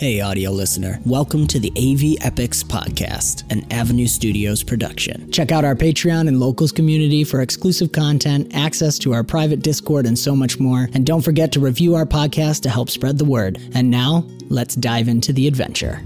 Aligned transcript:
Hey, 0.00 0.22
audio 0.22 0.50
listener. 0.50 0.98
Welcome 1.04 1.46
to 1.48 1.60
the 1.60 1.70
AV 1.76 2.26
Epics 2.26 2.62
Podcast, 2.62 3.44
an 3.52 3.70
Avenue 3.70 4.06
Studios 4.06 4.62
production. 4.62 5.30
Check 5.30 5.52
out 5.52 5.62
our 5.62 5.74
Patreon 5.74 6.26
and 6.26 6.40
locals 6.40 6.72
community 6.72 7.22
for 7.22 7.42
exclusive 7.42 7.92
content, 7.92 8.50
access 8.54 8.98
to 9.00 9.12
our 9.12 9.22
private 9.22 9.60
Discord, 9.60 10.06
and 10.06 10.18
so 10.18 10.34
much 10.34 10.58
more. 10.58 10.88
And 10.94 11.04
don't 11.04 11.20
forget 11.20 11.52
to 11.52 11.60
review 11.60 11.96
our 11.96 12.06
podcast 12.06 12.62
to 12.62 12.70
help 12.70 12.88
spread 12.88 13.18
the 13.18 13.26
word. 13.26 13.58
And 13.74 13.90
now, 13.90 14.26
let's 14.48 14.74
dive 14.74 15.06
into 15.06 15.34
the 15.34 15.46
adventure. 15.46 16.00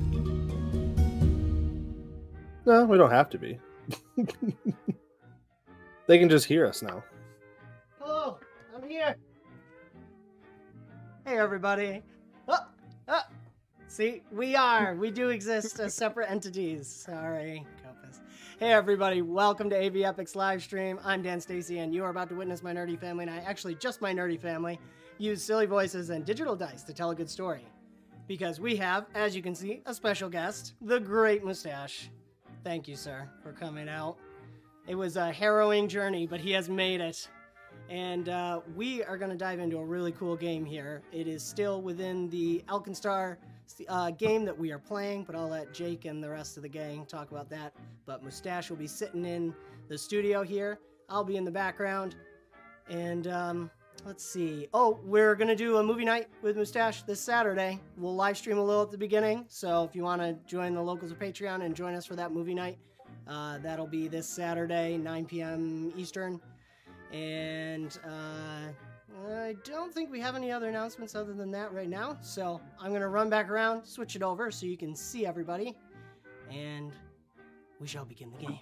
No, 2.67 2.87
we 2.87 2.99
don't 2.99 3.13
have 3.13 3.31
to 3.31 3.39
be. 3.39 3.61
they 6.09 6.19
can 6.19 6.29
just 6.29 6.47
hear 6.47 6.67
us 6.67 6.83
now. 6.83 7.05
Hello, 8.01 8.41
I'm 8.75 8.89
here. 8.89 9.15
Hey, 11.25 11.39
everybody. 11.39 12.03
See, 13.95 14.23
we 14.33 14.57
are. 14.57 14.97
We 14.97 15.13
do 15.13 15.29
exist 15.29 15.79
as 15.79 15.95
separate 15.95 16.29
entities. 16.29 16.89
Sorry, 16.89 17.65
Compass. 17.81 18.21
Hey, 18.59 18.73
everybody. 18.73 19.23
Welcome 19.23 19.71
to 19.71 19.81
AV 19.81 19.99
Epics 19.99 20.35
live 20.35 20.65
stream. 20.65 20.99
I'm 21.05 21.23
Dan 21.23 21.41
Stacy, 21.41 21.79
and 21.79 21.95
you 21.95 22.03
are 22.03 22.09
about 22.09 22.29
to 22.31 22.35
witness 22.35 22.61
my 22.61 22.73
nerdy 22.75 22.99
family, 22.99 23.23
and 23.23 23.31
I 23.31 23.37
actually 23.49 23.77
just 23.77 24.01
my 24.01 24.13
nerdy 24.13 24.37
family 24.41 24.81
use 25.19 25.45
silly 25.45 25.67
voices 25.67 26.11
and 26.11 26.25
digital 26.25 26.57
dice 26.57 26.83
to 26.83 26.93
tell 26.93 27.11
a 27.11 27.15
good 27.15 27.31
story. 27.31 27.65
Because 28.27 28.59
we 28.59 28.75
have, 28.75 29.07
as 29.15 29.37
you 29.37 29.43
can 29.43 29.55
see, 29.55 29.81
a 29.87 29.95
special 29.95 30.29
guest, 30.29 30.75
the 30.81 30.99
Great 30.99 31.45
Mustache. 31.45 32.11
Thank 32.65 32.89
you, 32.89 32.97
sir, 32.97 33.29
for 33.45 33.53
coming 33.53 33.89
out. 33.89 34.17
It 34.89 34.97
was 34.97 35.17
a 35.17 35.31
harrowing 35.31 35.87
journey, 35.87 36.27
but 36.27 36.41
he 36.41 36.51
has 36.51 36.69
made 36.69 37.01
it. 37.01 37.29
And 37.89 38.29
uh, 38.29 38.59
we 38.75 39.05
are 39.05 39.17
going 39.17 39.31
to 39.31 39.37
dive 39.37 39.61
into 39.61 39.79
a 39.79 39.85
really 39.85 40.11
cool 40.11 40.35
game 40.35 40.65
here. 40.65 41.03
It 41.13 41.29
is 41.29 41.45
still 41.45 41.81
within 41.81 42.29
the 42.31 42.65
Uh, 43.89 44.11
game 44.11 44.45
that 44.45 44.57
we 44.57 44.71
are 44.73 44.79
playing, 44.79 45.25
but 45.25 45.35
I'll 45.35 45.49
let 45.49 45.73
Jake 45.73 46.05
and 46.05 46.23
the 46.23 46.29
rest 46.29 46.57
of 46.57 46.63
the 46.63 46.69
gang 46.69 47.07
talk 47.07 47.31
about 47.31 47.49
that. 47.51 47.73
But 48.07 48.23
Mustache 48.23 48.71
will 48.71 48.77
be 48.77 48.87
sitting 48.87 49.25
in 49.25 49.55
the 49.89 49.99
studio 49.99 50.43
here. 50.43 50.79
I'll 51.09 51.25
be 51.25 51.37
in 51.37 51.45
the 51.45 51.51
background. 51.51 52.17
And 52.89 53.27
um, 53.27 53.71
let's 54.05 54.25
see. 54.25 54.69
Oh, 54.75 55.01
we're 55.05 55.35
going 55.35 55.49
to 55.49 55.57
do 55.57 55.79
a 55.79 55.83
movie 55.83 56.05
night 56.05 56.29
with 56.43 56.57
Mustache 56.57 57.03
this 57.03 57.21
Saturday. 57.21 57.81
We'll 57.97 58.15
live 58.15 58.37
stream 58.37 58.59
a 58.59 58.65
little 58.65 58.83
at 58.83 58.91
the 58.91 58.99
beginning. 58.99 59.47
So 59.49 59.85
if 59.85 59.97
you 59.97 60.03
want 60.03 60.21
to 60.21 60.35
join 60.47 60.75
the 60.75 60.83
locals 60.83 61.11
of 61.11 61.19
Patreon 61.19 61.65
and 61.65 61.75
join 61.75 61.95
us 61.95 62.07
for 62.07 62.17
that 62.17 62.33
movie 62.33 62.55
night, 62.55 62.79
uh, 63.27 63.59
that'll 63.59 63.87
be 63.87 64.09
this 64.09 64.29
Saturday, 64.29 64.99
9 64.99 65.25
p.m. 65.25 65.93
Eastern. 65.97 66.41
And 67.13 67.99
uh, 68.05 68.73
I 69.27 69.55
don't 69.65 69.93
think 69.93 70.11
we 70.11 70.21
have 70.21 70.37
any 70.37 70.51
other 70.51 70.69
announcements 70.69 71.15
other 71.15 71.33
than 71.33 71.51
that 71.53 71.73
right 71.73 71.89
now. 71.89 72.19
So 72.21 72.61
I'm 72.81 72.91
going 72.91 73.03
to 73.03 73.09
run 73.09 73.31
back 73.31 73.49
around, 73.51 73.85
switch 73.85 74.17
it 74.17 74.23
over 74.23 74.51
so 74.51 74.67
you 74.67 74.77
can 74.77 74.95
see 74.95 75.27
everybody, 75.27 75.77
and 76.51 76.93
we 77.81 77.87
shall 77.87 78.05
begin 78.05 78.31
the 78.33 78.47
game. 78.47 78.59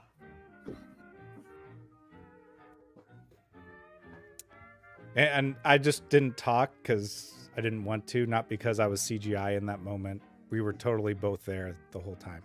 And 5.14 5.56
I 5.64 5.76
just 5.76 6.08
didn't 6.08 6.36
talk 6.36 6.70
because 6.82 7.50
I 7.56 7.60
didn't 7.60 7.84
want 7.84 8.06
to, 8.08 8.24
not 8.26 8.48
because 8.48 8.80
I 8.80 8.86
was 8.86 9.02
CGI 9.02 9.58
in 9.58 9.66
that 9.66 9.80
moment. 9.80 10.22
We 10.48 10.60
were 10.60 10.72
totally 10.72 11.12
both 11.12 11.44
there 11.44 11.76
the 11.90 11.98
whole 11.98 12.16
time. 12.16 12.42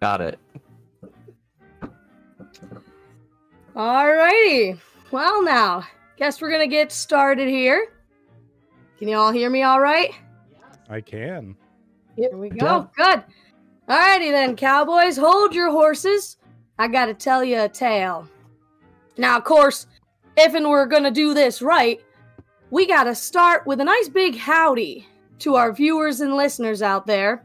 Got 0.00 0.20
it. 0.20 0.38
Alrighty. 3.76 4.80
Well, 5.10 5.44
now, 5.44 5.84
guess 6.16 6.40
we're 6.40 6.50
gonna 6.50 6.66
get 6.66 6.92
started 6.92 7.48
here. 7.48 7.88
Can 8.98 9.08
you 9.08 9.16
all 9.16 9.32
hear 9.32 9.50
me 9.50 9.62
all 9.62 9.80
right? 9.80 10.12
I 10.88 11.00
can. 11.00 11.56
Here 12.16 12.36
we 12.36 12.50
go. 12.50 12.88
Good. 12.96 13.24
Alrighty 13.88 14.30
then, 14.30 14.56
cowboys, 14.56 15.16
hold 15.16 15.54
your 15.54 15.70
horses. 15.70 16.36
I 16.78 16.88
gotta 16.88 17.14
tell 17.14 17.42
you 17.42 17.60
a 17.60 17.68
tale. 17.68 18.28
Now, 19.16 19.36
of 19.36 19.44
course, 19.44 19.86
if 20.36 20.54
and 20.54 20.68
we're 20.68 20.86
gonna 20.86 21.10
do 21.10 21.34
this 21.34 21.60
right, 21.62 22.00
we 22.70 22.86
gotta 22.86 23.14
start 23.14 23.66
with 23.66 23.80
a 23.80 23.84
nice 23.84 24.08
big 24.08 24.36
howdy 24.36 25.06
to 25.40 25.56
our 25.56 25.72
viewers 25.72 26.20
and 26.20 26.36
listeners 26.36 26.80
out 26.82 27.06
there. 27.06 27.44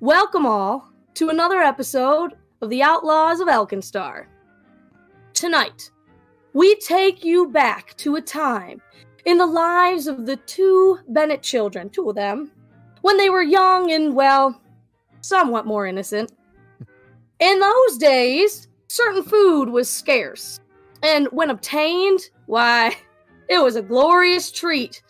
Welcome 0.00 0.44
all 0.44 0.90
to 1.14 1.30
another 1.30 1.58
episode 1.58 2.34
of 2.60 2.70
the 2.70 2.82
Outlaws 2.82 3.40
of 3.40 3.48
Alkenstar. 3.48 4.26
Tonight, 5.32 5.90
we 6.58 6.74
take 6.80 7.24
you 7.24 7.46
back 7.46 7.96
to 7.96 8.16
a 8.16 8.20
time 8.20 8.82
in 9.26 9.38
the 9.38 9.46
lives 9.46 10.08
of 10.08 10.26
the 10.26 10.34
two 10.38 10.98
Bennett 11.06 11.40
children, 11.40 11.88
two 11.88 12.10
of 12.10 12.16
them, 12.16 12.50
when 13.02 13.16
they 13.16 13.30
were 13.30 13.42
young 13.42 13.92
and, 13.92 14.12
well, 14.12 14.60
somewhat 15.20 15.66
more 15.66 15.86
innocent. 15.86 16.32
In 17.38 17.60
those 17.60 17.96
days, 17.98 18.66
certain 18.88 19.22
food 19.22 19.68
was 19.68 19.88
scarce, 19.88 20.58
and 21.04 21.28
when 21.28 21.50
obtained, 21.50 22.28
why, 22.46 22.96
it 23.48 23.62
was 23.62 23.76
a 23.76 23.82
glorious 23.82 24.50
treat. 24.50 25.00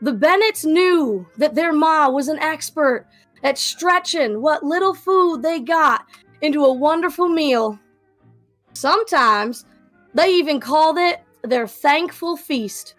The 0.00 0.12
Bennetts 0.12 0.64
knew 0.64 1.24
that 1.36 1.54
their 1.54 1.72
ma 1.72 2.08
was 2.08 2.26
an 2.26 2.40
expert 2.40 3.06
at 3.44 3.56
stretching 3.56 4.42
what 4.42 4.64
little 4.64 4.94
food 4.94 5.42
they 5.42 5.60
got 5.60 6.06
into 6.42 6.64
a 6.64 6.72
wonderful 6.72 7.28
meal. 7.28 7.78
Sometimes 8.72 9.64
they 10.14 10.34
even 10.34 10.60
called 10.60 10.98
it 10.98 11.20
their 11.42 11.66
thankful 11.66 12.36
feast. 12.36 12.94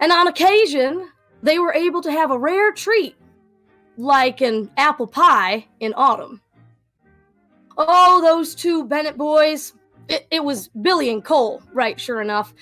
And 0.00 0.12
on 0.12 0.28
occasion, 0.28 1.08
they 1.42 1.58
were 1.58 1.74
able 1.74 2.00
to 2.02 2.12
have 2.12 2.30
a 2.30 2.38
rare 2.38 2.72
treat, 2.72 3.16
like 3.96 4.40
an 4.40 4.70
apple 4.76 5.06
pie 5.06 5.66
in 5.80 5.92
autumn. 5.96 6.40
Oh, 7.76 8.20
those 8.22 8.54
two 8.54 8.84
Bennett 8.84 9.16
boys. 9.16 9.74
It, 10.08 10.26
it 10.30 10.44
was 10.44 10.68
Billy 10.68 11.10
and 11.10 11.24
Cole, 11.24 11.62
right, 11.72 11.98
sure 11.98 12.20
enough. 12.20 12.54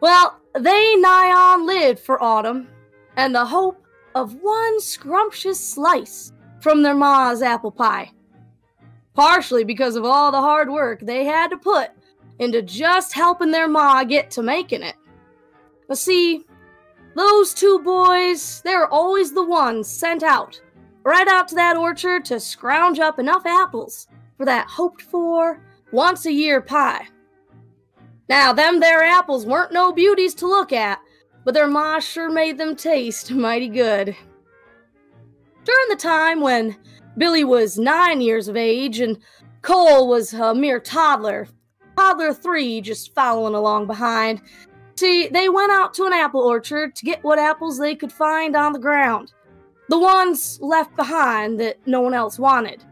Well, 0.00 0.38
they 0.54 0.96
nigh 0.96 1.32
on 1.32 1.66
lived 1.66 2.00
for 2.00 2.22
autumn, 2.22 2.68
and 3.16 3.34
the 3.34 3.46
hope 3.46 3.84
of 4.14 4.34
one 4.42 4.80
scrumptious 4.80 5.60
slice 5.60 6.32
from 6.60 6.82
their 6.82 6.94
ma's 6.94 7.42
apple 7.42 7.70
pie. 7.70 8.10
Partially 9.14 9.64
because 9.64 9.96
of 9.96 10.04
all 10.04 10.30
the 10.30 10.40
hard 10.40 10.70
work 10.70 11.00
they 11.00 11.24
had 11.24 11.48
to 11.48 11.56
put 11.56 11.90
into 12.38 12.62
just 12.62 13.12
helping 13.12 13.50
their 13.50 13.68
ma 13.68 14.04
get 14.04 14.30
to 14.32 14.42
making 14.42 14.82
it. 14.82 14.96
But 15.88 15.98
see, 15.98 16.44
those 17.16 17.54
two 17.54 17.80
boys, 17.80 18.60
they 18.64 18.76
were 18.76 18.88
always 18.88 19.32
the 19.32 19.44
ones 19.44 19.88
sent 19.88 20.22
out, 20.22 20.60
right 21.02 21.26
out 21.26 21.48
to 21.48 21.54
that 21.56 21.76
orchard 21.76 22.24
to 22.26 22.38
scrounge 22.38 22.98
up 23.00 23.18
enough 23.18 23.44
apples 23.46 24.06
for 24.36 24.44
that 24.46 24.68
hoped 24.68 25.02
for, 25.02 25.60
once 25.90 26.26
a 26.26 26.32
year 26.32 26.60
pie. 26.60 27.08
Now, 28.28 28.52
them 28.52 28.78
there 28.78 29.02
apples 29.02 29.46
weren't 29.46 29.72
no 29.72 29.90
beauties 29.90 30.34
to 30.34 30.46
look 30.46 30.72
at, 30.72 31.00
but 31.44 31.54
their 31.54 31.66
ma 31.66 31.98
sure 31.98 32.30
made 32.30 32.58
them 32.58 32.76
taste 32.76 33.30
mighty 33.32 33.68
good. 33.68 34.14
During 35.64 35.88
the 35.88 35.96
time 35.96 36.40
when 36.40 36.76
Billy 37.16 37.42
was 37.44 37.78
nine 37.78 38.20
years 38.20 38.48
of 38.48 38.56
age 38.56 39.00
and 39.00 39.18
Cole 39.62 40.08
was 40.08 40.34
a 40.34 40.54
mere 40.54 40.78
toddler, 40.78 41.48
toddler 41.98 42.32
three 42.32 42.80
just 42.80 43.12
following 43.12 43.54
along 43.54 43.88
behind. 43.88 44.40
See, 44.96 45.26
they 45.28 45.48
went 45.48 45.72
out 45.72 45.94
to 45.94 46.04
an 46.04 46.12
apple 46.12 46.40
orchard 46.40 46.94
to 46.94 47.04
get 47.04 47.24
what 47.24 47.40
apples 47.40 47.76
they 47.76 47.96
could 47.96 48.12
find 48.12 48.54
on 48.54 48.72
the 48.72 48.78
ground. 48.78 49.32
The 49.88 49.98
ones 49.98 50.60
left 50.62 50.94
behind 50.94 51.58
that 51.58 51.78
no 51.86 52.00
one 52.00 52.14
else 52.14 52.38
wanted. 52.38 52.84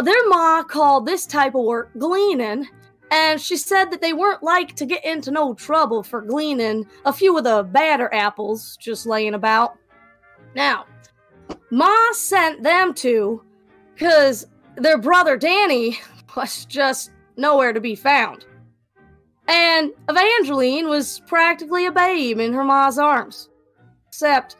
Their 0.00 0.28
ma 0.28 0.62
called 0.62 1.04
this 1.04 1.26
type 1.26 1.56
of 1.56 1.64
work 1.64 1.90
gleaning, 1.98 2.68
and 3.10 3.40
she 3.40 3.56
said 3.56 3.86
that 3.86 4.00
they 4.00 4.12
weren't 4.12 4.42
like 4.42 4.76
to 4.76 4.86
get 4.86 5.04
into 5.04 5.32
no 5.32 5.54
trouble 5.54 6.04
for 6.04 6.20
gleaning 6.20 6.86
a 7.04 7.12
few 7.12 7.36
of 7.36 7.42
the 7.42 7.64
badder 7.64 8.12
apples 8.14 8.76
just 8.80 9.04
laying 9.04 9.34
about. 9.34 9.76
Now, 10.54 10.86
Ma 11.70 12.12
sent 12.12 12.62
them 12.62 12.94
to, 12.94 13.42
because 13.94 14.46
their 14.76 14.98
brother 14.98 15.36
Danny 15.36 15.98
was 16.36 16.64
just 16.66 17.10
nowhere 17.36 17.72
to 17.72 17.80
be 17.80 17.94
found. 17.94 18.46
And 19.46 19.92
Evangeline 20.08 20.88
was 20.88 21.20
practically 21.26 21.86
a 21.86 21.92
babe 21.92 22.38
in 22.38 22.52
her 22.52 22.64
ma's 22.64 22.98
arms. 22.98 23.48
Except, 24.08 24.56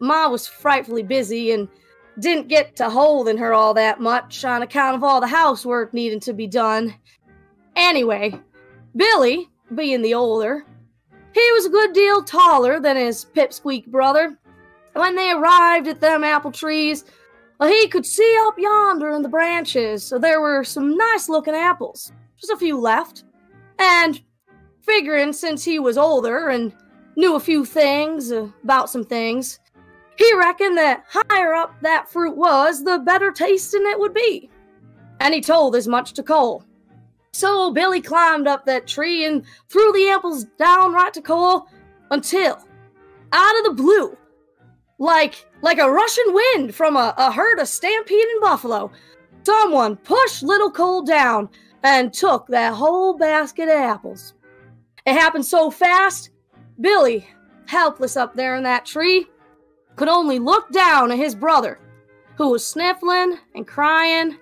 Ma 0.00 0.28
was 0.28 0.46
frightfully 0.46 1.02
busy 1.02 1.52
and 1.52 1.68
didn't 2.18 2.48
get 2.48 2.76
to 2.76 2.90
holding 2.90 3.38
her 3.38 3.52
all 3.52 3.74
that 3.74 4.00
much 4.00 4.44
on 4.44 4.62
account 4.62 4.96
of 4.96 5.04
all 5.04 5.20
the 5.20 5.26
housework 5.26 5.92
needing 5.92 6.20
to 6.20 6.32
be 6.32 6.46
done. 6.46 6.94
Anyway, 7.76 8.38
Billy, 8.94 9.48
being 9.74 10.02
the 10.02 10.14
older, 10.14 10.64
he 11.32 11.52
was 11.52 11.66
a 11.66 11.70
good 11.70 11.92
deal 11.92 12.22
taller 12.22 12.80
than 12.80 12.96
his 12.96 13.26
pipsqueak 13.34 13.86
brother. 13.86 14.38
When 14.94 15.14
they 15.14 15.30
arrived 15.30 15.88
at 15.88 16.00
them 16.00 16.24
apple 16.24 16.52
trees, 16.52 17.04
well, 17.58 17.68
he 17.68 17.88
could 17.88 18.06
see 18.06 18.36
up 18.46 18.58
yonder 18.58 19.10
in 19.10 19.22
the 19.22 19.28
branches, 19.28 20.02
so 20.02 20.18
there 20.18 20.40
were 20.40 20.64
some 20.64 20.96
nice 20.96 21.28
looking 21.28 21.54
apples. 21.54 22.12
Just 22.38 22.52
a 22.52 22.56
few 22.56 22.78
left. 22.78 23.24
And 23.78 24.20
figuring 24.86 25.32
since 25.32 25.64
he 25.64 25.78
was 25.78 25.98
older 25.98 26.48
and 26.48 26.74
knew 27.16 27.34
a 27.34 27.40
few 27.40 27.64
things 27.64 28.30
about 28.30 28.90
some 28.90 29.04
things, 29.04 29.58
he 30.16 30.34
reckoned 30.34 30.78
that 30.78 31.04
higher 31.08 31.54
up 31.54 31.74
that 31.82 32.08
fruit 32.08 32.36
was, 32.36 32.82
the 32.82 32.98
better 32.98 33.30
tasting 33.30 33.84
it 33.84 33.98
would 33.98 34.14
be. 34.14 34.48
And 35.20 35.34
he 35.34 35.40
told 35.40 35.76
as 35.76 35.88
much 35.88 36.12
to 36.14 36.22
Cole. 36.22 36.64
So 37.32 37.70
Billy 37.70 38.00
climbed 38.00 38.46
up 38.46 38.64
that 38.64 38.86
tree 38.86 39.24
and 39.26 39.44
threw 39.68 39.92
the 39.92 40.08
apples 40.08 40.44
down 40.58 40.92
right 40.92 41.12
to 41.12 41.20
Cole 41.20 41.68
until, 42.10 42.58
out 43.32 43.58
of 43.58 43.64
the 43.64 43.82
blue, 43.82 44.16
like 44.98 45.46
like 45.62 45.78
a 45.78 45.90
rushing 45.90 46.32
wind 46.32 46.74
from 46.74 46.96
a, 46.96 47.14
a 47.18 47.30
herd 47.30 47.58
of 47.58 47.68
stampeding 47.68 48.40
buffalo, 48.40 48.90
someone 49.42 49.96
pushed 49.96 50.42
little 50.42 50.70
Cole 50.70 51.02
down 51.02 51.48
and 51.82 52.12
took 52.12 52.46
that 52.48 52.72
whole 52.72 53.16
basket 53.16 53.64
of 53.68 53.76
apples. 53.76 54.34
It 55.06 55.12
happened 55.12 55.46
so 55.46 55.70
fast, 55.70 56.30
Billy, 56.80 57.28
helpless 57.66 58.16
up 58.16 58.34
there 58.34 58.56
in 58.56 58.64
that 58.64 58.84
tree, 58.84 59.26
could 59.94 60.08
only 60.08 60.38
look 60.38 60.70
down 60.72 61.12
at 61.12 61.18
his 61.18 61.34
brother, 61.34 61.78
who 62.36 62.50
was 62.50 62.66
sniffling 62.66 63.38
and 63.54 63.66
crying 63.66 64.36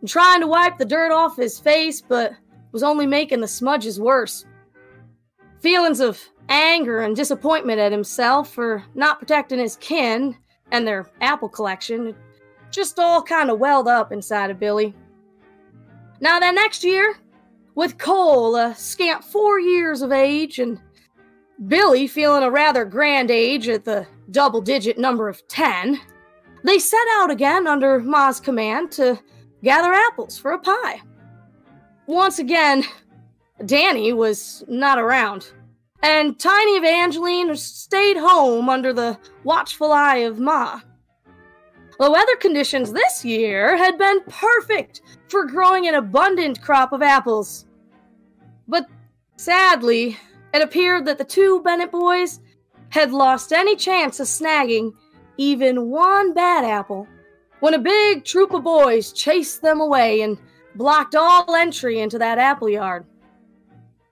and 0.00 0.08
trying 0.08 0.40
to 0.40 0.46
wipe 0.46 0.78
the 0.78 0.84
dirt 0.84 1.12
off 1.12 1.36
his 1.36 1.60
face, 1.60 2.00
but 2.00 2.32
was 2.72 2.82
only 2.82 3.06
making 3.06 3.40
the 3.40 3.48
smudges 3.48 4.00
worse. 4.00 4.46
Feelings 5.60 6.00
of 6.00 6.20
anger 6.48 7.00
and 7.00 7.14
disappointment 7.14 7.78
at 7.78 7.92
himself 7.92 8.50
for 8.50 8.84
not 8.94 9.18
protecting 9.18 9.58
his 9.58 9.76
kin 9.76 10.36
and 10.72 10.86
their 10.86 11.10
apple 11.20 11.48
collection 11.48 12.14
just 12.70 12.98
all 12.98 13.22
kind 13.22 13.50
of 13.50 13.58
welled 13.58 13.88
up 13.88 14.12
inside 14.12 14.50
of 14.50 14.58
Billy. 14.58 14.94
Now, 16.20 16.38
that 16.40 16.54
next 16.54 16.84
year, 16.84 17.16
with 17.78 17.96
Cole 17.96 18.56
a 18.56 18.74
scant 18.74 19.22
four 19.22 19.60
years 19.60 20.02
of 20.02 20.10
age 20.10 20.58
and 20.58 20.80
Billy 21.68 22.08
feeling 22.08 22.42
a 22.42 22.50
rather 22.50 22.84
grand 22.84 23.30
age 23.30 23.68
at 23.68 23.84
the 23.84 24.04
double 24.32 24.60
digit 24.60 24.98
number 24.98 25.28
of 25.28 25.46
10, 25.46 25.96
they 26.64 26.80
set 26.80 27.06
out 27.12 27.30
again 27.30 27.68
under 27.68 28.00
Ma's 28.00 28.40
command 28.40 28.90
to 28.90 29.16
gather 29.62 29.92
apples 29.92 30.36
for 30.36 30.54
a 30.54 30.58
pie. 30.58 31.00
Once 32.08 32.40
again, 32.40 32.82
Danny 33.64 34.12
was 34.12 34.64
not 34.66 34.98
around, 34.98 35.52
and 36.02 36.36
Tiny 36.36 36.78
Evangeline 36.78 37.54
stayed 37.54 38.16
home 38.16 38.68
under 38.68 38.92
the 38.92 39.16
watchful 39.44 39.92
eye 39.92 40.16
of 40.16 40.40
Ma. 40.40 40.80
The 42.00 42.10
weather 42.10 42.34
conditions 42.40 42.92
this 42.92 43.24
year 43.24 43.76
had 43.76 43.98
been 43.98 44.20
perfect 44.28 45.02
for 45.28 45.46
growing 45.46 45.86
an 45.86 45.94
abundant 45.94 46.60
crop 46.60 46.92
of 46.92 47.02
apples. 47.02 47.66
But 48.68 48.86
sadly, 49.36 50.18
it 50.52 50.62
appeared 50.62 51.06
that 51.06 51.18
the 51.18 51.24
two 51.24 51.62
Bennett 51.62 51.90
boys 51.90 52.40
had 52.90 53.12
lost 53.12 53.52
any 53.52 53.76
chance 53.76 54.20
of 54.20 54.26
snagging 54.26 54.92
even 55.36 55.88
one 55.88 56.34
bad 56.34 56.64
apple 56.64 57.06
when 57.60 57.74
a 57.74 57.78
big 57.78 58.24
troop 58.24 58.52
of 58.52 58.64
boys 58.64 59.12
chased 59.12 59.62
them 59.62 59.80
away 59.80 60.20
and 60.20 60.38
blocked 60.74 61.14
all 61.14 61.54
entry 61.54 62.00
into 62.00 62.18
that 62.18 62.38
apple 62.38 62.68
yard. 62.68 63.04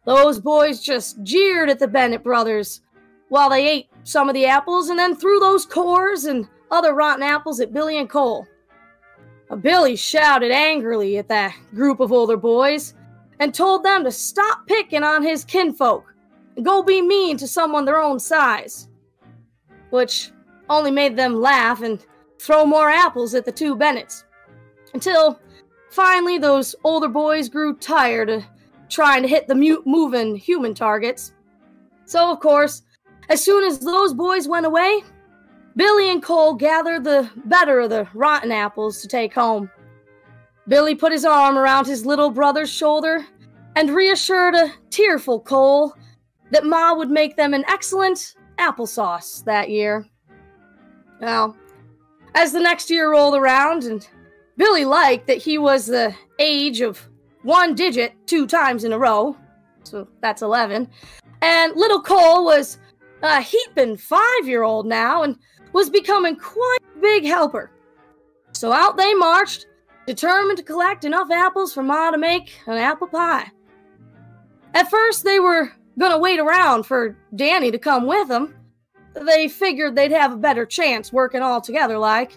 Those 0.04 0.40
boys 0.40 0.80
just 0.80 1.22
jeered 1.22 1.68
at 1.68 1.78
the 1.78 1.88
Bennett 1.88 2.22
brothers 2.22 2.80
while 3.28 3.50
they 3.50 3.68
ate 3.68 3.88
some 4.04 4.28
of 4.28 4.34
the 4.34 4.46
apples 4.46 4.88
and 4.88 4.98
then 4.98 5.16
threw 5.16 5.40
those 5.40 5.66
cores 5.66 6.24
and 6.24 6.48
other 6.70 6.94
rotten 6.94 7.22
apples 7.22 7.60
at 7.60 7.72
Billy 7.72 7.98
and 7.98 8.08
Cole. 8.08 8.46
Billy 9.60 9.96
shouted 9.96 10.50
angrily 10.50 11.18
at 11.18 11.28
that 11.28 11.54
group 11.74 12.00
of 12.00 12.12
older 12.12 12.36
boys 12.36 12.94
and 13.40 13.54
told 13.54 13.84
them 13.84 14.04
to 14.04 14.10
stop 14.10 14.66
picking 14.66 15.02
on 15.02 15.22
his 15.22 15.44
kinfolk 15.44 16.14
and 16.56 16.64
go 16.64 16.82
be 16.82 17.02
mean 17.02 17.36
to 17.36 17.46
someone 17.46 17.84
their 17.84 18.00
own 18.00 18.18
size. 18.18 18.88
Which 19.90 20.30
only 20.68 20.90
made 20.90 21.16
them 21.16 21.40
laugh 21.40 21.82
and 21.82 22.04
throw 22.40 22.64
more 22.64 22.90
apples 22.90 23.34
at 23.34 23.44
the 23.44 23.52
two 23.52 23.76
Bennetts. 23.76 24.24
Until 24.94 25.40
finally 25.90 26.38
those 26.38 26.74
older 26.84 27.08
boys 27.08 27.48
grew 27.48 27.76
tired 27.76 28.30
of 28.30 28.44
trying 28.88 29.22
to 29.22 29.28
hit 29.28 29.48
the 29.48 29.54
mute 29.54 29.86
moving 29.86 30.36
human 30.36 30.74
targets. 30.74 31.32
So, 32.04 32.30
of 32.30 32.40
course, 32.40 32.82
as 33.28 33.44
soon 33.44 33.64
as 33.64 33.80
those 33.80 34.14
boys 34.14 34.46
went 34.46 34.66
away, 34.66 35.02
Billy 35.74 36.10
and 36.10 36.22
Cole 36.22 36.54
gathered 36.54 37.04
the 37.04 37.30
better 37.44 37.80
of 37.80 37.90
the 37.90 38.08
rotten 38.14 38.52
apples 38.52 39.02
to 39.02 39.08
take 39.08 39.34
home. 39.34 39.70
Billy 40.68 40.94
put 40.94 41.12
his 41.12 41.24
arm 41.24 41.56
around 41.56 41.86
his 41.86 42.04
little 42.04 42.30
brother's 42.30 42.70
shoulder 42.70 43.24
and 43.76 43.90
reassured 43.90 44.54
a 44.54 44.72
tearful 44.90 45.40
Cole 45.40 45.94
that 46.50 46.64
Ma 46.64 46.94
would 46.94 47.10
make 47.10 47.36
them 47.36 47.54
an 47.54 47.64
excellent 47.68 48.34
applesauce 48.58 49.44
that 49.44 49.70
year. 49.70 50.06
Now, 51.20 51.54
as 52.34 52.52
the 52.52 52.60
next 52.60 52.90
year 52.90 53.12
rolled 53.12 53.34
around, 53.34 53.84
and 53.84 54.06
Billy 54.56 54.84
liked 54.84 55.26
that 55.26 55.38
he 55.38 55.58
was 55.58 55.86
the 55.86 56.14
age 56.38 56.80
of 56.80 57.08
one 57.42 57.74
digit 57.74 58.14
two 58.26 58.46
times 58.46 58.84
in 58.84 58.92
a 58.92 58.98
row, 58.98 59.36
so 59.84 60.08
that's 60.20 60.42
11, 60.42 60.88
and 61.42 61.76
little 61.76 62.00
Cole 62.00 62.44
was 62.44 62.78
a 63.22 63.40
heaping 63.40 63.96
five 63.96 64.46
year 64.46 64.62
old 64.62 64.86
now 64.86 65.22
and 65.22 65.36
was 65.72 65.90
becoming 65.90 66.36
quite 66.36 66.78
a 66.96 67.00
big 67.00 67.24
helper. 67.24 67.70
So 68.52 68.72
out 68.72 68.96
they 68.96 69.14
marched, 69.14 69.66
determined 70.06 70.58
to 70.58 70.64
collect 70.64 71.04
enough 71.04 71.30
apples 71.30 71.72
for 71.72 71.82
Ma 71.82 72.10
to 72.10 72.18
make 72.18 72.52
an 72.66 72.76
apple 72.78 73.08
pie. 73.08 73.50
At 74.74 74.90
first, 74.90 75.24
they 75.24 75.40
were 75.40 75.72
gonna 75.98 76.18
wait 76.18 76.38
around 76.38 76.84
for 76.84 77.16
Danny 77.34 77.70
to 77.70 77.78
come 77.78 78.06
with 78.06 78.28
them. 78.28 78.54
They 79.14 79.48
figured 79.48 79.94
they'd 79.94 80.12
have 80.12 80.32
a 80.32 80.36
better 80.36 80.66
chance 80.66 81.12
working 81.12 81.42
all 81.42 81.60
together, 81.60 81.98
like. 81.98 82.36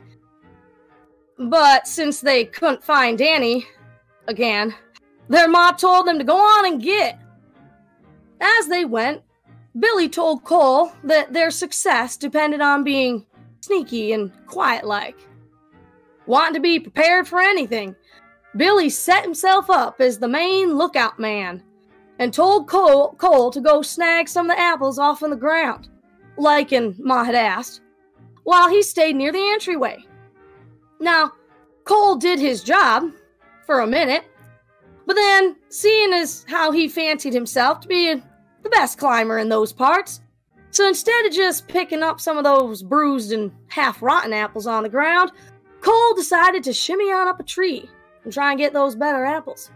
But 1.37 1.87
since 1.87 2.21
they 2.21 2.45
couldn't 2.45 2.83
find 2.83 3.17
Danny 3.17 3.67
again, 4.27 4.73
their 5.27 5.47
ma 5.47 5.71
told 5.71 6.07
them 6.07 6.17
to 6.17 6.23
go 6.23 6.37
on 6.37 6.65
and 6.65 6.81
get. 6.81 7.19
As 8.41 8.67
they 8.67 8.85
went, 8.85 9.21
Billy 9.77 10.09
told 10.09 10.43
Cole 10.43 10.91
that 11.03 11.33
their 11.33 11.51
success 11.51 12.17
depended 12.17 12.61
on 12.61 12.83
being 12.83 13.25
sneaky 13.61 14.13
and 14.13 14.31
quiet 14.47 14.85
like. 14.85 15.17
Wanting 16.29 16.53
to 16.53 16.59
be 16.59 16.79
prepared 16.79 17.27
for 17.27 17.39
anything, 17.39 17.95
Billy 18.55 18.87
set 18.87 19.23
himself 19.23 19.67
up 19.67 19.99
as 19.99 20.19
the 20.19 20.27
main 20.27 20.77
lookout 20.77 21.17
man 21.17 21.63
and 22.19 22.31
told 22.31 22.67
Cole, 22.67 23.15
Cole 23.17 23.49
to 23.49 23.59
go 23.59 23.81
snag 23.81 24.29
some 24.29 24.47
of 24.47 24.55
the 24.55 24.61
apples 24.61 24.99
off 24.99 25.23
on 25.23 25.31
the 25.31 25.35
ground, 25.35 25.89
and 26.37 26.99
Ma 26.99 27.23
had 27.23 27.33
asked, 27.33 27.81
while 28.43 28.69
he 28.69 28.83
stayed 28.83 29.15
near 29.15 29.31
the 29.31 29.39
entryway. 29.39 30.05
Now, 30.99 31.31
Cole 31.83 32.17
did 32.17 32.37
his 32.37 32.63
job 32.63 33.11
for 33.65 33.79
a 33.79 33.87
minute, 33.87 34.23
but 35.07 35.15
then, 35.15 35.55
seeing 35.69 36.13
as 36.13 36.45
how 36.47 36.71
he 36.71 36.87
fancied 36.87 37.33
himself 37.33 37.79
to 37.79 37.87
be 37.87 38.13
the 38.61 38.69
best 38.69 38.99
climber 38.99 39.39
in 39.39 39.49
those 39.49 39.73
parts, 39.73 40.21
so 40.69 40.87
instead 40.87 41.25
of 41.25 41.33
just 41.33 41.67
picking 41.67 42.03
up 42.03 42.21
some 42.21 42.37
of 42.37 42.43
those 42.43 42.83
bruised 42.83 43.31
and 43.31 43.51
half 43.69 44.03
rotten 44.03 44.31
apples 44.31 44.67
on 44.67 44.83
the 44.83 44.89
ground, 44.89 45.31
Cole 45.81 46.13
decided 46.15 46.63
to 46.63 46.73
shimmy 46.73 47.11
on 47.11 47.27
up 47.27 47.39
a 47.39 47.43
tree 47.43 47.89
and 48.23 48.33
try 48.33 48.51
and 48.51 48.59
get 48.59 48.73
those 48.73 48.95
better 48.95 49.25
apples. 49.25 49.71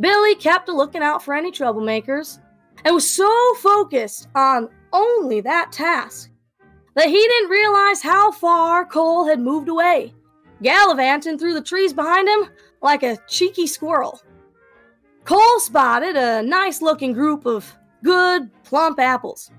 Billy 0.00 0.34
kept 0.34 0.68
a 0.68 0.72
looking 0.72 1.02
out 1.02 1.22
for 1.22 1.34
any 1.34 1.50
troublemakers 1.50 2.40
and 2.84 2.94
was 2.94 3.08
so 3.08 3.54
focused 3.56 4.28
on 4.34 4.68
only 4.92 5.40
that 5.40 5.72
task 5.72 6.30
that 6.94 7.08
he 7.08 7.18
didn't 7.18 7.50
realize 7.50 8.02
how 8.02 8.30
far 8.30 8.84
Cole 8.84 9.26
had 9.26 9.40
moved 9.40 9.68
away, 9.68 10.12
gallivanting 10.62 11.38
through 11.38 11.54
the 11.54 11.62
trees 11.62 11.92
behind 11.92 12.28
him 12.28 12.50
like 12.82 13.02
a 13.02 13.18
cheeky 13.28 13.66
squirrel. 13.66 14.20
Cole 15.24 15.60
spotted 15.60 16.16
a 16.16 16.42
nice 16.42 16.82
looking 16.82 17.12
group 17.12 17.46
of 17.46 17.72
good, 18.02 18.50
plump 18.64 18.98
apples. 18.98 19.50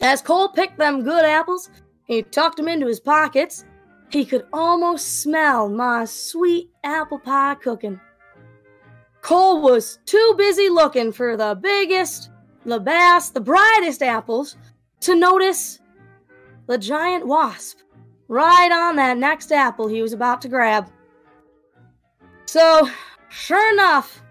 As 0.00 0.22
Cole 0.22 0.48
picked 0.48 0.78
them 0.78 1.04
good 1.04 1.24
apples, 1.24 1.70
he 2.04 2.22
tucked 2.22 2.56
them 2.56 2.68
into 2.68 2.86
his 2.86 3.00
pockets. 3.00 3.65
He 4.10 4.24
could 4.24 4.46
almost 4.52 5.20
smell 5.22 5.68
my 5.68 6.04
sweet 6.04 6.70
apple 6.84 7.18
pie 7.18 7.56
cooking. 7.56 8.00
Cole 9.20 9.60
was 9.60 9.98
too 10.06 10.34
busy 10.38 10.68
looking 10.68 11.10
for 11.10 11.36
the 11.36 11.58
biggest, 11.60 12.30
the 12.64 12.78
best, 12.78 13.34
the 13.34 13.40
brightest 13.40 14.02
apples 14.02 14.56
to 15.00 15.16
notice 15.16 15.80
the 16.66 16.78
giant 16.78 17.26
wasp 17.26 17.78
right 18.28 18.70
on 18.72 18.96
that 18.96 19.18
next 19.18 19.52
apple 19.52 19.88
he 19.88 20.02
was 20.02 20.12
about 20.12 20.40
to 20.42 20.48
grab. 20.48 20.88
So, 22.46 22.88
sure 23.28 23.72
enough, 23.72 24.22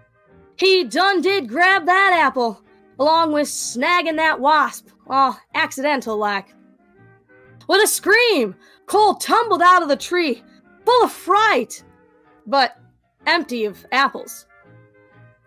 he 0.56 0.84
done 0.84 1.20
did 1.20 1.48
grab 1.48 1.84
that 1.86 2.18
apple, 2.18 2.62
along 2.98 3.32
with 3.32 3.48
snagging 3.48 4.16
that 4.16 4.40
wasp, 4.40 4.88
all 5.06 5.38
accidental 5.54 6.16
like. 6.16 6.54
With 7.68 7.82
a 7.82 7.86
scream, 7.86 8.54
Cole 8.86 9.16
tumbled 9.16 9.62
out 9.62 9.82
of 9.82 9.88
the 9.88 9.96
tree, 9.96 10.42
full 10.84 11.04
of 11.04 11.12
fright, 11.12 11.82
but 12.46 12.78
empty 13.26 13.64
of 13.64 13.84
apples. 13.92 14.46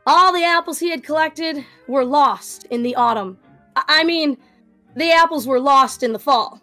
All 0.05 0.33
the 0.33 0.43
apples 0.43 0.79
he 0.79 0.89
had 0.89 1.03
collected 1.03 1.65
were 1.87 2.05
lost 2.05 2.65
in 2.65 2.83
the 2.83 2.95
autumn. 2.95 3.37
I 3.75 4.03
mean, 4.03 4.37
the 4.95 5.11
apples 5.11 5.47
were 5.47 5.59
lost 5.59 6.03
in 6.03 6.13
the 6.13 6.19
fall. 6.19 6.61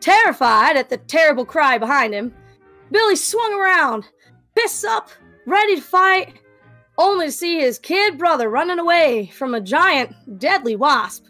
Terrified 0.00 0.76
at 0.76 0.88
the 0.88 0.96
terrible 0.96 1.44
cry 1.44 1.78
behind 1.78 2.14
him, 2.14 2.34
Billy 2.90 3.16
swung 3.16 3.52
around, 3.54 4.06
fists 4.56 4.84
up, 4.84 5.10
ready 5.46 5.76
to 5.76 5.82
fight, 5.82 6.40
only 6.98 7.26
to 7.26 7.32
see 7.32 7.58
his 7.58 7.78
kid 7.78 8.18
brother 8.18 8.48
running 8.48 8.78
away 8.78 9.26
from 9.34 9.54
a 9.54 9.60
giant, 9.60 10.14
deadly 10.38 10.76
wasp. 10.76 11.26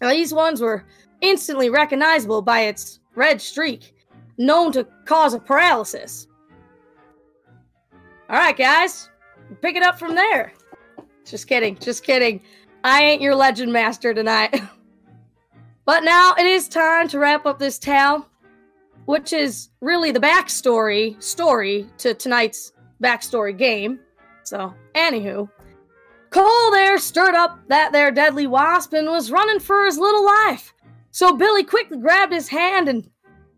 Now, 0.00 0.10
these 0.10 0.32
ones 0.32 0.60
were 0.60 0.86
instantly 1.20 1.70
recognizable 1.70 2.42
by 2.42 2.60
its 2.60 3.00
red 3.14 3.40
streak, 3.40 3.94
known 4.36 4.72
to 4.72 4.86
cause 5.04 5.34
a 5.34 5.38
paralysis. 5.38 6.26
All 8.28 8.36
right, 8.36 8.56
guys, 8.56 9.08
pick 9.62 9.76
it 9.76 9.82
up 9.82 9.98
from 9.98 10.14
there. 10.14 10.52
Just 11.24 11.46
kidding, 11.46 11.76
just 11.78 12.04
kidding. 12.04 12.42
I 12.84 13.02
ain't 13.02 13.22
your 13.22 13.34
legend 13.34 13.72
master 13.72 14.14
tonight. 14.14 14.60
but 15.84 16.04
now 16.04 16.34
it 16.38 16.46
is 16.46 16.68
time 16.68 17.08
to 17.08 17.18
wrap 17.18 17.46
up 17.46 17.58
this 17.58 17.78
tale, 17.78 18.28
which 19.06 19.32
is 19.32 19.70
really 19.80 20.10
the 20.10 20.20
backstory 20.20 21.20
story 21.22 21.86
to 21.98 22.14
tonight's 22.14 22.72
backstory 23.02 23.56
game. 23.56 24.00
So, 24.44 24.74
anywho, 24.94 25.48
Cole 26.30 26.70
there 26.70 26.98
stirred 26.98 27.34
up 27.34 27.58
that 27.68 27.92
there 27.92 28.10
deadly 28.10 28.46
wasp 28.46 28.92
and 28.92 29.08
was 29.08 29.30
running 29.30 29.60
for 29.60 29.84
his 29.84 29.98
little 29.98 30.24
life. 30.24 30.74
So 31.10 31.36
Billy 31.36 31.64
quickly 31.64 31.98
grabbed 31.98 32.32
his 32.32 32.48
hand 32.48 32.88
and 32.88 33.08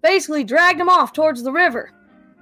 basically 0.02 0.44
dragged 0.44 0.80
him 0.80 0.88
off 0.88 1.12
towards 1.12 1.42
the 1.42 1.52
river, 1.52 1.92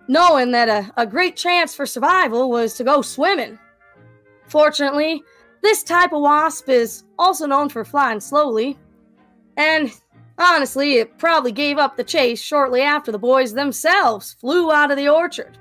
knowing 0.06 0.52
that 0.52 0.68
a, 0.68 0.92
a 0.96 1.06
great 1.06 1.36
chance 1.36 1.74
for 1.74 1.86
survival 1.86 2.50
was 2.50 2.74
to 2.74 2.84
go 2.84 3.02
swimming. 3.02 3.58
Fortunately, 4.46 5.22
this 5.62 5.82
type 5.82 6.12
of 6.12 6.22
wasp 6.22 6.68
is 6.68 7.04
also 7.18 7.46
known 7.46 7.68
for 7.68 7.84
flying 7.84 8.20
slowly, 8.20 8.78
and 9.56 9.90
honestly, 10.38 10.98
it 10.98 11.18
probably 11.18 11.52
gave 11.52 11.78
up 11.78 11.96
the 11.96 12.04
chase 12.04 12.40
shortly 12.40 12.80
after 12.80 13.10
the 13.10 13.18
boys 13.18 13.52
themselves 13.52 14.34
flew 14.34 14.70
out 14.70 14.90
of 14.90 14.96
the 14.96 15.08
orchard. 15.08 15.58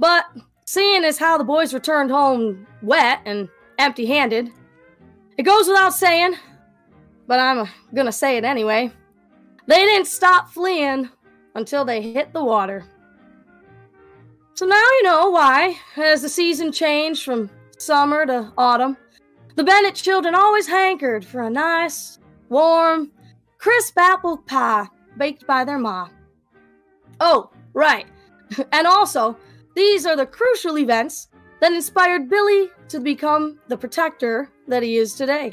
But 0.00 0.24
seeing 0.66 1.04
as 1.04 1.18
how 1.18 1.38
the 1.38 1.44
boys 1.44 1.72
returned 1.72 2.10
home 2.10 2.66
wet 2.82 3.20
and 3.24 3.48
empty 3.78 4.06
handed, 4.06 4.50
it 5.36 5.44
goes 5.44 5.68
without 5.68 5.94
saying, 5.94 6.34
but 7.30 7.38
I'm 7.38 7.68
gonna 7.94 8.10
say 8.10 8.38
it 8.38 8.44
anyway. 8.44 8.90
They 9.68 9.84
didn't 9.86 10.08
stop 10.08 10.50
fleeing 10.50 11.08
until 11.54 11.84
they 11.84 12.02
hit 12.02 12.32
the 12.32 12.42
water. 12.42 12.84
So 14.54 14.66
now 14.66 14.74
you 14.74 15.04
know 15.04 15.30
why, 15.30 15.76
as 15.96 16.22
the 16.22 16.28
season 16.28 16.72
changed 16.72 17.24
from 17.24 17.48
summer 17.78 18.26
to 18.26 18.52
autumn, 18.58 18.96
the 19.54 19.62
Bennett 19.62 19.94
children 19.94 20.34
always 20.34 20.66
hankered 20.66 21.24
for 21.24 21.42
a 21.42 21.50
nice, 21.50 22.18
warm, 22.48 23.12
crisp 23.58 23.96
apple 23.96 24.38
pie 24.38 24.88
baked 25.16 25.46
by 25.46 25.62
their 25.62 25.78
ma. 25.78 26.08
Oh, 27.20 27.52
right. 27.74 28.06
and 28.72 28.88
also, 28.88 29.36
these 29.76 30.04
are 30.04 30.16
the 30.16 30.26
crucial 30.26 30.78
events 30.78 31.28
that 31.60 31.72
inspired 31.72 32.28
Billy 32.28 32.70
to 32.88 32.98
become 32.98 33.60
the 33.68 33.76
protector 33.76 34.50
that 34.66 34.82
he 34.82 34.96
is 34.96 35.14
today. 35.14 35.52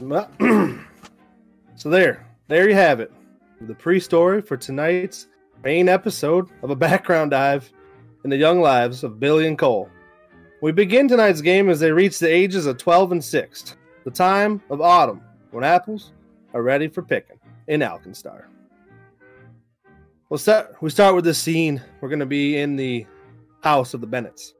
so 1.76 1.90
there, 1.90 2.26
there 2.48 2.68
you 2.68 2.74
have 2.74 3.00
it. 3.00 3.12
The 3.60 3.74
pre-story 3.74 4.40
for 4.40 4.56
tonight's 4.56 5.26
main 5.62 5.90
episode 5.90 6.48
of 6.62 6.70
a 6.70 6.76
background 6.76 7.32
dive 7.32 7.70
in 8.24 8.30
the 8.30 8.36
young 8.36 8.62
lives 8.62 9.04
of 9.04 9.20
Billy 9.20 9.46
and 9.46 9.58
Cole. 9.58 9.90
We 10.62 10.72
begin 10.72 11.06
tonight's 11.06 11.42
game 11.42 11.68
as 11.68 11.80
they 11.80 11.92
reach 11.92 12.18
the 12.18 12.32
ages 12.32 12.64
of 12.64 12.78
12 12.78 13.12
and 13.12 13.24
6, 13.24 13.76
the 14.04 14.10
time 14.10 14.62
of 14.70 14.80
autumn, 14.80 15.20
when 15.50 15.64
apples 15.64 16.12
are 16.54 16.62
ready 16.62 16.88
for 16.88 17.02
picking 17.02 17.38
in 17.68 17.80
Alkenstar. 17.80 18.44
We'll 20.30 20.38
start, 20.38 20.76
we 20.80 20.90
start 20.90 21.14
with 21.14 21.24
this 21.24 21.38
scene. 21.38 21.82
We're 22.00 22.08
going 22.08 22.20
to 22.20 22.26
be 22.26 22.58
in 22.58 22.76
the 22.76 23.06
house 23.62 23.94
of 23.94 24.00
the 24.00 24.06
Bennetts. 24.06 24.54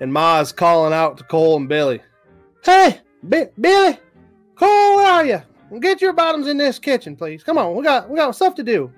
And 0.00 0.12
Ma's 0.12 0.52
calling 0.52 0.92
out 0.92 1.16
to 1.18 1.24
Cole 1.24 1.56
and 1.56 1.68
Billy. 1.68 2.00
Hey, 2.62 3.00
B- 3.28 3.46
Billy, 3.58 3.98
Cole, 4.56 4.96
where 4.96 5.06
are 5.06 5.24
you? 5.24 5.42
Get 5.80 6.00
your 6.00 6.12
bottoms 6.12 6.46
in 6.46 6.56
this 6.56 6.78
kitchen, 6.78 7.14
please. 7.16 7.44
Come 7.44 7.58
on, 7.58 7.74
we 7.76 7.84
got 7.84 8.08
we 8.08 8.16
got 8.16 8.34
stuff 8.34 8.54
to 8.56 8.62
do. 8.62 8.90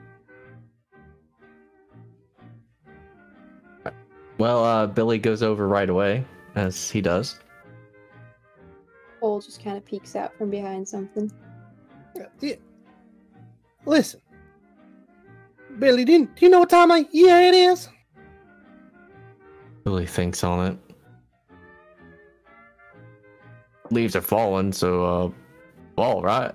Well, 4.39 4.65
uh, 4.65 4.87
Billy 4.87 5.19
goes 5.19 5.43
over 5.43 5.67
right 5.67 5.91
away, 5.91 6.25
as 6.55 6.91
he 6.91 7.01
does. 7.01 7.41
Cole 9.21 9.41
just 9.41 9.63
kind 9.65 9.77
of 9.77 9.85
peeks 9.85 10.15
out 10.15 10.37
from 10.39 10.49
behind 10.51 10.89
something. 10.89 11.33
Yeah. 12.41 12.55
Listen, 13.85 14.21
Billy, 15.79 16.05
do 16.05 16.13
you, 16.13 16.27
do 16.27 16.45
you 16.45 16.51
know 16.51 16.61
what 16.61 16.71
time 16.71 16.91
of 16.91 17.07
year 17.13 17.41
it 17.41 17.55
is? 17.55 17.89
Billy 19.85 20.07
thinks 20.07 20.45
on 20.45 20.73
it. 20.73 20.79
Leaves 23.91 24.15
are 24.15 24.21
falling, 24.21 24.73
so 24.73 25.05
uh, 25.05 25.31
fall, 25.99 26.23
right? 26.23 26.53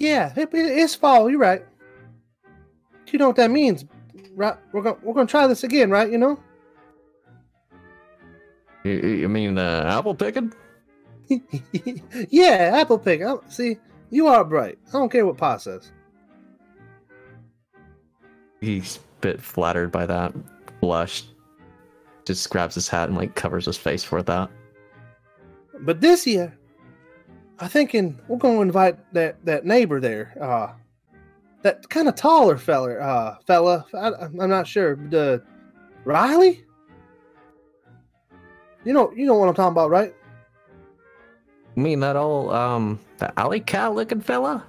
Yeah, 0.00 0.32
it, 0.36 0.52
it- 0.52 0.78
it's 0.78 0.94
fall. 0.96 1.30
You're 1.30 1.38
right. 1.38 1.62
You 3.12 3.18
know 3.18 3.28
what 3.28 3.36
that 3.36 3.50
means, 3.52 3.84
right? 4.34 4.56
We're 4.72 4.82
gonna 4.82 4.96
we're 5.02 5.14
gonna 5.14 5.26
try 5.28 5.46
this 5.46 5.62
again, 5.64 5.88
right? 5.90 6.10
You 6.10 6.18
know. 6.18 6.40
You, 8.84 8.92
you 8.92 9.28
mean 9.28 9.56
uh, 9.58 9.84
apple 9.88 10.14
picking? 10.16 10.52
yeah, 12.30 12.72
apple 12.80 12.98
picking. 12.98 13.26
I, 13.26 13.36
see, 13.48 13.76
you 14.10 14.26
are 14.26 14.44
bright. 14.44 14.78
I 14.88 14.92
don't 14.92 15.10
care 15.12 15.26
what 15.26 15.36
Pa 15.36 15.58
says. 15.58 15.92
He's 18.60 18.96
a 18.96 19.00
bit 19.20 19.40
flattered 19.40 19.92
by 19.92 20.06
that. 20.06 20.32
Blushed. 20.80 21.34
Just 22.24 22.48
grabs 22.50 22.74
his 22.74 22.88
hat 22.88 23.08
and 23.08 23.18
like 23.18 23.34
covers 23.34 23.66
his 23.66 23.76
face 23.76 24.02
for 24.04 24.22
that. 24.22 24.50
But 25.80 26.00
this 26.00 26.26
year, 26.26 26.56
I 27.60 27.68
thinking 27.68 28.18
we're 28.26 28.38
gonna 28.38 28.60
invite 28.60 28.96
that 29.12 29.44
that 29.44 29.64
neighbor 29.66 30.00
there. 30.00 30.34
Uh, 30.40 30.72
that 31.62 31.86
kind 31.90 32.08
of 32.08 32.14
taller 32.14 32.56
feller. 32.56 33.00
Uh, 33.00 33.36
fella. 33.46 33.84
I, 33.94 34.12
I'm 34.24 34.34
not 34.34 34.66
sure. 34.66 34.96
The 34.96 35.42
Riley. 36.04 36.64
You 38.84 38.94
know, 38.94 39.12
you 39.14 39.26
know 39.26 39.34
what 39.34 39.48
I'm 39.48 39.54
talking 39.54 39.72
about, 39.72 39.90
right? 39.90 40.14
You 41.76 41.82
mean 41.82 42.00
that 42.00 42.16
old 42.16 42.52
um 42.52 42.98
the 43.18 43.38
alley 43.38 43.60
cat 43.60 43.94
looking 43.94 44.22
fella? 44.22 44.66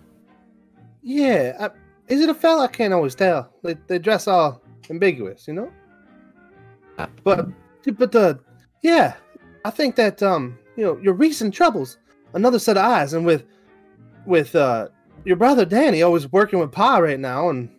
Yeah. 1.01 1.55
I, 1.59 1.69
is 2.11 2.19
it 2.19 2.29
a 2.29 2.33
fella? 2.33 2.65
I 2.65 2.67
can't 2.67 2.93
always 2.93 3.15
tell. 3.15 3.53
They 3.63 3.75
they 3.87 3.99
dress 3.99 4.27
all 4.27 4.61
ambiguous, 4.89 5.47
you 5.47 5.53
know. 5.53 5.71
Uh, 6.97 7.07
But 7.23 7.47
but 7.95 8.11
the 8.11 8.39
yeah, 8.83 9.15
I 9.63 9.69
think 9.69 9.95
that 9.95 10.21
um 10.21 10.59
you 10.75 10.83
know 10.83 10.99
your 11.01 11.13
recent 11.13 11.53
troubles, 11.53 11.97
another 12.33 12.59
set 12.59 12.77
of 12.77 12.83
eyes, 12.83 13.13
and 13.13 13.25
with 13.25 13.45
with 14.25 14.55
uh 14.55 14.89
your 15.25 15.37
brother 15.37 15.65
Danny 15.65 16.01
always 16.01 16.31
working 16.31 16.59
with 16.59 16.71
Pa 16.71 16.97
right 16.97 17.19
now 17.19 17.49
and 17.49 17.69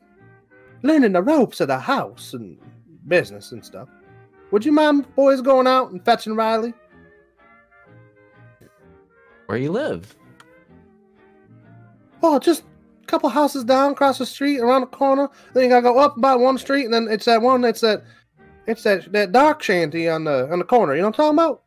learning 0.83 1.13
the 1.13 1.23
ropes 1.23 1.61
of 1.61 1.69
the 1.69 1.79
house 1.79 2.35
and 2.35 2.59
business 3.09 3.53
and 3.53 3.65
stuff. 3.65 3.89
Would 4.51 4.65
you 4.65 4.73
mind 4.73 5.13
boys 5.15 5.41
going 5.41 5.67
out 5.67 5.91
and 5.91 6.05
fetching 6.05 6.35
Riley? 6.35 6.75
where 9.53 9.61
you 9.61 9.71
live? 9.71 10.17
Oh, 12.23 12.39
just 12.39 12.63
a 13.03 13.07
couple 13.07 13.29
houses 13.29 13.65
down, 13.65 13.93
across 13.93 14.17
the 14.17 14.25
street, 14.25 14.61
around 14.61 14.81
the 14.81 14.87
corner. 14.87 15.29
Then 15.53 15.65
you 15.65 15.69
gotta 15.69 15.83
go 15.83 15.99
up 15.99 16.17
about 16.17 16.41
one 16.41 16.57
street, 16.57 16.87
and 16.87 16.95
then 16.95 17.07
it's 17.11 17.27
that 17.27 17.43
one. 17.43 17.63
It's 17.63 17.83
that, 17.83 18.03
it's 18.67 18.83
that 18.85 19.13
that 19.13 19.33
dark 19.33 19.63
shanty 19.63 20.09
on 20.09 20.25
the 20.25 20.51
on 20.51 20.59
the 20.59 20.65
corner. 20.65 20.95
You 20.95 21.03
know 21.03 21.09
what 21.09 21.19
I'm 21.21 21.35
talking 21.35 21.39
about? 21.39 21.62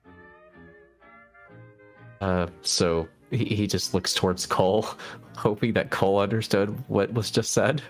Uh, 2.21 2.47
so 2.61 3.07
he, 3.31 3.45
he 3.45 3.67
just 3.67 3.93
looks 3.93 4.13
towards 4.13 4.45
Cole, 4.45 4.87
hoping 5.37 5.73
that 5.73 5.89
Cole 5.91 6.19
understood 6.19 6.69
what 6.87 7.13
was 7.13 7.29
just 7.31 7.51
said. 7.51 7.81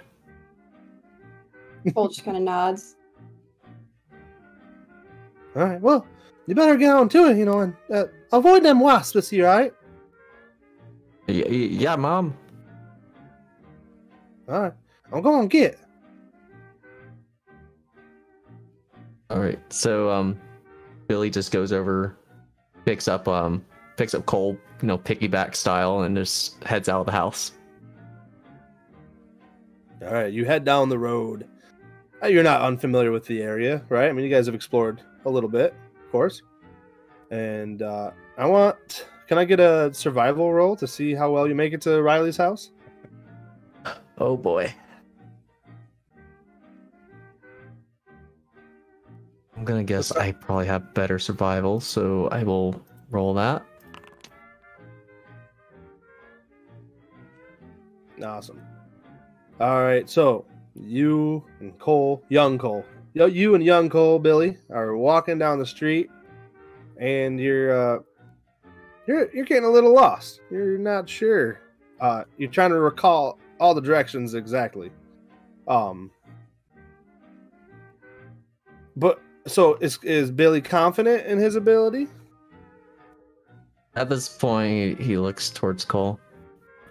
Cole 1.93 2.07
just 2.07 2.25
kind 2.25 2.37
of 2.37 2.43
nods. 2.43 2.95
All 5.55 5.63
right. 5.63 5.79
Well, 5.79 6.05
you 6.47 6.55
better 6.55 6.75
get 6.75 6.93
on 6.93 7.07
to 7.09 7.27
it, 7.27 7.37
you 7.37 7.45
know, 7.45 7.59
and 7.59 7.75
uh, 7.93 8.05
avoid 8.33 8.63
them 8.63 8.79
wasps 8.79 9.13
this 9.13 9.31
year, 9.31 9.47
all 9.47 9.57
right? 9.57 9.73
Y- 11.27 11.43
y- 11.47 11.51
yeah, 11.51 11.95
mom. 11.95 12.35
All 14.49 14.61
right. 14.61 14.73
I'm 15.13 15.21
going 15.21 15.47
to 15.47 15.57
get. 15.57 15.79
All 19.29 19.39
right. 19.39 19.59
So 19.73 20.09
um, 20.11 20.39
Billy 21.07 21.29
just 21.29 21.51
goes 21.51 21.71
over, 21.71 22.17
picks 22.85 23.07
up 23.07 23.27
um 23.27 23.63
picks 23.97 24.13
up 24.13 24.25
Cole, 24.25 24.57
you 24.81 24.87
know, 24.87 24.97
piggyback 24.97 25.55
style, 25.55 26.01
and 26.01 26.15
just 26.15 26.63
heads 26.63 26.89
out 26.89 27.01
of 27.01 27.05
the 27.05 27.11
house. 27.11 27.51
All 30.01 30.13
right, 30.13 30.31
you 30.31 30.45
head 30.45 30.65
down 30.65 30.89
the 30.89 30.99
road. 30.99 31.47
Uh, 32.21 32.27
You're 32.27 32.43
not 32.43 32.61
unfamiliar 32.61 33.11
with 33.11 33.25
the 33.25 33.41
area, 33.41 33.83
right? 33.89 34.09
I 34.09 34.11
mean, 34.11 34.25
you 34.25 34.31
guys 34.31 34.45
have 34.45 34.55
explored 34.55 35.01
a 35.25 35.29
little 35.29 35.49
bit, 35.49 35.73
of 36.03 36.11
course. 36.11 36.41
And 37.31 37.81
uh, 37.81 38.11
I 38.37 38.45
want. 38.45 39.07
Can 39.27 39.39
I 39.39 39.45
get 39.45 39.59
a 39.59 39.91
survival 39.91 40.53
roll 40.53 40.75
to 40.75 40.85
see 40.85 41.15
how 41.15 41.31
well 41.31 41.47
you 41.47 41.55
make 41.55 41.73
it 41.73 41.81
to 41.81 42.01
Riley's 42.01 42.37
house? 42.37 42.71
Oh 44.19 44.37
boy. 44.37 44.73
I'm 49.57 49.65
gonna 49.65 49.83
guess 49.83 50.11
I 50.11 50.31
probably 50.33 50.67
have 50.67 50.93
better 50.93 51.17
survival, 51.17 51.79
so 51.79 52.27
I 52.27 52.43
will 52.43 52.79
roll 53.09 53.33
that. 53.33 53.65
Awesome. 58.23 58.61
All 59.59 59.83
right, 59.83 60.09
so 60.09 60.45
you 60.75 61.43
and 61.59 61.77
Cole, 61.79 62.21
young 62.29 62.57
Cole, 62.57 62.85
you 63.13 63.55
and 63.55 63.63
young 63.63 63.89
Cole, 63.89 64.19
Billy, 64.19 64.57
are 64.69 64.97
walking 64.97 65.37
down 65.37 65.59
the 65.59 65.65
street, 65.65 66.09
and 66.99 67.39
you're 67.39 67.95
uh, 67.95 67.99
you're 69.07 69.33
you're 69.33 69.45
getting 69.45 69.65
a 69.65 69.71
little 69.71 69.93
lost. 69.93 70.41
You're 70.51 70.77
not 70.77 71.07
sure. 71.07 71.61
Uh, 72.01 72.23
you're 72.37 72.51
trying 72.51 72.71
to 72.71 72.79
recall 72.79 73.39
all 73.59 73.73
the 73.73 73.81
directions 73.81 74.33
exactly. 74.33 74.91
Um, 75.67 76.11
but 78.95 79.21
so 79.47 79.75
is 79.75 79.99
is 80.03 80.31
Billy 80.31 80.61
confident 80.61 81.25
in 81.25 81.37
his 81.37 81.55
ability? 81.55 82.07
At 83.95 84.09
this 84.09 84.27
point, 84.27 84.99
he 84.99 85.17
looks 85.17 85.49
towards 85.49 85.85
Cole. 85.85 86.19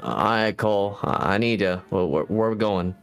Alright, 0.05 0.57
Cole, 0.59 0.99
I 1.03 1.35
I 1.35 1.39
need 1.39 1.61
to. 1.61 1.83
Where, 1.89 2.05
where, 2.05 2.25
where 2.25 2.49
are 2.49 2.51
we 2.53 2.57
going? 2.59 2.95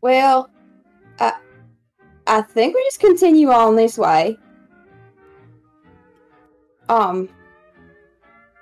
Well, 0.00 0.50
I, 1.20 1.34
I 2.26 2.42
think 2.42 2.74
we 2.74 2.82
just 2.84 2.98
continue 3.00 3.50
on 3.50 3.76
this 3.76 3.96
way. 3.96 4.36
Um, 6.88 7.28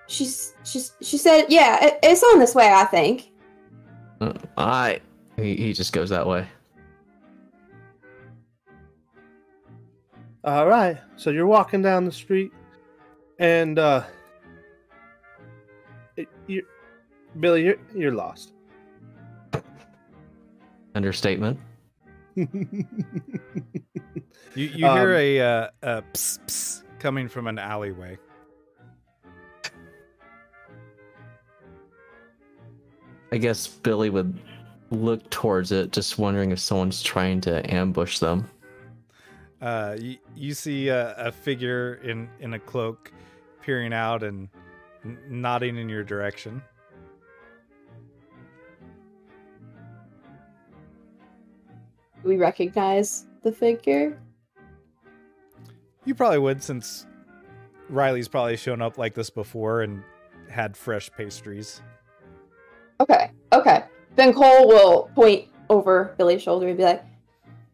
she's 0.09 0.55
she's 0.65 0.93
she 1.01 1.17
said, 1.17 1.47
yeah, 1.49 1.85
it, 1.85 1.99
it's 2.03 2.23
on 2.23 2.39
this 2.39 2.55
way. 2.55 2.69
I 2.71 2.85
think. 2.85 3.31
Uh, 4.21 4.33
Alright. 4.59 5.03
He, 5.37 5.55
he 5.57 5.73
just 5.73 5.93
goes 5.93 6.11
that 6.11 6.27
way. 6.27 6.47
All 10.45 10.67
right. 10.67 10.99
So 11.17 11.31
you're 11.31 11.47
walking 11.47 11.83
down 11.83 12.05
the 12.05 12.13
street, 12.13 12.53
and 13.39 13.79
uh, 13.79 14.03
it- 14.05 14.13
you, 16.47 16.67
Billy, 17.41 17.65
you're 17.65 17.77
you're 17.95 18.13
lost. 18.13 18.53
Understatement. 20.95 21.59
You 22.35 22.49
you 24.55 24.87
hear 24.87 25.15
Um, 25.15 25.21
a 25.21 25.41
uh, 25.41 25.69
a 25.83 26.03
ps, 26.13 26.39
ps 26.47 26.83
coming 26.99 27.29
from 27.29 27.47
an 27.47 27.59
alleyway. 27.59 28.19
I 33.33 33.39
guess 33.39 33.67
Billy 33.67 34.09
would 34.09 34.39
look 34.91 35.29
towards 35.31 35.73
it, 35.73 35.93
just 35.93 36.19
wondering 36.19 36.53
if 36.53 36.59
someone's 36.59 37.03
trying 37.03 37.41
to 37.43 37.75
ambush 37.75 38.19
them. 38.19 38.49
Uh, 39.61 39.97
you, 39.99 40.17
you 40.35 40.55
see 40.55 40.89
a, 40.89 41.15
a 41.17 41.33
figure 41.33 41.95
in 42.05 42.29
in 42.41 42.55
a 42.55 42.59
cloak 42.59 43.13
peering 43.63 43.93
out 43.93 44.23
and 44.23 44.49
n- 45.07 45.19
nodding 45.29 45.77
in 45.77 45.89
your 45.89 46.03
direction. 46.03 46.63
We 52.23 52.37
recognize 52.37 53.27
the 53.43 53.53
figure. 53.53 54.19
You 56.05 56.15
probably 56.15 56.39
would, 56.39 56.63
since 56.63 57.07
Riley's 57.89 58.29
probably 58.29 58.57
shown 58.57 58.83
up 58.83 58.99
like 58.99 59.15
this 59.15 59.31
before 59.31 59.83
and 59.83 60.03
had 60.49 60.77
fresh 60.77 61.11
pastries. 61.17 61.83
Okay, 63.01 63.31
okay. 63.53 63.85
Then 64.17 64.33
Cole 64.33 64.69
will 64.69 65.11
point 65.15 65.49
over 65.69 66.15
Billy's 66.17 66.43
shoulder 66.43 66.69
and 66.69 66.77
be 66.77 66.85
like, 66.85 67.05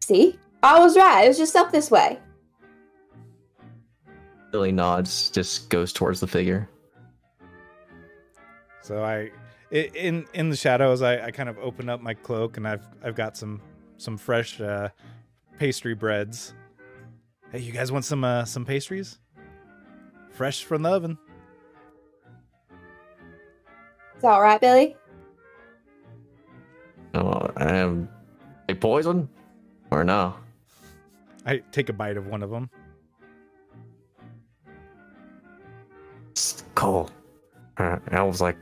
"See, 0.01 0.39
I 0.61 0.79
was 0.79 0.97
right. 0.97 1.25
It 1.25 1.29
was 1.29 1.37
just 1.37 1.55
up 1.55 1.71
this 1.71 1.89
way." 1.89 2.19
Billy 4.51 4.71
nods, 4.71 5.29
just 5.31 5.69
goes 5.69 5.91
towards 5.93 6.19
the 6.19 6.27
figure. 6.27 6.69
So 8.83 9.01
I, 9.03 9.31
i- 9.71 9.89
in 9.95 10.25
in 10.33 10.49
the 10.49 10.55
shadows, 10.57 11.01
I, 11.01 11.25
I 11.27 11.31
kind 11.31 11.47
of 11.49 11.57
open 11.57 11.87
up 11.89 12.01
my 12.01 12.13
cloak 12.13 12.57
and 12.57 12.67
I've 12.67 12.85
I've 13.03 13.15
got 13.15 13.35
some 13.37 13.61
some 13.97 14.17
fresh 14.17 14.59
uh, 14.61 14.89
pastry 15.57 15.95
breads. 15.95 16.53
Hey, 17.51 17.59
you 17.59 17.71
guys 17.71 17.91
want 17.91 18.03
some 18.05 18.23
uh, 18.23 18.43
some 18.45 18.65
pastries? 18.65 19.19
Fresh 20.31 20.65
from 20.65 20.81
the 20.81 20.89
oven. 20.89 21.17
Is 24.17 24.21
that 24.21 24.31
all 24.31 24.41
right, 24.41 24.59
Billy? 24.59 24.95
Oh, 27.13 27.49
um, 27.57 28.09
a 28.67 28.73
poison? 28.73 29.29
Or 29.91 30.03
no? 30.03 30.33
I 31.45 31.57
take 31.71 31.89
a 31.89 31.93
bite 31.93 32.17
of 32.17 32.27
one 32.27 32.41
of 32.41 32.49
them. 32.49 32.69
It's 36.31 36.63
Cole. 36.75 37.09
Uh, 37.77 37.99
elves 38.11 38.41
like 38.41 38.57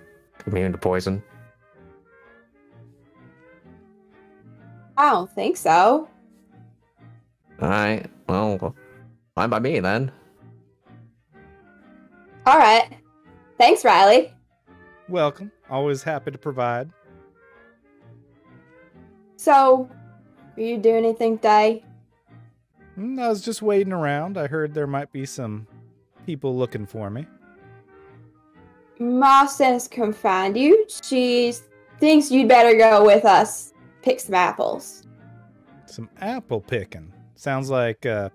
immune 0.46 0.72
to 0.72 0.78
poison. 0.78 1.24
I 4.98 5.12
don't 5.12 5.32
think 5.32 5.58
so. 5.58 6.08
Alright, 7.62 8.10
well, 8.28 8.76
fine 9.36 9.50
by 9.50 9.60
me 9.60 9.80
then. 9.80 10.12
All 12.46 12.58
right. 12.58 12.90
Thanks, 13.58 13.86
Riley. 13.86 14.34
Welcome. 15.08 15.52
Always 15.70 16.02
happy 16.02 16.32
to 16.32 16.38
provide. 16.38 16.90
So, 19.36 19.90
are 20.58 20.62
you 20.62 20.78
doing 20.78 21.06
anything 21.06 21.38
today? 21.38 21.84
Mm, 22.98 23.22
I 23.22 23.30
was 23.30 23.42
just 23.42 23.62
waiting 23.62 23.94
around. 23.94 24.38
I 24.38 24.48
heard 24.48 24.74
there 24.74 24.88
might 24.88 25.12
be 25.12 25.26
some 25.26 25.68
people 26.26 26.58
looking 26.58 26.86
for 26.86 27.10
me. 27.10 27.26
Ma 29.02 29.48
says 29.48 29.88
come 29.88 30.14
find 30.14 30.56
you. 30.56 30.86
She 31.04 31.54
thinks 32.00 32.30
you'd 32.30 32.48
better 32.48 32.78
go 32.78 33.04
with 33.04 33.26
us. 33.26 33.74
Pick 34.04 34.20
some 34.20 34.36
apples. 34.36 35.08
Some 35.88 36.08
apple 36.20 36.62
picking. 36.62 37.12
Sounds 37.34 37.72
like 37.72 38.06
a 38.06 38.32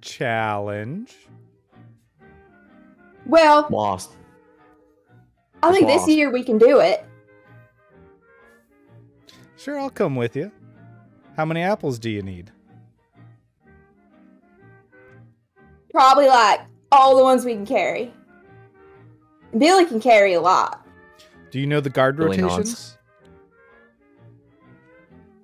challenge. 0.00 1.14
Well, 3.26 3.66
Lost. 3.70 4.12
I 5.62 5.72
think 5.72 5.86
this 5.86 6.08
year 6.08 6.30
we 6.30 6.42
can 6.42 6.56
do 6.56 6.80
it. 6.80 7.04
Sure, 9.58 9.78
I'll 9.78 9.90
come 9.90 10.16
with 10.16 10.36
you. 10.36 10.50
How 11.36 11.44
many 11.44 11.62
apples 11.62 11.98
do 11.98 12.08
you 12.08 12.22
need? 12.22 12.50
Probably 15.92 16.28
like 16.28 16.60
all 16.90 17.16
the 17.16 17.22
ones 17.22 17.44
we 17.44 17.52
can 17.52 17.66
carry. 17.66 18.14
Billy 19.56 19.86
can 19.86 20.00
carry 20.00 20.34
a 20.34 20.40
lot. 20.40 20.86
Do 21.50 21.58
you 21.58 21.66
know 21.66 21.80
the 21.80 21.90
guard 21.90 22.16
Billy 22.16 22.36
nods. 22.36 22.52
rotations? 22.52 22.98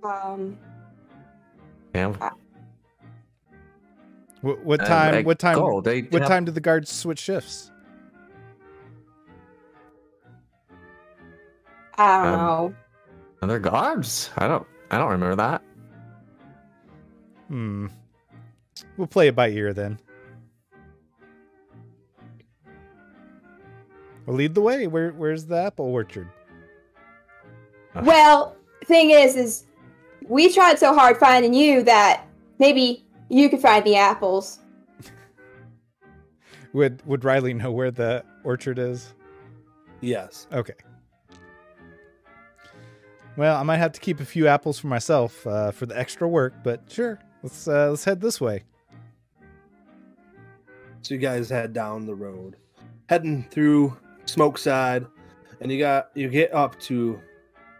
Um, 0.02 0.58
Yeah. 1.94 2.30
What, 4.42 4.62
what 4.62 4.80
time? 4.84 5.14
like, 5.14 5.26
what 5.26 5.38
time? 5.38 5.56
Go. 5.56 5.80
They 5.80 6.02
What 6.02 6.20
have- 6.22 6.28
time 6.28 6.44
do 6.44 6.52
the 6.52 6.60
guards 6.60 6.90
switch 6.92 7.18
shifts? 7.18 7.70
I 11.96 12.24
don't 12.24 12.34
Um, 12.34 12.38
know. 12.40 12.74
Are 13.42 13.48
there 13.48 13.58
guards? 13.60 14.30
I 14.36 14.48
don't. 14.48 14.66
I 14.90 14.98
don't 14.98 15.10
remember 15.10 15.36
that. 15.36 15.62
Hmm. 17.48 17.86
We'll 18.96 19.06
play 19.06 19.28
it 19.28 19.36
by 19.36 19.48
ear 19.50 19.72
then. 19.72 19.98
We'll 24.26 24.36
lead 24.36 24.54
the 24.54 24.60
way. 24.60 24.86
Where 24.86 25.10
Where's 25.10 25.46
the 25.46 25.56
apple 25.56 25.86
orchard? 25.86 26.28
Well, 28.02 28.56
thing 28.84 29.10
is, 29.10 29.36
is 29.36 29.64
we 30.26 30.52
tried 30.52 30.78
so 30.78 30.94
hard 30.94 31.16
finding 31.16 31.54
you 31.54 31.82
that 31.84 32.26
maybe 32.58 33.04
you 33.28 33.48
could 33.48 33.60
find 33.60 33.84
the 33.84 33.96
apples. 33.96 34.58
Would 36.72 37.04
Would 37.06 37.24
Riley 37.24 37.54
know 37.54 37.72
where 37.72 37.90
the 37.90 38.24
orchard 38.42 38.78
is? 38.78 39.14
Yes. 40.00 40.46
Okay. 40.52 40.74
Well, 43.36 43.56
I 43.56 43.62
might 43.64 43.78
have 43.78 43.92
to 43.92 44.00
keep 44.00 44.20
a 44.20 44.24
few 44.24 44.46
apples 44.46 44.78
for 44.78 44.86
myself 44.86 45.44
uh, 45.46 45.72
for 45.72 45.86
the 45.86 45.98
extra 45.98 46.28
work, 46.28 46.54
but 46.62 46.82
sure. 46.88 47.18
Let's 47.42 47.68
uh, 47.68 47.90
let's 47.90 48.04
head 48.04 48.20
this 48.20 48.40
way. 48.40 48.62
So 51.02 51.14
you 51.14 51.20
guys 51.20 51.50
head 51.50 51.74
down 51.74 52.06
the 52.06 52.14
road, 52.14 52.56
heading 53.10 53.46
through 53.50 53.96
Smoke 54.26 54.58
Side, 54.58 55.06
and 55.60 55.70
you 55.70 55.78
got 55.78 56.10
you 56.14 56.28
get 56.28 56.52
up 56.54 56.78
to 56.80 57.20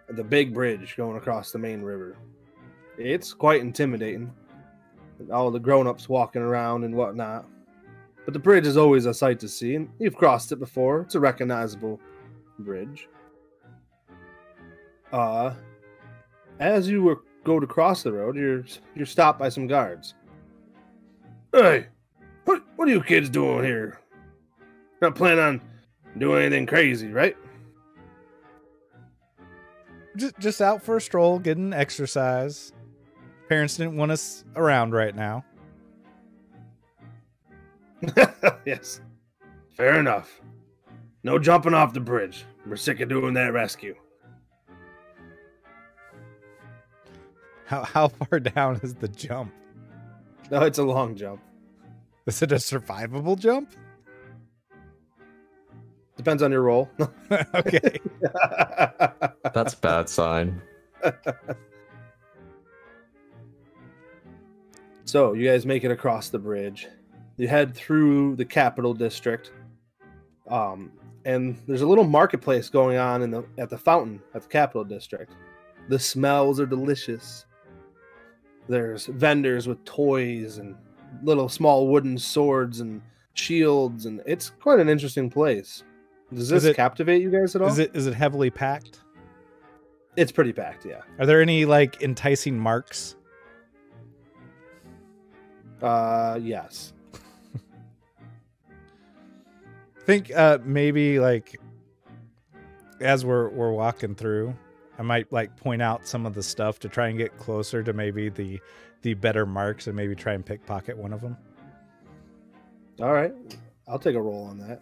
the 0.08 0.24
big 0.24 0.52
bridge 0.52 0.96
going 0.96 1.16
across 1.16 1.52
the 1.52 1.58
main 1.58 1.82
river. 1.82 2.16
It's 2.98 3.32
quite 3.32 3.60
intimidating. 3.60 4.32
All 5.32 5.50
the 5.50 5.58
grown-ups 5.58 6.08
walking 6.08 6.42
around 6.42 6.84
and 6.84 6.94
whatnot. 6.94 7.46
But 8.24 8.34
the 8.34 8.40
bridge 8.40 8.66
is 8.66 8.76
always 8.76 9.06
a 9.06 9.14
sight 9.14 9.38
to 9.40 9.48
see, 9.48 9.74
and 9.76 9.88
you've 9.98 10.16
crossed 10.16 10.52
it 10.52 10.56
before. 10.56 11.02
It's 11.02 11.14
a 11.14 11.20
recognizable 11.20 12.00
bridge. 12.58 13.08
Uh, 15.12 15.54
as 16.58 16.88
you 16.88 17.02
were 17.02 17.20
go 17.44 17.60
to 17.60 17.66
cross 17.66 18.02
the 18.02 18.12
road, 18.12 18.36
you're 18.36 18.64
you're 18.94 19.06
stopped 19.06 19.38
by 19.38 19.48
some 19.48 19.66
guards. 19.66 20.14
Hey, 21.52 21.86
what 22.44 22.62
what 22.76 22.88
are 22.88 22.90
you 22.90 23.02
kids 23.02 23.28
doing 23.28 23.64
here? 23.64 24.00
Not 25.00 25.14
planning 25.14 25.40
on 25.44 25.60
doing 26.18 26.42
anything 26.42 26.66
crazy, 26.66 27.08
right? 27.08 27.36
Just 30.16 30.38
just 30.38 30.60
out 30.60 30.82
for 30.82 30.96
a 30.96 31.00
stroll, 31.00 31.38
getting 31.38 31.72
exercise. 31.72 32.72
Parents 33.48 33.76
didn't 33.76 33.96
want 33.96 34.12
us 34.12 34.44
around 34.56 34.92
right 34.92 35.14
now. 35.14 35.44
yes. 38.64 39.00
Fair 39.70 39.98
enough. 39.98 40.40
No 41.22 41.38
jumping 41.38 41.74
off 41.74 41.92
the 41.92 42.00
bridge. 42.00 42.44
We're 42.66 42.76
sick 42.76 43.00
of 43.00 43.08
doing 43.08 43.34
that 43.34 43.52
rescue. 43.52 43.94
How 47.66 47.82
how 47.82 48.08
far 48.08 48.40
down 48.54 48.80
is 48.82 48.94
the 48.94 49.08
jump? 49.08 49.52
No, 50.50 50.62
it's 50.62 50.78
a 50.78 50.84
long 50.84 51.16
jump. 51.16 51.40
Is 52.26 52.40
it 52.42 52.52
a 52.52 52.56
survivable 52.56 53.38
jump? 53.38 53.74
Depends 56.24 56.42
on 56.42 56.50
your 56.50 56.62
role. 56.62 56.88
okay. 57.54 58.00
That's 59.52 59.74
a 59.74 59.76
bad 59.76 60.08
sign. 60.08 60.62
so 65.04 65.34
you 65.34 65.46
guys 65.46 65.66
make 65.66 65.84
it 65.84 65.90
across 65.90 66.30
the 66.30 66.38
bridge. 66.38 66.88
You 67.36 67.46
head 67.46 67.74
through 67.74 68.36
the 68.36 68.44
capital 68.46 68.94
district. 68.94 69.52
Um, 70.48 70.92
and 71.26 71.60
there's 71.66 71.82
a 71.82 71.86
little 71.86 72.04
marketplace 72.04 72.70
going 72.70 72.96
on 72.96 73.20
in 73.20 73.30
the 73.30 73.44
at 73.58 73.68
the 73.68 73.76
fountain 73.76 74.18
at 74.34 74.44
the 74.44 74.48
capital 74.48 74.82
district. 74.82 75.34
The 75.90 75.98
smells 75.98 76.58
are 76.58 76.64
delicious. 76.64 77.44
There's 78.66 79.04
vendors 79.04 79.68
with 79.68 79.84
toys 79.84 80.56
and 80.56 80.74
little 81.22 81.50
small 81.50 81.88
wooden 81.88 82.16
swords 82.16 82.80
and 82.80 83.02
shields, 83.34 84.06
and 84.06 84.22
it's 84.24 84.48
quite 84.48 84.80
an 84.80 84.88
interesting 84.88 85.28
place. 85.28 85.84
Does 86.34 86.48
this 86.48 86.64
it- 86.64 86.76
captivate 86.76 87.22
you 87.22 87.30
guys 87.30 87.54
at 87.56 87.62
all? 87.62 87.68
Is 87.68 87.78
it 87.78 87.94
is 87.94 88.06
it 88.06 88.14
heavily 88.14 88.50
packed? 88.50 89.00
It's 90.16 90.30
pretty 90.32 90.52
packed, 90.52 90.84
yeah. 90.86 91.00
Are 91.18 91.26
there 91.26 91.40
any 91.42 91.64
like 91.64 92.02
enticing 92.02 92.58
marks? 92.58 93.16
Uh, 95.82 96.38
yes. 96.40 96.92
I 97.14 97.18
think 100.06 100.30
uh 100.34 100.58
maybe 100.64 101.18
like 101.18 101.60
as 103.00 103.24
we're 103.24 103.48
we're 103.50 103.72
walking 103.72 104.14
through, 104.14 104.54
I 104.98 105.02
might 105.02 105.32
like 105.32 105.56
point 105.56 105.82
out 105.82 106.06
some 106.06 106.26
of 106.26 106.34
the 106.34 106.42
stuff 106.42 106.78
to 106.80 106.88
try 106.88 107.08
and 107.08 107.18
get 107.18 107.36
closer 107.38 107.82
to 107.82 107.92
maybe 107.92 108.28
the 108.28 108.60
the 109.02 109.14
better 109.14 109.44
marks 109.44 109.86
and 109.88 109.96
maybe 109.96 110.14
try 110.14 110.32
and 110.32 110.46
pickpocket 110.46 110.96
one 110.96 111.12
of 111.12 111.20
them. 111.20 111.36
All 113.02 113.12
right, 113.12 113.34
I'll 113.88 113.98
take 113.98 114.14
a 114.14 114.22
roll 114.22 114.44
on 114.44 114.58
that. 114.58 114.80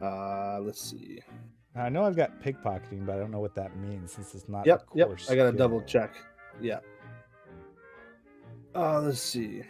Uh, 0.00 0.60
let's 0.60 0.80
see. 0.80 1.20
I 1.74 1.88
know 1.88 2.04
I've 2.04 2.16
got 2.16 2.40
pickpocketing, 2.42 3.04
but 3.04 3.16
I 3.16 3.18
don't 3.18 3.30
know 3.30 3.40
what 3.40 3.54
that 3.54 3.76
means 3.76 4.12
since 4.12 4.34
it's 4.34 4.48
not. 4.48 4.66
Yep, 4.66 4.86
yep. 4.94 5.08
I 5.28 5.34
gotta 5.34 5.48
skill. 5.48 5.52
double 5.52 5.82
check. 5.82 6.14
Yeah. 6.60 6.78
Uh, 8.74 9.00
let's 9.00 9.20
see. 9.20 9.62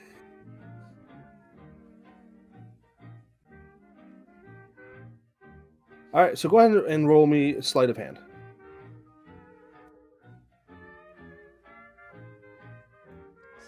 All 6.15 6.23
right, 6.23 6.39
so 6.39 6.49
go 6.49 6.61
ahead 6.61 6.73
and 6.73 7.07
roll 7.07 7.27
me 7.27 7.61
sleight 7.61 7.91
of 7.91 7.97
hand. 7.97 8.19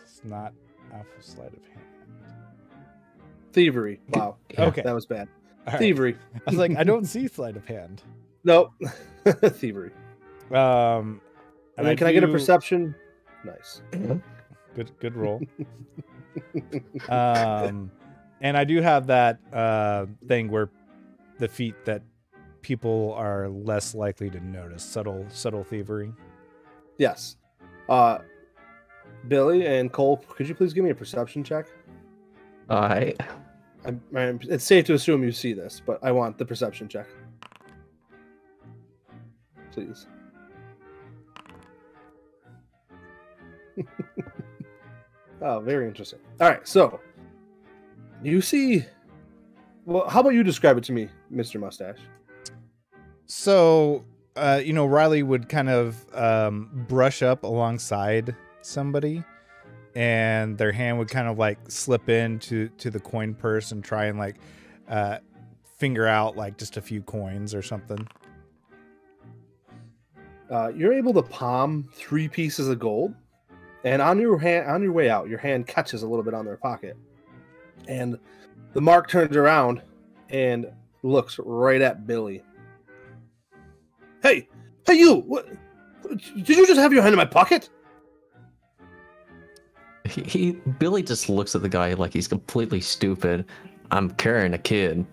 It's 0.02 0.24
not 0.24 0.54
alpha 0.92 1.08
sleight 1.20 1.52
of 1.52 1.66
hand. 1.66 1.86
Thievery. 3.52 4.00
Wow. 4.10 4.36
Okay. 4.58 4.82
That 4.82 4.94
was 4.94 5.04
bad. 5.04 5.28
All 5.66 5.72
right. 5.72 5.78
Thievery. 5.78 6.16
I 6.46 6.50
was 6.50 6.58
like, 6.58 6.76
I 6.76 6.84
don't 6.84 7.04
see 7.04 7.28
sleight 7.28 7.56
of 7.56 7.66
hand. 7.66 8.02
Nope. 8.44 8.72
Thievery. 9.26 9.90
Um, 10.50 11.20
And 11.76 11.86
then 11.86 11.96
can 11.96 12.06
I 12.06 12.12
get 12.12 12.24
a 12.24 12.28
perception? 12.28 12.94
Nice. 13.44 13.82
Good, 14.74 14.92
good 15.00 15.16
roll. 15.16 15.40
um, 17.08 17.90
and 18.40 18.56
I 18.56 18.62
do 18.62 18.80
have 18.80 19.08
that 19.08 19.40
uh 19.52 20.06
thing 20.28 20.48
where 20.50 20.70
the 21.38 21.48
feat 21.48 21.74
that 21.84 22.02
people 22.62 23.12
are 23.16 23.48
less 23.48 23.92
likely 23.94 24.30
to 24.30 24.38
notice 24.40 24.84
subtle, 24.84 25.26
subtle 25.30 25.64
thievery. 25.64 26.12
Yes. 26.98 27.36
Uh, 27.88 28.18
Billy 29.26 29.66
and 29.66 29.90
Cole, 29.92 30.18
could 30.28 30.48
you 30.48 30.54
please 30.54 30.72
give 30.72 30.84
me 30.84 30.90
a 30.90 30.94
perception 30.94 31.42
check? 31.42 31.66
All 32.70 32.82
right. 32.82 33.18
I'm, 33.84 34.00
I'm, 34.14 34.40
it's 34.42 34.64
safe 34.64 34.84
to 34.86 34.94
assume 34.94 35.22
you 35.22 35.32
see 35.32 35.52
this, 35.52 35.80
but 35.84 35.98
I 36.02 36.12
want 36.12 36.38
the 36.38 36.44
perception 36.44 36.88
check. 36.88 37.06
Please. 39.72 40.06
oh, 45.42 45.60
very 45.60 45.86
interesting. 45.86 46.18
All 46.40 46.48
right, 46.48 46.66
so 46.66 47.00
you 48.22 48.40
see. 48.40 48.84
Well, 49.84 50.08
how 50.08 50.20
about 50.20 50.30
you 50.30 50.42
describe 50.42 50.76
it 50.76 50.84
to 50.84 50.92
me, 50.92 51.08
Mr. 51.32 51.60
Mustache? 51.60 51.98
So, 53.26 54.04
uh, 54.36 54.60
you 54.62 54.72
know, 54.72 54.86
Riley 54.86 55.22
would 55.22 55.48
kind 55.48 55.68
of 55.70 56.04
um, 56.14 56.70
brush 56.88 57.22
up 57.22 57.44
alongside 57.44 58.34
somebody, 58.62 59.24
and 59.98 60.56
their 60.56 60.70
hand 60.70 60.96
would 60.96 61.08
kind 61.08 61.26
of 61.26 61.38
like 61.38 61.58
slip 61.68 62.08
into 62.08 62.68
to 62.78 62.88
the 62.88 63.00
coin 63.00 63.34
purse 63.34 63.72
and 63.72 63.82
try 63.82 64.04
and 64.04 64.16
like 64.16 64.36
uh, 64.88 65.18
finger 65.76 66.06
out 66.06 66.36
like 66.36 66.56
just 66.56 66.76
a 66.76 66.80
few 66.80 67.02
coins 67.02 67.52
or 67.52 67.62
something. 67.62 68.06
uh, 70.50 70.68
you're 70.74 70.92
able 70.92 71.12
to 71.12 71.22
palm 71.22 71.88
three 71.92 72.28
pieces 72.28 72.68
of 72.68 72.78
gold, 72.78 73.12
and 73.84 74.00
on 74.00 74.18
your 74.18 74.38
hand, 74.38 74.70
on 74.70 74.82
your 74.82 74.92
way 74.92 75.10
out, 75.10 75.28
your 75.28 75.38
hand 75.38 75.66
catches 75.66 76.02
a 76.02 76.06
little 76.06 76.24
bit 76.24 76.34
on 76.34 76.44
their 76.44 76.56
pocket, 76.56 76.96
and 77.86 78.18
the 78.72 78.80
mark 78.80 79.08
turns 79.08 79.36
around 79.36 79.82
and 80.30 80.70
looks 81.02 81.38
right 81.44 81.80
at 81.80 82.06
Billy. 82.06 82.42
Hey, 84.22 84.48
hey, 84.86 84.94
you! 84.94 85.16
What? 85.16 85.48
Did 86.08 86.48
you 86.48 86.66
just 86.66 86.78
have 86.78 86.92
your 86.92 87.02
hand 87.02 87.12
in 87.12 87.18
my 87.18 87.24
pocket? 87.24 87.68
He, 90.08 90.22
he 90.22 90.52
Billy 90.78 91.02
just 91.02 91.28
looks 91.28 91.54
at 91.54 91.62
the 91.62 91.68
guy 91.68 91.94
like 91.94 92.12
he's 92.12 92.28
completely 92.28 92.80
stupid. 92.80 93.44
I'm 93.90 94.10
carrying 94.10 94.54
a 94.54 94.58
kid. 94.58 95.06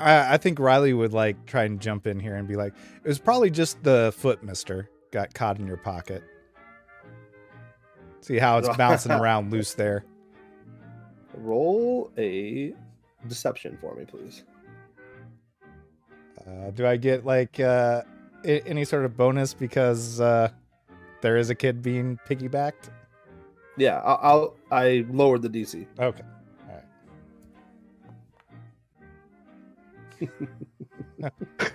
I, 0.00 0.34
I 0.34 0.36
think 0.36 0.58
Riley 0.58 0.92
would 0.92 1.12
like 1.12 1.46
try 1.46 1.64
and 1.64 1.80
jump 1.80 2.06
in 2.06 2.20
here 2.20 2.36
and 2.36 2.46
be 2.46 2.56
like, 2.56 2.72
"It 3.02 3.08
was 3.08 3.18
probably 3.18 3.50
just 3.50 3.82
the 3.82 4.12
foot, 4.16 4.42
Mister, 4.42 4.88
got 5.10 5.34
caught 5.34 5.58
in 5.58 5.66
your 5.66 5.76
pocket." 5.76 6.22
See 8.20 8.38
how 8.38 8.58
it's 8.58 8.68
bouncing 8.76 9.12
around 9.12 9.50
loose 9.50 9.74
there. 9.74 10.04
Roll 11.34 12.10
a 12.18 12.74
deception 13.26 13.78
for 13.80 13.94
me, 13.94 14.04
please. 14.04 14.44
Uh, 16.46 16.70
do 16.70 16.86
I 16.86 16.96
get 16.96 17.24
like 17.24 17.60
uh, 17.60 18.02
any 18.44 18.84
sort 18.84 19.04
of 19.04 19.16
bonus 19.16 19.54
because 19.54 20.20
uh, 20.20 20.50
there 21.20 21.36
is 21.36 21.50
a 21.50 21.54
kid 21.54 21.82
being 21.82 22.18
piggybacked? 22.28 22.90
Yeah, 23.76 24.00
I'll, 24.04 24.18
I'll 24.22 24.56
I 24.70 25.06
lowered 25.10 25.42
the 25.42 25.50
DC. 25.50 25.86
Okay, 25.98 26.22
all 26.68 26.82
right. 31.20 31.32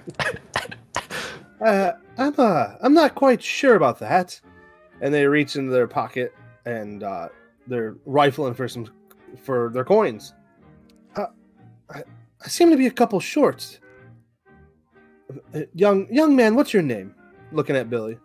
Uh, 1.64 1.94
I'm 2.18 2.34
uh, 2.38 2.76
I'm 2.82 2.94
not 2.94 3.16
quite 3.16 3.42
sure 3.42 3.76
about 3.76 3.98
that. 4.00 4.40
And 5.02 5.14
they 5.14 5.26
reach 5.26 5.56
into 5.56 5.72
their 5.72 5.88
pocket 5.88 6.34
and 6.66 7.04
uh, 7.04 7.30
they're 7.68 7.96
rifling 8.06 8.54
for 8.54 8.68
some 8.68 8.88
for 9.42 9.72
their 9.74 9.86
coins. 9.86 10.34
Uh, 11.16 11.28
I, 11.90 12.04
I 12.44 12.48
seem 12.48 12.70
to 12.70 12.78
be 12.78 12.88
a 12.88 12.92
couple 12.92 13.20
shorts. 13.20 13.80
Uh, 15.56 15.62
young 15.74 16.14
young 16.14 16.36
man, 16.36 16.56
what's 16.56 16.74
your 16.74 16.84
name? 16.84 17.16
Looking 17.54 17.78
at 17.78 17.90
Billy 17.90 18.18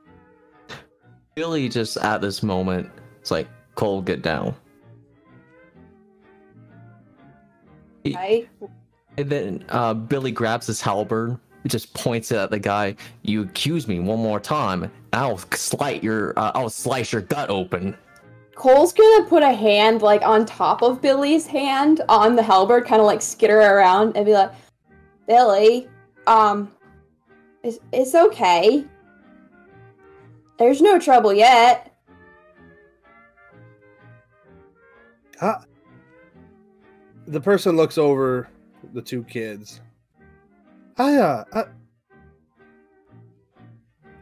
really 1.39 1.69
just 1.69 1.97
at 1.99 2.21
this 2.21 2.43
moment, 2.43 2.91
it's 3.21 3.31
like, 3.31 3.49
Cole, 3.77 4.03
get 4.03 4.23
down. 4.23 4.55
Right. 8.05 8.49
And 9.17 9.31
then 9.31 9.65
uh, 9.69 9.95
Billy 9.95 10.33
grabs 10.33 10.67
his 10.67 10.81
halberd, 10.81 11.39
just 11.67 11.95
points 11.95 12.33
it 12.33 12.39
at 12.39 12.51
the 12.51 12.59
guy. 12.59 12.97
You 13.23 13.43
accuse 13.43 13.87
me 13.87 14.01
one 14.01 14.19
more 14.19 14.41
time, 14.41 14.91
I'll 15.13 15.39
slice 15.39 16.03
your, 16.03 16.37
uh, 16.39 16.53
I'll 16.55 16.71
slice 16.71 17.13
your 17.13 17.23
gut 17.23 17.51
open. 17.51 17.97
Cole's 18.57 18.93
gonna 18.93 19.25
put 19.27 19.45
a 19.45 19.53
hand 19.53 20.03
like 20.03 20.23
on 20.23 20.45
top 20.45 20.83
of 20.83 21.01
Billy's 21.01 21.47
hand 21.47 22.01
on 22.09 22.35
the 22.35 22.43
halberd, 22.43 22.87
kind 22.87 23.01
of 23.01 23.07
like 23.07 23.23
skitter 23.23 23.61
around 23.61 24.17
and 24.17 24.27
be 24.27 24.33
like, 24.33 24.51
"Billy, 25.29 25.87
um, 26.27 26.73
it's 27.63 27.79
it's 27.93 28.17
okay. 28.17 28.85
There's 30.59 30.81
no 30.81 30.99
trouble 30.99 31.33
yet. 31.33 31.95
Ah. 35.41 35.63
The 37.27 37.41
person 37.41 37.77
looks 37.77 37.99
over 37.99 38.49
the 38.93 39.03
two 39.03 39.23
kids. 39.25 39.81
I 40.97 41.15
uh 41.17 41.45
I, 41.53 41.65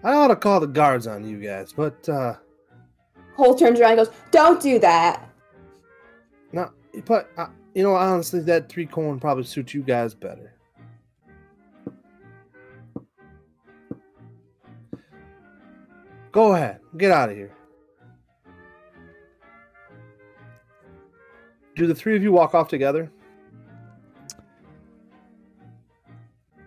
I 0.05 0.13
ought 0.15 0.29
to 0.29 0.37
call 0.37 0.61
the 0.61 0.67
guards 0.67 1.07
on 1.07 1.27
you 1.27 1.41
guys, 1.41 1.73
but 1.73 2.07
uh 2.09 2.35
Cole 3.37 3.55
turns 3.55 3.81
around 3.81 3.99
and 3.99 4.07
goes, 4.07 4.15
Don't 4.31 4.61
do 4.61 4.79
that. 4.81 5.29
no, 6.53 6.71
but 7.07 7.31
uh, 7.39 7.47
you 7.75 7.83
know 7.83 7.95
honestly 7.95 8.41
that 8.41 8.69
three 8.69 8.87
corn 8.87 9.19
probably 9.21 9.45
suits 9.45 9.73
you 9.73 9.83
guys 9.83 10.15
better. 10.15 10.53
Go 16.37 16.53
ahead, 16.53 16.81
get 16.99 17.11
out 17.11 17.31
of 17.31 17.35
here. 17.35 17.51
Do 21.75 21.87
the 21.87 21.95
three 21.95 22.15
of 22.15 22.23
you 22.23 22.31
walk 22.31 22.55
off 22.55 22.69
together? 22.69 23.11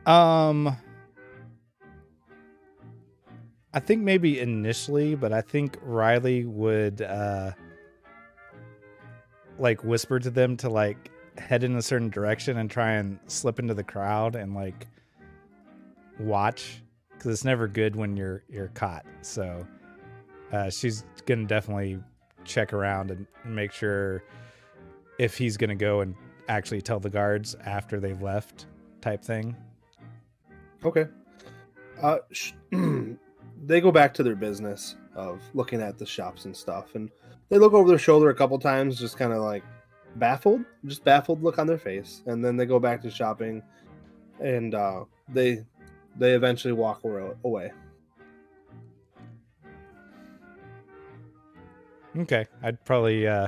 Um, 0.08 0.76
I 3.72 3.80
think 3.80 4.02
maybe 4.02 4.40
initially, 4.40 5.14
but 5.14 5.32
I 5.32 5.42
think 5.42 5.78
Riley 5.84 6.46
would 6.46 7.04
uh 7.04 7.52
like 9.60 9.84
whisper 9.84 10.18
to 10.18 10.32
them 10.32 10.58
to 10.58 10.70
like 10.70 11.12
head 11.38 11.64
in 11.64 11.76
a 11.76 11.82
certain 11.84 12.10
direction 12.10 12.58
and 12.58 12.72
try 12.72 12.94
and 12.94 13.20
slip 13.28 13.60
into 13.60 13.76
the 13.76 13.84
crowd 13.84 14.36
and 14.36 14.56
like 14.56 14.88
watch 16.18 16.82
because 17.20 17.34
it's 17.34 17.44
never 17.44 17.68
good 17.68 17.96
when 17.96 18.16
you're 18.16 18.44
you're 18.50 18.70
caught. 18.70 19.06
So 19.22 19.68
uh, 20.52 20.70
she's 20.70 21.04
gonna 21.26 21.46
definitely 21.46 22.00
check 22.46 22.74
around 22.74 23.12
and 23.12 23.28
make 23.46 23.72
sure 23.74 24.24
if 25.20 25.38
he's 25.38 25.58
gonna 25.58 25.76
go 25.76 26.00
and 26.00 26.16
actually 26.48 26.82
tell 26.82 27.00
the 27.00 27.10
guards 27.10 27.56
after 27.66 28.00
they've 28.00 28.22
left, 28.22 28.68
type 29.02 29.24
thing. 29.24 29.56
Okay. 30.84 31.08
Uh, 32.02 32.20
sh- 32.32 32.54
they 33.66 33.82
go 33.82 33.92
back 33.92 34.14
to 34.14 34.24
their 34.24 34.36
business 34.36 34.96
of 35.14 35.42
looking 35.54 35.82
at 35.82 35.98
the 35.98 36.06
shops 36.06 36.46
and 36.46 36.56
stuff, 36.56 36.96
and 36.96 37.12
they 37.50 37.58
look 37.58 37.74
over 37.74 37.90
their 37.90 38.00
shoulder 38.00 38.30
a 38.30 38.36
couple 38.36 38.58
times, 38.58 38.98
just 38.98 39.18
kind 39.18 39.34
of 39.34 39.40
like 39.40 39.64
baffled, 40.16 40.64
just 40.86 41.04
baffled 41.04 41.44
look 41.44 41.60
on 41.60 41.68
their 41.68 41.78
face, 41.78 42.24
and 42.26 42.44
then 42.44 42.56
they 42.56 42.66
go 42.66 42.80
back 42.80 43.02
to 43.02 43.12
shopping, 43.12 43.62
and 44.40 44.74
uh, 44.74 45.04
they 45.28 45.66
they 46.20 46.34
eventually 46.34 46.74
walk 46.74 47.04
away- 47.04 47.32
away. 47.44 47.72
Okay, 52.18 52.46
I'd 52.64 52.84
probably 52.86 53.28
uh, 53.28 53.48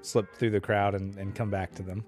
slip 0.00 0.34
through 0.34 0.50
the 0.50 0.60
crowd 0.60 0.94
and, 0.94 1.16
and 1.16 1.34
come 1.34 1.50
back 1.50 1.74
to 1.76 1.82
them. 1.82 2.04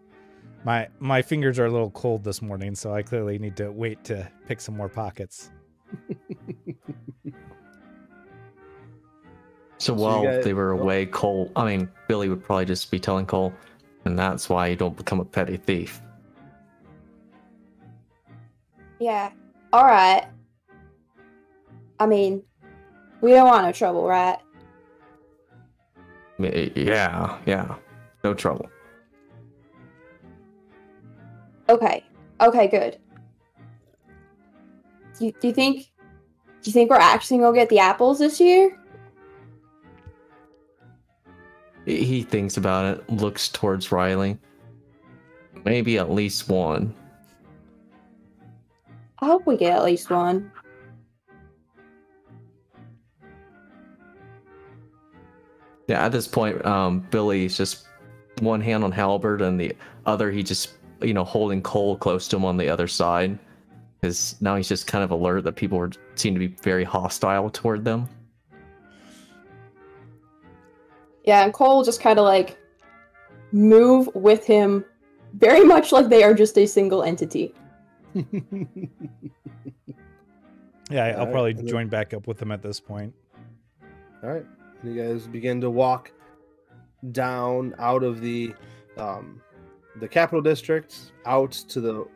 My 0.65 0.89
my 0.99 1.23
fingers 1.23 1.59
are 1.59 1.67
a 1.67 1.71
little 1.71 1.91
cold 1.91 2.25
this 2.25 2.43
morning, 2.43 2.75
so 2.75 2.93
I 2.93 3.03
clearly 3.03 3.39
need 3.39 3.57
to 3.59 3.71
wait 3.71 4.03
to 4.05 4.29
pick 4.47 4.61
some 4.61 4.77
more 4.77 4.89
pockets. 4.89 5.51
So 9.81 9.95
you 9.95 10.01
while 10.03 10.25
guys- 10.25 10.43
they 10.45 10.55
were 10.55 10.73
away, 10.73 11.07
Cole, 11.07 11.53
I 11.55 11.65
mean, 11.65 11.89
Billy 12.09 12.29
would 12.29 12.43
probably 12.43 12.65
just 12.65 12.91
be 12.91 12.99
telling 12.99 13.27
Cole, 13.27 13.53
and 14.05 14.19
that's 14.19 14.49
why 14.49 14.67
you 14.67 14.75
don't 14.75 14.97
become 14.97 15.21
a 15.21 15.25
petty 15.25 15.57
thief. 15.57 16.03
Yeah. 18.99 19.31
Alright. 19.73 20.27
I 22.01 22.07
mean, 22.07 22.43
we 23.21 23.31
don't 23.31 23.47
want 23.47 23.67
no 23.67 23.73
trouble, 23.73 24.07
right? 24.07 24.39
Yeah, 26.39 27.39
yeah, 27.47 27.75
no 28.23 28.33
trouble. 28.33 28.71
Okay. 31.69 32.05
Okay, 32.41 32.69
good. 32.69 32.99
Do 35.19 35.27
you, 35.27 35.33
do 35.41 35.49
you 35.49 35.55
think 35.55 35.91
do 36.63 36.71
you 36.71 36.73
think 36.73 36.91
we're 36.91 36.97
actually 36.97 37.39
gonna 37.39 37.57
get 37.57 37.69
the 37.69 37.81
apples 37.81 38.21
this 38.21 38.41
year? 38.41 38.79
He 41.85 42.23
thinks 42.23 42.57
about 42.57 42.85
it, 42.85 43.11
looks 43.11 43.49
towards 43.49 43.91
Riley. 43.91 44.39
Maybe 45.65 45.99
at 45.99 46.11
least 46.11 46.49
one. 46.49 46.95
I 49.21 49.27
hope 49.27 49.47
we 49.47 49.57
get 49.57 49.77
at 49.77 49.85
least 49.85 50.11
one. 50.11 50.51
Yeah, 55.89 56.05
at 56.05 56.13
this 56.13 56.29
point, 56.29 56.65
um, 56.67 57.01
Billy's 57.11 57.57
just 57.57 57.87
one 58.41 58.61
hand 58.61 58.85
on 58.85 58.93
halberd 58.93 59.43
and 59.43 59.59
the 59.59 59.75
other 60.07 60.31
he 60.31 60.43
just 60.43 60.75
you 61.01 61.15
know 61.15 61.25
holding 61.25 61.63
Cole 61.63 61.97
close 61.97 62.29
to 62.29 62.37
him 62.37 62.45
on 62.45 62.57
the 62.57 62.69
other 62.69 62.87
side, 62.87 63.39
because 64.01 64.37
now 64.41 64.55
he's 64.57 64.69
just 64.69 64.87
kind 64.87 65.03
of 65.03 65.11
alert 65.11 65.45
that 65.45 65.57
people 65.57 65.79
are, 65.79 65.91
seem 66.15 66.35
to 66.35 66.41
be 66.41 66.49
very 66.63 66.85
hostile 66.85 67.51
toward 67.51 67.85
them. 67.85 68.09
Yeah, 71.25 71.45
and 71.45 71.53
Cole 71.53 71.83
just 71.83 72.01
kind 72.01 72.19
of 72.19 72.25
like 72.25 72.59
move 73.53 74.09
with 74.15 74.47
him 74.47 74.85
very 75.35 75.65
much 75.65 75.91
like 75.91 76.09
they 76.09 76.23
are 76.23 76.35
just 76.35 76.57
a 76.59 76.67
single 76.67 77.03
entity. 77.03 77.55
Yeah, 80.91 81.17
I'll 81.19 81.27
probably 81.27 81.53
then- 81.53 81.67
join 81.67 81.89
back 81.89 82.15
up 82.15 82.27
with 82.27 82.39
them 82.39 82.51
at 82.51 82.63
this 82.63 82.81
point. 82.81 83.15
All 84.23 84.31
right. 84.31 84.47
You 84.83 84.95
guys 84.95 85.27
begin 85.27 85.61
to 85.61 85.71
walk 85.71 86.13
down 87.13 87.75
out 87.79 88.03
of 88.03 88.21
the 88.21 88.55
um, 88.97 89.41
the 90.01 90.09
capital 90.09 90.41
district 90.41 91.13
out 91.27 91.53
to 91.53 91.81
the 91.81 92.09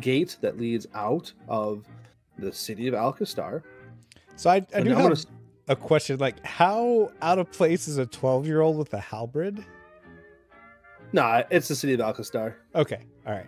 gate 0.00 0.36
that 0.40 0.58
leads 0.58 0.86
out 0.94 1.32
of 1.48 1.84
the 2.38 2.52
city 2.52 2.86
of 2.88 2.94
Alkenstar. 2.94 3.62
So 4.36 4.48
I, 4.50 4.56
I 4.56 4.66
And 4.74 4.84
do 4.84 4.90
have 4.90 5.02
gonna 5.02 5.16
a 5.66 5.74
question. 5.76 6.18
Like, 6.18 6.44
how 6.46 7.10
out 7.20 7.38
of 7.38 7.50
place 7.50 7.88
is 7.88 7.98
a 7.98 8.06
twelve-year-old 8.06 8.76
with 8.78 8.94
a 8.94 9.00
halberd? 9.00 9.64
Nah, 11.12 11.42
it's 11.50 11.68
the 11.68 11.74
city 11.74 11.94
of 11.94 12.00
Alkenstar. 12.00 12.54
Okay, 12.74 13.00
all 13.26 13.32
right. 13.32 13.46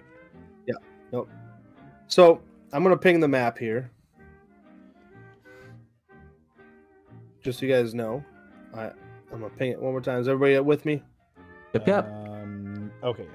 So 2.10 2.42
I'm 2.72 2.82
gonna 2.82 2.96
ping 2.96 3.20
the 3.20 3.28
map 3.28 3.56
here, 3.56 3.88
just 7.40 7.60
so 7.60 7.66
you 7.66 7.72
guys 7.72 7.94
know. 7.94 8.24
I 8.74 8.86
I'm 9.32 9.40
gonna 9.40 9.48
ping 9.50 9.70
it 9.70 9.80
one 9.80 9.92
more 9.92 10.00
time. 10.00 10.20
Is 10.20 10.26
everybody 10.28 10.58
with 10.58 10.84
me? 10.84 11.02
Yep, 11.72 11.86
yep. 11.86 12.06
Um, 12.08 12.90
okay. 13.04 13.26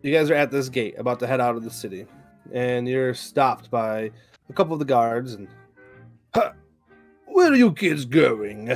you 0.00 0.10
guys 0.10 0.30
are 0.30 0.34
at 0.34 0.50
this 0.50 0.70
gate 0.70 0.94
about 0.98 1.20
to 1.20 1.26
head 1.26 1.38
out 1.38 1.54
of 1.54 1.62
the 1.62 1.70
city 1.70 2.06
and 2.50 2.88
you're 2.88 3.12
stopped 3.12 3.70
by 3.70 4.10
a 4.48 4.52
couple 4.54 4.72
of 4.72 4.78
the 4.78 4.84
guards 4.86 5.34
and 5.34 5.48
"Huh, 6.34 6.52
where 7.26 7.52
are 7.52 7.56
you 7.56 7.72
kids 7.74 8.06
going 8.06 8.72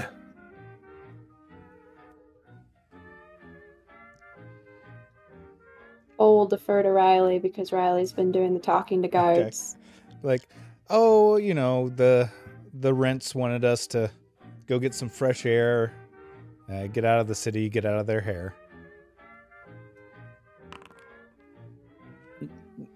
Cole 6.17 6.39
will 6.39 6.47
defer 6.47 6.83
to 6.83 6.91
Riley 6.91 7.39
because 7.39 7.73
Riley's 7.73 8.13
been 8.13 8.33
doing 8.33 8.55
the 8.55 8.61
talking 8.61 9.03
to 9.03 9.09
guards. 9.09 9.77
Like, 10.23 10.43
oh, 10.91 11.37
you 11.37 11.55
know, 11.55 11.89
the 11.91 12.31
the 12.75 12.93
rents 12.93 13.35
wanted 13.35 13.65
us 13.65 13.87
to 13.89 14.11
go 14.67 14.79
get 14.79 14.95
some 14.95 15.09
fresh 15.09 15.47
air, 15.47 15.93
uh, 16.71 16.87
get 16.89 17.05
out 17.05 17.21
of 17.21 17.29
the 17.29 17.35
city, 17.35 17.69
get 17.69 17.85
out 17.85 17.99
of 17.99 18.07
their 18.07 18.21
hair. 18.21 18.55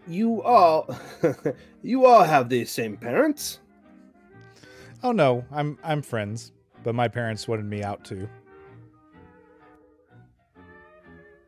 you 0.06 0.42
all 0.42 0.92
you 1.82 2.04
all 2.04 2.24
have 2.24 2.48
the 2.48 2.64
same 2.64 2.96
parents 2.96 3.60
Oh 5.02 5.12
no, 5.12 5.44
I'm 5.50 5.78
I'm 5.82 6.02
friends, 6.02 6.52
but 6.82 6.94
my 6.94 7.08
parents 7.08 7.48
wanted 7.48 7.64
me 7.64 7.82
out 7.82 8.04
too. 8.04 8.28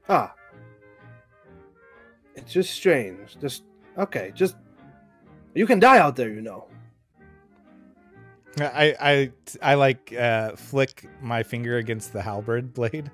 ah 0.09 0.35
it's 2.35 2.53
just 2.53 2.73
strange 2.73 3.39
just 3.41 3.65
okay 3.99 4.33
just 4.35 4.57
you 5.55 5.67
can 5.67 5.79
die 5.79 5.99
out 5.99 6.17
there 6.17 6.31
you 6.31 6.41
know 6.41 6.67
I 8.61 8.95
I 9.01 9.33
I 9.63 9.75
like 9.75 10.13
uh, 10.13 10.57
flick 10.57 11.09
my 11.21 11.43
finger 11.43 11.79
against 11.79 12.13
the 12.13 12.21
halberd 12.21 12.75
blade. 12.75 13.11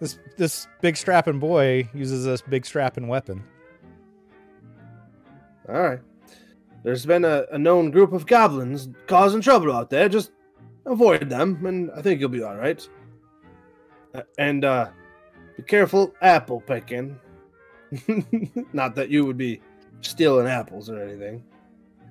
This 0.00 0.18
this 0.36 0.66
big 0.80 0.96
strapping 0.96 1.38
boy 1.38 1.88
uses 1.94 2.24
this 2.24 2.42
big 2.42 2.66
strapping 2.66 3.06
weapon. 3.06 3.44
All 5.68 5.80
right. 5.80 6.00
There's 6.82 7.04
been 7.04 7.24
a, 7.24 7.44
a 7.52 7.58
known 7.58 7.90
group 7.90 8.12
of 8.12 8.26
goblins 8.26 8.88
causing 9.06 9.42
trouble 9.42 9.70
out 9.72 9.90
there. 9.90 10.08
Just 10.08 10.32
avoid 10.86 11.28
them, 11.28 11.64
and 11.66 11.90
I 11.92 12.02
think 12.02 12.18
you'll 12.20 12.30
be 12.30 12.42
all 12.42 12.56
right. 12.56 12.86
Uh, 14.14 14.22
and 14.38 14.64
uh, 14.64 14.88
be 15.56 15.62
careful 15.62 16.14
apple 16.22 16.60
picking. 16.60 17.18
Not 18.72 18.94
that 18.94 19.10
you 19.10 19.24
would 19.24 19.36
be 19.36 19.60
stealing 20.00 20.46
apples 20.46 20.88
or 20.88 21.02
anything. 21.02 21.42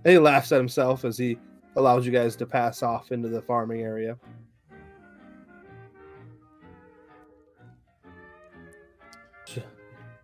And 0.03 0.13
he 0.13 0.19
laughs 0.19 0.51
at 0.51 0.57
himself 0.57 1.05
as 1.05 1.17
he 1.17 1.37
allows 1.75 2.05
you 2.05 2.11
guys 2.11 2.35
to 2.37 2.45
pass 2.45 2.83
off 2.83 3.11
into 3.11 3.29
the 3.29 3.41
farming 3.41 3.81
area. 3.81 4.17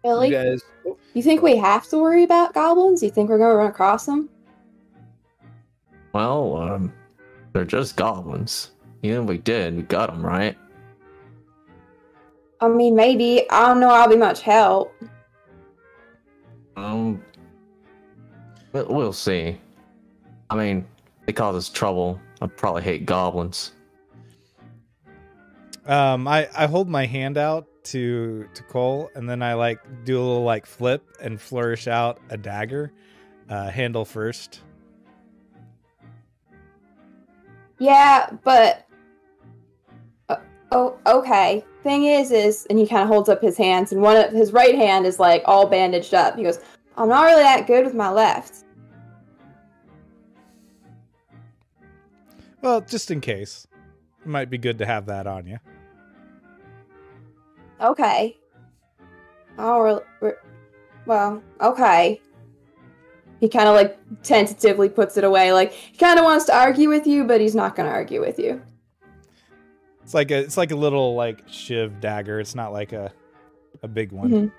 Billy, 0.03 0.29
You 0.29 0.33
guys, 0.33 0.61
you 1.13 1.23
think 1.23 1.41
we 1.41 1.55
have 1.57 1.87
to 1.89 1.97
worry 1.97 2.23
about 2.23 2.53
goblins? 2.53 3.01
You 3.01 3.09
think 3.09 3.29
we're 3.29 3.37
gonna 3.37 3.55
run 3.55 3.69
across 3.69 4.05
them? 4.05 4.29
Well, 6.13 6.57
um, 6.57 6.93
they're 7.53 7.65
just 7.65 7.95
goblins. 7.95 8.71
Even 9.01 9.23
if 9.23 9.29
we 9.29 9.37
did, 9.37 9.75
we 9.75 9.83
got 9.83 10.09
them, 10.09 10.25
right? 10.25 10.57
I 12.61 12.67
mean, 12.67 12.95
maybe. 12.95 13.49
I 13.49 13.67
don't 13.67 13.79
know. 13.79 13.89
I'll 13.89 14.09
be 14.09 14.15
much 14.15 14.41
help. 14.41 14.93
Um, 16.75 17.23
we'll, 18.71 18.87
we'll 18.87 19.13
see. 19.13 19.57
I 20.49 20.55
mean, 20.55 20.85
they 21.25 21.33
cause 21.33 21.55
us 21.55 21.69
trouble. 21.69 22.19
I 22.41 22.47
probably 22.47 22.83
hate 22.83 23.05
goblins. 23.05 23.71
Um, 25.85 26.27
I 26.27 26.49
I 26.55 26.65
hold 26.65 26.89
my 26.89 27.05
hand 27.05 27.37
out 27.37 27.67
to 27.85 28.47
to 28.53 28.63
Cole, 28.63 29.09
and 29.15 29.29
then 29.29 29.41
I 29.41 29.53
like 29.53 29.79
do 30.03 30.17
a 30.17 30.23
little 30.23 30.43
like 30.43 30.65
flip 30.65 31.03
and 31.21 31.39
flourish 31.39 31.87
out 31.87 32.19
a 32.29 32.37
dagger, 32.37 32.91
uh, 33.49 33.69
handle 33.69 34.05
first. 34.05 34.61
Yeah, 37.77 38.29
but 38.43 38.84
oh, 40.75 40.97
okay. 41.07 41.63
Thing 41.83 42.05
is, 42.05 42.31
is 42.31 42.67
and 42.69 42.77
he 42.77 42.87
kind 42.87 43.01
of 43.01 43.07
holds 43.07 43.29
up 43.29 43.41
his 43.41 43.57
hands, 43.57 43.91
and 43.91 44.01
one 44.01 44.17
of 44.17 44.31
his 44.31 44.51
right 44.51 44.75
hand 44.75 45.05
is 45.05 45.19
like 45.19 45.43
all 45.45 45.67
bandaged 45.67 46.13
up. 46.13 46.35
He 46.35 46.43
goes, 46.43 46.59
"I'm 46.97 47.09
not 47.09 47.25
really 47.25 47.43
that 47.43 47.67
good 47.67 47.85
with 47.85 47.93
my 47.93 48.09
left." 48.09 48.63
Well, 52.61 52.81
just 52.81 53.11
in 53.11 53.21
case, 53.21 53.67
it 54.21 54.27
might 54.27 54.49
be 54.49 54.57
good 54.57 54.79
to 54.79 54.85
have 54.85 55.05
that 55.05 55.27
on 55.27 55.45
you. 55.45 55.59
Okay. 57.79 58.37
Oh, 59.59 59.79
re- 59.79 59.99
re- 60.21 60.41
well, 61.05 61.41
okay. 61.61 62.19
He 63.39 63.47
kind 63.47 63.67
of 63.69 63.75
like 63.75 63.99
tentatively 64.23 64.89
puts 64.89 65.17
it 65.17 65.23
away. 65.23 65.53
Like 65.53 65.71
he 65.71 65.97
kind 65.97 66.17
of 66.17 66.25
wants 66.25 66.45
to 66.45 66.55
argue 66.55 66.89
with 66.89 67.05
you, 67.05 67.23
but 67.25 67.39
he's 67.39 67.53
not 67.53 67.75
going 67.75 67.87
to 67.87 67.93
argue 67.93 68.21
with 68.21 68.39
you. 68.39 68.61
It's 70.05 70.13
like 70.13 70.29
a 70.29 70.37
it's 70.37 70.55
like 70.55 70.69
a 70.69 70.75
little 70.75 71.15
like 71.15 71.41
shiv 71.47 71.99
dagger. 71.99 72.39
It's 72.39 72.53
not 72.53 72.71
like 72.71 72.93
a 72.93 73.11
a 73.81 73.87
big 73.87 74.11
one. 74.11 74.29
Mhm. 74.31 74.51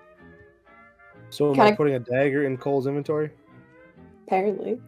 so 1.30 1.46
am 1.52 1.60
I 1.60 1.66
Kinda- 1.66 1.76
putting 1.76 1.94
a 1.94 2.00
dagger 2.00 2.44
in 2.44 2.56
Cole's 2.56 2.88
inventory? 2.88 3.30
Apparently, 4.26 4.80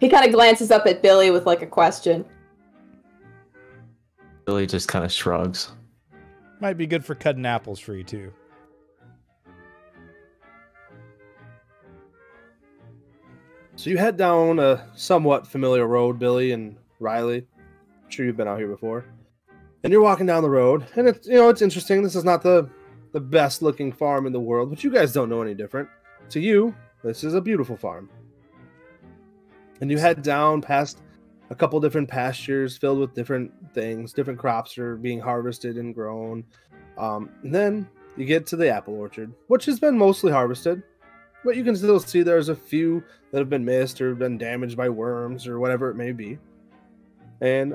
he 0.00 0.08
kind 0.08 0.24
of 0.26 0.32
glances 0.32 0.70
up 0.70 0.86
at 0.86 1.02
Billy 1.02 1.30
with 1.30 1.44
like 1.44 1.60
a 1.60 1.66
question. 1.66 2.24
Billy 4.46 4.66
just 4.66 4.88
kind 4.88 5.04
of 5.04 5.12
shrugs. 5.12 5.72
Might 6.60 6.78
be 6.78 6.86
good 6.86 7.04
for 7.04 7.14
cutting 7.14 7.44
apples 7.44 7.78
for 7.78 7.94
you 7.94 8.02
too. 8.02 8.32
So 13.76 13.90
you 13.90 13.98
head 13.98 14.16
down 14.16 14.58
a 14.58 14.86
somewhat 14.94 15.46
familiar 15.46 15.86
road, 15.86 16.18
Billy 16.18 16.52
and 16.52 16.76
Riley. 17.00 17.38
I'm 18.04 18.10
sure 18.10 18.24
you've 18.26 18.36
been 18.36 18.48
out 18.48 18.58
here 18.58 18.68
before. 18.68 19.04
And 19.84 19.92
you're 19.92 20.02
walking 20.02 20.26
down 20.26 20.42
the 20.42 20.50
road, 20.50 20.86
and 20.96 21.08
it's 21.08 21.26
you 21.26 21.34
know 21.34 21.48
it's 21.48 21.62
interesting. 21.62 22.02
This 22.02 22.14
is 22.14 22.24
not 22.24 22.42
the 22.42 22.68
the 23.12 23.20
best 23.20 23.62
looking 23.62 23.92
farm 23.92 24.26
in 24.26 24.32
the 24.32 24.40
world, 24.40 24.70
but 24.70 24.82
you 24.82 24.90
guys 24.90 25.12
don't 25.12 25.28
know 25.28 25.42
any 25.42 25.54
different. 25.54 25.88
To 26.30 26.40
you, 26.40 26.74
this 27.02 27.24
is 27.24 27.34
a 27.34 27.40
beautiful 27.40 27.76
farm. 27.76 28.08
And 29.80 29.90
you 29.90 29.98
head 29.98 30.22
down 30.22 30.62
past 30.62 31.02
a 31.50 31.54
couple 31.54 31.78
different 31.80 32.08
pastures 32.08 32.78
filled 32.78 33.00
with 33.00 33.14
different 33.14 33.52
things. 33.74 34.12
Different 34.12 34.38
crops 34.38 34.78
are 34.78 34.96
being 34.96 35.20
harvested 35.20 35.76
and 35.76 35.94
grown. 35.94 36.44
Um, 36.96 37.28
and 37.42 37.54
then 37.54 37.88
you 38.16 38.24
get 38.24 38.46
to 38.46 38.56
the 38.56 38.70
apple 38.70 38.94
orchard, 38.94 39.32
which 39.48 39.66
has 39.66 39.80
been 39.80 39.98
mostly 39.98 40.32
harvested, 40.32 40.82
but 41.44 41.56
you 41.56 41.64
can 41.64 41.76
still 41.76 41.98
see 41.98 42.22
there's 42.22 42.48
a 42.48 42.56
few 42.56 43.02
that 43.30 43.38
have 43.38 43.50
been 43.50 43.64
missed 43.64 44.00
or 44.00 44.14
been 44.14 44.38
damaged 44.38 44.76
by 44.76 44.88
worms 44.88 45.46
or 45.46 45.58
whatever 45.58 45.90
it 45.90 45.96
may 45.96 46.12
be. 46.12 46.38
And 47.40 47.74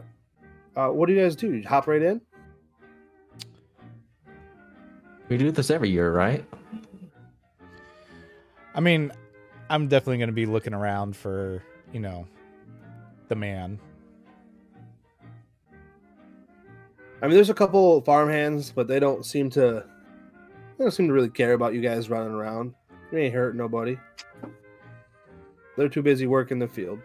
uh, 0.77 0.89
what 0.89 1.07
do 1.07 1.13
you 1.13 1.21
guys 1.21 1.35
do? 1.35 1.53
You 1.53 1.67
hop 1.67 1.87
right 1.87 2.01
in? 2.01 2.21
We 5.27 5.37
do 5.37 5.51
this 5.51 5.71
every 5.71 5.89
year, 5.89 6.11
right? 6.11 6.45
I 8.75 8.79
mean, 8.79 9.11
I'm 9.71 9.87
definitely 9.87 10.17
going 10.17 10.29
to 10.29 10.33
be 10.33 10.45
looking 10.45 10.73
around 10.73 11.15
for 11.17 11.63
you 11.91 11.99
know 11.99 12.27
the 13.27 13.35
man. 13.35 13.79
I 17.21 17.25
mean, 17.25 17.33
there's 17.33 17.49
a 17.49 17.55
couple 17.55 17.99
farmhands, 18.01 18.71
but 18.71 18.87
they 18.87 18.99
don't 18.99 19.25
seem 19.25 19.49
to. 19.51 19.83
They 20.77 20.83
don't 20.83 20.91
seem 20.91 21.07
to 21.07 21.13
really 21.13 21.29
care 21.29 21.53
about 21.53 21.73
you 21.73 21.81
guys 21.81 22.07
running 22.07 22.33
around. 22.33 22.75
You 23.11 23.17
ain't 23.17 23.33
hurt 23.33 23.55
nobody. 23.55 23.97
They're 25.75 25.89
too 25.89 26.03
busy 26.03 26.27
working 26.27 26.59
the 26.59 26.67
field, 26.67 26.99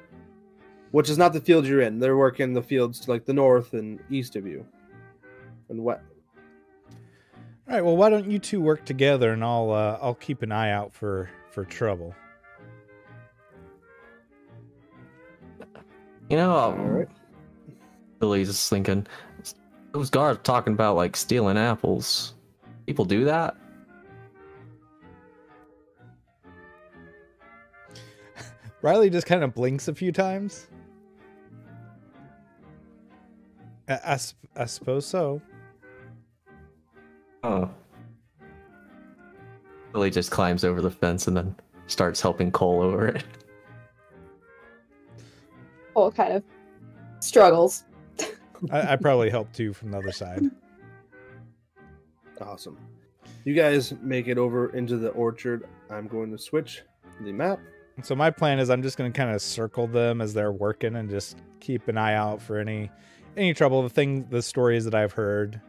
which 0.93 1.11
is 1.11 1.19
not 1.19 1.33
the 1.33 1.41
field 1.41 1.67
you're 1.67 1.81
in. 1.81 1.99
They're 1.99 2.17
working 2.17 2.53
the 2.53 2.63
fields 2.63 3.09
like 3.09 3.25
the 3.25 3.33
north 3.33 3.73
and 3.75 3.99
east 4.09 4.37
of 4.37 4.47
you, 4.47 4.65
and 5.69 5.83
what? 5.83 6.03
All 7.69 7.75
right. 7.75 7.85
Well, 7.85 7.97
why 7.97 8.11
don't 8.11 8.31
you 8.31 8.39
two 8.39 8.61
work 8.61 8.85
together, 8.85 9.33
and 9.33 9.43
I'll 9.43 9.71
uh, 9.71 9.99
I'll 10.01 10.15
keep 10.15 10.43
an 10.43 10.53
eye 10.53 10.71
out 10.71 10.95
for 10.95 11.29
for 11.51 11.65
trouble. 11.65 12.15
You 16.29 16.37
know, 16.39 16.53
All 16.53 16.73
um, 16.73 16.89
right. 16.89 17.09
Billy's 18.19 18.49
just 18.49 18.71
thinking, 18.71 19.07
those 19.93 20.09
guards 20.09 20.41
talking 20.45 20.73
about 20.73 20.97
like 20.97 21.17
stealing 21.17 21.59
apples. 21.59 22.35
People 22.87 23.05
do 23.05 23.25
that? 23.25 23.57
Riley 28.83 29.11
just 29.11 29.27
kind 29.27 29.45
of 29.45 29.55
blinks 29.55 29.89
a 29.89 29.95
few 29.95 30.11
times. 30.11 30.69
I, 33.93 34.11
I, 34.11 34.13
s- 34.13 34.35
I 34.57 34.65
suppose 34.65 35.07
so. 35.07 35.41
Oh. 37.45 37.69
Billy 39.93 40.11
just 40.11 40.31
climbs 40.31 40.65
over 40.65 40.81
the 40.81 40.91
fence 40.91 41.27
and 41.29 41.37
then 41.37 41.55
starts 41.87 42.21
helping 42.21 42.51
Cole 42.51 42.81
over 42.81 43.09
it. 43.09 43.25
Cole 45.95 46.11
kind 46.11 46.33
of 46.35 46.45
struggles. 47.21 47.85
I, 48.71 48.93
I 48.93 48.97
probably 48.97 49.29
help 49.29 49.53
too 49.53 49.73
from 49.73 49.91
the 49.91 49.99
other 49.99 50.13
side. 50.13 50.45
Awesome. 52.41 52.79
You 53.45 53.55
guys 53.55 53.95
make 54.01 54.29
it 54.29 54.39
over 54.39 54.75
into 54.75 54.97
the 54.97 55.11
orchard. 55.11 55.69
I'm 55.91 56.07
going 56.07 56.31
to 56.31 56.39
switch 56.39 56.83
the 57.21 57.33
map. 57.33 57.59
So 58.03 58.15
my 58.15 58.31
plan 58.31 58.59
is 58.59 58.71
I'm 58.71 58.83
just 58.83 58.97
going 58.97 59.13
to 59.13 59.17
kind 59.17 59.35
of 59.35 59.43
circle 59.43 59.87
them 59.87 60.21
as 60.21 60.33
they're 60.33 60.53
working 60.53 60.97
and 60.97 61.11
just 61.11 61.37
keep 61.61 61.89
an 61.89 61.99
eye 61.99 62.15
out 62.15 62.41
for 62.41 62.59
any 62.59 62.91
any 63.37 63.55
trouble. 63.55 63.83
The 63.83 63.91
thing, 63.91 64.27
the 64.31 64.43
stories 64.43 64.85
that 64.85 64.95
I've 64.95 65.13
heard, 65.13 65.61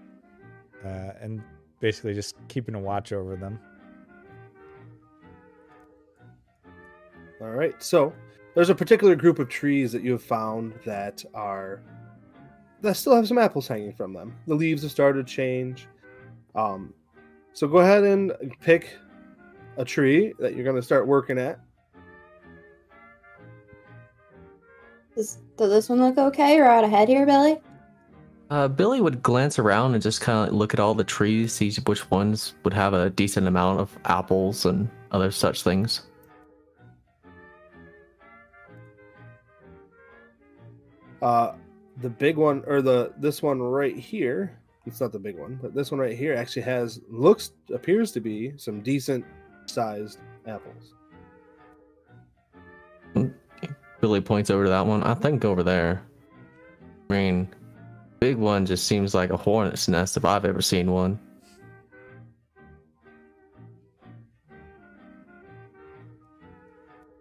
uh, 0.83 1.11
and 1.21 1.41
basically 1.79 2.13
just 2.13 2.35
keeping 2.47 2.75
a 2.75 2.79
watch 2.79 3.11
over 3.11 3.35
them. 3.35 3.59
All 7.41 7.49
right. 7.49 7.81
So 7.83 8.13
there's 8.55 8.69
a 8.69 8.75
particular 8.75 9.15
group 9.15 9.39
of 9.39 9.49
trees 9.49 9.91
that 9.91 10.01
you 10.01 10.11
have 10.11 10.23
found 10.23 10.73
that 10.85 11.23
are 11.33 11.81
that 12.81 12.95
still 12.95 13.15
have 13.15 13.27
some 13.27 13.37
apples 13.37 13.67
hanging 13.67 13.93
from 13.93 14.13
them. 14.13 14.35
The 14.47 14.55
leaves 14.55 14.83
have 14.83 14.91
started 14.91 15.25
to 15.25 15.33
change. 15.33 15.87
Um, 16.53 16.93
so 17.53 17.67
go 17.67 17.77
ahead 17.77 18.03
and 18.03 18.33
pick 18.61 18.97
a 19.77 19.85
tree 19.85 20.33
that 20.39 20.55
you're 20.55 20.65
going 20.65 20.75
to 20.75 20.81
start 20.81 21.07
working 21.07 21.39
at. 21.39 21.59
Does, 25.15 25.37
does 25.57 25.69
this 25.69 25.89
one 25.89 25.99
look 25.99 26.17
okay 26.17 26.59
or 26.59 26.65
out 26.65 26.83
ahead 26.83 27.07
here, 27.07 27.25
Billy? 27.25 27.59
Uh, 28.49 28.67
Billy 28.67 29.01
would 29.01 29.23
glance 29.23 29.57
around 29.57 29.93
and 29.93 30.03
just 30.03 30.21
kind 30.21 30.47
of 30.47 30.53
look 30.53 30.73
at 30.73 30.79
all 30.79 30.93
the 30.93 31.03
trees, 31.03 31.53
see 31.53 31.71
which 31.85 32.09
ones 32.11 32.55
would 32.63 32.73
have 32.73 32.93
a 32.93 33.09
decent 33.09 33.47
amount 33.47 33.79
of 33.79 33.97
apples 34.05 34.65
and 34.65 34.89
other 35.11 35.31
such 35.31 35.63
things. 35.63 36.03
Uh, 41.21 41.53
the 42.01 42.09
big 42.09 42.35
one 42.35 42.63
or 42.67 42.81
the 42.81 43.13
this 43.17 43.41
one 43.41 43.61
right 43.61 43.95
here 43.95 44.59
It's 44.85 44.99
not 44.99 45.13
the 45.13 45.19
big 45.19 45.37
one, 45.37 45.57
but 45.61 45.73
this 45.73 45.91
one 45.91 45.99
right 45.99 46.17
here 46.17 46.33
actually 46.33 46.63
has 46.63 46.99
looks 47.09 47.53
appears 47.73 48.11
to 48.11 48.19
be 48.19 48.53
some 48.57 48.81
decent 48.81 49.23
sized 49.65 50.19
apples. 50.45 50.93
Billy 54.03 54.19
points 54.19 54.49
over 54.49 54.65
to 54.65 54.69
that 54.69 54.85
one. 54.85 55.01
I 55.03 55.13
think 55.13 55.45
over 55.45 55.63
there. 55.63 56.03
I 57.09 57.13
mean, 57.13 57.47
big 58.19 58.35
one 58.35 58.65
just 58.65 58.85
seems 58.85 59.15
like 59.15 59.29
a 59.29 59.37
hornet's 59.37 59.87
nest 59.87 60.17
if 60.17 60.25
I've 60.25 60.43
ever 60.43 60.61
seen 60.61 60.91
one. 60.91 61.17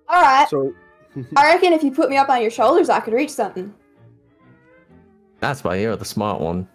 All 0.08 0.22
right. 0.22 0.48
So 0.50 0.74
I 1.36 1.54
reckon 1.54 1.72
if 1.72 1.84
you 1.84 1.92
put 1.92 2.10
me 2.10 2.16
up 2.16 2.28
on 2.28 2.42
your 2.42 2.50
shoulders, 2.50 2.88
I 2.88 2.98
could 2.98 3.14
reach 3.14 3.30
something. 3.30 3.72
That's 5.38 5.62
why 5.62 5.76
you're 5.76 5.94
the 5.94 6.04
smart 6.04 6.40
one. 6.40 6.66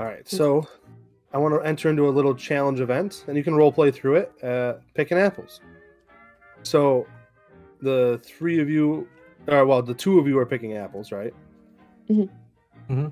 All 0.00 0.06
right, 0.06 0.28
so 0.28 0.66
I 1.32 1.38
want 1.38 1.54
to 1.54 1.60
enter 1.64 1.90
into 1.90 2.08
a 2.08 2.10
little 2.10 2.34
challenge 2.34 2.80
event, 2.80 3.24
and 3.28 3.36
you 3.36 3.44
can 3.44 3.54
role 3.54 3.70
play 3.70 3.92
through 3.92 4.16
it, 4.16 4.32
uh, 4.42 4.74
picking 4.94 5.16
apples. 5.16 5.60
So, 6.62 7.06
the 7.80 8.20
three 8.24 8.60
of 8.60 8.70
you, 8.70 9.08
or 9.48 9.66
well, 9.66 9.82
the 9.82 9.94
two 9.94 10.18
of 10.18 10.26
you 10.26 10.38
are 10.38 10.46
picking 10.46 10.76
apples, 10.76 11.12
right? 11.12 11.34
Mm-hmm. 12.08 13.08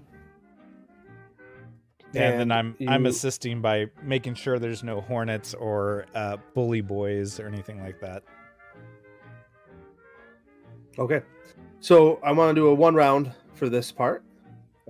and 2.15 2.41
then 2.41 2.53
I'm 2.53 2.77
I'm 2.89 3.07
assisting 3.07 3.61
by 3.61 3.87
making 4.03 4.35
sure 4.35 4.59
there's 4.59 4.83
no 4.83 5.01
hornets 5.01 5.55
or 5.55 6.07
uh, 6.15 6.37
bully 6.55 6.81
boys 6.81 7.39
or 7.39 7.47
anything 7.47 7.83
like 7.83 8.01
that. 8.01 8.23
Okay, 10.99 11.23
so 11.81 12.19
I 12.23 12.33
want 12.33 12.51
to 12.51 12.61
do 12.61 12.67
a 12.69 12.75
one 12.75 12.95
round 12.95 13.33
for 13.55 13.69
this 13.69 13.93
part. 13.93 14.25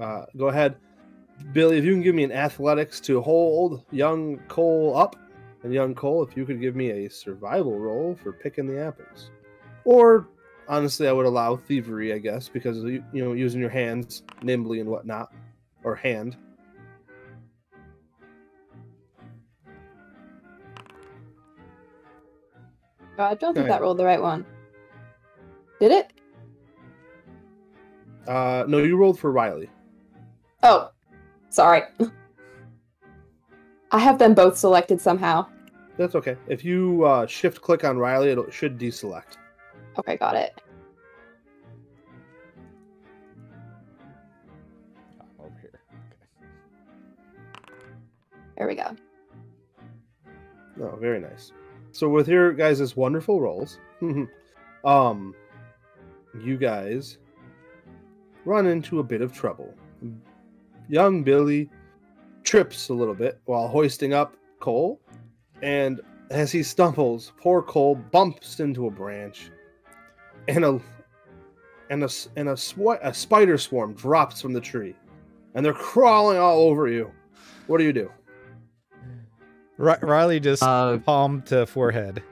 Uh, 0.00 0.24
go 0.36 0.48
ahead, 0.48 0.76
Billy. 1.52 1.76
If 1.76 1.84
you 1.84 1.92
can 1.92 2.02
give 2.02 2.14
me 2.14 2.24
an 2.24 2.32
athletics 2.32 3.00
to 3.00 3.20
hold 3.20 3.84
young 3.90 4.38
Cole 4.48 4.96
up, 4.96 5.16
and 5.62 5.72
young 5.72 5.94
Cole, 5.94 6.22
if 6.22 6.36
you 6.36 6.46
could 6.46 6.60
give 6.60 6.74
me 6.74 6.90
a 6.90 7.10
survival 7.10 7.78
roll 7.78 8.18
for 8.22 8.32
picking 8.32 8.66
the 8.66 8.80
apples, 8.80 9.30
or 9.84 10.28
honestly, 10.68 11.08
I 11.08 11.12
would 11.12 11.26
allow 11.26 11.56
thievery, 11.56 12.12
I 12.12 12.18
guess, 12.18 12.48
because 12.48 12.78
you, 12.78 13.04
you 13.12 13.24
know 13.24 13.32
using 13.32 13.60
your 13.60 13.70
hands 13.70 14.22
nimbly 14.42 14.80
and 14.80 14.88
whatnot, 14.88 15.32
or 15.84 15.94
hand. 15.94 16.36
Oh, 23.18 23.24
I 23.24 23.34
don't 23.34 23.54
think 23.54 23.68
that 23.68 23.82
rolled 23.82 23.98
the 23.98 24.04
right 24.04 24.22
one. 24.22 24.46
Did 25.78 25.92
it? 25.92 26.12
Uh, 28.26 28.64
no, 28.66 28.78
you 28.78 28.96
rolled 28.96 29.18
for 29.18 29.30
Riley. 29.30 29.68
Oh, 30.62 30.90
sorry. 31.50 31.82
I 33.92 33.98
have 33.98 34.18
them 34.18 34.34
both 34.34 34.56
selected 34.56 35.00
somehow. 35.00 35.46
That's 35.96 36.14
okay. 36.14 36.36
If 36.46 36.64
you 36.64 37.04
uh, 37.04 37.26
shift 37.26 37.60
click 37.60 37.84
on 37.84 37.98
Riley, 37.98 38.30
it 38.30 38.52
should 38.52 38.78
deselect. 38.78 39.36
Okay, 39.98 40.16
got 40.16 40.36
it. 40.36 40.60
Over 45.38 45.50
here. 45.60 45.80
Okay. 47.62 47.72
There 48.56 48.66
we 48.68 48.74
go. 48.76 48.96
Oh, 50.80 50.96
very 50.96 51.20
nice. 51.20 51.52
So 51.92 52.08
with 52.08 52.28
your 52.28 52.52
guys' 52.52 52.96
wonderful 52.96 53.40
rolls, 53.40 53.78
um, 54.84 55.34
you 56.40 56.56
guys 56.56 57.18
run 58.44 58.66
into 58.66 59.00
a 59.00 59.02
bit 59.02 59.20
of 59.20 59.32
trouble. 59.32 59.74
Young 60.88 61.22
Billy 61.22 61.68
trips 62.44 62.88
a 62.88 62.94
little 62.94 63.14
bit 63.14 63.40
while 63.44 63.68
hoisting 63.68 64.12
up 64.12 64.36
Cole, 64.60 65.00
and 65.62 66.00
as 66.30 66.52
he 66.52 66.62
stumbles, 66.62 67.32
poor 67.40 67.62
Cole 67.62 67.94
bumps 67.96 68.60
into 68.60 68.86
a 68.86 68.90
branch, 68.90 69.50
and 70.48 70.64
a 70.64 70.80
and 71.90 72.04
a 72.04 72.08
and 72.36 72.48
a, 72.48 72.54
swi- 72.54 73.00
a 73.02 73.12
spider 73.12 73.58
swarm 73.58 73.94
drops 73.94 74.40
from 74.40 74.52
the 74.52 74.60
tree, 74.60 74.94
and 75.54 75.64
they're 75.64 75.72
crawling 75.72 76.38
all 76.38 76.60
over 76.60 76.88
you. 76.88 77.10
What 77.66 77.78
do 77.78 77.84
you 77.84 77.92
do? 77.92 78.10
Ri- 79.76 79.96
Riley 80.02 80.40
just 80.40 80.62
Uh, 80.62 80.98
palm 80.98 81.42
to 81.42 81.66
forehead. 81.66 82.22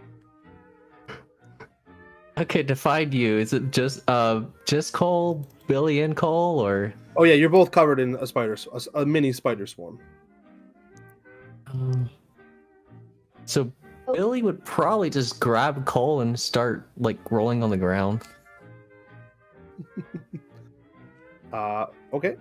Okay, 2.39 2.63
to 2.63 2.75
find 2.75 3.13
you, 3.13 3.39
is 3.39 3.53
it 3.53 3.71
just 3.71 4.09
uh 4.09 4.43
just 4.67 4.93
Cole, 4.93 5.47
Billy, 5.67 6.01
and 6.01 6.17
Cole, 6.17 6.61
or 6.61 6.95
Oh 7.17 7.25
yeah, 7.25 7.35
you're 7.35 7.49
both 7.49 7.71
covered 7.71 8.01
in 8.01 8.15
a 8.17 8.27
spider, 8.27 8.57
a 8.95 9.05
mini 9.05 9.33
spider 9.33 9.67
swarm. 9.67 9.99
Um, 11.67 12.09
so 13.45 13.71
Billy 14.13 14.43
would 14.43 14.65
probably 14.65 15.11
just 15.11 15.41
grab 15.41 15.85
Cole 15.85 16.21
and 16.21 16.39
start 16.39 16.89
like 16.97 17.19
rolling 17.31 17.63
on 17.63 17.71
the 17.71 17.77
ground. 17.77 18.23
Uh, 21.53 21.87
okay. 22.13 22.37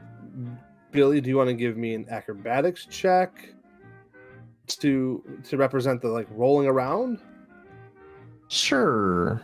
Billy, 0.92 1.22
do 1.22 1.30
you 1.30 1.38
want 1.38 1.48
to 1.48 1.54
give 1.54 1.78
me 1.78 1.94
an 1.94 2.06
acrobatics 2.10 2.86
check 2.86 3.54
to 4.68 5.24
to 5.46 5.58
represent 5.58 6.02
the 6.02 6.10
like 6.10 6.28
rolling 6.32 6.68
around? 6.68 7.20
Sure. 8.50 9.42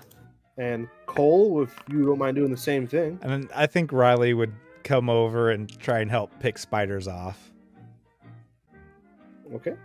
And 0.57 0.87
Cole, 1.07 1.63
if 1.63 1.75
you 1.89 2.05
don't 2.05 2.19
mind 2.19 2.35
doing 2.35 2.51
the 2.51 2.57
same 2.57 2.87
thing. 2.87 3.19
And 3.21 3.49
I 3.55 3.65
think 3.65 3.91
Riley 3.91 4.33
would 4.33 4.53
come 4.83 5.09
over 5.09 5.49
and 5.49 5.67
try 5.79 5.99
and 5.99 6.11
help 6.11 6.31
pick 6.39 6.57
spiders 6.57 7.07
off. 7.07 7.51
Okay. 9.55 9.75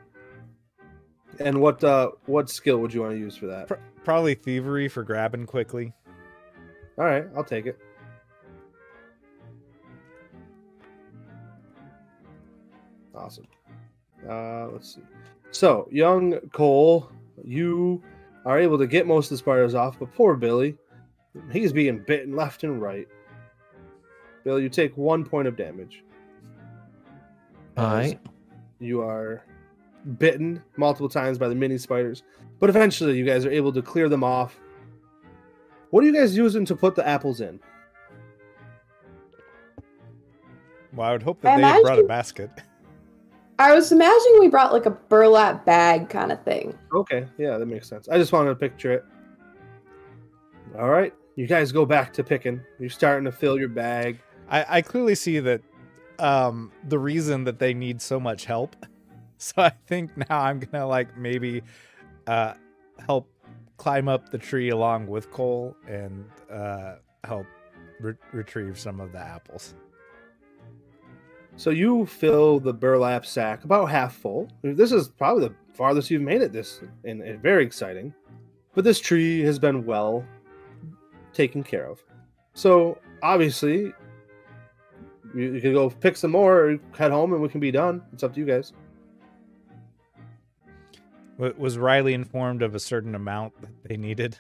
And 1.41 1.61
what 1.61 1.83
uh 1.85 2.11
what 2.27 2.51
skill 2.51 2.79
would 2.79 2.93
you 2.93 3.03
want 3.03 3.13
to 3.13 3.19
use 3.19 3.37
for 3.37 3.47
that? 3.47 3.69
Pr- 3.69 3.75
probably 4.05 4.35
thievery 4.35 4.89
for 4.89 5.05
grabbing 5.05 5.47
quickly. 5.47 5.93
All 6.99 7.05
right, 7.05 7.27
I'll 7.37 7.45
take 7.45 7.67
it. 7.67 7.79
Awesome. 13.15 13.47
Uh, 14.29 14.69
let's 14.69 14.95
see. 14.95 15.03
So, 15.51 15.89
young 15.91 16.39
Cole, 16.53 17.11
you 17.45 18.03
are 18.45 18.59
able 18.59 18.79
to 18.79 18.87
get 18.87 19.07
most 19.07 19.27
of 19.27 19.31
the 19.31 19.39
spiders 19.39 19.75
off, 19.75 19.99
but 19.99 20.13
poor 20.15 20.35
Billy, 20.37 20.77
he's 21.51 21.73
being 21.73 21.99
bitten 21.99 22.35
left 22.35 22.65
and 22.65 22.81
right. 22.81 23.09
Billy, 24.45 24.63
you 24.63 24.69
take 24.69 24.97
one 24.97 25.25
point 25.25 25.49
of 25.49 25.57
damage. 25.57 26.05
All 27.77 27.87
as 27.87 28.11
right. 28.11 28.21
You 28.81 29.03
are 29.03 29.43
bitten 30.19 30.63
multiple 30.77 31.09
times 31.09 31.39
by 31.39 31.49
the 31.49 31.55
mini 31.55 31.79
spiders, 31.79 32.23
but 32.61 32.71
eventually 32.71 33.17
you 33.17 33.25
guys 33.25 33.45
are 33.45 33.51
able 33.51 33.73
to 33.73 33.83
clear 33.83 34.09
them 34.09 34.25
off. 34.25 34.59
What 35.91 36.05
are 36.05 36.07
you 36.07 36.13
guys 36.13 36.37
using 36.37 36.65
to 36.67 36.77
put 36.77 36.95
the 36.95 37.07
apples 37.07 37.41
in? 37.41 37.61
Well, 40.93 41.09
I 41.09 41.13
would 41.13 41.23
hope 41.23 41.39
I 41.45 41.51
that 41.51 41.57
they 41.57 41.63
had 41.63 41.83
brought 41.83 41.99
a 41.99 42.05
basket. 42.05 42.51
I 43.59 43.75
was 43.75 43.91
imagining 43.91 44.41
we 44.41 44.49
brought 44.49 44.73
like 44.73 44.87
a 44.87 44.91
burlap 44.91 45.65
bag 45.65 46.09
kind 46.09 46.31
of 46.31 46.43
thing. 46.45 46.79
Okay, 46.95 47.27
yeah, 47.39 47.59
that 47.59 47.67
makes 47.67 47.89
sense. 47.89 48.09
I 48.09 48.17
just 48.17 48.33
wanted 48.33 48.51
to 48.51 48.55
picture 48.55 48.93
it. 48.93 49.05
All 50.79 50.91
right, 50.91 51.13
you 51.35 51.47
guys 51.47 51.73
go 51.73 51.85
back 51.85 52.13
to 52.15 52.25
picking. 52.25 52.61
You're 52.79 52.91
starting 52.91 53.25
to 53.25 53.33
fill 53.33 53.59
your 53.59 53.69
bag. 53.69 54.21
I, 54.49 54.65
I 54.69 54.83
clearly 54.83 55.15
see 55.15 55.41
that 55.41 55.61
um, 56.19 56.73
the 56.89 56.99
reason 56.99 57.45
that 57.45 57.59
they 57.59 57.75
need 57.75 58.01
so 58.01 58.21
much 58.21 58.45
help. 58.45 58.77
So 59.41 59.63
I 59.63 59.71
think 59.87 60.17
now 60.29 60.41
I'm 60.41 60.59
gonna 60.59 60.85
like 60.85 61.17
maybe 61.17 61.63
uh, 62.27 62.55
help 63.07 63.31
climb 63.77 64.09
up 64.09 64.31
the 64.31 64.39
tree 64.39 64.71
along 64.71 65.07
with 65.07 65.31
Cole 65.31 65.77
and 65.87 66.25
uh, 66.53 66.97
help 67.23 67.47
re- 68.01 68.15
retrieve 68.33 68.77
some 68.77 68.99
of 68.99 69.13
the 69.13 69.21
apples. 69.21 69.77
So 71.59 71.71
you 71.71 72.07
fill 72.07 72.61
the 72.61 72.73
burlap 72.73 73.27
sack 73.27 73.65
about 73.65 73.87
half 73.87 74.15
full. 74.15 74.49
This 74.63 74.93
is 74.93 75.09
probably 75.09 75.49
the 75.49 75.55
farthest 75.75 76.09
you've 76.09 76.23
made 76.23 76.41
it. 76.41 76.53
This 76.53 76.81
and, 77.03 77.21
and 77.21 77.43
very 77.43 77.65
exciting. 77.65 78.15
But 78.75 78.85
this 78.85 79.01
tree 79.01 79.41
has 79.41 79.59
been 79.59 79.85
well 79.85 80.25
taken 81.33 81.65
care 81.65 81.91
of. 81.91 82.01
So 82.55 82.99
obviously, 83.25 83.93
you, 85.35 85.55
you 85.55 85.61
can 85.61 85.73
go 85.73 85.91
pick 85.91 86.17
some 86.17 86.31
more, 86.31 86.61
or 86.61 86.79
head 86.97 87.11
home, 87.11 87.33
and 87.33 87.43
we 87.43 87.49
can 87.49 87.59
be 87.61 87.73
done. 87.73 88.03
It's 88.13 88.23
up 88.23 88.35
to 88.35 88.41
you 88.41 88.47
guys. 88.47 88.73
Was 91.39 91.77
Riley 91.77 92.15
informed 92.15 92.63
of 92.63 92.77
a 92.77 92.81
certain 92.81 93.17
amount 93.17 93.61
that 93.61 93.71
they 93.83 93.97
needed? 93.97 94.39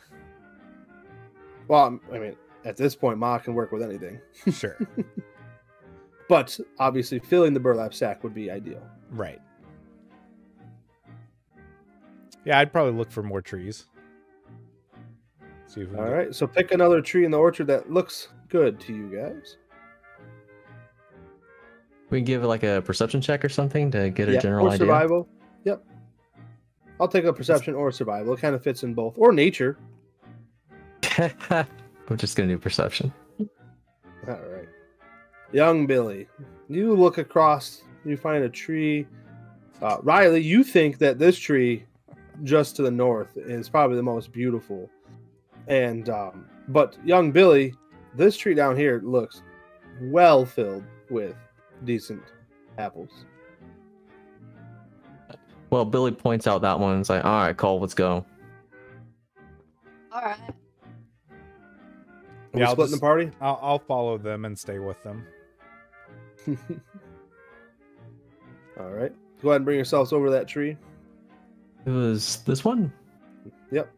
Well, 1.66 1.98
I 2.12 2.18
mean, 2.18 2.36
at 2.64 2.76
this 2.76 2.94
point, 2.94 3.18
Ma 3.18 3.38
can 3.38 3.54
work 3.54 3.72
with 3.72 3.82
anything. 3.82 4.20
Sure. 4.52 4.76
But 6.28 6.58
obviously, 6.78 7.18
filling 7.18 7.54
the 7.54 7.60
burlap 7.60 7.94
sack 7.94 8.22
would 8.22 8.34
be 8.34 8.50
ideal. 8.50 8.82
right. 9.10 9.40
Yeah, 12.44 12.58
I'd 12.60 12.72
probably 12.72 12.92
look 12.92 13.10
for 13.10 13.22
more 13.22 13.42
trees. 13.42 13.86
See 15.66 15.82
if 15.82 15.88
All 15.90 16.04
get- 16.04 16.10
right, 16.12 16.34
so 16.34 16.46
pick 16.46 16.72
another 16.72 17.02
tree 17.02 17.24
in 17.26 17.30
the 17.30 17.36
orchard 17.38 17.66
that 17.66 17.90
looks 17.90 18.28
good 18.48 18.80
to 18.80 18.94
you 18.94 19.08
guys. 19.14 19.58
We 22.08 22.18
can 22.18 22.24
give 22.24 22.42
like 22.44 22.62
a 22.62 22.80
perception 22.86 23.20
check 23.20 23.44
or 23.44 23.50
something 23.50 23.90
to 23.90 24.08
get 24.08 24.30
a 24.30 24.34
Yeah, 24.34 24.40
general 24.40 24.66
or 24.66 24.70
idea. 24.70 24.78
survival. 24.78 25.28
Yep. 25.64 25.84
I'll 27.00 27.08
take 27.08 27.24
a 27.24 27.32
perception 27.34 27.74
or 27.74 27.92
survival. 27.92 28.32
It 28.32 28.40
kind 28.40 28.54
of 28.54 28.62
fits 28.62 28.82
in 28.82 28.94
both, 28.94 29.14
or 29.18 29.30
nature. 29.32 29.76
We're 31.18 32.16
just 32.16 32.34
gonna 32.36 32.48
do 32.48 32.56
perception. 32.58 33.12
All 33.38 33.46
right. 34.26 34.68
Young 35.52 35.86
Billy, 35.86 36.28
you 36.68 36.94
look 36.94 37.18
across, 37.18 37.82
you 38.04 38.16
find 38.16 38.44
a 38.44 38.48
tree. 38.48 39.06
Uh, 39.80 39.98
Riley, 40.02 40.40
you 40.42 40.62
think 40.62 40.98
that 40.98 41.18
this 41.18 41.38
tree 41.38 41.84
just 42.44 42.76
to 42.76 42.82
the 42.82 42.90
north 42.90 43.36
is 43.36 43.68
probably 43.68 43.96
the 43.96 44.02
most 44.02 44.32
beautiful. 44.32 44.90
And, 45.66 46.08
um, 46.10 46.46
but 46.68 46.96
young 47.04 47.32
Billy, 47.32 47.74
this 48.14 48.36
tree 48.36 48.54
down 48.54 48.76
here 48.76 49.00
looks 49.04 49.42
well 50.02 50.44
filled 50.44 50.84
with 51.10 51.34
decent 51.84 52.22
apples. 52.76 53.10
Well, 55.70 55.84
Billy 55.84 56.12
points 56.12 56.46
out 56.46 56.62
that 56.62 56.78
one 56.78 56.92
and 56.94 57.02
is 57.02 57.10
like, 57.10 57.24
all 57.24 57.40
right, 57.42 57.56
Cole, 57.56 57.80
let's 57.80 57.94
go. 57.94 58.24
All 60.12 60.22
right. 60.22 60.36
Are 60.38 60.54
we 62.54 62.60
Yeah, 62.60 62.66
I'll 62.66 62.72
splitting 62.72 62.92
just- 62.92 63.00
the 63.00 63.00
party? 63.00 63.30
I'll, 63.40 63.58
I'll 63.62 63.78
follow 63.78 64.16
them 64.18 64.44
and 64.44 64.58
stay 64.58 64.78
with 64.78 65.02
them. 65.02 65.26
All 68.78 68.90
right. 68.90 69.12
Go 69.42 69.48
ahead 69.50 69.56
and 69.56 69.64
bring 69.64 69.76
yourselves 69.76 70.12
over 70.12 70.30
that 70.30 70.46
tree. 70.48 70.76
It 71.86 71.90
was 71.90 72.38
this 72.44 72.64
one. 72.64 72.92
Yep. 73.70 73.90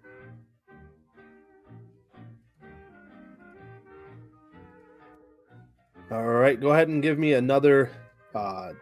All 6.11 6.25
right, 6.25 6.61
go 6.61 6.73
ahead 6.73 6.89
and 6.89 7.03
give 7.03 7.19
me 7.19 7.35
another. 7.35 7.91
Uh, 8.35 8.73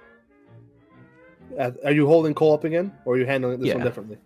are 1.85 1.93
you 1.93 2.07
holding 2.07 2.35
Cole 2.35 2.55
up 2.55 2.65
again, 2.65 2.93
or 3.05 3.15
are 3.15 3.19
you 3.19 3.27
handling 3.27 3.61
this 3.61 3.69
one 3.75 3.79
Yeah. 3.79 3.85
differently? 3.85 4.19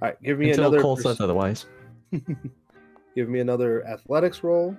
All 0.00 0.08
right, 0.08 0.22
give 0.22 0.38
me 0.38 0.50
Until 0.50 0.66
another. 0.66 0.80
Cole 0.80 0.96
pers- 0.96 1.04
says 1.04 1.20
otherwise. 1.20 1.66
give 3.16 3.28
me 3.28 3.40
another 3.40 3.84
athletics 3.86 4.44
roll, 4.44 4.76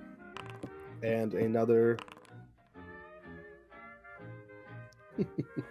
and 1.02 1.34
another. 1.34 1.98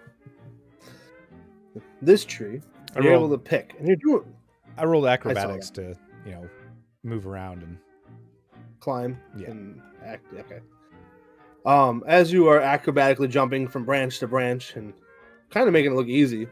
this 2.01 2.25
tree, 2.25 2.61
I 2.95 3.01
you're 3.01 3.13
able 3.13 3.29
to 3.29 3.37
pick, 3.37 3.75
and 3.79 3.87
you're 3.87 3.97
doing 3.97 4.23
I 4.77 4.85
rolled 4.85 5.07
acrobatics 5.07 5.69
to, 5.71 5.95
you 6.25 6.31
know, 6.31 6.49
move 7.03 7.27
around 7.27 7.63
and 7.63 7.77
climb 8.79 9.17
Yeah. 9.37 9.49
and 9.51 9.81
act 10.05 10.25
okay. 10.33 10.59
Um 11.65 12.03
as 12.07 12.31
you 12.31 12.47
are 12.47 12.59
acrobatically 12.61 13.29
jumping 13.29 13.67
from 13.67 13.83
branch 13.85 14.19
to 14.19 14.27
branch 14.27 14.75
and 14.75 14.93
kind 15.49 15.67
of 15.67 15.73
making 15.73 15.91
it 15.91 15.95
look 15.95 16.07
easy 16.07 16.47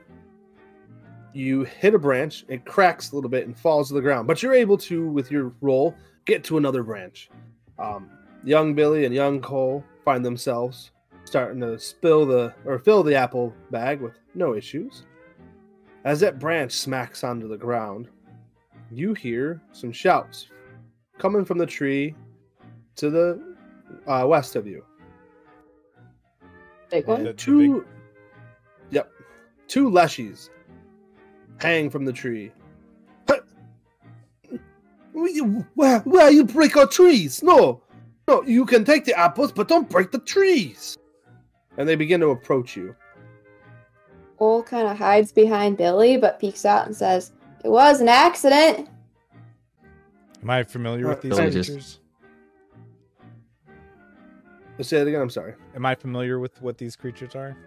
you 1.34 1.64
hit 1.64 1.94
a 1.94 2.00
branch 2.00 2.46
it 2.50 2.66
cracks 2.66 3.12
a 3.12 3.16
little 3.16 3.30
bit 3.30 3.46
and 3.46 3.58
falls 3.58 3.88
to 3.90 3.94
the 3.94 4.02
ground 4.02 4.28
but 4.28 4.42
you're 4.42 4.54
able 4.54 4.78
to 4.78 5.08
with 5.08 5.30
your 5.32 5.54
roll 5.62 5.96
get 6.26 6.44
to 6.46 6.58
another 6.58 6.84
branch. 6.84 7.30
Um 7.80 8.10
young 8.44 8.74
billy 8.76 9.06
and 9.06 9.14
young 9.16 9.42
cole 9.42 9.84
find 10.04 10.26
themselves 10.26 10.92
starting 11.28 11.60
to 11.60 11.78
spill 11.78 12.26
the 12.26 12.54
or 12.66 12.80
fill 12.80 13.04
the 13.04 13.14
apple 13.14 13.54
bag 13.70 14.00
with 14.00 14.14
no 14.34 14.56
issues 14.56 15.04
as 16.06 16.22
that 16.22 16.40
branch 16.40 16.72
smacks 16.72 17.22
onto 17.22 17.50
the 17.50 17.58
ground 17.58 18.08
you 18.90 19.14
hear 19.14 19.62
some 19.74 19.92
shouts 19.92 20.48
coming 21.18 21.44
from 21.44 21.58
the 21.58 21.66
tree 21.66 22.16
to 22.96 23.10
the 23.10 23.56
uh, 24.08 24.26
west 24.28 24.56
of 24.56 24.66
you. 24.66 24.84
Big 26.90 27.06
one. 27.06 27.24
The- 27.24 27.30
the 27.30 27.34
two, 27.34 27.86
yep, 28.90 29.12
two 29.68 29.90
leshies 29.90 30.50
hang 31.60 31.90
from 31.90 32.06
the 32.06 32.14
tree. 32.14 32.52
Where, 33.26 33.42
Will 35.14 35.28
you- 35.30 35.66
Why, 35.76 35.98
why 36.06 36.30
you 36.30 36.46
break 36.46 36.78
our 36.78 36.88
trees? 36.88 37.44
No, 37.44 37.82
no, 38.28 38.42
you 38.44 38.66
can 38.66 38.86
take 38.86 39.04
the 39.04 39.18
apples, 39.20 39.52
but 39.52 39.68
don't 39.68 39.90
break 39.90 40.12
the 40.12 40.20
trees. 40.20 40.98
And 41.78 41.88
they 41.88 41.96
begin 41.96 42.20
to 42.22 42.30
approach 42.30 42.76
you. 42.76 42.96
Cole 44.38 44.64
kind 44.64 44.88
of 44.88 44.98
hides 44.98 45.32
behind 45.32 45.78
Billy, 45.78 46.18
but 46.18 46.40
peeks 46.40 46.66
out 46.66 46.86
and 46.86 46.96
says, 46.96 47.32
"It 47.64 47.70
was 47.70 48.02
an 48.02 48.08
accident." 48.10 48.90
Am 50.44 50.50
I 50.50 50.64
familiar 50.64 51.08
with 51.08 51.18
Uh, 51.20 51.22
these 51.22 51.36
Billy 51.38 51.52
just- 51.52 51.70
creatures? 51.70 52.00
Let's 54.78 54.90
say 54.90 54.98
it 55.00 55.08
again. 55.08 55.22
I'm 55.22 55.30
sorry. 55.32 55.56
Am 55.76 55.86
I 55.88 55.96
familiar 55.96 56.40
with 56.40 56.62
what 56.62 56.78
these 56.78 56.96
creatures 56.96 57.36
are? 57.36 57.58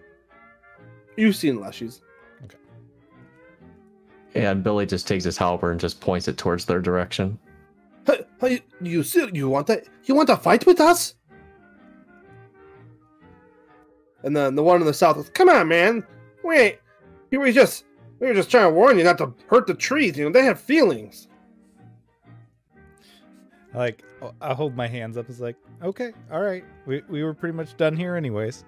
You've 1.16 1.34
seen 1.34 1.58
leshies. 1.58 2.00
Okay. 2.44 2.56
And 4.36 4.62
Billy 4.62 4.86
just 4.86 5.08
takes 5.08 5.24
his 5.24 5.36
halberd 5.36 5.72
and 5.72 5.80
just 5.80 6.00
points 6.00 6.28
it 6.28 6.38
towards 6.38 6.66
their 6.66 6.80
direction. 6.80 7.36
Hey, 8.06 8.24
hey, 8.40 8.62
you 8.80 9.02
still 9.02 9.28
you 9.30 9.48
want 9.48 9.66
to 9.66 9.82
you 10.04 10.14
want 10.14 10.28
to 10.28 10.36
fight 10.36 10.66
with 10.66 10.80
us? 10.80 11.16
And 14.22 14.36
then 14.36 14.54
the 14.54 14.62
one 14.62 14.80
in 14.80 14.86
the 14.86 14.94
south 14.94 15.16
goes, 15.16 15.30
"Come 15.30 15.48
on, 15.48 15.68
man! 15.68 16.04
Wait, 16.44 16.80
we 17.30 17.38
were 17.38 17.52
just 17.52 17.84
we 18.18 18.26
were 18.26 18.34
just 18.34 18.50
trying 18.50 18.68
to 18.68 18.74
warn 18.74 18.98
you 18.98 19.04
not 19.04 19.18
to 19.18 19.34
hurt 19.48 19.66
the 19.66 19.74
trees. 19.74 20.16
You 20.18 20.24
know 20.24 20.32
they 20.32 20.44
have 20.44 20.60
feelings." 20.60 21.28
Like, 23.72 24.02
I 24.40 24.52
hold 24.52 24.74
my 24.74 24.88
hands 24.88 25.16
up. 25.16 25.28
It's 25.28 25.38
like, 25.38 25.54
okay, 25.82 26.12
all 26.32 26.40
right. 26.40 26.64
We, 26.86 27.02
we 27.08 27.22
were 27.22 27.32
pretty 27.32 27.56
much 27.56 27.76
done 27.76 27.96
here, 27.96 28.16
anyways. 28.16 28.64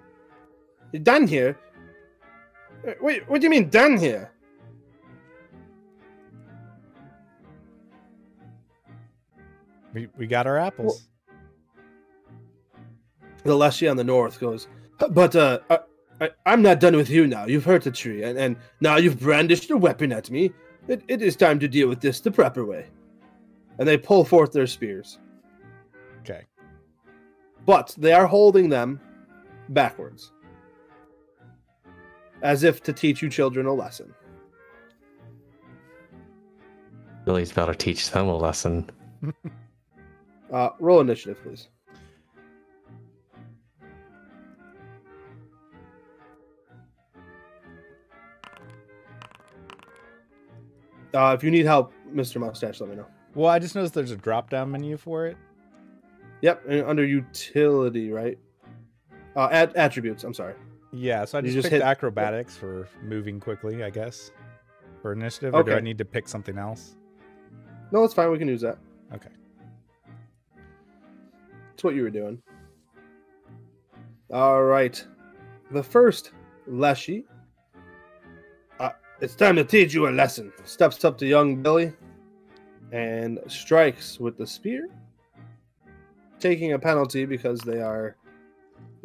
You're 0.92 1.02
done 1.02 1.26
here. 1.26 1.58
Wait, 3.00 3.28
what 3.28 3.40
do 3.40 3.46
you 3.46 3.50
mean 3.50 3.68
done 3.68 3.96
here? 3.96 4.30
We, 9.92 10.08
we 10.16 10.26
got 10.26 10.46
our 10.46 10.56
apples. 10.56 11.08
The 13.44 13.52
leshie 13.52 13.90
on 13.90 13.96
the 13.96 14.04
north 14.04 14.38
goes, 14.38 14.68
"But 15.10 15.36
uh, 15.36 15.60
I, 15.70 15.78
I, 16.20 16.30
I'm 16.46 16.62
not 16.62 16.80
done 16.80 16.96
with 16.96 17.10
you 17.10 17.26
now. 17.26 17.46
You've 17.46 17.64
hurt 17.64 17.82
the 17.84 17.90
tree, 17.90 18.22
and, 18.22 18.38
and 18.38 18.56
now 18.80 18.96
you've 18.96 19.20
brandished 19.20 19.70
a 19.70 19.76
weapon 19.76 20.12
at 20.12 20.30
me. 20.30 20.52
It, 20.88 21.02
it 21.08 21.22
is 21.22 21.36
time 21.36 21.58
to 21.60 21.68
deal 21.68 21.88
with 21.88 22.00
this 22.00 22.20
the 22.20 22.30
proper 22.30 22.64
way." 22.64 22.86
And 23.78 23.88
they 23.88 23.96
pull 23.96 24.24
forth 24.24 24.52
their 24.52 24.66
spears. 24.66 25.18
Okay. 26.20 26.42
but 27.66 27.94
they 27.98 28.12
are 28.12 28.26
holding 28.26 28.68
them 28.68 29.00
backwards 29.70 30.32
as 32.42 32.62
if 32.62 32.82
to 32.84 32.92
teach 32.92 33.22
you 33.22 33.28
children 33.28 33.66
a 33.66 33.72
lesson 33.72 34.14
Billy's 37.24 37.52
about 37.52 37.66
to 37.66 37.74
teach 37.74 38.10
them 38.10 38.26
a 38.28 38.36
lesson. 38.36 38.88
uh, 40.52 40.70
roll 40.80 41.00
initiative 41.00 41.42
please 41.42 41.68
uh, 51.14 51.34
if 51.36 51.42
you 51.44 51.50
need 51.50 51.66
help 51.66 51.92
mr 52.14 52.38
mustache 52.40 52.80
let 52.80 52.90
me 52.90 52.96
know 52.96 53.06
Well, 53.34 53.50
I 53.50 53.58
just 53.58 53.74
noticed 53.74 53.94
there's 53.94 54.10
a 54.10 54.16
drop 54.16 54.50
down 54.50 54.70
menu 54.70 54.96
for 54.96 55.26
it. 55.26 55.36
yep 56.40 56.62
under 56.86 57.04
utility 57.04 58.10
right 58.10 58.38
uh, 59.36 59.48
at- 59.50 59.74
attributes 59.76 60.24
i'm 60.24 60.34
sorry 60.34 60.54
Yeah, 60.92 61.24
so 61.24 61.38
I 61.38 61.40
just, 61.40 61.54
just 61.54 61.64
picked 61.64 61.72
hit- 61.74 61.82
acrobatics 61.82 62.56
for 62.56 62.86
moving 63.02 63.40
quickly, 63.40 63.82
I 63.82 63.88
guess. 63.90 64.30
For 65.00 65.12
initiative, 65.12 65.54
or 65.54 65.62
do 65.62 65.72
I 65.74 65.80
need 65.80 65.96
to 65.98 66.04
pick 66.04 66.28
something 66.28 66.58
else? 66.58 66.96
no 67.92 68.04
it's 68.04 68.14
fine 68.14 68.30
we 68.30 68.38
can 68.38 68.48
use 68.48 68.60
that 68.60 68.78
Okay. 69.14 69.30
That's 71.70 71.84
what 71.84 71.94
you 71.94 72.02
were 72.02 72.10
doing. 72.10 72.40
All 74.30 74.62
right. 74.64 75.04
The 75.70 75.82
first 75.82 76.32
Leshy. 76.66 77.24
It's 79.22 79.36
time 79.36 79.54
to 79.54 79.62
teach 79.62 79.94
you 79.94 80.08
a 80.08 80.10
lesson. 80.10 80.52
Steps 80.64 81.04
up 81.04 81.16
to 81.18 81.26
young 81.26 81.62
Billy 81.62 81.92
and 82.90 83.38
strikes 83.46 84.18
with 84.18 84.36
the 84.36 84.44
spear, 84.44 84.88
taking 86.40 86.72
a 86.72 86.78
penalty 86.80 87.24
because 87.24 87.60
they 87.60 87.80
are 87.80 88.16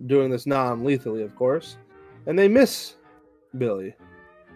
doing 0.07 0.32
this 0.32 0.47
non 0.47 0.84
lethally, 0.84 1.22
of 1.22 1.36
course. 1.36 1.78
And 2.26 2.38
they 2.38 2.47
miss 2.47 2.95
Billy. 3.59 3.93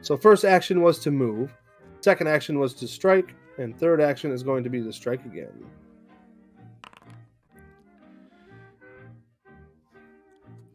So, 0.01 0.17
first 0.17 0.45
action 0.45 0.81
was 0.81 0.97
to 0.97 1.11
move, 1.11 1.53
second 1.99 2.25
action 2.25 2.57
was 2.57 2.73
to 2.73 2.87
strike, 2.87 3.35
and 3.59 3.77
third 3.77 4.01
action 4.01 4.31
is 4.31 4.41
going 4.41 4.63
to 4.63 4.69
be 4.71 4.81
to 4.81 4.91
strike 4.91 5.23
again. 5.25 5.63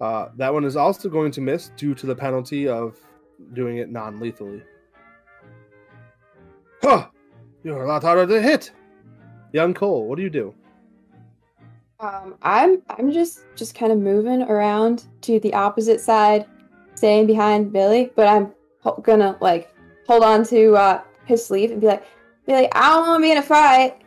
Uh, 0.01 0.29
that 0.37 0.55
one 0.55 0.65
is 0.65 0.77
also 0.77 1.09
going 1.09 1.33
to 1.33 1.41
miss 1.41 1.73
due 1.77 1.93
to 1.97 2.07
the 2.07 2.15
penalty 2.15 2.69
of 2.69 2.97
doing 3.53 3.79
it 3.79 3.91
non 3.91 4.21
lethally. 4.21 4.63
Huh! 6.87 7.09
You're 7.65 7.83
a 7.83 7.89
lot 7.89 8.05
harder 8.05 8.29
to 8.29 8.41
hit! 8.41 8.71
Young 9.53 9.75
Cole, 9.75 10.07
what 10.07 10.15
do 10.15 10.23
you 10.23 10.31
do? 10.31 10.55
Um, 11.99 12.37
I'm 12.43 12.81
I'm 12.89 13.11
just 13.11 13.41
just 13.57 13.75
kind 13.75 13.91
of 13.91 13.99
moving 13.99 14.43
around 14.43 15.07
to 15.23 15.41
the 15.41 15.53
opposite 15.53 16.01
side, 16.01 16.47
staying 16.95 17.27
behind 17.27 17.73
Billy, 17.73 18.13
but 18.15 18.29
I'm 18.29 18.53
ho- 18.83 19.03
gonna 19.03 19.37
like 19.41 19.75
hold 20.07 20.23
on 20.23 20.45
to 20.45 20.77
uh, 20.77 21.03
his 21.25 21.45
sleeve 21.45 21.73
and 21.73 21.81
be 21.81 21.89
like, 21.89 22.05
be 22.47 22.53
like, 22.53 22.71
I 22.77 22.91
don't 22.91 23.09
want 23.09 23.21
to 23.21 23.27
be 23.27 23.33
in 23.33 23.39
a 23.39 23.43
fight. 23.43 24.03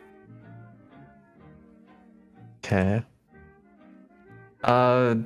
Okay. 2.64 3.02
Uh, 4.64 5.16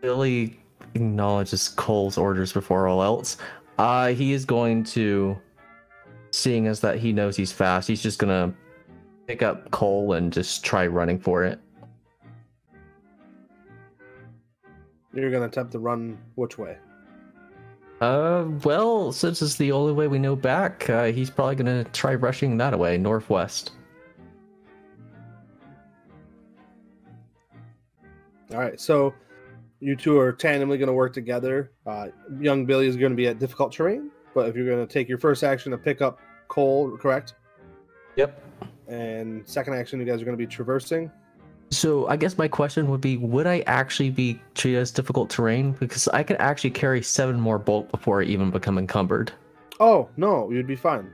Billy 0.00 0.58
acknowledges 0.96 1.68
Cole's 1.68 2.18
orders 2.18 2.52
before 2.52 2.88
all 2.88 3.00
else. 3.00 3.36
Uh, 3.78 4.08
he 4.08 4.32
is 4.32 4.44
going 4.44 4.82
to, 4.84 5.38
seeing 6.30 6.66
as 6.66 6.80
that 6.80 6.98
he 6.98 7.12
knows 7.12 7.36
he's 7.36 7.52
fast, 7.52 7.88
he's 7.88 8.02
just 8.02 8.18
gonna 8.18 8.54
pick 9.26 9.42
up 9.42 9.70
Cole 9.70 10.14
and 10.14 10.32
just 10.32 10.64
try 10.64 10.86
running 10.86 11.18
for 11.18 11.44
it. 11.44 11.60
You're 15.12 15.30
gonna 15.30 15.46
attempt 15.46 15.72
to 15.72 15.78
run 15.78 16.18
which 16.36 16.58
way? 16.58 16.76
Uh, 18.00 18.46
well, 18.64 19.12
since 19.12 19.42
it's 19.42 19.56
the 19.56 19.72
only 19.72 19.92
way 19.92 20.08
we 20.08 20.18
know 20.18 20.34
back, 20.34 20.88
uh, 20.88 21.06
he's 21.06 21.30
probably 21.30 21.56
gonna 21.56 21.84
try 21.84 22.14
rushing 22.14 22.56
that 22.58 22.72
away, 22.72 22.96
northwest. 22.96 23.72
All 28.52 28.58
right, 28.58 28.80
so 28.80 29.14
you 29.78 29.96
two 29.96 30.18
are 30.18 30.32
tandemly 30.32 30.78
going 30.78 30.88
to 30.88 30.92
work 30.92 31.14
together. 31.14 31.72
Uh, 31.86 32.08
young 32.40 32.66
Billy 32.66 32.86
is 32.86 32.96
going 32.96 33.12
to 33.12 33.16
be 33.16 33.28
at 33.28 33.38
difficult 33.38 33.72
terrain, 33.72 34.10
but 34.34 34.48
if 34.48 34.56
you're 34.56 34.66
going 34.66 34.86
to 34.86 34.92
take 34.92 35.08
your 35.08 35.18
first 35.18 35.42
action 35.42 35.72
to 35.72 35.78
pick 35.78 36.00
up 36.00 36.18
Cole, 36.48 36.96
correct? 36.96 37.34
Yep. 38.16 38.42
And 38.88 39.48
second 39.48 39.74
action, 39.74 40.00
you 40.00 40.06
guys 40.06 40.20
are 40.20 40.24
going 40.24 40.36
to 40.36 40.42
be 40.42 40.46
traversing. 40.46 41.10
So 41.70 42.08
I 42.08 42.16
guess 42.16 42.36
my 42.36 42.48
question 42.48 42.88
would 42.90 43.00
be, 43.00 43.16
would 43.16 43.46
I 43.46 43.60
actually 43.66 44.10
be 44.10 44.40
treated 44.54 44.80
as 44.80 44.90
difficult 44.90 45.30
terrain? 45.30 45.72
Because 45.72 46.08
I 46.08 46.24
could 46.24 46.36
actually 46.40 46.70
carry 46.70 47.00
seven 47.02 47.38
more 47.38 47.58
bulk 47.58 47.90
before 47.92 48.22
I 48.22 48.24
even 48.24 48.50
become 48.50 48.76
encumbered. 48.76 49.32
Oh 49.78 50.08
no, 50.16 50.50
you'd 50.50 50.66
be 50.66 50.76
fine. 50.76 51.12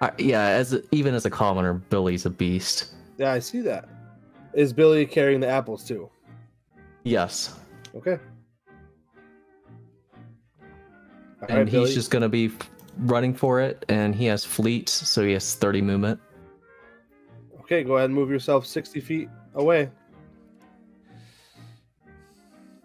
Uh, 0.00 0.10
yeah, 0.18 0.46
as 0.46 0.72
a, 0.72 0.82
even 0.90 1.14
as 1.14 1.26
a 1.26 1.30
commoner, 1.30 1.74
Billy's 1.74 2.24
a 2.24 2.30
beast. 2.30 2.94
Yeah, 3.18 3.32
I 3.32 3.38
see 3.38 3.60
that. 3.60 3.88
Is 4.54 4.72
Billy 4.72 5.04
carrying 5.04 5.40
the 5.40 5.48
apples 5.48 5.84
too? 5.84 6.10
Yes, 7.04 7.54
Okay. 7.94 8.18
All 11.44 11.50
and 11.50 11.58
right, 11.58 11.68
he's 11.68 11.80
Billy. 11.80 11.94
just 11.94 12.10
gonna 12.10 12.28
be 12.28 12.50
running 12.98 13.34
for 13.34 13.60
it, 13.60 13.84
and 13.88 14.14
he 14.14 14.24
has 14.26 14.44
fleet, 14.44 14.88
so 14.88 15.24
he 15.24 15.32
has 15.32 15.54
thirty 15.54 15.82
movement. 15.82 16.20
Okay, 17.60 17.82
go 17.82 17.96
ahead 17.96 18.06
and 18.06 18.14
move 18.14 18.30
yourself 18.30 18.66
60 18.66 19.00
feet 19.00 19.28
away. 19.54 19.90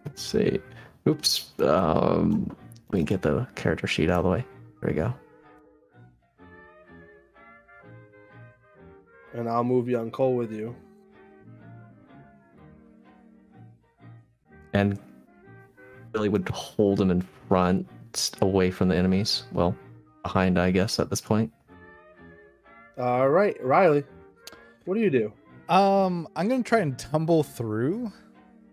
Let's 0.05 0.22
see. 0.22 0.60
Oops. 1.05 1.51
Um, 1.60 2.55
we 2.89 2.99
can 2.99 3.05
get 3.05 3.22
the 3.22 3.45
character 3.55 3.88
sheet 3.88 4.10
out 4.10 4.20
of 4.20 4.24
the 4.24 4.30
way. 4.30 4.45
There 4.82 4.89
we 4.89 4.93
go. 4.93 5.14
And 9.34 9.49
I'll 9.49 9.66
move 9.66 9.89
young 9.89 10.12
Cole 10.12 10.36
with 10.36 10.51
you. 10.51 10.74
And 14.72 14.97
Billy 16.14 16.30
would 16.30 16.47
hold 16.49 17.01
him 17.01 17.12
in 17.12 17.22
front, 17.47 17.86
away 18.41 18.72
from 18.72 18.88
the 18.89 18.95
enemies. 18.95 19.43
Well, 19.51 19.76
behind, 20.24 20.60
I 20.60 20.72
guess, 20.72 20.99
at 20.99 21.10
this 21.10 21.22
point. 21.22 21.51
All 22.97 23.30
right, 23.30 23.55
Riley, 23.64 24.03
what 24.86 24.95
do 24.95 24.99
you 25.01 25.10
do? 25.10 25.34
Um, 25.74 26.28
I'm 26.36 26.49
gonna 26.49 26.64
try 26.64 26.80
and 26.80 26.97
tumble 26.97 27.43
through. 27.43 28.12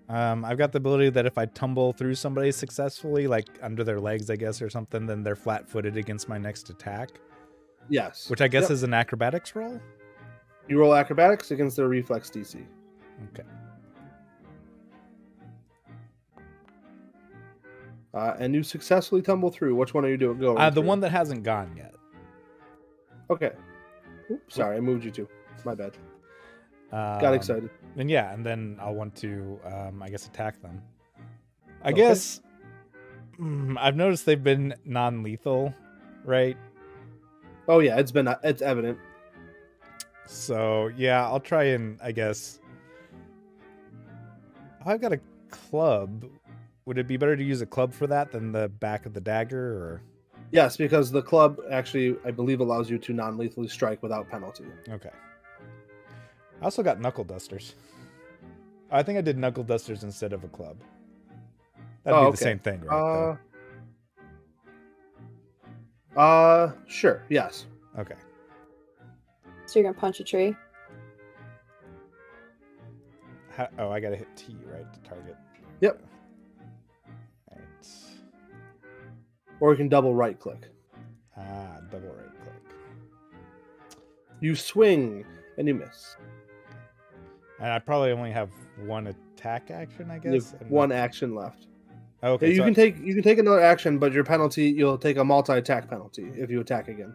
Um, 0.09 0.45
I've 0.45 0.59
got 0.59 0.73
the 0.73 0.79
ability 0.79 1.11
that 1.11 1.27
if 1.27 1.37
I 1.37 1.47
tumble 1.47 1.93
through 1.93 2.15
somebody 2.15 2.53
successfully, 2.53 3.27
like 3.27 3.47
under 3.63 3.85
their 3.85 4.01
legs, 4.01 4.31
I 4.31 4.37
guess, 4.37 4.63
or 4.63 4.71
something, 4.71 5.07
then 5.07 5.23
they're 5.23 5.37
flat-footed 5.37 5.97
against 5.97 6.29
my 6.29 6.39
next 6.39 6.71
attack, 6.71 7.11
Yes. 7.89 8.31
which 8.31 8.41
I 8.41 8.49
guess 8.49 8.63
Yep. 8.65 8.71
is 8.71 8.83
an 8.85 8.95
acrobatics 8.95 9.55
roll. 9.57 9.81
You 10.69 10.79
roll 10.81 10.95
acrobatics 10.95 11.51
against 11.51 11.77
their 11.77 11.89
reflex 11.89 12.31
DC. 12.31 12.65
Okay. 13.33 13.43
Uh, 18.17 18.35
and 18.39 18.55
you 18.55 18.63
successfully 18.63 19.21
tumble 19.21 19.51
through. 19.51 19.75
Which 19.75 19.93
one 19.93 20.05
are 20.07 20.09
you 20.09 20.17
doing? 20.17 20.39
Go. 20.39 20.57
Uh, 20.57 20.71
the 20.71 20.81
one 20.81 21.01
that 21.01 21.11
hasn't 21.11 21.43
gone 21.43 21.75
yet. 21.77 21.95
Okay. 23.29 23.53
Oops, 24.31 24.55
sorry, 24.55 24.79
I 24.79 24.81
moved 24.81 25.05
you 25.05 25.11
to. 25.11 25.29
My 25.65 25.75
bad. 25.75 25.97
Um, 26.93 27.21
Got 27.21 27.35
excited. 27.35 27.69
And 27.97 28.11
yeah, 28.11 28.33
and 28.33 28.45
then 28.45 28.79
I'll 28.81 28.95
want 28.95 29.15
to, 29.17 29.61
um, 29.67 30.03
I 30.03 30.09
guess, 30.09 30.27
attack 30.27 30.63
them. 30.63 30.81
I 31.83 31.91
Okay. 31.91 31.97
guess 32.01 32.41
mm, 33.39 33.77
I've 33.79 33.97
noticed 33.97 34.25
they've 34.25 34.43
been 34.43 34.75
non-lethal, 34.87 35.75
right? 36.25 36.57
Oh 37.69 37.81
yeah, 37.81 37.99
it's 37.99 38.13
been 38.13 38.35
it's 38.43 38.63
evident. 38.63 38.99
So 40.27 40.89
yeah, 40.97 41.23
I'll 41.25 41.41
try 41.41 41.65
and 41.65 41.99
I 42.03 42.13
guess. 42.13 42.61
I've 44.87 45.01
got 45.01 45.13
a 45.13 45.21
club. 45.51 46.25
Would 46.87 46.99
it 46.99 47.09
be 47.09 47.17
better 47.17 47.37
to 47.37 47.43
use 47.43 47.61
a 47.61 47.67
club 47.67 47.93
for 47.93 48.07
that 48.07 48.31
than 48.31 48.53
the 48.53 48.69
back 48.69 49.07
of 49.07 49.13
the 49.13 49.21
dagger, 49.21 49.73
or 49.73 50.03
Yes, 50.53 50.77
because 50.77 51.11
the 51.11 51.21
club 51.23 51.59
actually, 51.71 52.17
I 52.25 52.31
believe, 52.31 52.61
allows 52.61 52.89
you 52.89 52.99
to 52.99 53.13
non-lethally 53.13 53.67
strike 53.67 54.01
without 54.03 54.29
penalty. 54.31 54.65
okay? 54.89 55.11
I 56.63 56.65
also 56.65 56.83
got 56.85 57.01
knuckle 57.01 57.25
dusters. 57.25 57.75
I 58.91 59.03
think 59.03 59.19
I 59.19 59.21
did 59.21 59.37
knuckle 59.37 59.65
dusters 59.65 60.05
instead 60.05 60.33
of 60.33 60.45
a 60.45 60.49
club. 60.49 60.77
That'd 62.05 62.17
Oh, 62.19 62.23
be 62.23 62.27
okay. 62.29 62.31
the 62.31 62.37
same 62.37 62.59
thing, 62.61 62.81
right? 62.83 63.37
Uh, 66.17 66.19
uh, 66.21 66.73
sure, 66.87 67.25
yes. 67.29 67.67
Okay. 67.99 68.15
So 69.67 69.81
you're 69.81 69.91
gonna 69.91 70.01
punch 70.01 70.21
a 70.21 70.25
tree. 70.25 70.55
How, 73.51 73.69
oh, 73.81 73.91
I 73.91 73.99
gotta 73.99 74.15
hit 74.17 74.29
T 74.37 74.57
right 74.73 74.87
to 74.95 75.01
target. 75.01 75.37
Yep. 75.81 76.01
Or 79.61 79.71
you 79.73 79.77
can 79.77 79.89
double 79.89 80.15
right 80.15 80.39
click. 80.39 80.69
Ah, 81.37 81.81
double 81.91 82.09
right 82.09 82.31
click. 82.43 82.77
You 84.41 84.55
swing 84.55 85.25
and 85.59 85.67
you 85.67 85.75
miss. 85.75 86.17
And 87.59 87.71
I 87.71 87.79
probably 87.79 88.13
only 88.13 88.33
have 88.33 88.51
one 88.85 89.07
attack 89.07 89.71
action, 89.71 90.11
I 90.11 90.19
guess. 90.19 90.55
one 90.69 90.91
not- 90.91 90.97
action 90.97 91.35
left. 91.35 91.69
Okay. 92.23 92.51
you 92.51 92.57
so 92.57 92.63
can 92.65 92.73
I- 92.73 92.75
take 92.75 92.99
you 92.99 93.15
can 93.15 93.23
take 93.23 93.39
another 93.39 93.61
action, 93.61 93.99
but 93.99 94.13
your 94.13 94.25
penalty 94.25 94.65
you'll 94.65 94.99
take 94.99 95.17
a 95.17 95.25
multi-attack 95.25 95.89
penalty 95.89 96.31
if 96.35 96.51
you 96.51 96.61
attack 96.61 96.89
again. 96.89 97.15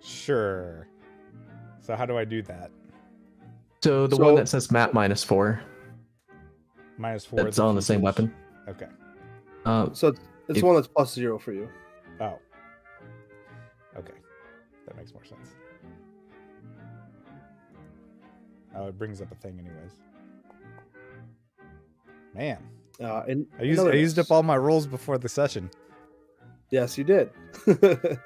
Sure. 0.00 0.88
So 1.80 1.96
how 1.96 2.06
do 2.06 2.16
I 2.16 2.24
do 2.24 2.42
that? 2.42 2.70
So 3.82 4.06
the 4.06 4.16
So- 4.16 4.24
one 4.24 4.34
that 4.36 4.48
says 4.48 4.70
map 4.70 4.92
minus 4.92 5.22
four, 5.24 5.60
Minus 6.96 7.24
four. 7.24 7.42
that's 7.42 7.56
the 7.56 7.62
on 7.64 7.74
the 7.76 7.82
same 7.82 8.00
weapon. 8.02 8.34
Okay. 8.68 8.88
Uh, 9.64 9.92
So 9.92 10.08
it's, 10.08 10.20
it's 10.48 10.58
If- 10.58 10.64
one 10.64 10.74
that's 10.74 10.88
plus 10.88 11.12
zero 11.14 11.38
for 11.38 11.52
you. 11.52 11.68
Oh. 12.20 12.38
Okay. 13.96 14.14
That 14.86 14.96
makes 14.96 15.12
more 15.14 15.24
sense. 15.24 15.54
Oh, 18.74 18.88
it 18.88 18.98
brings 18.98 19.20
up 19.20 19.30
a 19.32 19.34
thing 19.36 19.58
anyways. 19.58 19.92
Man, 22.34 22.58
Uh, 23.00 23.22
and 23.28 23.46
I 23.58 23.62
used 23.62 23.80
I 23.80 23.92
used 23.92 24.18
up 24.18 24.30
all 24.30 24.42
my 24.42 24.56
rolls 24.56 24.86
before 24.86 25.18
the 25.18 25.28
session. 25.28 25.70
Yes, 26.70 26.98
you 26.98 27.04
did. 27.04 27.30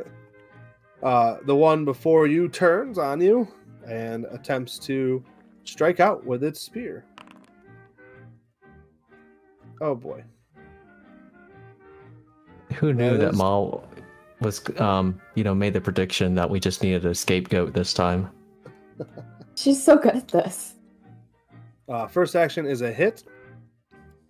uh, 1.02 1.36
the 1.46 1.54
one 1.54 1.84
before 1.84 2.26
you 2.26 2.48
turns 2.48 2.98
on 2.98 3.20
you 3.20 3.46
and 3.86 4.24
attempts 4.30 4.78
to 4.80 5.22
strike 5.64 6.00
out 6.00 6.24
with 6.24 6.42
its 6.44 6.60
spear. 6.60 7.04
Oh 9.80 9.94
boy. 9.94 10.22
who 12.74 12.92
knew 12.94 13.10
that 13.12 13.18
that 13.18 13.30
is- 13.32 13.36
Maul 13.36 13.84
was, 14.40 14.62
um, 14.80 15.20
you 15.34 15.44
know, 15.44 15.54
made 15.54 15.72
the 15.74 15.80
prediction 15.80 16.34
that 16.34 16.48
we 16.48 16.58
just 16.58 16.82
needed 16.82 17.04
a 17.04 17.14
scapegoat 17.14 17.74
this 17.74 17.92
time. 17.92 18.28
She's 19.54 19.82
so 19.82 19.96
good 19.96 20.16
at 20.16 20.28
this. 20.28 20.74
Uh, 21.88 22.06
first 22.06 22.34
action 22.34 22.64
is 22.66 22.80
a 22.80 22.90
hit, 22.92 23.24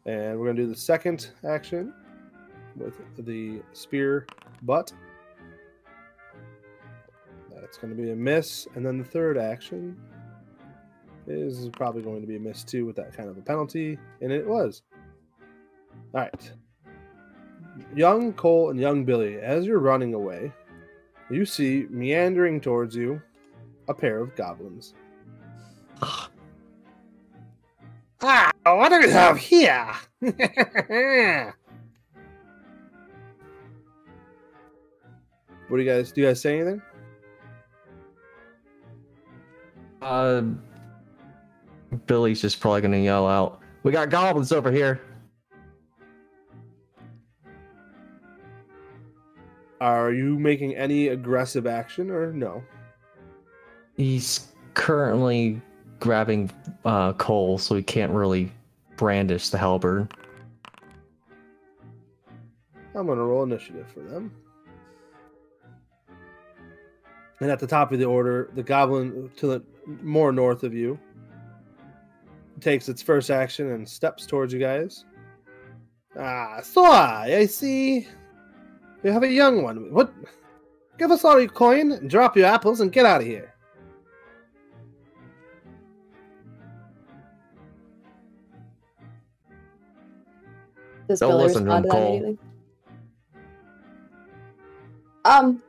and 0.06 0.38
we're 0.38 0.46
gonna 0.46 0.60
do 0.62 0.66
the 0.66 0.76
second 0.76 1.30
action 1.44 1.94
with 2.76 3.00
the 3.18 3.62
spear 3.72 4.26
butt. 4.62 4.92
That's 7.54 7.78
gonna 7.78 7.94
be 7.94 8.10
a 8.10 8.16
miss, 8.16 8.66
and 8.74 8.84
then 8.84 8.98
the 8.98 9.04
third 9.04 9.38
action 9.38 9.96
is 11.26 11.68
probably 11.70 12.02
going 12.02 12.20
to 12.20 12.26
be 12.26 12.36
a 12.36 12.40
miss 12.40 12.64
too 12.64 12.84
with 12.84 12.96
that 12.96 13.16
kind 13.16 13.28
of 13.28 13.38
a 13.38 13.42
penalty, 13.42 13.98
and 14.20 14.32
it 14.32 14.46
was. 14.46 14.82
All 16.14 16.20
right, 16.20 16.52
young 17.94 18.32
Cole 18.32 18.70
and 18.70 18.78
young 18.78 19.04
Billy, 19.04 19.38
as 19.38 19.66
you're 19.66 19.78
running 19.78 20.14
away, 20.14 20.52
you 21.30 21.44
see 21.44 21.86
meandering 21.90 22.60
towards 22.60 22.94
you 22.94 23.20
a 23.88 23.94
pair 23.94 24.18
of 24.18 24.34
goblins. 24.36 24.94
Ah, 28.24 28.52
what 28.64 28.90
do 28.90 29.00
we 29.00 29.10
have 29.10 29.36
here? 29.36 29.92
what 30.20 30.34
do 35.76 35.82
you 35.82 35.84
guys 35.84 36.12
do? 36.12 36.20
You 36.20 36.28
guys 36.28 36.40
say 36.40 36.60
anything? 36.60 36.80
Uh, 40.00 40.42
Billy's 42.06 42.40
just 42.40 42.60
probably 42.60 42.80
gonna 42.80 42.98
yell 42.98 43.26
out, 43.26 43.60
"We 43.82 43.92
got 43.92 44.10
goblins 44.10 44.52
over 44.52 44.70
here!" 44.70 45.00
Are 49.80 50.12
you 50.12 50.38
making 50.38 50.76
any 50.76 51.08
aggressive 51.08 51.66
action 51.66 52.10
or 52.10 52.32
no? 52.32 52.62
He's 53.96 54.46
currently 54.74 55.60
grabbing 55.98 56.50
uh, 56.84 57.12
Cole, 57.14 57.58
so 57.58 57.74
he 57.74 57.82
can't 57.82 58.12
really 58.12 58.52
brandish 58.96 59.48
the 59.48 59.58
halberd. 59.58 60.14
I'm 62.94 63.06
gonna 63.06 63.24
roll 63.24 63.42
initiative 63.42 63.88
for 63.88 64.00
them. 64.00 64.32
And 67.40 67.50
at 67.50 67.58
the 67.58 67.66
top 67.66 67.90
of 67.90 67.98
the 67.98 68.04
order, 68.04 68.50
the 68.54 68.62
goblin 68.62 69.30
to 69.38 69.46
the 69.48 69.62
more 70.00 70.30
north 70.30 70.62
of 70.62 70.72
you 70.72 70.98
takes 72.62 72.88
its 72.88 73.02
first 73.02 73.30
action 73.30 73.72
and 73.72 73.88
steps 73.88 74.26
towards 74.26 74.52
you 74.52 74.60
guys. 74.60 75.04
Ah, 76.18 76.60
so 76.62 76.84
I 76.84 77.46
see. 77.46 78.08
You 79.02 79.10
have 79.10 79.22
a 79.22 79.28
young 79.28 79.62
one. 79.62 79.92
What? 79.92 80.12
Give 80.98 81.10
us 81.10 81.24
all 81.24 81.40
your 81.40 81.48
coin, 81.48 82.06
drop 82.06 82.36
your 82.36 82.46
apples, 82.46 82.80
and 82.80 82.92
get 82.92 83.04
out 83.04 83.20
of 83.20 83.26
here. 83.26 83.52
Does 91.08 91.20
Don't 91.20 91.32
Billy 91.32 91.44
listen 91.44 91.64
to 91.64 91.76
him, 91.76 91.82
to 91.82 91.88
Cole. 91.88 92.38
Um, 95.24 95.62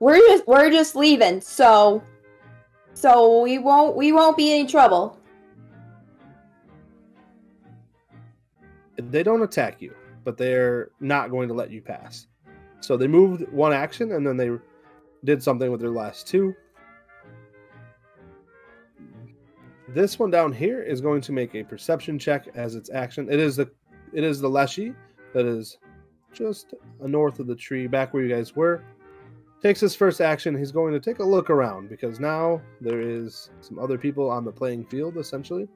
we're 0.00 0.18
just 0.18 0.46
we're 0.46 0.70
just 0.70 0.96
leaving, 0.96 1.40
so 1.40 2.02
so 2.92 3.42
we 3.42 3.58
won't 3.58 3.96
we 3.96 4.12
won't 4.12 4.36
be 4.36 4.52
any 4.52 4.66
trouble. 4.68 5.18
They 8.96 9.22
don't 9.22 9.42
attack 9.42 9.80
you, 9.80 9.94
but 10.24 10.36
they're 10.36 10.90
not 11.00 11.30
going 11.30 11.48
to 11.48 11.54
let 11.54 11.70
you 11.70 11.82
pass. 11.82 12.26
So 12.80 12.96
they 12.96 13.06
moved 13.06 13.50
one 13.50 13.72
action 13.72 14.12
and 14.12 14.26
then 14.26 14.36
they 14.36 14.50
did 15.24 15.42
something 15.42 15.70
with 15.70 15.80
their 15.80 15.90
last 15.90 16.26
two. 16.26 16.54
This 19.88 20.18
one 20.18 20.30
down 20.30 20.52
here 20.52 20.82
is 20.82 21.00
going 21.00 21.20
to 21.22 21.32
make 21.32 21.54
a 21.54 21.62
perception 21.62 22.18
check 22.18 22.48
as 22.54 22.74
its 22.74 22.90
action. 22.90 23.30
It 23.30 23.38
is 23.38 23.56
the 23.56 23.70
it 24.12 24.24
is 24.24 24.40
the 24.40 24.48
Leshy 24.48 24.94
that 25.32 25.46
is 25.46 25.78
just 26.32 26.74
north 27.00 27.38
of 27.38 27.46
the 27.46 27.54
tree, 27.54 27.86
back 27.86 28.12
where 28.12 28.22
you 28.22 28.34
guys 28.34 28.54
were. 28.54 28.82
Takes 29.62 29.80
his 29.80 29.94
first 29.94 30.20
action. 30.20 30.56
He's 30.56 30.72
going 30.72 30.92
to 30.92 31.00
take 31.00 31.20
a 31.20 31.24
look 31.24 31.48
around 31.48 31.88
because 31.88 32.20
now 32.20 32.60
there 32.80 33.00
is 33.00 33.50
some 33.60 33.78
other 33.78 33.96
people 33.96 34.30
on 34.30 34.44
the 34.44 34.52
playing 34.52 34.84
field, 34.86 35.16
essentially. 35.16 35.68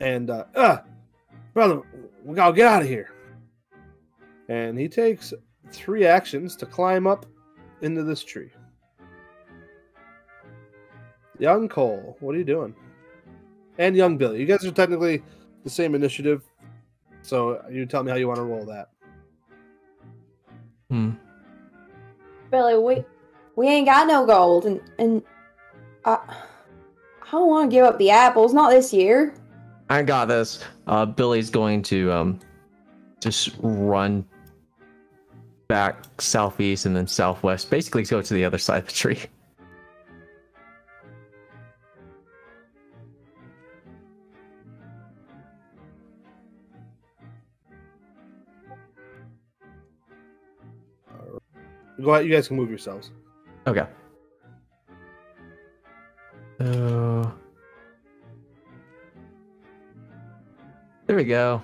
And 0.00 0.30
uh, 0.30 0.44
uh 0.54 0.78
brother, 1.54 1.82
we 2.24 2.34
gotta 2.34 2.54
get 2.54 2.66
out 2.66 2.82
of 2.82 2.88
here. 2.88 3.10
And 4.48 4.78
he 4.78 4.88
takes 4.88 5.32
three 5.70 6.04
actions 6.04 6.56
to 6.56 6.66
climb 6.66 7.06
up 7.06 7.24
into 7.80 8.02
this 8.02 8.22
tree. 8.22 8.50
Young 11.38 11.68
Cole, 11.68 12.16
what 12.20 12.34
are 12.34 12.38
you 12.38 12.44
doing? 12.44 12.74
And 13.78 13.96
young 13.96 14.16
Billy, 14.18 14.40
you 14.40 14.46
guys 14.46 14.64
are 14.64 14.70
technically 14.70 15.22
the 15.64 15.70
same 15.70 15.94
initiative. 15.94 16.44
So 17.22 17.64
you 17.70 17.86
tell 17.86 18.04
me 18.04 18.10
how 18.10 18.16
you 18.16 18.28
want 18.28 18.38
to 18.38 18.44
roll 18.44 18.64
that. 18.66 18.90
Hmm. 20.90 21.12
Billy, 22.50 22.78
we 22.78 23.04
we 23.56 23.68
ain't 23.68 23.86
got 23.86 24.06
no 24.06 24.26
gold, 24.26 24.66
and 24.66 24.80
and 24.98 25.22
I 26.04 26.18
I 27.22 27.30
don't 27.32 27.48
want 27.48 27.70
to 27.70 27.74
give 27.74 27.84
up 27.84 27.98
the 27.98 28.10
apples, 28.10 28.52
not 28.52 28.70
this 28.70 28.92
year. 28.92 29.34
I 29.88 30.02
got 30.02 30.28
this. 30.28 30.62
Uh, 30.86 31.06
Billy's 31.06 31.50
going 31.50 31.82
to 31.82 32.12
um, 32.12 32.40
just 33.20 33.56
run 33.60 34.24
back 35.68 36.04
southeast 36.18 36.86
and 36.86 36.94
then 36.94 37.06
southwest. 37.06 37.70
Basically, 37.70 38.04
go 38.04 38.20
to 38.20 38.34
the 38.34 38.44
other 38.44 38.58
side 38.58 38.78
of 38.78 38.86
the 38.86 38.92
tree. 38.92 39.18
Go 52.02 52.12
ahead, 52.12 52.26
you 52.26 52.32
guys 52.32 52.48
can 52.48 52.58
move 52.58 52.68
yourselves. 52.68 53.12
Okay. 53.66 53.86
Uh, 56.60 57.30
there 61.06 61.16
we 61.16 61.24
go. 61.24 61.62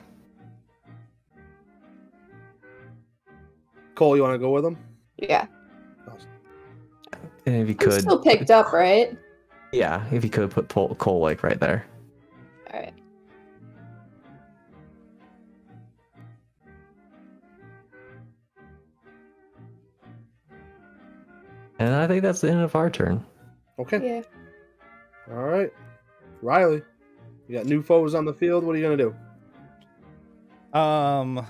Cole, 3.95 4.17
you 4.17 4.23
want 4.23 4.35
to 4.35 4.39
go 4.39 4.51
with 4.53 4.65
him? 4.65 4.79
Yeah, 5.19 5.47
And 7.45 7.57
if 7.57 7.69
you 7.69 7.75
I'm 7.75 7.79
could, 7.79 8.01
still 8.01 8.23
picked 8.23 8.51
up, 8.51 8.73
right? 8.73 9.17
yeah, 9.73 10.05
if 10.11 10.25
you 10.25 10.31
could 10.31 10.51
put 10.51 10.69
Pol- 10.69 10.95
Cole 10.95 11.21
like 11.21 11.43
right 11.43 11.61
there. 11.61 11.85
All 12.73 12.81
right. 12.81 12.95
And 21.79 21.95
I 21.95 22.07
think 22.07 22.23
that's 22.23 22.41
the 22.41 22.51
end 22.51 22.61
of 22.61 22.75
our 22.77 22.91
turn. 22.91 23.25
Okay. 23.79 24.01
Yeah. 24.07 24.23
All 25.35 25.43
right. 25.45 25.73
Riley, 26.43 26.83
you 27.49 27.57
got 27.57 27.67
new 27.67 27.83
foes 27.83 28.15
on 28.15 28.25
the 28.25 28.35
field. 28.35 28.65
What 28.65 28.75
are 28.75 28.79
you 28.79 28.85
gonna 28.85 28.97
do? 28.97 29.15
Um, 30.73 31.45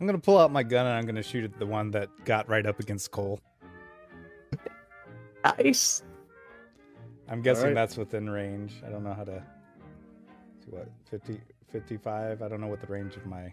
I'm 0.00 0.06
gonna 0.06 0.18
pull 0.18 0.38
out 0.38 0.52
my 0.52 0.62
gun 0.62 0.86
and 0.86 0.94
I'm 0.94 1.06
gonna 1.06 1.22
shoot 1.22 1.44
at 1.44 1.58
the 1.58 1.66
one 1.66 1.90
that 1.90 2.08
got 2.24 2.48
right 2.48 2.64
up 2.64 2.78
against 2.78 3.10
Cole. 3.10 3.40
Nice. 5.44 6.02
I'm 7.28 7.42
guessing 7.42 7.66
right. 7.66 7.74
that's 7.74 7.96
within 7.96 8.28
range. 8.30 8.82
I 8.86 8.90
don't 8.90 9.04
know 9.04 9.12
how 9.12 9.24
to 9.24 9.42
see 10.64 10.70
what 10.70 10.88
50, 11.10 11.40
55. 11.70 12.42
I 12.42 12.48
don't 12.48 12.60
know 12.60 12.66
what 12.68 12.80
the 12.80 12.86
range 12.86 13.16
of 13.16 13.26
my. 13.26 13.52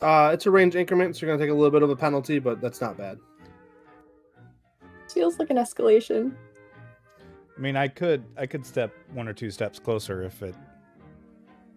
Uh, 0.00 0.30
it's 0.32 0.46
a 0.46 0.50
range 0.50 0.76
increment, 0.76 1.16
so 1.16 1.26
you're 1.26 1.34
gonna 1.34 1.44
take 1.44 1.50
a 1.50 1.54
little 1.54 1.70
bit 1.70 1.82
of 1.82 1.90
a 1.90 1.96
penalty, 1.96 2.38
but 2.38 2.60
that's 2.60 2.80
not 2.80 2.96
bad. 2.96 3.18
Feels 5.12 5.38
like 5.38 5.50
an 5.50 5.56
escalation. 5.56 6.34
I 7.56 7.60
mean, 7.60 7.76
I 7.76 7.88
could 7.88 8.24
I 8.36 8.46
could 8.46 8.64
step 8.64 8.92
one 9.12 9.26
or 9.26 9.32
two 9.32 9.50
steps 9.50 9.78
closer 9.78 10.22
if 10.22 10.42
it, 10.42 10.54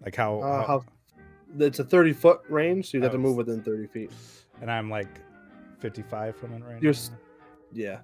like 0.04 0.14
how, 0.16 0.40
Uh, 0.40 0.60
how- 0.60 0.66
how? 0.66 0.84
It's 1.58 1.78
a 1.80 1.84
30 1.84 2.12
foot 2.14 2.40
range, 2.48 2.90
so 2.90 2.96
you'd 2.96 3.02
have 3.04 3.12
to 3.12 3.18
Oh, 3.18 3.20
move 3.20 3.36
within 3.36 3.62
30 3.62 3.86
feet. 3.86 4.10
and 4.60 4.70
I'm 4.70 4.88
like 4.88 5.08
55 5.80 6.34
from 6.36 6.52
it 6.54 6.62
right 6.64 6.82
You're 6.82 6.92
now. 6.94 7.18
Yeah. 7.72 7.98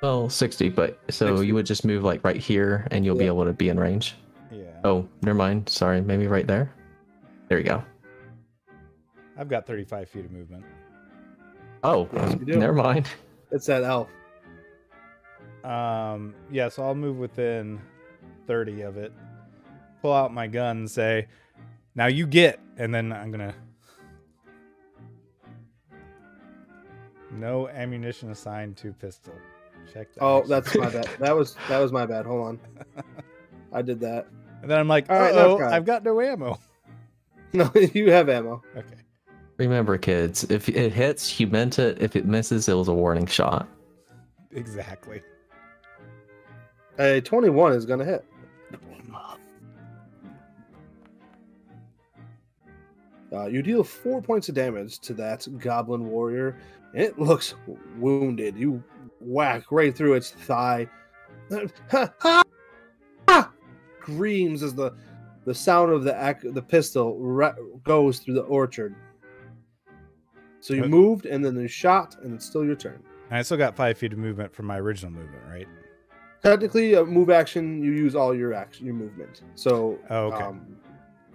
Well, 0.00 0.28
60, 0.28 0.68
but 0.68 0.98
so 1.10 1.26
60. 1.36 1.46
you 1.46 1.54
would 1.54 1.66
just 1.66 1.84
move 1.84 2.02
like 2.04 2.22
right 2.24 2.36
here 2.36 2.86
and 2.90 3.04
you'll 3.04 3.16
be 3.16 3.26
able 3.26 3.44
to 3.44 3.52
be 3.52 3.68
in 3.68 3.78
range. 3.80 4.16
Yeah, 4.50 4.64
Oh, 4.84 5.08
never 5.22 5.36
mind. 5.36 5.68
Sorry, 5.68 6.00
maybe 6.00 6.26
right 6.26 6.46
there. 6.46 6.72
There 7.48 7.58
you 7.58 7.64
go. 7.64 7.82
I've 9.36 9.48
got 9.48 9.66
35 9.66 10.08
feet 10.08 10.24
of 10.24 10.30
movement. 10.32 10.64
Oh, 11.84 12.08
Yes, 12.12 12.36
never 12.40 12.72
mind. 12.74 13.08
It's 13.50 13.66
that 13.66 13.82
elf. 13.82 14.08
Um, 15.64 16.34
yeah, 16.50 16.68
so 16.68 16.82
I'll 16.84 16.94
move 16.94 17.18
within 17.18 17.80
30 18.46 18.82
of 18.82 18.96
it. 18.96 19.12
Pull 20.02 20.12
out 20.12 20.34
my 20.34 20.48
gun 20.48 20.78
and 20.78 20.90
say, 20.90 21.28
"Now 21.94 22.06
you 22.06 22.26
get," 22.26 22.58
and 22.76 22.92
then 22.92 23.12
I'm 23.12 23.30
gonna. 23.30 23.54
No 27.30 27.68
ammunition 27.68 28.30
assigned 28.30 28.76
to 28.78 28.92
pistol. 28.92 29.32
Check. 29.92 30.12
that. 30.14 30.22
Oh, 30.22 30.42
that's 30.46 30.74
my 30.76 30.90
bad. 30.90 31.08
That 31.18 31.36
was 31.36 31.56
that 31.68 31.78
was 31.78 31.92
my 31.92 32.04
bad. 32.04 32.26
Hold 32.26 32.48
on. 32.48 32.60
I 33.72 33.80
did 33.82 34.00
that. 34.00 34.26
And 34.60 34.70
then 34.70 34.78
I'm 34.78 34.88
like, 34.88 35.08
All 35.10 35.18
right, 35.18 35.34
"Oh, 35.34 35.52
now 35.52 35.56
try. 35.58 35.76
I've 35.76 35.84
got 35.86 36.02
no 36.02 36.20
ammo." 36.20 36.58
No, 37.54 37.70
you 37.74 38.10
have 38.10 38.30
ammo. 38.30 38.62
Okay. 38.74 38.96
Remember, 39.58 39.98
kids, 39.98 40.42
if 40.50 40.70
it 40.70 40.90
hits, 40.90 41.38
you 41.38 41.46
meant 41.48 41.78
it. 41.78 42.00
If 42.00 42.16
it 42.16 42.24
misses, 42.24 42.66
it 42.66 42.72
was 42.72 42.88
a 42.88 42.94
warning 42.94 43.26
shot. 43.26 43.68
Exactly. 44.52 45.20
A 46.98 47.20
21 47.20 47.74
is 47.74 47.84
gonna 47.84 48.06
hit. 48.06 48.24
Uh, 53.32 53.46
you 53.46 53.62
deal 53.62 53.82
four 53.82 54.20
points 54.20 54.48
of 54.48 54.54
damage 54.54 54.98
to 55.00 55.14
that 55.14 55.46
goblin 55.58 56.04
warrior. 56.06 56.58
It 56.94 57.18
looks 57.18 57.54
wounded. 57.98 58.56
You 58.56 58.82
whack 59.20 59.64
right 59.70 59.96
through 59.96 60.14
its 60.14 60.30
thigh. 60.30 60.88
Ha 61.50 61.66
ha 61.90 62.42
ha 63.28 63.52
screams 64.00 64.62
as 64.62 64.74
the 64.74 64.92
the 65.44 65.54
sound 65.54 65.90
of 65.92 66.04
the 66.04 66.14
ac- 66.28 66.50
the 66.50 66.62
pistol 66.62 67.18
ra- 67.18 67.54
goes 67.84 68.18
through 68.18 68.34
the 68.34 68.42
orchard. 68.42 68.94
So 70.60 70.74
you 70.74 70.84
Uh, 70.84 70.88
moved, 70.88 71.26
and 71.26 71.44
then 71.44 71.56
you 71.56 71.66
shot, 71.68 72.16
and 72.22 72.32
it's 72.34 72.44
still 72.46 72.64
your 72.64 72.76
turn. 72.76 73.02
And 73.30 73.38
I 73.38 73.42
still 73.42 73.56
got 73.56 73.74
five 73.74 73.98
feet 73.98 74.12
of 74.12 74.18
movement 74.18 74.54
from 74.54 74.66
my 74.66 74.78
original 74.78 75.10
movement, 75.10 75.42
right? 75.48 75.66
Technically, 76.42 76.94
a 76.94 77.04
move 77.04 77.30
action, 77.30 77.82
you 77.82 77.90
use 77.92 78.14
all 78.14 78.34
your 78.34 78.52
action, 78.54 78.86
your 78.86 78.94
movement. 78.94 79.42
So, 79.56 79.98
Oh, 80.10 80.26
okay. 80.32 80.44
um, 80.44 80.76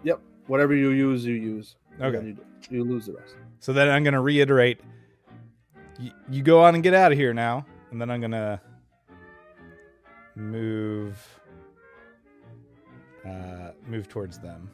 yep, 0.04 0.22
whatever 0.48 0.74
you 0.76 0.90
use, 0.92 1.26
you 1.26 1.36
use. 1.36 1.76
And 2.00 2.16
Okay. 2.16 2.28
You, 2.28 2.38
you 2.70 2.84
lose 2.84 3.06
the 3.08 3.14
rest. 3.14 3.36
So 3.60 3.74
then 3.74 3.90
I'm 3.90 4.04
gonna 4.04 4.22
reiterate. 4.22 4.80
Y- 6.00 6.12
you 6.30 6.44
go 6.44 6.62
on 6.62 6.76
and 6.76 6.84
get 6.84 6.94
out 6.94 7.12
of 7.12 7.18
here 7.18 7.34
now, 7.34 7.66
and 7.92 8.00
then 8.00 8.10
I'm 8.10 8.22
gonna 8.22 8.62
move. 10.36 11.18
Uh, 13.26 13.72
move 13.88 14.08
towards 14.08 14.40
them. 14.40 14.70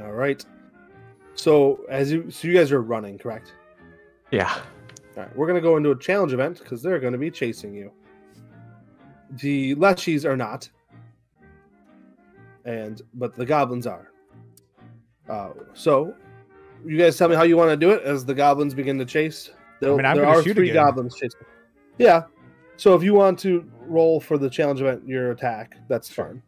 All 0.00 0.12
right. 0.12 0.44
So 1.34 1.84
as 1.88 2.10
you, 2.10 2.30
so 2.30 2.48
you 2.48 2.54
guys 2.54 2.72
are 2.72 2.82
running, 2.82 3.18
correct? 3.18 3.52
Yeah. 4.30 4.52
All 5.16 5.24
right, 5.24 5.36
we're 5.36 5.46
gonna 5.46 5.60
go 5.60 5.76
into 5.76 5.90
a 5.90 5.98
challenge 5.98 6.32
event 6.32 6.58
because 6.58 6.82
they're 6.82 6.98
gonna 7.00 7.18
be 7.18 7.30
chasing 7.30 7.74
you. 7.74 7.92
The 9.30 9.74
Leshies 9.76 10.24
are 10.24 10.36
not, 10.36 10.68
and 12.68 13.00
but 13.14 13.34
the 13.34 13.46
goblins 13.46 13.86
are. 13.86 14.12
Uh, 15.28 15.50
so, 15.74 16.14
you 16.84 16.98
guys 16.98 17.16
tell 17.16 17.28
me 17.28 17.34
how 17.34 17.42
you 17.42 17.56
want 17.56 17.70
to 17.70 17.76
do 17.76 17.90
it 17.90 18.02
as 18.02 18.24
the 18.24 18.34
goblins 18.34 18.74
begin 18.74 18.98
to 18.98 19.04
chase. 19.04 19.50
There, 19.80 19.96
mean, 19.96 20.04
I'm 20.04 20.16
there 20.16 20.26
are 20.26 20.42
shoot 20.42 20.54
three 20.54 20.70
again. 20.70 20.84
goblins 20.84 21.14
chasing. 21.14 21.40
Yeah. 21.96 22.24
So 22.76 22.94
if 22.94 23.02
you 23.02 23.14
want 23.14 23.38
to 23.40 23.68
roll 23.86 24.20
for 24.20 24.38
the 24.38 24.48
challenge 24.48 24.80
event, 24.80 25.06
your 25.06 25.32
attack, 25.32 25.76
that's 25.88 26.10
fine. 26.10 26.42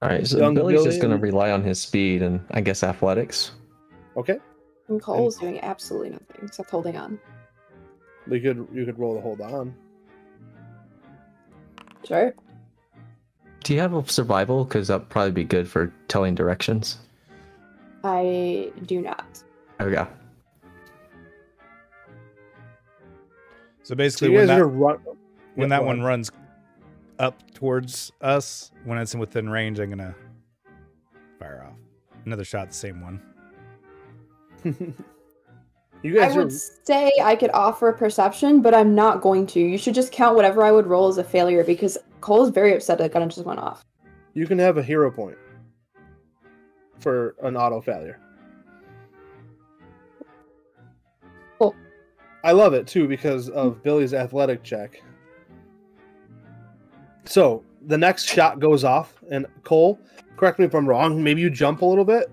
All 0.00 0.08
right. 0.08 0.26
So 0.26 0.38
Young 0.38 0.54
Billy's 0.54 0.78
Billy 0.78 0.84
just 0.90 1.00
gonna 1.00 1.16
rely 1.16 1.50
on 1.50 1.62
his 1.62 1.80
speed 1.80 2.22
and 2.22 2.40
I 2.50 2.60
guess 2.60 2.82
athletics. 2.82 3.52
Okay. 4.16 4.38
And 4.88 5.00
Cole's 5.00 5.38
doing 5.38 5.60
absolutely 5.60 6.10
nothing 6.10 6.44
except 6.44 6.70
holding 6.70 6.96
on. 6.96 7.18
You 8.30 8.40
could 8.40 8.68
you 8.72 8.84
could 8.84 8.98
roll 8.98 9.14
to 9.14 9.20
hold 9.20 9.40
on. 9.40 9.74
Sure. 12.06 12.34
Do 13.62 13.74
you 13.74 13.80
have 13.80 13.94
a 13.94 14.08
survival? 14.08 14.64
Because 14.64 14.88
that'd 14.88 15.08
probably 15.08 15.30
be 15.32 15.44
good 15.44 15.68
for 15.68 15.92
telling 16.08 16.34
directions. 16.34 16.98
I 18.04 18.72
do 18.86 19.00
not. 19.00 19.42
Okay. 19.80 20.06
So 23.84 23.94
So 23.94 23.94
basically, 23.94 24.32
you 24.32 24.38
when 24.38 24.46
that 24.48 24.64
run. 24.64 24.98
when 25.54 25.68
that 25.68 25.84
one 25.84 26.02
runs 26.02 26.30
up 27.18 27.40
towards 27.54 28.10
us, 28.20 28.72
when 28.84 28.98
it's 28.98 29.14
within 29.14 29.48
range, 29.48 29.78
I'm 29.78 29.90
gonna 29.90 30.14
fire 31.38 31.66
off 31.68 31.78
another 32.24 32.44
shot. 32.44 32.68
The 32.68 32.74
same 32.74 33.00
one. 33.00 33.20
you 34.64 36.20
I 36.20 36.26
guys 36.26 36.36
are 36.36 36.44
would 36.44 36.52
say 36.52 37.12
I 37.22 37.36
could 37.36 37.50
offer 37.50 37.88
a 37.88 37.96
perception, 37.96 38.62
but 38.62 38.74
I'm 38.74 38.94
not 38.94 39.20
going 39.20 39.46
to. 39.48 39.60
You 39.60 39.78
should 39.78 39.94
just 39.94 40.12
count 40.12 40.34
whatever 40.36 40.64
I 40.64 40.72
would 40.72 40.86
roll 40.86 41.08
as 41.08 41.18
a 41.18 41.24
failure 41.24 41.64
because 41.64 41.98
Cole's 42.22 42.50
very 42.50 42.74
upset 42.74 42.98
that 42.98 43.12
the 43.12 43.18
gun 43.18 43.28
just 43.28 43.44
went 43.44 43.58
off. 43.58 43.84
You 44.32 44.46
can 44.46 44.58
have 44.58 44.78
a 44.78 44.82
hero 44.82 45.10
point 45.10 45.36
for 46.98 47.34
an 47.42 47.56
auto 47.56 47.80
failure. 47.80 48.18
Cool. 51.58 51.74
I 52.44 52.52
love 52.52 52.72
it 52.72 52.86
too 52.86 53.06
because 53.06 53.50
of 53.50 53.74
hmm. 53.74 53.82
Billy's 53.82 54.14
athletic 54.14 54.62
check. 54.62 55.02
So 57.24 57.62
the 57.86 57.98
next 57.98 58.24
shot 58.28 58.58
goes 58.58 58.84
off, 58.84 59.22
and 59.30 59.46
Cole, 59.64 59.98
correct 60.36 60.58
me 60.58 60.64
if 60.64 60.74
I'm 60.74 60.88
wrong. 60.88 61.22
Maybe 61.22 61.40
you 61.40 61.50
jump 61.50 61.82
a 61.82 61.84
little 61.84 62.04
bit. 62.04 62.30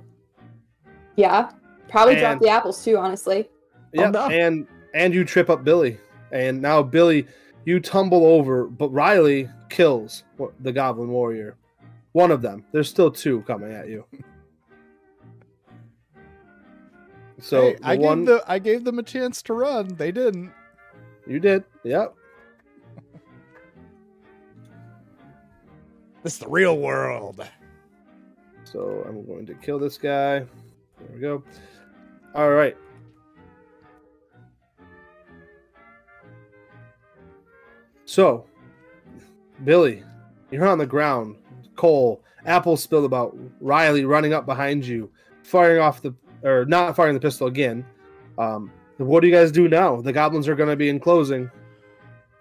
Yeah. 1.15 1.51
Probably 1.89 2.15
drop 2.15 2.39
the 2.39 2.49
apples 2.49 2.83
too, 2.83 2.97
honestly. 2.97 3.49
Yeah, 3.93 4.07
oh, 4.07 4.11
no. 4.11 4.29
and 4.29 4.67
and 4.93 5.13
you 5.13 5.23
trip 5.23 5.49
up 5.49 5.63
Billy, 5.63 5.97
and 6.31 6.61
now 6.61 6.83
Billy, 6.83 7.25
you 7.65 7.79
tumble 7.79 8.25
over, 8.25 8.65
but 8.65 8.89
Riley 8.89 9.49
kills 9.69 10.23
the 10.59 10.71
Goblin 10.71 11.09
Warrior. 11.09 11.55
One 12.13 12.31
of 12.31 12.41
them. 12.41 12.65
There's 12.71 12.89
still 12.89 13.11
two 13.11 13.41
coming 13.41 13.73
at 13.73 13.89
you. 13.89 14.05
So 17.41 17.61
Hey, 17.61 17.77
I 17.83 17.95
one 17.95 18.25
gave 18.25 18.35
the 18.35 18.43
I 18.51 18.59
gave 18.59 18.83
them 18.83 18.99
a 18.99 19.03
chance 19.03 19.41
to 19.43 19.53
run. 19.53 19.95
They 19.95 20.11
didn't. 20.11 20.51
you 21.25 21.39
did, 21.39 21.63
yep. 21.83 22.13
This 26.21 26.33
is 26.33 26.39
the 26.39 26.49
real 26.49 26.77
world. 26.77 27.47
So 28.65 29.05
I'm 29.07 29.25
going 29.25 29.45
to 29.45 29.53
kill 29.53 29.79
this 29.79 29.97
guy. 29.97 30.39
There 30.39 30.47
we 31.13 31.19
go. 31.21 31.41
All 32.35 32.49
right. 32.49 32.75
So, 38.09 38.43
Billy, 39.63 40.03
you're 40.49 40.65
on 40.65 40.79
the 40.79 40.87
ground. 40.87 41.35
Cole, 41.75 42.23
apple 42.43 42.75
spilled 42.75 43.05
about. 43.05 43.37
Riley 43.61 44.03
running 44.03 44.33
up 44.33 44.47
behind 44.47 44.83
you, 44.83 45.11
firing 45.43 45.79
off 45.79 46.01
the 46.01 46.15
or 46.41 46.65
not 46.65 46.95
firing 46.95 47.13
the 47.13 47.19
pistol 47.19 47.45
again. 47.45 47.85
Um, 48.39 48.71
what 48.97 49.19
do 49.19 49.27
you 49.27 49.33
guys 49.33 49.51
do 49.51 49.67
now? 49.67 50.01
The 50.01 50.11
goblins 50.11 50.47
are 50.47 50.55
going 50.55 50.71
to 50.71 50.75
be 50.75 50.89
enclosing. 50.89 51.51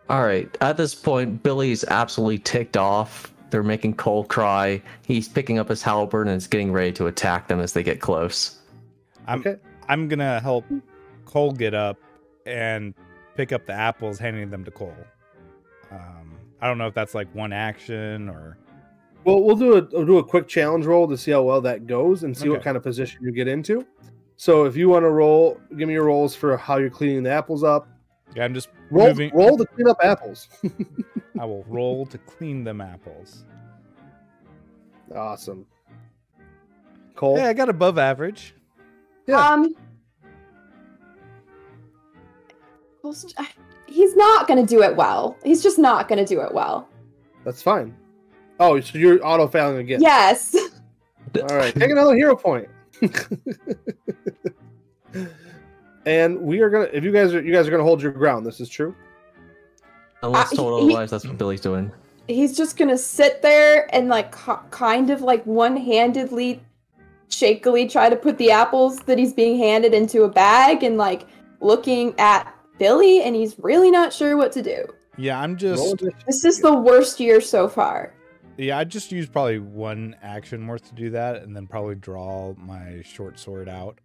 All 0.09 0.25
right. 0.25 0.49
At 0.63 0.79
this 0.79 0.95
point, 0.95 1.43
Billy's 1.43 1.85
absolutely 1.85 2.39
ticked 2.39 2.79
off. 2.79 3.31
They're 3.51 3.63
making 3.63 3.97
Cole 3.97 4.25
cry. 4.25 4.81
He's 5.07 5.29
picking 5.29 5.59
up 5.59 5.69
his 5.69 5.83
halberd 5.83 6.29
and 6.29 6.37
is 6.39 6.47
getting 6.47 6.73
ready 6.73 6.93
to 6.93 7.09
attack 7.09 7.49
them 7.49 7.61
as 7.61 7.75
they 7.75 7.83
get 7.83 8.01
close. 8.01 8.57
I'm 9.27 9.41
Okay. 9.41 9.57
I'm 9.91 10.09
gonna 10.09 10.41
help 10.41 10.65
Cole 11.27 11.53
get 11.53 11.75
up 11.75 11.99
and 12.47 12.95
pick 13.37 13.53
up 13.53 13.67
the 13.67 13.75
apples, 13.75 14.19
handing 14.19 14.49
them 14.49 14.65
to 14.65 14.71
Cole. 14.71 14.97
Um, 15.91 16.37
I 16.61 16.67
don't 16.67 16.79
know 16.79 16.87
if 16.87 16.95
that's 16.95 17.15
like 17.15 17.33
one 17.35 17.53
action 17.53 18.29
or 18.29 18.59
Well, 19.25 19.43
we'll 19.43 19.57
do 19.57 19.77
a 19.77 19.89
we'll 19.93 20.07
do 20.07 20.19
a 20.19 20.25
quick 20.25 20.49
challenge 20.49 20.85
roll 20.87 21.07
to 21.09 21.17
see 21.17 21.31
how 21.31 21.43
well 21.43 21.61
that 21.63 21.87
goes 21.87 22.25
and 22.25 22.37
see 22.37 22.49
what 22.49 22.63
kind 22.63 22.77
of 22.77 22.83
position 22.83 23.21
you 23.23 23.33
get 23.33 23.49
into. 23.49 23.87
So 24.37 24.65
if 24.67 24.77
you 24.77 24.89
want 24.89 25.05
to 25.05 25.11
roll, 25.11 25.61
give 25.77 25.89
me 25.89 25.95
your 25.95 26.05
rolls 26.05 26.35
for 26.37 26.57
how 26.57 26.77
you're 26.77 26.91
cleaning 26.91 27.23
the 27.25 27.31
apples 27.31 27.65
up. 27.65 27.89
yeah. 28.37 28.45
I'm 28.45 28.55
just 28.55 28.69
Roll, 28.91 29.09
moving. 29.09 29.31
roll 29.35 29.57
to 29.59 29.67
clean 29.67 29.89
up 29.89 29.99
apples. 30.03 30.49
I 31.41 31.45
will 31.45 31.65
roll 31.69 32.07
to 32.07 32.19
clean 32.19 32.65
them 32.65 32.81
apples. 32.81 33.45
awesome. 35.15 35.67
Cole, 37.17 37.37
Yeah, 37.37 37.49
I 37.49 37.53
got 37.53 37.69
above 37.69 37.99
average. 37.99 38.55
Yeah. 39.27 39.41
Um 39.47 39.75
Cole's- 43.03 43.35
He's 43.89 44.15
not 44.17 44.47
gonna 44.47 44.67
do 44.67 44.83
it 44.83 44.95
well. 44.95 45.37
He's 45.43 45.63
just 45.63 45.79
not 45.79 46.09
gonna 46.09 46.27
do 46.27 46.41
it 46.43 46.53
well. 46.53 46.89
that's 47.45 47.63
fine. 47.63 47.95
Oh, 48.61 48.79
so 48.81 48.99
you're 48.99 49.25
auto 49.27 49.47
failing 49.49 49.79
again. 49.79 50.01
Yes. 50.03 50.55
All 51.43 51.57
right, 51.57 51.75
take 51.75 51.91
another 51.91 52.15
hero 52.17 52.35
point. 52.37 52.69
and 56.07 56.41
we 56.41 56.61
are 56.61 56.71
gonna. 56.71 56.89
If 56.93 57.05
you 57.05 57.13
guys 57.13 57.35
are, 57.35 57.43
you 57.43 57.53
guys 57.53 57.67
are 57.69 57.71
gonna 57.71 57.83
hold 57.83 58.03
your 58.03 58.13
ground. 58.13 58.45
This 58.47 58.61
is 58.61 58.69
true. 58.69 58.95
Unless 60.23 60.53
Uh, 60.53 60.57
told 60.57 60.83
he- 60.83 60.87
otherwise, 60.89 61.11
that's 61.11 61.25
what 61.27 61.39
Billy's 61.39 61.61
doing. 61.61 61.91
He's 62.27 62.57
just 62.57 62.77
gonna 62.77 62.99
sit 62.99 63.41
there 63.41 63.89
and 63.95 64.09
like 64.09 64.37
ki- 64.37 64.53
kind 64.71 65.11
of 65.11 65.23
like 65.23 65.45
one-handedly 65.47 66.61
shakily 67.31 67.87
try 67.89 68.09
to 68.11 68.17
put 68.17 68.37
the 68.39 68.51
apples 68.51 68.99
that 69.01 69.19
he's 69.19 69.33
being 69.33 69.57
handed 69.59 69.95
into 69.95 70.23
a 70.25 70.29
bag 70.29 70.83
and 70.83 70.97
like 70.99 71.27
looking 71.61 72.15
at 72.19 72.53
Billy 72.79 73.23
and 73.23 73.35
he's 73.35 73.59
really 73.59 73.91
not 73.91 74.13
sure 74.13 74.37
what 74.37 74.53
to 74.53 74.63
do. 74.63 74.85
Yeah, 75.17 75.41
I'm 75.41 75.57
just. 75.57 75.99
This 76.27 76.45
is 76.45 76.61
the 76.61 76.73
worst 76.73 77.19
year 77.19 77.41
so 77.41 77.69
far. 77.69 78.15
yeah. 78.57 78.79
I 78.79 78.85
just 78.85 79.11
use 79.11 79.29
probably 79.29 79.59
one 79.59 80.15
action 80.23 80.67
worth 80.67 80.87
to 80.89 80.95
do 80.95 81.11
that, 81.11 81.43
and 81.43 81.55
then 81.57 81.67
probably 81.67 81.97
draw 81.97 82.55
my 82.57 83.03
short 83.03 83.39
sword 83.39 83.69
out 83.69 83.99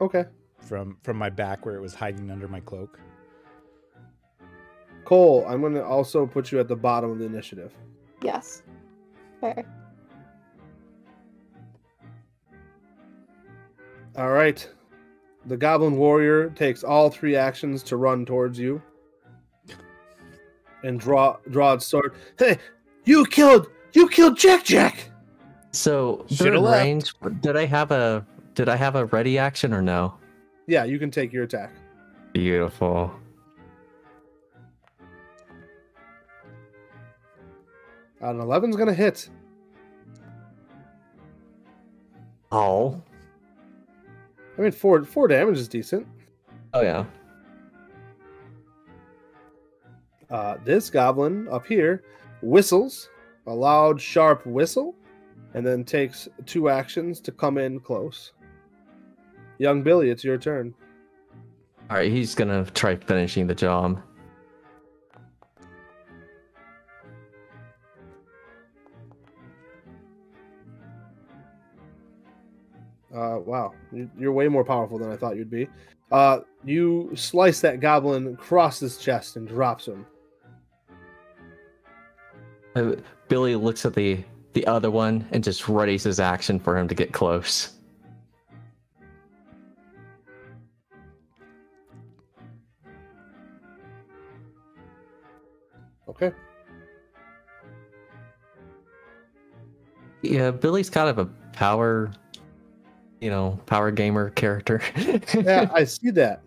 Okay, 0.00 0.24
from 0.60 0.98
from 1.02 1.16
my 1.16 1.30
back 1.30 1.64
where 1.64 1.76
it 1.76 1.80
was 1.80 1.94
hiding 1.94 2.30
under 2.30 2.46
my 2.48 2.60
cloak. 2.60 2.98
Cole. 5.04 5.44
I'm 5.48 5.62
gonna 5.62 5.82
also 5.82 6.26
put 6.26 6.52
you 6.52 6.60
at 6.60 6.68
the 6.68 6.76
bottom 6.76 7.10
of 7.10 7.18
the 7.18 7.24
initiative. 7.24 7.72
Yes. 8.22 8.62
Fair. 9.40 9.64
All 14.16 14.30
right. 14.30 14.68
The 15.46 15.56
Goblin 15.56 15.96
Warrior 15.96 16.50
takes 16.50 16.84
all 16.84 17.10
three 17.10 17.34
actions 17.36 17.82
to 17.84 17.96
run 17.96 18.24
towards 18.24 18.58
you 18.58 18.80
and 20.84 21.00
draw 21.00 21.36
draw 21.50 21.74
its 21.74 21.86
sword. 21.86 22.14
Hey, 22.38 22.58
you 23.04 23.24
killed 23.26 23.68
you 23.92 24.08
killed 24.08 24.36
Jack 24.36 24.64
Jack. 24.64 25.10
So 25.72 26.26
they're 26.30 26.54
in 26.54 26.62
range. 26.62 27.12
Did 27.40 27.56
I 27.56 27.66
have 27.66 27.90
a 27.90 28.26
did 28.54 28.68
I 28.68 28.76
have 28.76 28.96
a 28.96 29.06
ready 29.06 29.38
action 29.38 29.72
or 29.72 29.82
no? 29.82 30.14
Yeah, 30.66 30.84
you 30.84 30.98
can 30.98 31.10
take 31.10 31.32
your 31.32 31.44
attack. 31.44 31.72
Beautiful. 32.32 33.12
An 38.20 38.38
11's 38.38 38.76
gonna 38.76 38.94
hit. 38.94 39.28
Oh. 42.52 43.02
I 44.58 44.62
mean, 44.62 44.72
four 44.72 45.04
four 45.04 45.28
damage 45.28 45.58
is 45.58 45.68
decent. 45.68 46.06
Oh 46.74 46.82
yeah. 46.82 47.04
Uh, 50.30 50.56
this 50.64 50.88
goblin 50.88 51.46
up 51.48 51.66
here 51.66 52.02
whistles 52.40 53.10
a 53.46 53.54
loud, 53.54 54.00
sharp 54.00 54.46
whistle, 54.46 54.94
and 55.54 55.66
then 55.66 55.84
takes 55.84 56.28
two 56.46 56.68
actions 56.68 57.20
to 57.20 57.32
come 57.32 57.58
in 57.58 57.80
close. 57.80 58.32
Young 59.58 59.82
Billy, 59.82 60.10
it's 60.10 60.24
your 60.24 60.38
turn. 60.38 60.74
All 61.90 61.96
right, 61.96 62.10
he's 62.10 62.34
gonna 62.34 62.64
try 62.72 62.96
finishing 62.96 63.46
the 63.46 63.54
job. 63.54 64.00
Uh, 73.14 73.38
wow, 73.44 73.72
You- 73.92 74.10
you're 74.18 74.32
way 74.32 74.48
more 74.48 74.64
powerful 74.64 74.98
than 74.98 75.10
I 75.10 75.16
thought 75.16 75.36
you'd 75.36 75.50
be. 75.50 75.68
Uh, 76.10 76.40
you 76.64 77.10
slice 77.14 77.60
that 77.60 77.80
goblin 77.80 78.26
across 78.34 78.80
his 78.80 78.98
chest 78.98 79.36
and 79.36 79.46
drops 79.46 79.86
him. 79.86 80.06
Uh, 82.74 82.94
Billy 83.28 83.54
looks 83.56 83.84
at 83.84 83.94
the 83.94 84.24
the 84.54 84.66
other 84.66 84.90
one 84.90 85.26
and 85.32 85.42
just 85.42 85.62
readies 85.62 86.02
his 86.04 86.20
action 86.20 86.58
for 86.60 86.76
him 86.76 86.86
to 86.88 86.94
get 86.94 87.12
close. 87.12 87.72
Okay. 96.08 96.32
Yeah, 100.22 100.50
Billy's 100.50 100.90
kind 100.90 101.08
of 101.08 101.18
a 101.18 101.26
power, 101.52 102.12
you 103.22 103.30
know, 103.30 103.58
power 103.66 103.92
gamer 103.92 104.30
character. 104.30 104.82
Yeah, 105.32 105.70
I 105.72 105.84
see 105.84 106.10
that. 106.10 106.42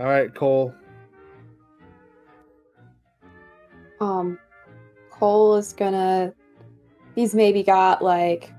All 0.00 0.06
right, 0.06 0.34
Cole. 0.34 0.74
Um, 4.00 4.38
Cole 5.10 5.56
is 5.56 5.74
gonna. 5.74 6.32
He's 7.14 7.34
maybe 7.34 7.62
got 7.62 8.02
like 8.02 8.52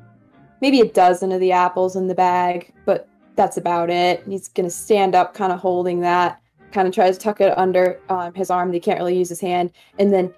maybe 0.62 0.80
a 0.82 0.86
dozen 0.86 1.32
of 1.32 1.40
the 1.40 1.52
apples 1.52 1.96
in 1.96 2.08
the 2.08 2.16
bag, 2.16 2.74
but 2.86 3.10
that's 3.36 3.58
about 3.58 3.90
it. 3.90 4.24
He's 4.28 4.48
gonna 4.48 4.70
stand 4.70 5.16
up, 5.16 5.34
kind 5.34 5.52
of 5.52 5.60
holding 5.60 6.00
that, 6.02 6.40
kind 6.72 6.88
of 6.88 6.94
tries 6.94 7.18
to 7.18 7.24
tuck 7.24 7.42
it 7.42 7.58
under 7.58 8.00
um, 8.10 8.34
his 8.36 8.52
arm. 8.52 8.72
He 8.72 8.80
can't 8.80 9.00
really 9.00 9.18
use 9.18 9.30
his 9.30 9.40
hand, 9.40 9.72
and 9.98 10.14
then 10.14 10.34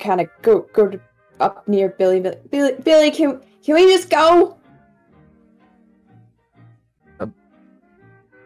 kind 0.00 0.20
of 0.20 0.28
go 0.42 0.66
go 0.72 0.88
to, 0.88 1.00
up 1.38 1.66
near 1.68 1.90
Billy. 1.90 2.20
Billy, 2.20 2.36
Billy, 2.50 2.72
Billy, 2.82 3.10
can 3.12 3.40
can 3.62 3.76
we 3.76 3.84
just 3.84 4.10
go? 4.10 4.57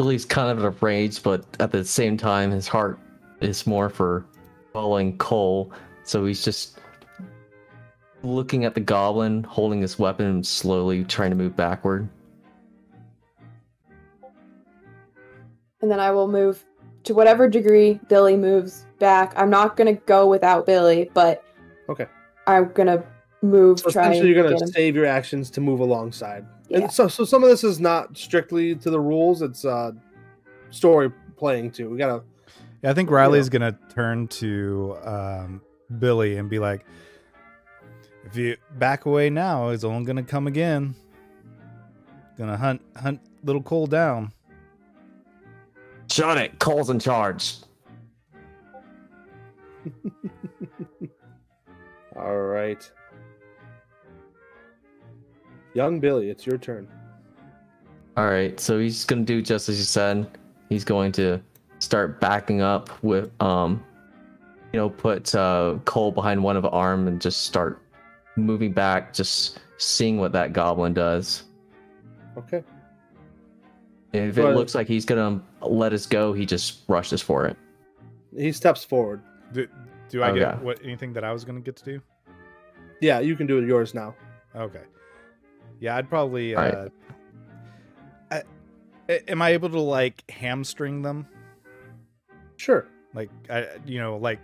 Billy's 0.02 0.24
kind 0.24 0.50
of 0.50 0.58
in 0.58 0.64
a 0.64 0.70
rage, 0.80 1.22
but 1.22 1.44
at 1.60 1.70
the 1.70 1.84
same 1.84 2.16
time, 2.16 2.50
his 2.50 2.66
heart 2.66 2.98
is 3.40 3.68
more 3.68 3.88
for 3.88 4.24
following 4.72 5.16
Cole. 5.18 5.72
So 6.02 6.24
he's 6.24 6.44
just 6.44 6.80
looking 8.24 8.64
at 8.64 8.74
the 8.74 8.80
goblin, 8.80 9.44
holding 9.44 9.80
his 9.80 10.00
weapon, 10.00 10.26
and 10.26 10.44
slowly 10.44 11.04
trying 11.04 11.30
to 11.30 11.36
move 11.36 11.56
backward. 11.56 12.08
and 15.82 15.90
then 15.90 16.00
I 16.00 16.10
will 16.10 16.28
move 16.28 16.64
to 17.04 17.14
whatever 17.14 17.48
degree 17.48 18.00
Billy 18.08 18.36
moves 18.36 18.86
back. 18.98 19.32
I'm 19.36 19.50
not 19.50 19.76
gonna 19.76 19.94
go 19.94 20.28
without 20.28 20.66
Billy, 20.66 21.10
but 21.14 21.44
Okay. 21.88 22.06
I'm 22.48 22.72
gonna 22.72 23.04
move. 23.40 23.78
So 23.78 23.90
essentially, 23.90 24.30
you're 24.30 24.42
gonna 24.42 24.66
save 24.66 24.96
your 24.96 25.06
actions 25.06 25.48
to 25.50 25.60
move 25.60 25.78
alongside. 25.78 26.44
Yeah. 26.72 26.78
And 26.78 26.92
so, 26.92 27.06
so 27.06 27.24
some 27.24 27.42
of 27.44 27.50
this 27.50 27.64
is 27.64 27.80
not 27.80 28.16
strictly 28.16 28.74
to 28.76 28.90
the 28.90 28.98
rules. 29.00 29.42
It's 29.42 29.64
uh, 29.64 29.92
story 30.70 31.12
playing 31.36 31.72
too. 31.72 31.90
We 31.90 31.98
gotta. 31.98 32.22
Yeah, 32.82 32.90
I 32.90 32.94
think 32.94 33.10
Riley's 33.10 33.48
gonna 33.50 33.78
turn 33.94 34.26
to 34.28 34.96
um, 35.04 35.60
Billy 35.98 36.38
and 36.38 36.48
be 36.48 36.58
like, 36.58 36.86
"If 38.24 38.36
you 38.36 38.56
back 38.78 39.04
away 39.04 39.28
now, 39.28 39.70
he's 39.70 39.84
only 39.84 40.06
gonna 40.06 40.22
come 40.22 40.46
again. 40.46 40.94
Gonna 42.38 42.56
hunt 42.56 42.80
hunt 42.96 43.20
little 43.44 43.62
Cole 43.62 43.86
down." 43.86 44.32
Shut 46.10 46.38
it! 46.38 46.58
Cole's 46.58 46.88
in 46.90 46.98
charge. 46.98 47.56
All 52.16 52.38
right. 52.40 52.90
Young 55.74 56.00
Billy, 56.00 56.30
it's 56.30 56.46
your 56.46 56.58
turn. 56.58 56.86
All 58.16 58.26
right, 58.26 58.58
so 58.60 58.78
he's 58.78 59.04
gonna 59.04 59.22
do 59.22 59.40
just 59.40 59.68
as 59.68 59.78
you 59.78 59.84
said. 59.84 60.26
He's 60.68 60.84
going 60.84 61.12
to 61.12 61.40
start 61.78 62.20
backing 62.20 62.60
up 62.62 62.90
with, 63.02 63.30
um, 63.42 63.82
you 64.72 64.78
know, 64.78 64.88
put 64.88 65.34
uh, 65.34 65.78
Cole 65.84 66.12
behind 66.12 66.42
one 66.42 66.56
of 66.56 66.62
the 66.62 66.70
arm 66.70 67.08
and 67.08 67.20
just 67.20 67.42
start 67.42 67.82
moving 68.36 68.72
back, 68.72 69.12
just 69.12 69.60
seeing 69.78 70.18
what 70.18 70.32
that 70.32 70.52
goblin 70.52 70.94
does. 70.94 71.44
Okay. 72.36 72.62
If 74.12 74.36
it 74.36 74.44
ahead. 74.44 74.56
looks 74.56 74.74
like 74.74 74.86
he's 74.86 75.04
gonna 75.04 75.42
let 75.60 75.92
us 75.92 76.06
go, 76.06 76.32
he 76.32 76.44
just 76.46 76.82
rushes 76.88 77.22
for 77.22 77.46
it. 77.46 77.56
He 78.36 78.52
steps 78.52 78.84
forward. 78.84 79.22
Do, 79.52 79.66
do 80.08 80.22
I 80.22 80.30
Oh, 80.30 80.34
get 80.34 80.62
what 80.62 80.80
anything 80.82 81.12
that 81.14 81.24
I 81.24 81.32
was 81.32 81.44
gonna 81.44 81.60
get 81.60 81.76
to 81.76 81.84
do? 81.84 82.02
Yeah, 83.00 83.20
you 83.20 83.36
can 83.36 83.46
do 83.46 83.58
it 83.58 83.66
yours 83.66 83.94
now. 83.94 84.14
Okay. 84.54 84.82
Yeah, 85.82 85.96
I'd 85.96 86.08
probably. 86.08 86.54
All 86.54 86.62
right. 86.62 86.92
Uh, 88.30 88.40
I, 89.08 89.12
am 89.26 89.42
I 89.42 89.50
able 89.50 89.68
to 89.70 89.80
like 89.80 90.22
hamstring 90.30 91.02
them? 91.02 91.26
Sure. 92.56 92.86
Like, 93.14 93.30
I, 93.50 93.66
you 93.84 93.98
know, 93.98 94.16
like 94.16 94.38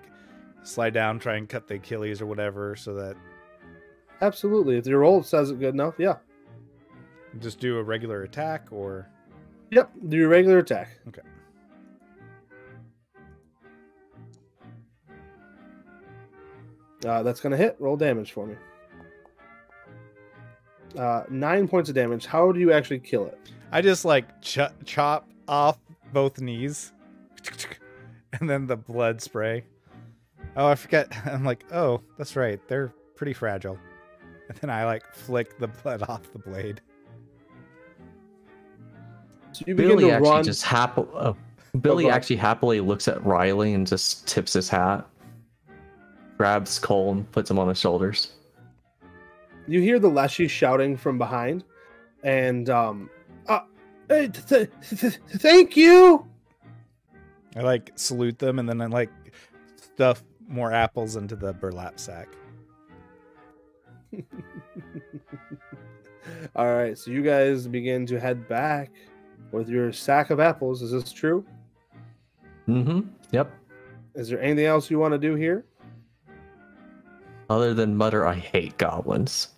slide 0.64 0.94
down, 0.94 1.20
try 1.20 1.36
and 1.36 1.48
cut 1.48 1.68
the 1.68 1.76
Achilles 1.76 2.20
or 2.20 2.26
whatever, 2.26 2.74
so 2.74 2.92
that 2.94 3.16
Absolutely. 4.20 4.78
If 4.78 4.86
your 4.86 4.98
roll 4.98 5.22
says 5.22 5.52
it 5.52 5.60
good 5.60 5.74
enough, 5.74 5.94
yeah. 5.96 6.16
just 7.38 7.60
do 7.60 7.78
a 7.78 7.82
regular 7.84 8.24
attack 8.24 8.66
or. 8.72 9.08
Yep. 9.70 9.92
Do 10.08 10.16
your 10.16 10.28
regular 10.28 10.58
attack. 10.58 10.88
Okay. 11.06 11.22
Uh, 17.06 17.22
that's 17.22 17.40
gonna 17.40 17.56
hit. 17.56 17.76
Roll 17.78 17.96
damage 17.96 18.32
for 18.32 18.44
me. 18.44 18.56
Uh, 20.96 21.24
nine 21.28 21.68
points 21.68 21.88
of 21.88 21.94
damage. 21.94 22.26
How 22.26 22.50
do 22.52 22.60
you 22.60 22.72
actually 22.72 23.00
kill 23.00 23.26
it? 23.26 23.38
I 23.72 23.82
just 23.82 24.04
like 24.04 24.40
ch- 24.40 24.58
chop 24.84 25.28
off 25.46 25.78
both 26.12 26.40
knees, 26.40 26.92
and 28.40 28.48
then 28.48 28.66
the 28.66 28.76
blood 28.76 29.20
spray. 29.20 29.64
Oh, 30.56 30.66
I 30.66 30.74
forget. 30.74 31.12
I'm 31.26 31.44
like, 31.44 31.64
oh, 31.72 32.00
that's 32.16 32.36
right. 32.36 32.60
They're 32.68 32.92
pretty 33.16 33.32
fragile. 33.32 33.78
And 34.48 34.56
then 34.58 34.70
I 34.70 34.84
like 34.86 35.04
flick 35.12 35.58
the 35.58 35.68
blood 35.68 36.02
off 36.08 36.32
the 36.32 36.38
blade. 36.38 36.80
So 39.52 39.64
you 39.66 39.74
begin 39.74 39.96
Billy 39.96 40.04
to 40.04 40.10
actually 40.12 40.30
run. 40.30 40.44
just 40.44 40.62
happily. 40.62 41.08
Oh, 41.12 41.36
Billy 41.80 42.04
go 42.04 42.08
ahead. 42.08 42.16
actually 42.16 42.36
happily 42.36 42.80
looks 42.80 43.08
at 43.08 43.24
Riley 43.24 43.74
and 43.74 43.86
just 43.86 44.26
tips 44.26 44.52
his 44.54 44.68
hat, 44.68 45.06
grabs 46.38 46.78
Cole 46.78 47.12
and 47.12 47.30
puts 47.32 47.50
him 47.50 47.58
on 47.58 47.68
his 47.68 47.78
shoulders. 47.78 48.32
You 49.68 49.80
hear 49.82 49.98
the 49.98 50.08
Leshy 50.08 50.48
shouting 50.48 50.96
from 50.96 51.18
behind, 51.18 51.62
and 52.22 52.70
um, 52.70 53.10
uh, 53.46 53.60
hey, 54.08 54.28
th- 54.28 54.46
th- 54.46 55.00
th- 55.00 55.18
thank 55.36 55.76
you. 55.76 56.26
I 57.54 57.60
like 57.60 57.92
salute 57.94 58.38
them, 58.38 58.58
and 58.58 58.66
then 58.66 58.80
I 58.80 58.86
like 58.86 59.10
stuff 59.76 60.24
more 60.48 60.72
apples 60.72 61.16
into 61.16 61.36
the 61.36 61.52
burlap 61.52 62.00
sack. 62.00 62.28
All 66.56 66.74
right, 66.74 66.96
so 66.96 67.10
you 67.10 67.22
guys 67.22 67.68
begin 67.68 68.06
to 68.06 68.18
head 68.18 68.48
back 68.48 68.90
with 69.52 69.68
your 69.68 69.92
sack 69.92 70.30
of 70.30 70.40
apples. 70.40 70.80
Is 70.80 70.92
this 70.92 71.12
true? 71.12 71.44
Mm-hmm. 72.66 73.00
Yep. 73.32 73.52
Is 74.14 74.30
there 74.30 74.40
anything 74.40 74.64
else 74.64 74.90
you 74.90 74.98
want 74.98 75.12
to 75.12 75.18
do 75.18 75.34
here? 75.34 75.66
Other 77.50 77.72
than 77.72 77.96
mutter, 77.96 78.26
I 78.26 78.34
hate 78.34 78.76
goblins. 78.78 79.48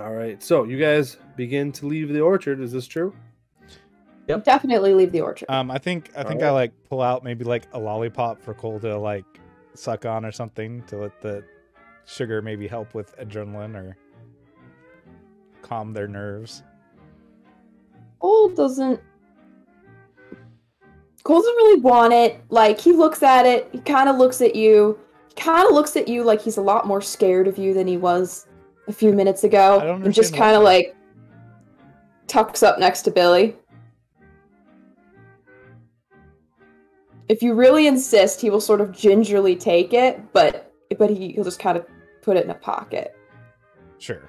All 0.00 0.12
right, 0.14 0.42
so 0.42 0.64
you 0.64 0.78
guys 0.78 1.16
begin 1.36 1.72
to 1.72 1.86
leave 1.86 2.08
the 2.08 2.20
orchard. 2.20 2.60
Is 2.60 2.72
this 2.72 2.86
true? 2.86 3.14
Yep. 4.28 4.44
Definitely 4.44 4.92
leave 4.92 5.12
the 5.12 5.20
orchard. 5.20 5.48
Um, 5.48 5.70
I 5.70 5.78
think 5.78 6.10
I 6.16 6.24
think 6.24 6.42
I 6.42 6.50
like 6.50 6.72
pull 6.88 7.00
out 7.00 7.22
maybe 7.22 7.44
like 7.44 7.68
a 7.72 7.78
lollipop 7.78 8.42
for 8.42 8.54
Cole 8.54 8.80
to 8.80 8.98
like 8.98 9.24
suck 9.74 10.04
on 10.04 10.24
or 10.24 10.32
something 10.32 10.82
to 10.84 10.96
let 10.96 11.20
the 11.20 11.44
sugar 12.06 12.42
maybe 12.42 12.66
help 12.66 12.92
with 12.94 13.16
adrenaline 13.18 13.76
or 13.76 13.96
calm 15.62 15.92
their 15.92 16.08
nerves. 16.08 16.62
Cole 18.18 18.48
doesn't. 18.48 19.00
Cole 21.22 21.40
doesn't 21.40 21.54
really 21.56 21.80
want 21.80 22.12
it. 22.12 22.40
Like 22.50 22.80
he 22.80 22.92
looks 22.92 23.22
at 23.22 23.46
it, 23.46 23.68
he 23.72 23.78
kind 23.80 24.08
of 24.08 24.16
looks 24.16 24.40
at 24.40 24.56
you, 24.56 24.98
kind 25.36 25.68
of 25.68 25.74
looks 25.74 25.96
at 25.96 26.08
you 26.08 26.24
like 26.24 26.40
he's 26.40 26.56
a 26.56 26.62
lot 26.62 26.86
more 26.86 27.00
scared 27.00 27.46
of 27.46 27.58
you 27.58 27.74
than 27.74 27.86
he 27.86 27.96
was 27.96 28.46
a 28.88 28.92
few 28.92 29.12
minutes 29.12 29.44
ago, 29.44 29.98
and 30.02 30.12
just 30.12 30.34
kind 30.34 30.56
of 30.56 30.62
like 30.62 30.94
tucks 32.26 32.62
up 32.62 32.78
next 32.78 33.02
to 33.02 33.10
Billy. 33.10 33.56
If 37.28 37.42
you 37.42 37.54
really 37.54 37.86
insist, 37.86 38.40
he 38.40 38.50
will 38.50 38.60
sort 38.60 38.80
of 38.80 38.92
gingerly 38.92 39.56
take 39.56 39.92
it, 39.92 40.20
but 40.32 40.72
but 40.98 41.10
he, 41.10 41.32
he'll 41.32 41.44
just 41.44 41.58
kind 41.58 41.76
of 41.76 41.86
put 42.22 42.36
it 42.36 42.44
in 42.44 42.50
a 42.50 42.54
pocket. 42.54 43.14
Sure. 43.98 44.28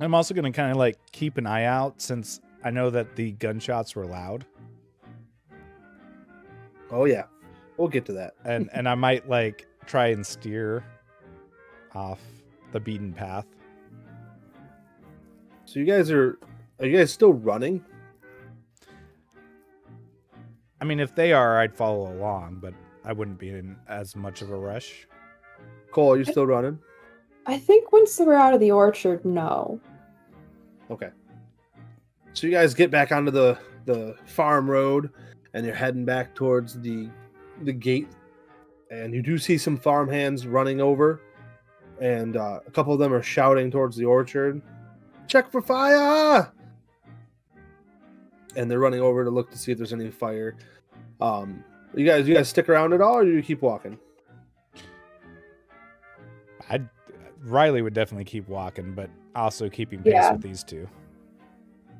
I'm 0.00 0.14
also 0.14 0.34
going 0.34 0.50
to 0.50 0.56
kind 0.56 0.70
of 0.70 0.76
like 0.76 0.98
keep 1.12 1.38
an 1.38 1.46
eye 1.46 1.64
out 1.64 2.00
since 2.00 2.40
I 2.64 2.70
know 2.70 2.90
that 2.90 3.14
the 3.14 3.32
gunshots 3.32 3.94
were 3.94 4.06
loud 4.06 4.44
Oh 6.92 7.06
yeah, 7.06 7.24
we'll 7.78 7.88
get 7.88 8.04
to 8.06 8.12
that. 8.12 8.34
and 8.44 8.68
and 8.74 8.88
I 8.88 8.94
might 8.94 9.28
like 9.28 9.66
try 9.86 10.08
and 10.08 10.24
steer 10.26 10.84
off 11.94 12.20
the 12.72 12.80
beaten 12.80 13.12
path. 13.12 13.46
So 15.64 15.78
you 15.78 15.86
guys 15.86 16.10
are 16.10 16.38
are 16.80 16.86
you 16.86 16.98
guys 16.98 17.12
still 17.12 17.32
running? 17.32 17.84
I 20.80 20.84
mean, 20.84 20.98
if 20.98 21.14
they 21.14 21.32
are, 21.32 21.60
I'd 21.60 21.74
follow 21.74 22.12
along, 22.12 22.58
but 22.60 22.74
I 23.04 23.12
wouldn't 23.12 23.38
be 23.38 23.50
in 23.50 23.76
as 23.88 24.16
much 24.16 24.42
of 24.42 24.50
a 24.50 24.56
rush. 24.56 25.06
Cole, 25.92 26.14
are 26.14 26.16
you 26.16 26.24
still 26.24 26.46
running? 26.46 26.78
I 27.46 27.58
think 27.58 27.92
once 27.92 28.18
we're 28.18 28.34
out 28.34 28.54
of 28.54 28.60
the 28.60 28.70
orchard, 28.70 29.24
no. 29.24 29.80
Okay. 30.90 31.10
So 32.32 32.46
you 32.46 32.52
guys 32.52 32.74
get 32.74 32.90
back 32.90 33.12
onto 33.12 33.30
the 33.30 33.58
the 33.84 34.16
farm 34.26 34.70
road, 34.70 35.10
and 35.54 35.64
you're 35.66 35.74
heading 35.74 36.04
back 36.04 36.34
towards 36.34 36.80
the 36.80 37.08
the 37.62 37.72
gate, 37.72 38.08
and 38.92 39.14
you 39.14 39.22
do 39.22 39.38
see 39.38 39.56
some 39.56 39.76
farm 39.76 40.08
hands 40.08 40.46
running 40.46 40.80
over, 40.80 41.20
and 42.00 42.36
uh, 42.36 42.60
a 42.66 42.70
couple 42.70 42.92
of 42.92 42.98
them 42.98 43.12
are 43.12 43.22
shouting 43.22 43.70
towards 43.70 43.96
the 43.96 44.04
orchard, 44.04 44.60
"Check 45.26 45.50
for 45.50 45.62
fire!" 45.62 46.52
And 48.54 48.70
they're 48.70 48.78
running 48.80 49.00
over 49.00 49.24
to 49.24 49.30
look 49.30 49.50
to 49.50 49.58
see 49.58 49.72
if 49.72 49.78
there's 49.78 49.94
any 49.94 50.10
fire. 50.10 50.56
Um, 51.22 51.64
you 51.94 52.04
guys, 52.04 52.28
you 52.28 52.34
guys 52.34 52.48
stick 52.50 52.68
around 52.68 52.92
at 52.92 53.00
all, 53.00 53.16
or 53.18 53.24
do 53.24 53.30
you 53.32 53.42
keep 53.42 53.62
walking? 53.62 53.98
I'd 56.68 56.88
Riley 57.44 57.82
would 57.82 57.94
definitely 57.94 58.24
keep 58.24 58.46
walking, 58.48 58.92
but 58.94 59.08
also 59.34 59.68
keeping 59.68 60.00
pace 60.02 60.12
Yeah. 60.12 60.32
with 60.32 60.42
these 60.42 60.62
two. 60.62 60.86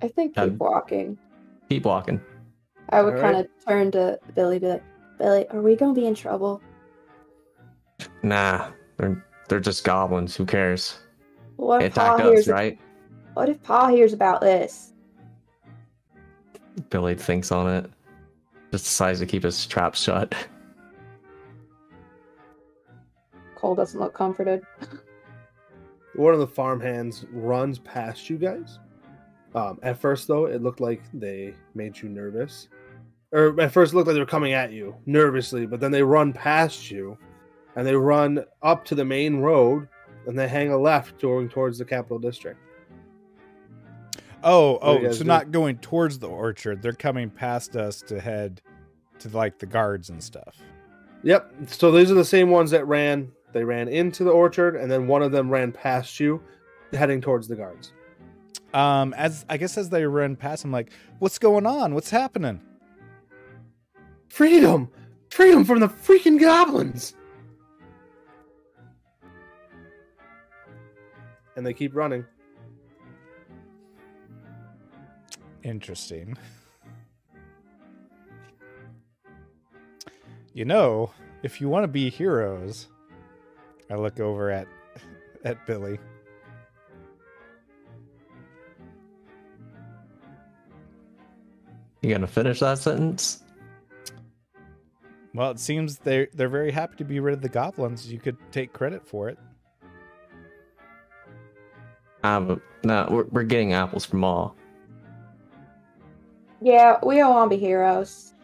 I 0.03 0.09
think 0.09 0.35
keep 0.35 0.43
Um, 0.43 0.59
walking. 0.59 1.19
Keep 1.69 1.87
walking. 1.87 2.21
I 2.91 3.03
would 3.03 3.15
All 3.15 3.21
kind 3.21 3.37
right. 3.37 3.45
of 3.47 3.65
turn 3.67 3.91
to 3.93 4.19
Billy, 4.35 4.59
be 4.59 4.69
like, 4.69 4.83
Billy, 5.19 5.49
are 5.49 5.63
we 5.63 5.75
gonna 5.75 5.95
be 5.95 6.07
in 6.07 6.15
trouble? 6.15 6.61
Nah, 8.23 8.71
they're 8.97 9.25
they're 9.49 9.61
just 9.61 9.85
goblins. 9.85 10.37
Who 10.37 10.47
cares? 10.47 10.99
What 11.57 11.81
They 11.81 11.87
if 11.87 11.95
Pa 11.95 12.15
attack 12.15 12.27
hears? 12.27 12.41
us, 12.41 12.49
right? 12.49 12.79
What 13.35 13.49
if 13.49 13.63
Pa 13.63 13.89
hears 13.89 14.13
about 14.13 14.41
this? 14.41 14.93
Billy 16.91 17.15
thinks 17.15 17.53
on 17.53 17.69
it. 17.69 17.91
Just 18.71 18.85
decides 18.85 19.19
to 19.19 19.27
keep 19.27 19.43
his 19.43 19.67
trap 19.67 19.95
shut. 19.95 20.35
Cole 23.57 23.75
doesn't 23.75 24.01
look 24.01 24.15
comforted. 24.15 24.63
One 26.15 26.35
of 26.35 26.41
the 26.41 26.47
farm 26.47 26.81
hands 26.81 27.25
runs 27.31 27.79
past 27.79 28.29
you 28.29 28.39
guys. 28.39 28.79
Um, 29.55 29.79
at 29.83 29.99
first, 29.99 30.29
though, 30.29 30.47
it 30.47 30.63
looked 30.63 30.81
like 30.81 31.03
they 31.13 31.55
made 31.75 32.01
you 32.01 32.09
nervous. 32.09 32.69
Or 33.33 33.59
at 33.61 33.73
first, 33.73 33.93
it 33.93 33.97
looked 33.97 34.09
like 34.09 34.15
they 34.15 34.21
were 34.21 34.27
coming 34.27 34.53
at 34.53 34.73
you 34.73 34.95
nervously, 35.07 35.67
but 35.67 35.81
then 35.81 35.91
they 35.91 36.03
run 36.03 36.33
past 36.33 36.91
you 36.91 37.17
and 37.77 37.87
they 37.87 37.95
run 37.95 38.45
up 38.63 38.85
to 38.87 38.95
the 38.95 39.05
main 39.05 39.39
road 39.39 39.89
and 40.27 40.39
they 40.39 40.49
hang 40.49 40.71
a 40.71 40.79
left 40.79 41.21
going 41.21 41.49
towards 41.49 41.79
the 41.79 41.85
capital 41.85 42.19
district. 42.19 42.61
Oh, 44.45 44.79
oh, 44.83 45.13
so 45.13 45.19
do? 45.19 45.25
not 45.25 45.53
going 45.53 45.79
towards 45.79 46.19
the 46.19 46.29
orchard. 46.29 46.83
They're 46.83 46.93
coming 46.93 47.31
past 47.31 47.77
us 47.77 48.03
to 48.03 48.21
head 48.21 48.61
to 49.21 49.29
like 49.29 49.59
the 49.59 49.67
guards 49.67 50.11
and 50.11 50.23
stuff. 50.23 50.57
Yep. 51.23 51.53
So 51.69 51.93
these 51.93 52.11
are 52.11 52.15
the 52.15 52.25
same 52.25 52.51
ones 52.51 52.73
that 52.73 52.87
ran. 52.87 53.31
They 53.53 53.65
ran 53.65 53.89
into 53.89 54.25
the 54.25 54.31
orchard 54.31 54.77
and 54.77 54.91
then 54.91 55.07
one 55.07 55.23
of 55.23 55.31
them 55.31 55.49
ran 55.49 55.71
past 55.71 56.19
you, 56.19 56.43
heading 56.93 57.21
towards 57.21 57.47
the 57.47 57.55
guards. 57.55 57.93
Um, 58.75 59.13
as 59.15 59.45
I 59.49 59.59
guess 59.59 59.77
as 59.77 59.91
they 59.91 60.07
ran 60.07 60.35
past, 60.35 60.65
I'm 60.65 60.73
like, 60.73 60.91
"What's 61.19 61.39
going 61.39 61.67
on? 61.67 61.95
What's 61.95 62.11
happening?" 62.11 62.61
Freedom! 64.29 64.89
Freedom 65.31 65.65
from 65.65 65.81
the 65.81 65.89
freaking 65.89 66.41
goblins! 66.41 67.15
And 71.57 71.67
they 71.67 71.75
keep 71.75 71.95
running. 71.95 72.25
Interesting. 75.63 76.37
You 80.55 80.65
know, 80.65 81.11
if 81.43 81.61
you 81.61 81.69
want 81.69 81.85
to 81.85 81.89
be 81.89 82.11
heroes, 82.11 82.89
I 83.91 83.95
look 83.95 84.21
over 84.21 84.51
at 84.51 84.67
at 85.45 85.65
Billy. 85.67 85.99
You 92.03 92.11
gonna 92.11 92.27
finish 92.27 92.61
that 92.61 92.79
sentence? 92.79 93.45
Well, 95.35 95.51
it 95.53 95.61
seems 95.61 95.99
they're 95.99 96.29
they're 96.35 96.49
very 96.49 96.73
happy 96.73 96.97
to 96.97 97.05
be 97.05 97.21
rid 97.21 97.35
of 97.35 97.41
the 97.41 97.49
goblins. 97.49 98.13
You 98.13 98.19
could 98.19 98.37
take 98.51 98.73
credit 98.73 99.07
for 99.07 99.29
it. 99.29 99.39
Um, 102.23 102.61
no, 102.85 103.07
we're, 103.11 103.25
we're 103.25 103.43
getting 103.43 103.73
apples 103.73 104.05
from 104.05 104.25
all. 104.25 104.57
Yeah, 106.61 106.99
we 107.05 107.21
all 107.21 107.33
want 107.33 107.51
to 107.51 107.57
be 107.57 107.61
heroes. 107.61 108.35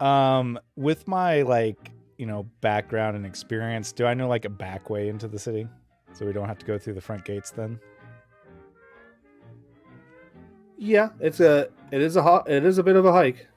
Um, 0.00 0.58
with 0.76 1.08
my 1.08 1.42
like 1.42 1.90
you 2.18 2.26
know 2.26 2.44
background 2.60 3.16
and 3.16 3.26
experience, 3.26 3.92
do 3.92 4.06
I 4.06 4.14
know 4.14 4.28
like 4.28 4.44
a 4.44 4.50
back 4.50 4.90
way 4.90 5.08
into 5.08 5.26
the 5.26 5.38
city, 5.38 5.68
so 6.12 6.24
we 6.24 6.32
don't 6.32 6.46
have 6.46 6.58
to 6.58 6.66
go 6.66 6.78
through 6.78 6.94
the 6.94 7.00
front 7.00 7.24
gates? 7.24 7.50
Then 7.50 7.80
Yeah, 10.76 11.08
it's 11.18 11.40
a 11.40 11.68
it 11.90 12.00
is 12.00 12.14
a 12.14 12.22
ho- 12.22 12.44
it 12.46 12.64
is 12.64 12.78
a 12.78 12.82
bit 12.82 12.94
of 12.94 13.04
a 13.04 13.12
hike. 13.12 13.48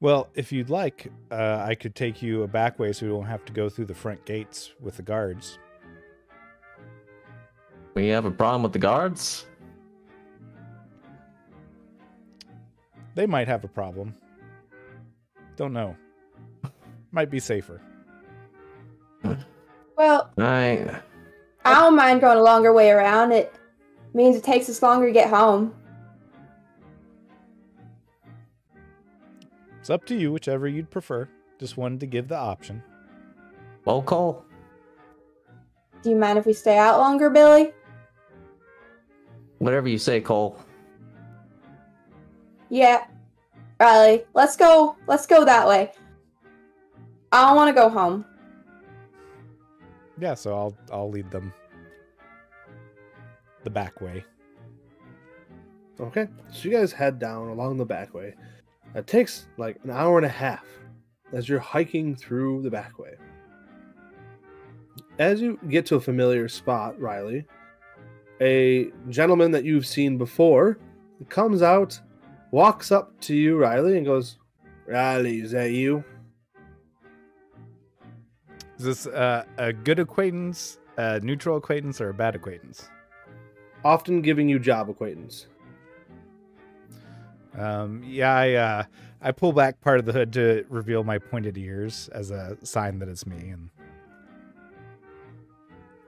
Well, 0.00 0.28
if 0.34 0.52
you'd 0.52 0.68
like, 0.68 1.10
uh, 1.30 1.64
I 1.66 1.76
could 1.76 1.94
take 1.94 2.20
you 2.20 2.42
a 2.42 2.48
back 2.48 2.78
way 2.78 2.92
so 2.92 3.06
we 3.06 3.12
don't 3.12 3.24
have 3.24 3.44
to 3.46 3.52
go 3.52 3.70
through 3.70 3.86
the 3.86 3.94
front 3.94 4.22
gates 4.26 4.72
with 4.80 4.96
the 4.96 5.02
guards. 5.02 5.58
We 7.94 8.08
have 8.08 8.24
a 8.24 8.30
problem 8.30 8.62
with 8.62 8.72
the 8.72 8.78
guards. 8.78 9.46
They 13.14 13.26
might 13.26 13.46
have 13.46 13.62
a 13.64 13.68
problem. 13.68 14.14
Don't 15.56 15.72
know. 15.72 15.96
Might 17.12 17.30
be 17.30 17.38
safer. 17.40 17.80
Well, 19.96 20.32
I 20.38 21.00
I 21.64 21.74
don't 21.74 21.94
mind 21.94 22.20
going 22.20 22.36
a 22.36 22.42
longer 22.42 22.72
way 22.72 22.90
around. 22.90 23.30
It 23.30 23.54
means 24.12 24.34
it 24.34 24.42
takes 24.42 24.68
us 24.68 24.82
longer 24.82 25.06
to 25.06 25.12
get 25.12 25.30
home. 25.30 25.72
It's 29.78 29.90
up 29.90 30.04
to 30.06 30.16
you, 30.16 30.32
whichever 30.32 30.66
you'd 30.66 30.90
prefer. 30.90 31.28
Just 31.60 31.76
wanted 31.76 32.00
to 32.00 32.06
give 32.06 32.26
the 32.26 32.36
option. 32.36 32.82
well, 33.84 34.02
Cole. 34.02 34.44
Do 36.02 36.10
you 36.10 36.16
mind 36.16 36.38
if 36.38 36.44
we 36.44 36.52
stay 36.52 36.76
out 36.76 36.98
longer, 36.98 37.30
Billy? 37.30 37.72
Whatever 39.58 39.88
you 39.88 39.98
say, 39.98 40.20
Cole. 40.20 40.58
Yeah. 42.70 43.04
Riley, 43.80 44.24
let's 44.34 44.56
go. 44.56 44.96
Let's 45.06 45.26
go 45.26 45.44
that 45.44 45.66
way. 45.66 45.92
I 47.32 47.48
don't 47.48 47.56
want 47.56 47.74
to 47.74 47.80
go 47.80 47.88
home. 47.88 48.24
Yeah, 50.18 50.34
so 50.34 50.54
I'll 50.54 50.76
I'll 50.92 51.10
lead 51.10 51.30
them 51.30 51.52
the 53.64 53.70
back 53.70 54.00
way. 54.00 54.24
Okay, 56.00 56.28
so 56.52 56.68
you 56.68 56.76
guys 56.76 56.92
head 56.92 57.18
down 57.18 57.48
along 57.48 57.76
the 57.76 57.84
back 57.84 58.14
way. 58.14 58.34
It 58.94 59.06
takes 59.06 59.48
like 59.56 59.78
an 59.84 59.90
hour 59.90 60.18
and 60.18 60.26
a 60.26 60.30
half 60.30 60.64
as 61.32 61.48
you're 61.48 61.58
hiking 61.58 62.14
through 62.14 62.62
the 62.62 62.70
back 62.70 62.98
way. 62.98 63.14
As 65.18 65.40
you 65.40 65.58
get 65.68 65.86
to 65.86 65.96
a 65.96 66.00
familiar 66.00 66.48
spot, 66.48 67.00
Riley, 67.00 67.44
a 68.40 68.90
gentleman 69.08 69.50
that 69.52 69.64
you've 69.64 69.86
seen 69.86 70.18
before 70.18 70.78
comes 71.28 71.62
out, 71.62 71.98
walks 72.50 72.92
up 72.92 73.18
to 73.20 73.34
you, 73.34 73.56
Riley, 73.56 73.96
and 73.96 74.04
goes, 74.04 74.38
Riley, 74.86 75.40
is 75.40 75.52
that 75.52 75.70
you? 75.70 76.04
Is 78.78 78.84
this 78.84 79.06
uh, 79.06 79.44
a 79.56 79.72
good 79.72 79.98
acquaintance, 79.98 80.78
a 80.96 81.20
neutral 81.20 81.56
acquaintance, 81.56 82.00
or 82.00 82.10
a 82.10 82.14
bad 82.14 82.34
acquaintance? 82.34 82.88
Often 83.84 84.22
giving 84.22 84.48
you 84.48 84.58
job 84.58 84.90
acquaintance. 84.90 85.46
Um, 87.56 88.02
yeah, 88.04 88.34
I 88.34 88.52
uh, 88.54 88.84
I 89.22 89.30
pull 89.32 89.52
back 89.52 89.80
part 89.80 90.00
of 90.00 90.06
the 90.06 90.12
hood 90.12 90.32
to 90.32 90.64
reveal 90.68 91.04
my 91.04 91.18
pointed 91.18 91.56
ears 91.56 92.08
as 92.12 92.30
a 92.30 92.58
sign 92.62 92.98
that 92.98 93.08
it's 93.08 93.26
me. 93.26 93.50
And 93.50 93.70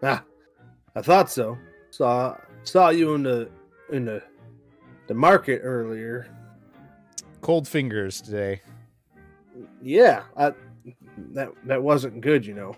Ah, 0.02 0.24
I 0.94 1.02
thought 1.02 1.30
so. 1.30 1.56
Saw 1.96 2.36
saw 2.62 2.90
you 2.90 3.14
in 3.14 3.22
the 3.22 3.48
in 3.90 4.04
the 4.04 4.22
the 5.06 5.14
market 5.14 5.60
earlier. 5.64 6.28
cold 7.40 7.66
fingers 7.66 8.20
today. 8.20 8.60
Yeah, 9.80 10.24
I, 10.36 10.52
that 11.32 11.48
that 11.64 11.82
wasn't 11.82 12.20
good, 12.20 12.44
you 12.44 12.52
know. 12.52 12.76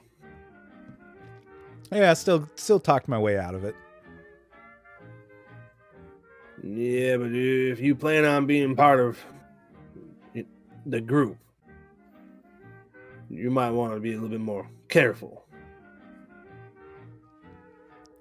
Yeah, 1.90 2.12
I 2.12 2.14
still 2.14 2.48
still 2.54 2.78
talked 2.78 3.08
my 3.08 3.18
way 3.18 3.36
out 3.36 3.56
of 3.56 3.64
it. 3.64 3.74
Yeah, 6.62 7.16
but 7.16 7.30
if 7.32 7.80
you 7.80 7.96
plan 7.96 8.24
on 8.24 8.46
being 8.46 8.76
part 8.76 9.00
of 9.00 9.18
the 10.86 11.00
group, 11.00 11.38
you 13.28 13.50
might 13.50 13.70
want 13.70 13.94
to 13.94 14.00
be 14.00 14.10
a 14.12 14.14
little 14.14 14.28
bit 14.28 14.40
more 14.40 14.68
careful. 14.88 15.37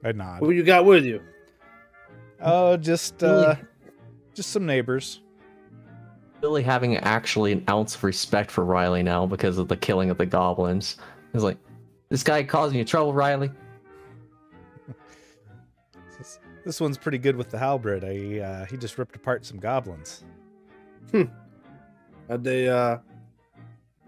I 0.08 0.14
nod. 0.14 0.40
Who 0.40 0.52
you 0.52 0.64
got 0.64 0.86
with 0.86 1.04
you? 1.04 1.22
Oh, 2.42 2.78
just 2.78 3.24
uh, 3.24 3.56
just 4.34 4.52
some 4.52 4.66
neighbors. 4.66 5.22
Billy 6.40 6.64
having 6.64 6.96
actually 6.98 7.52
an 7.52 7.64
ounce 7.70 7.96
of 7.96 8.04
respect 8.04 8.50
for 8.52 8.64
Riley 8.64 9.04
now 9.04 9.26
because 9.26 9.58
of 9.58 9.68
the 9.68 9.76
killing 9.76 10.10
of 10.10 10.18
the 10.18 10.26
goblins. 10.26 10.98
He's 11.34 11.44
like, 11.44 11.58
this 12.10 12.24
guy 12.24 12.44
causing 12.44 12.78
you 12.78 12.86
trouble, 12.86 13.12
Riley? 13.12 13.52
This, 16.18 16.40
this 16.64 16.80
one's 16.80 16.98
pretty 16.98 17.18
good 17.18 17.36
with 17.36 17.50
the 17.50 17.58
halberd. 17.58 18.06
I 18.06 18.40
uh, 18.40 18.66
he 18.66 18.78
just 18.78 18.98
ripped 18.98 19.16
apart 19.16 19.46
some 19.46 19.60
goblins. 19.60 20.24
Hmm. 21.12 21.24
Are 22.30 22.38
they 22.38 22.70
uh 22.70 22.98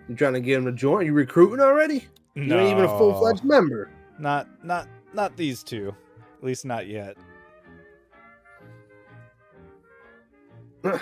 you 0.07 0.15
trying 0.15 0.33
to 0.33 0.39
get 0.39 0.57
him 0.57 0.65
to 0.65 0.71
join? 0.71 1.05
You 1.05 1.13
recruiting 1.13 1.59
already? 1.59 2.07
You 2.35 2.43
ain't 2.43 2.71
even 2.71 2.85
a 2.85 2.97
full 2.97 3.19
fledged 3.19 3.43
member. 3.43 3.89
Not 4.17 4.47
not 4.63 4.87
not 5.13 5.35
these 5.37 5.63
two. 5.63 5.95
At 6.37 6.43
least 6.43 6.65
not 6.65 6.87
yet. 6.87 7.17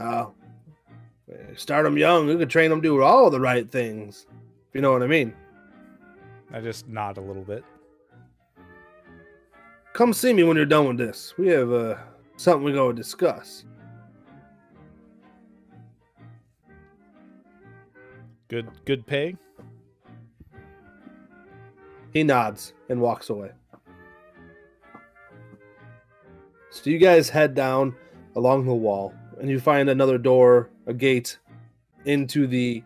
Oh. 0.00 0.32
Start 1.56 1.84
them 1.84 1.98
young. 1.98 2.28
You 2.28 2.38
could 2.38 2.48
train 2.48 2.70
them 2.70 2.80
to 2.80 2.88
do 2.88 3.02
all 3.02 3.28
the 3.28 3.40
right 3.40 3.70
things. 3.70 4.26
If 4.68 4.74
you 4.74 4.80
know 4.80 4.92
what 4.92 5.02
I 5.02 5.06
mean. 5.06 5.34
I 6.52 6.60
just 6.60 6.88
nod 6.88 7.18
a 7.18 7.20
little 7.20 7.42
bit. 7.42 7.64
Come 9.92 10.12
see 10.12 10.32
me 10.32 10.42
when 10.42 10.56
you're 10.56 10.66
done 10.66 10.88
with 10.88 10.98
this. 10.98 11.34
We 11.36 11.48
have 11.48 11.70
uh 11.72 11.96
something 12.36 12.64
we 12.64 12.72
gotta 12.72 12.94
discuss. 12.94 13.64
Good 18.48 18.68
good 18.84 19.06
pay. 19.06 19.36
He 22.12 22.22
nods 22.22 22.72
and 22.88 23.00
walks 23.00 23.30
away. 23.30 23.52
So 26.70 26.90
you 26.90 26.98
guys 26.98 27.28
head 27.28 27.54
down 27.54 27.94
along 28.36 28.66
the 28.66 28.74
wall 28.74 29.12
and 29.40 29.48
you 29.48 29.58
find 29.58 29.88
another 29.88 30.18
door, 30.18 30.70
a 30.86 30.94
gate 30.94 31.38
into 32.04 32.46
the 32.46 32.82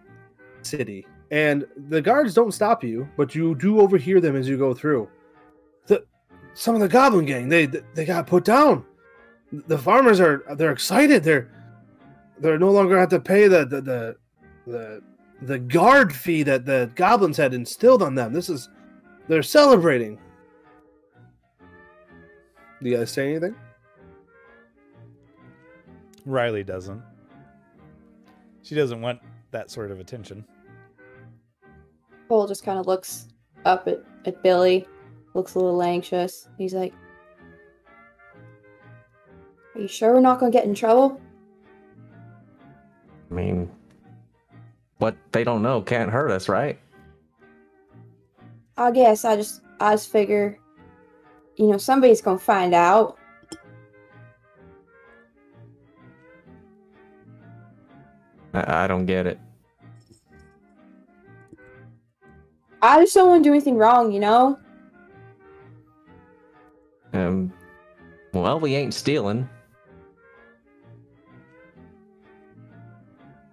city. 0.63 1.07
And 1.31 1.67
the 1.89 2.01
guards 2.01 2.35
don't 2.35 2.53
stop 2.53 2.85
you, 2.85 3.09
but 3.17 3.35
you 3.35 3.55
do 3.55 3.81
overhear 3.81 4.21
them 4.21 4.37
as 4.37 4.49
you 4.49 4.57
go 4.57 4.73
through. 4.73 5.09
The 5.87 6.05
some 6.55 6.75
of 6.75 6.81
the 6.81 6.89
goblin 6.89 7.25
gang, 7.25 7.49
they 7.49 7.67
they 7.67 8.05
got 8.05 8.27
put 8.27 8.45
down. 8.45 8.85
The 9.53 9.79
farmers 9.79 10.21
are 10.21 10.45
they're 10.57 10.73
excited. 10.73 11.25
They're 11.25 11.51
they're 12.39 12.59
no 12.59 12.71
longer 12.71 12.99
have 12.99 13.09
to 13.11 13.21
pay 13.21 13.49
the 13.49 13.65
the 13.65 13.81
the 13.81 14.17
the, 14.67 15.03
the 15.43 15.59
guard 15.59 16.15
fee 16.15 16.43
that 16.45 16.65
the 16.65 16.91
goblins 16.95 17.37
had 17.37 17.53
instilled 17.53 18.03
on 18.03 18.15
them. 18.15 18.33
This 18.33 18.49
is 18.49 18.69
they're 19.29 19.43
celebrating. 19.43 20.19
Do 22.83 22.91
you 22.91 22.97
guys 22.97 23.11
say 23.11 23.31
anything? 23.31 23.55
Riley 26.27 26.65
doesn't. 26.65 27.03
She 28.63 28.75
doesn't 28.75 29.01
want 29.01 29.21
that 29.51 29.71
sort 29.71 29.91
of 29.91 30.01
attention. 30.01 30.45
Cole 32.29 32.47
just 32.47 32.65
kind 32.65 32.79
of 32.79 32.87
looks 32.87 33.29
up 33.65 33.87
at, 33.89 34.03
at 34.25 34.43
Billy, 34.43 34.87
looks 35.35 35.55
a 35.55 35.59
little 35.59 35.83
anxious. 35.83 36.49
He's 36.59 36.75
like, 36.75 36.95
Are 39.75 39.81
you 39.81 39.89
sure 39.89 40.15
we're 40.15 40.21
not 40.21 40.41
going 40.41 40.51
to 40.51 40.57
get 40.57 40.67
in 40.67 40.75
trouble? 40.75 41.21
I 43.31 43.35
mean, 43.35 43.71
what 44.99 45.17
they 45.33 45.45
don't 45.45 45.63
know 45.63 45.83
can't 45.83 46.11
hurt 46.11 46.31
us, 46.31 46.49
right? 46.49 46.79
I 48.77 48.91
guess 48.91 49.25
I 49.25 49.37
just, 49.37 49.63
I 49.81 49.95
just 49.95 50.11
figure, 50.11 50.59
you 51.57 51.69
know, 51.69 51.79
somebody's 51.79 52.21
to 52.39 52.45
find 52.45 52.75
out. 52.75 53.19
I, 58.53 58.85
I 58.85 58.87
don't 58.87 59.07
get 59.07 59.27
it. 59.27 59.39
I 62.83 63.01
just 63.01 63.15
don't 63.15 63.29
want 63.29 63.45
to 63.45 63.49
do 63.49 63.53
anything 63.53 63.77
wrong, 63.77 64.13
you 64.13 64.21
know? 64.21 64.59
Um, 67.15 67.53
well, 68.33 68.59
we 68.61 68.75
ain't 68.75 68.93
stealing. 68.93 69.49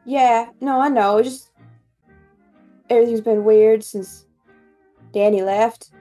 Yeah, 0.03 0.49
no, 0.59 0.81
I 0.81 0.89
know. 0.89 1.19
It's 1.19 1.29
just 1.29 1.51
everything's 2.89 3.21
been 3.21 3.45
weird 3.45 3.83
since 3.83 4.25
Danny 5.13 5.41
left. 5.41 5.91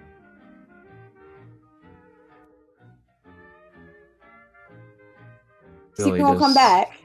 See 5.95 6.03
if 6.03 6.07
Billy 6.07 6.19
he 6.19 6.25
won't 6.25 6.39
come 6.39 6.55
back. 6.55 7.01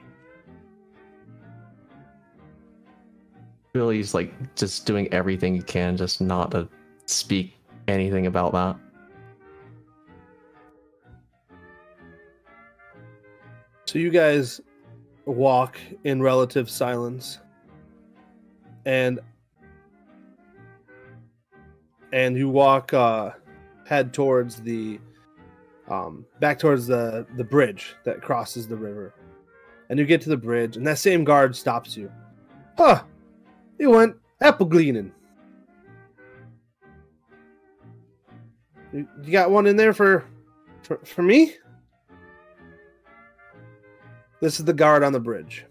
Billy's 3.74 4.14
like 4.14 4.56
just 4.56 4.86
doing 4.86 5.12
everything 5.14 5.54
he 5.54 5.62
can 5.62 5.98
just 5.98 6.22
not 6.22 6.52
to 6.52 6.70
speak 7.08 7.58
anything 7.88 8.28
about 8.28 8.54
that. 8.54 8.78
So 13.86 14.00
you 14.00 14.10
guys 14.10 14.62
walk 15.26 15.78
in 16.04 16.22
relative 16.22 16.70
silence. 16.70 17.40
And 18.86 19.20
and 22.16 22.38
you 22.38 22.48
walk 22.48 22.94
uh 22.94 23.32
head 23.86 24.14
towards 24.14 24.62
the 24.62 25.00
um 25.90 26.26
back 26.40 26.58
towards 26.58 26.88
the 26.88 27.28
the 27.36 27.44
bridge 27.44 27.94
that 28.06 28.22
crosses 28.22 28.68
the 28.68 28.76
river. 28.76 29.14
And 29.90 30.00
you 30.00 30.06
get 30.06 30.22
to 30.22 30.30
the 30.30 30.38
bridge 30.38 30.78
and 30.78 30.88
that 30.88 30.98
same 30.98 31.24
guard 31.24 31.56
stops 31.56 31.96
you. 31.96 32.12
Huh. 32.78 33.04
You 33.78 33.92
went 33.92 34.16
apple 34.42 34.66
gleaning. 34.66 35.12
You, 38.94 39.08
you 39.22 39.32
got 39.32 39.52
one 39.52 39.68
in 39.68 39.76
there 39.76 39.94
for 39.94 40.26
for, 40.84 40.98
for 41.04 41.22
me? 41.22 41.54
This 44.40 44.60
is 44.60 44.66
the 44.66 44.74
guard 44.74 45.04
on 45.04 45.12
the 45.12 45.20
bridge. 45.20 45.66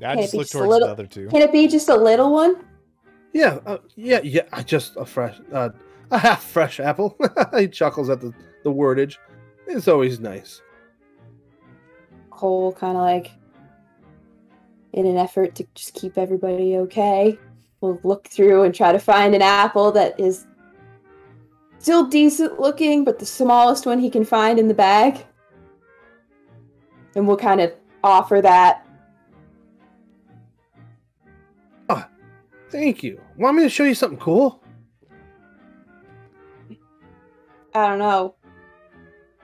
Can 0.00 0.18
it 0.18 0.22
just 0.22 0.32
be 0.32 0.38
look 0.38 0.44
just 0.46 0.54
a 0.54 0.58
towards 0.58 0.70
little- 0.70 0.88
the 0.88 0.92
other 0.92 1.06
two. 1.06 1.28
Can 1.28 1.42
it 1.42 1.52
be 1.52 1.68
just 1.68 1.88
a 1.88 1.96
little 1.96 2.32
one? 2.32 2.64
Yeah, 3.32 3.60
uh, 3.66 3.78
yeah, 3.96 4.20
yeah. 4.24 4.62
Just 4.62 4.96
a 4.96 5.04
fresh, 5.04 5.36
uh, 5.52 5.70
a 6.10 6.18
half 6.18 6.42
fresh 6.42 6.80
apple. 6.80 7.16
he 7.56 7.68
chuckles 7.68 8.10
at 8.10 8.20
the 8.20 8.32
the 8.64 8.72
wordage. 8.72 9.16
It's 9.66 9.88
always 9.88 10.18
nice. 10.20 10.62
Cole 12.30 12.72
kind 12.72 12.96
of 12.96 13.02
like, 13.02 13.30
in 14.92 15.06
an 15.06 15.16
effort 15.16 15.54
to 15.56 15.66
just 15.74 15.94
keep 15.94 16.18
everybody 16.18 16.76
okay, 16.78 17.38
will 17.80 18.00
look 18.02 18.26
through 18.28 18.64
and 18.64 18.74
try 18.74 18.92
to 18.92 18.98
find 18.98 19.34
an 19.34 19.42
apple 19.42 19.92
that 19.92 20.18
is 20.18 20.46
still 21.78 22.06
decent 22.06 22.58
looking, 22.58 23.04
but 23.04 23.18
the 23.18 23.26
smallest 23.26 23.86
one 23.86 23.98
he 23.98 24.10
can 24.10 24.24
find 24.24 24.58
in 24.58 24.68
the 24.68 24.74
bag. 24.74 25.24
And 27.14 27.26
we'll 27.26 27.36
kind 27.36 27.60
of 27.60 27.72
offer 28.02 28.40
that. 28.42 28.86
Thank 32.70 33.02
you. 33.02 33.20
Want 33.36 33.56
me 33.56 33.64
to 33.64 33.68
show 33.68 33.84
you 33.84 33.94
something 33.94 34.18
cool? 34.18 34.62
I 37.74 37.88
don't 37.88 37.98
know. 37.98 38.34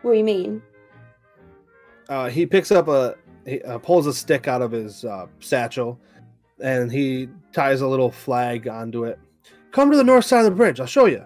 What 0.03 0.13
do 0.13 0.19
you 0.19 0.25
mean? 0.25 0.63
Uh, 2.09 2.29
he 2.29 2.47
picks 2.47 2.71
up 2.71 2.89
a 2.89 3.17
he 3.45 3.63
uh, 3.63 3.79
pulls 3.79 4.07
a 4.07 4.15
stick 4.15 4.49
out 4.49 4.63
of 4.63 4.73
his 4.73 5.05
uh, 5.05 5.27
satchel, 5.41 6.01
and 6.63 6.91
he 6.91 7.29
ties 7.53 7.81
a 7.81 7.87
little 7.87 8.11
flag 8.11 8.69
onto 8.69 9.05
it. 9.05 9.19
Come 9.71 9.91
to 9.91 9.97
the 9.97 10.05
north 10.05 10.25
side 10.25 10.41
of 10.41 10.45
the 10.47 10.51
bridge. 10.53 10.81
I'll 10.81 10.87
show 10.87 11.07
you. 11.07 11.25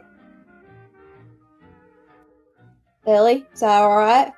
Billy, 3.04 3.46
is 3.52 3.60
that 3.60 3.82
all 3.82 3.96
right? 3.96 4.32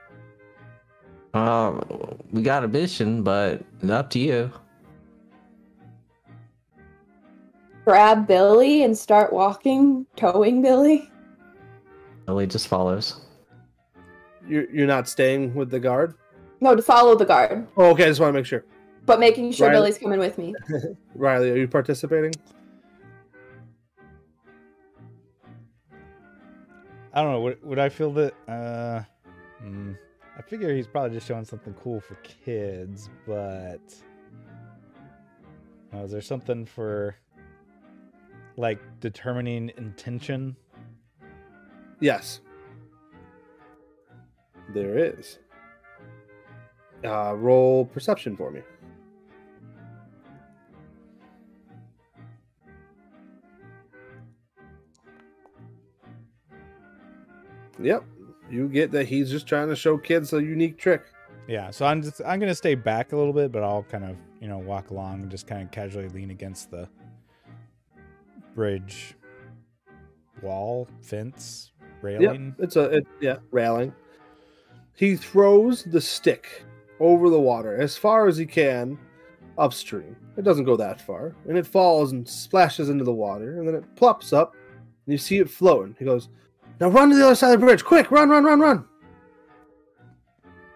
Uh, 1.34 1.80
we 2.30 2.42
got 2.42 2.62
a 2.62 2.68
mission, 2.68 3.22
but 3.22 3.64
it's 3.80 3.90
up 3.90 4.10
to 4.10 4.18
you. 4.18 4.52
Grab 7.84 8.26
Billy 8.28 8.84
and 8.84 8.96
start 8.96 9.32
walking, 9.32 10.06
towing 10.16 10.62
Billy. 10.62 11.10
Billy 12.26 12.46
just 12.46 12.68
follows. 12.68 13.20
You're, 14.46 14.70
you're 14.70 14.86
not 14.86 15.08
staying 15.08 15.54
with 15.54 15.70
the 15.70 15.80
guard? 15.80 16.14
No, 16.60 16.76
to 16.76 16.82
follow 16.82 17.16
the 17.16 17.24
guard, 17.24 17.66
Oh, 17.76 17.86
okay. 17.90 18.04
I 18.04 18.08
just 18.08 18.20
want 18.20 18.30
to 18.30 18.38
make 18.38 18.46
sure. 18.46 18.64
but 19.04 19.18
making 19.18 19.50
sure 19.52 19.66
Riley- 19.68 19.78
Billy's 19.80 19.98
coming 19.98 20.20
with 20.20 20.38
me. 20.38 20.54
Riley, 21.16 21.50
are 21.50 21.56
you 21.56 21.66
participating? 21.66 22.32
I 27.12 27.22
don't 27.22 27.32
know. 27.32 27.40
Would, 27.42 27.62
would 27.64 27.78
I 27.78 27.88
feel 27.88 28.12
that? 28.12 28.32
Uh, 28.48 29.02
hmm, 29.60 29.92
I 30.38 30.42
figure 30.42 30.74
he's 30.74 30.86
probably 30.86 31.10
just 31.16 31.26
showing 31.26 31.44
something 31.44 31.74
cool 31.74 32.00
for 32.00 32.14
kids, 32.22 33.10
but 33.26 33.80
uh, 35.92 35.98
is 36.04 36.10
there 36.12 36.22
something 36.22 36.64
for 36.64 37.16
like 38.56 38.78
determining 39.00 39.72
intention? 39.76 40.56
Yes. 42.00 42.40
There 44.74 44.98
is. 44.98 45.38
Uh, 47.04 47.34
roll 47.36 47.84
perception 47.84 48.36
for 48.36 48.50
me. 48.50 48.60
Yep. 57.80 58.04
You 58.50 58.68
get 58.68 58.92
that 58.92 59.06
he's 59.06 59.30
just 59.30 59.46
trying 59.46 59.68
to 59.68 59.76
show 59.76 59.98
kids 59.98 60.32
a 60.32 60.42
unique 60.42 60.78
trick. 60.78 61.02
Yeah. 61.48 61.70
So 61.70 61.86
I'm 61.86 62.02
just 62.02 62.20
I'm 62.24 62.38
gonna 62.38 62.54
stay 62.54 62.74
back 62.74 63.12
a 63.12 63.16
little 63.16 63.32
bit, 63.32 63.50
but 63.50 63.62
I'll 63.62 63.82
kind 63.84 64.04
of 64.04 64.16
you 64.40 64.48
know 64.48 64.58
walk 64.58 64.90
along 64.90 65.22
and 65.22 65.30
just 65.30 65.46
kind 65.46 65.62
of 65.62 65.70
casually 65.70 66.08
lean 66.08 66.30
against 66.30 66.70
the 66.70 66.88
bridge 68.54 69.14
wall 70.42 70.88
fence 71.00 71.72
railing. 72.00 72.54
Yep. 72.58 72.64
It's 72.64 72.76
a 72.76 72.84
it, 72.84 73.06
yeah, 73.20 73.36
railing. 73.50 73.92
He 74.94 75.16
throws 75.16 75.84
the 75.84 76.00
stick 76.00 76.64
over 77.00 77.30
the 77.30 77.40
water 77.40 77.80
as 77.80 77.96
far 77.96 78.26
as 78.28 78.36
he 78.36 78.46
can 78.46 78.98
upstream. 79.58 80.16
It 80.36 80.44
doesn't 80.44 80.64
go 80.64 80.76
that 80.76 81.00
far, 81.00 81.34
and 81.48 81.56
it 81.56 81.66
falls 81.66 82.12
and 82.12 82.28
splashes 82.28 82.88
into 82.88 83.04
the 83.04 83.12
water, 83.12 83.58
and 83.58 83.66
then 83.68 83.74
it 83.74 83.96
plops 83.96 84.32
up, 84.32 84.54
and 85.06 85.12
you 85.12 85.18
see 85.18 85.38
it 85.38 85.50
floating. 85.50 85.94
He 85.98 86.04
goes, 86.04 86.28
"Now 86.80 86.88
run 86.88 87.10
to 87.10 87.16
the 87.16 87.24
other 87.26 87.34
side 87.34 87.54
of 87.54 87.60
the 87.60 87.66
bridge, 87.66 87.84
quick! 87.84 88.10
Run, 88.10 88.28
run, 88.28 88.44
run, 88.44 88.60
run!" 88.60 88.84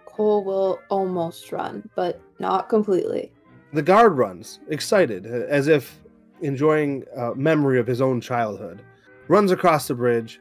Cole 0.05 0.45
will 0.45 0.81
almost 0.89 1.53
run, 1.53 1.89
but 1.95 2.21
not 2.39 2.69
completely. 2.69 3.33
The 3.73 3.83
guard 3.83 4.17
runs, 4.17 4.61
excited, 4.69 5.27
as 5.27 5.69
if 5.69 6.01
enjoying 6.41 7.05
a 7.17 7.35
memory 7.35 7.79
of 7.79 7.87
his 7.87 8.01
own 8.01 8.21
childhood. 8.21 8.83
Runs 9.29 9.51
across 9.51 9.89
the 9.89 9.95
bridge. 9.95 10.41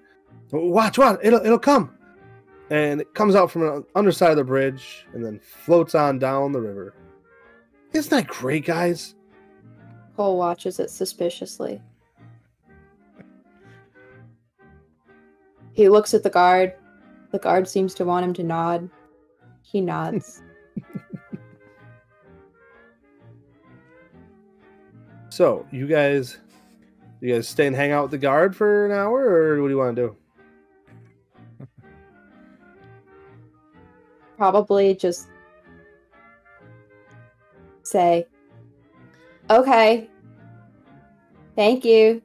Watch, 0.52 0.98
watch! 0.98 1.20
It'll 1.24 1.44
it'll 1.44 1.60
come, 1.60 1.98
and 2.70 3.02
it 3.02 3.14
comes 3.14 3.36
out 3.36 3.50
from 3.50 3.62
the 3.62 3.86
underside 3.96 4.32
of 4.32 4.38
the 4.38 4.44
bridge, 4.44 5.08
and 5.14 5.26
then 5.26 5.40
floats 5.40 5.96
on 5.96 6.20
down 6.20 6.52
the 6.52 6.62
river. 6.62 6.94
Isn't 7.94 8.12
that 8.12 8.28
great, 8.28 8.66
guys? 8.66 9.16
Cole 10.16 10.38
watches 10.38 10.80
it 10.80 10.90
suspiciously. 10.92 11.82
He 15.74 15.90
looks 15.90 16.14
at 16.14 16.24
the 16.24 16.30
guard. 16.30 16.74
The 17.32 17.40
guard 17.40 17.68
seems 17.68 17.94
to 17.96 18.06
want 18.06 18.24
him 18.24 18.34
to 18.36 18.44
nod. 18.44 18.90
He 19.62 19.82
nods. 19.82 20.42
So, 25.36 25.66
you 25.70 25.86
guys, 25.86 26.38
you 27.20 27.34
guys 27.34 27.46
stay 27.46 27.68
and 27.68 27.76
hang 27.76 27.92
out 27.92 28.04
with 28.04 28.12
the 28.12 28.18
guard 28.18 28.56
for 28.56 28.86
an 28.86 28.94
hour, 28.94 29.20
or 29.20 29.62
what 29.62 29.68
do 29.68 29.74
you 29.74 29.78
want 29.78 29.98
to 29.98 30.16
do? 31.60 31.68
Probably 34.38 34.96
just 34.96 35.28
say, 37.84 38.28
okay, 39.50 40.10
thank 41.58 41.84
you, 41.84 42.22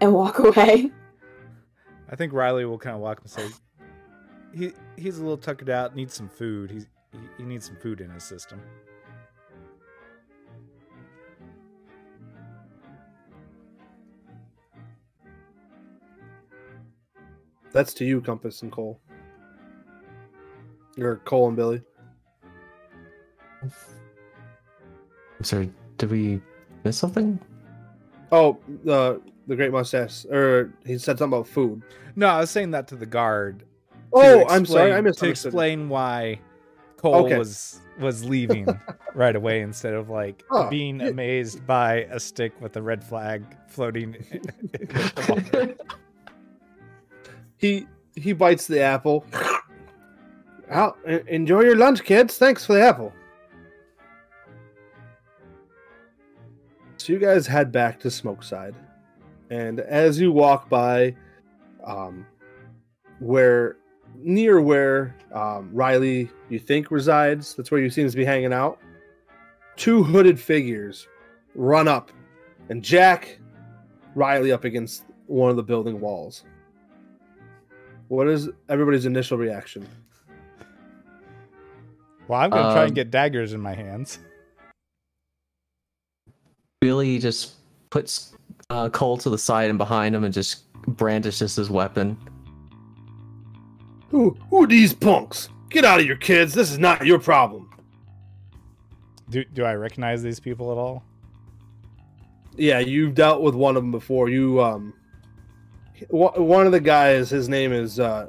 and 0.00 0.12
walk 0.12 0.38
away. 0.40 0.90
I 2.10 2.16
think 2.16 2.32
Riley 2.32 2.64
will 2.64 2.78
kind 2.78 2.96
of 2.96 3.00
walk 3.00 3.18
up 3.18 3.22
and 3.22 3.30
say, 3.30 3.48
"He 4.52 4.72
he's 4.96 5.18
a 5.18 5.22
little 5.22 5.38
tuckered 5.38 5.70
out, 5.70 5.94
needs 5.94 6.14
some 6.14 6.28
food. 6.28 6.68
He's 6.68 6.88
he, 7.12 7.18
he 7.38 7.42
needs 7.44 7.64
some 7.64 7.76
food 7.76 8.00
in 8.00 8.10
his 8.10 8.24
system." 8.24 8.60
That's 17.72 17.94
to 17.94 18.04
you, 18.04 18.20
Compass 18.20 18.62
and 18.62 18.70
Cole. 18.70 19.00
Or 20.98 21.16
Cole 21.24 21.48
and 21.48 21.56
Billy. 21.56 21.82
I'm 23.62 23.70
Sorry, 25.42 25.72
did 25.98 26.10
we 26.10 26.40
miss 26.84 26.98
something? 26.98 27.38
Oh, 28.30 28.58
the 28.84 29.20
the 29.46 29.56
great 29.56 29.72
mustache. 29.72 30.24
Or 30.26 30.72
he 30.84 30.98
said 30.98 31.18
something 31.18 31.38
about 31.38 31.48
food. 31.48 31.82
No, 32.14 32.28
I 32.28 32.40
was 32.40 32.50
saying 32.50 32.70
that 32.72 32.88
to 32.88 32.96
the 32.96 33.06
guard. 33.06 33.60
to 33.60 33.64
Oh, 34.12 34.46
I'm 34.48 34.66
sorry. 34.66 34.92
I 34.92 34.98
explain- 34.98 35.14
to 35.14 35.28
explain 35.30 35.88
why 35.88 36.38
Cole 36.98 37.26
Okay. 37.26 37.38
was 37.38 37.80
was 37.98 38.24
leaving 38.24 38.66
right 39.14 39.34
away 39.36 39.60
instead 39.60 39.94
of 39.94 40.08
like 40.10 40.44
Oh, 40.50 40.68
being 40.70 41.00
yeah. 41.00 41.08
amazed 41.08 41.66
by 41.66 42.04
a 42.10 42.18
stick 42.20 42.52
with 42.60 42.76
a 42.76 42.82
red 42.82 43.02
flag 43.04 43.44
floating. 43.68 44.16
He 47.62 47.86
he 48.16 48.32
bites 48.32 48.66
the 48.66 48.80
apple. 48.80 49.24
Out. 50.68 50.98
Enjoy 51.06 51.60
your 51.60 51.76
lunch, 51.76 52.02
kids. 52.02 52.36
Thanks 52.36 52.66
for 52.66 52.74
the 52.74 52.82
apple. 52.82 53.12
So 56.96 57.12
you 57.12 57.18
guys 57.18 57.46
head 57.46 57.72
back 57.72 58.00
to 58.00 58.10
Smokeside, 58.10 58.74
and 59.50 59.80
as 59.80 60.20
you 60.20 60.32
walk 60.32 60.68
by, 60.68 61.14
um, 61.84 62.26
where 63.20 63.76
near 64.16 64.60
where 64.60 65.14
um, 65.32 65.70
Riley 65.72 66.30
you 66.48 66.58
think 66.58 66.90
resides, 66.90 67.54
that's 67.54 67.70
where 67.70 67.80
he 67.80 67.90
seems 67.90 68.12
to 68.12 68.18
be 68.18 68.24
hanging 68.24 68.52
out. 68.52 68.78
Two 69.76 70.02
hooded 70.02 70.38
figures 70.38 71.06
run 71.54 71.86
up 71.86 72.10
and 72.68 72.82
jack 72.82 73.38
Riley 74.14 74.52
up 74.52 74.64
against 74.64 75.04
one 75.26 75.50
of 75.50 75.56
the 75.56 75.62
building 75.62 76.00
walls. 76.00 76.44
What 78.12 78.28
is 78.28 78.50
everybody's 78.68 79.06
initial 79.06 79.38
reaction? 79.38 79.88
well, 82.28 82.40
I'm 82.40 82.50
gonna 82.50 82.74
try 82.74 82.80
Um, 82.82 82.86
and 82.88 82.94
get 82.94 83.10
daggers 83.10 83.54
in 83.54 83.60
my 83.62 83.72
hands. 83.72 84.18
Billy 86.82 87.18
just 87.18 87.52
puts 87.88 88.34
uh, 88.68 88.90
Cole 88.90 89.16
to 89.16 89.30
the 89.30 89.38
side 89.38 89.70
and 89.70 89.78
behind 89.78 90.14
him 90.14 90.24
and 90.24 90.34
just 90.34 90.70
brandishes 90.86 91.56
his 91.56 91.70
weapon. 91.70 92.18
Who 94.10 94.36
who 94.50 94.64
are 94.64 94.66
these 94.66 94.92
punks? 94.92 95.48
Get 95.70 95.86
out 95.86 95.98
of 96.00 96.04
here, 96.04 96.16
kids. 96.16 96.52
This 96.52 96.70
is 96.70 96.78
not 96.78 97.06
your 97.06 97.18
problem. 97.18 97.70
Do 99.30 99.42
do 99.54 99.64
I 99.64 99.74
recognize 99.74 100.22
these 100.22 100.38
people 100.38 100.70
at 100.70 100.76
all? 100.76 101.02
Yeah, 102.58 102.78
you've 102.80 103.14
dealt 103.14 103.40
with 103.40 103.54
one 103.54 103.74
of 103.74 103.82
them 103.82 103.90
before. 103.90 104.28
You 104.28 104.60
um 104.62 104.92
wh- 104.92 105.01
one 106.10 106.66
of 106.66 106.72
the 106.72 106.80
guys, 106.80 107.30
his 107.30 107.48
name 107.48 107.72
is 107.72 108.00
uh 108.00 108.28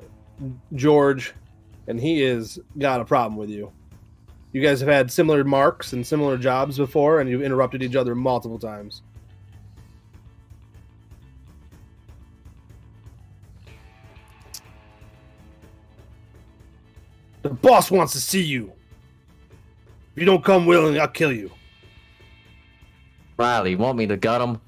George, 0.75 1.33
and 1.87 1.99
he 1.99 2.23
is 2.23 2.59
got 2.77 3.01
a 3.01 3.05
problem 3.05 3.37
with 3.37 3.49
you. 3.49 3.71
You 4.51 4.61
guys 4.61 4.79
have 4.81 4.89
had 4.89 5.11
similar 5.11 5.43
marks 5.43 5.93
and 5.93 6.05
similar 6.05 6.37
jobs 6.37 6.77
before, 6.77 7.19
and 7.19 7.29
you've 7.29 7.41
interrupted 7.41 7.81
each 7.81 7.95
other 7.95 8.13
multiple 8.13 8.59
times. 8.59 9.01
The 17.41 17.49
boss 17.49 17.91
wants 17.91 18.13
to 18.13 18.21
see 18.21 18.41
you. 18.41 18.71
If 20.15 20.19
you 20.19 20.25
don't 20.25 20.43
come 20.43 20.65
willingly, 20.65 20.99
I'll 20.99 21.07
kill 21.07 21.33
you. 21.33 21.51
Riley, 23.37 23.75
want 23.75 23.97
me 23.97 24.05
to 24.07 24.15
gut 24.15 24.41
him? 24.41 24.61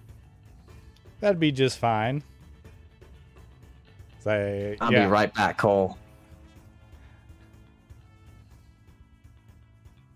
That'd 1.21 1.39
be 1.39 1.51
just 1.51 1.77
fine. 1.77 2.23
Say, 4.25 4.75
I'll 4.81 4.91
yeah. 4.91 5.05
be 5.05 5.11
right 5.11 5.31
back, 5.35 5.59
Cole. 5.59 5.99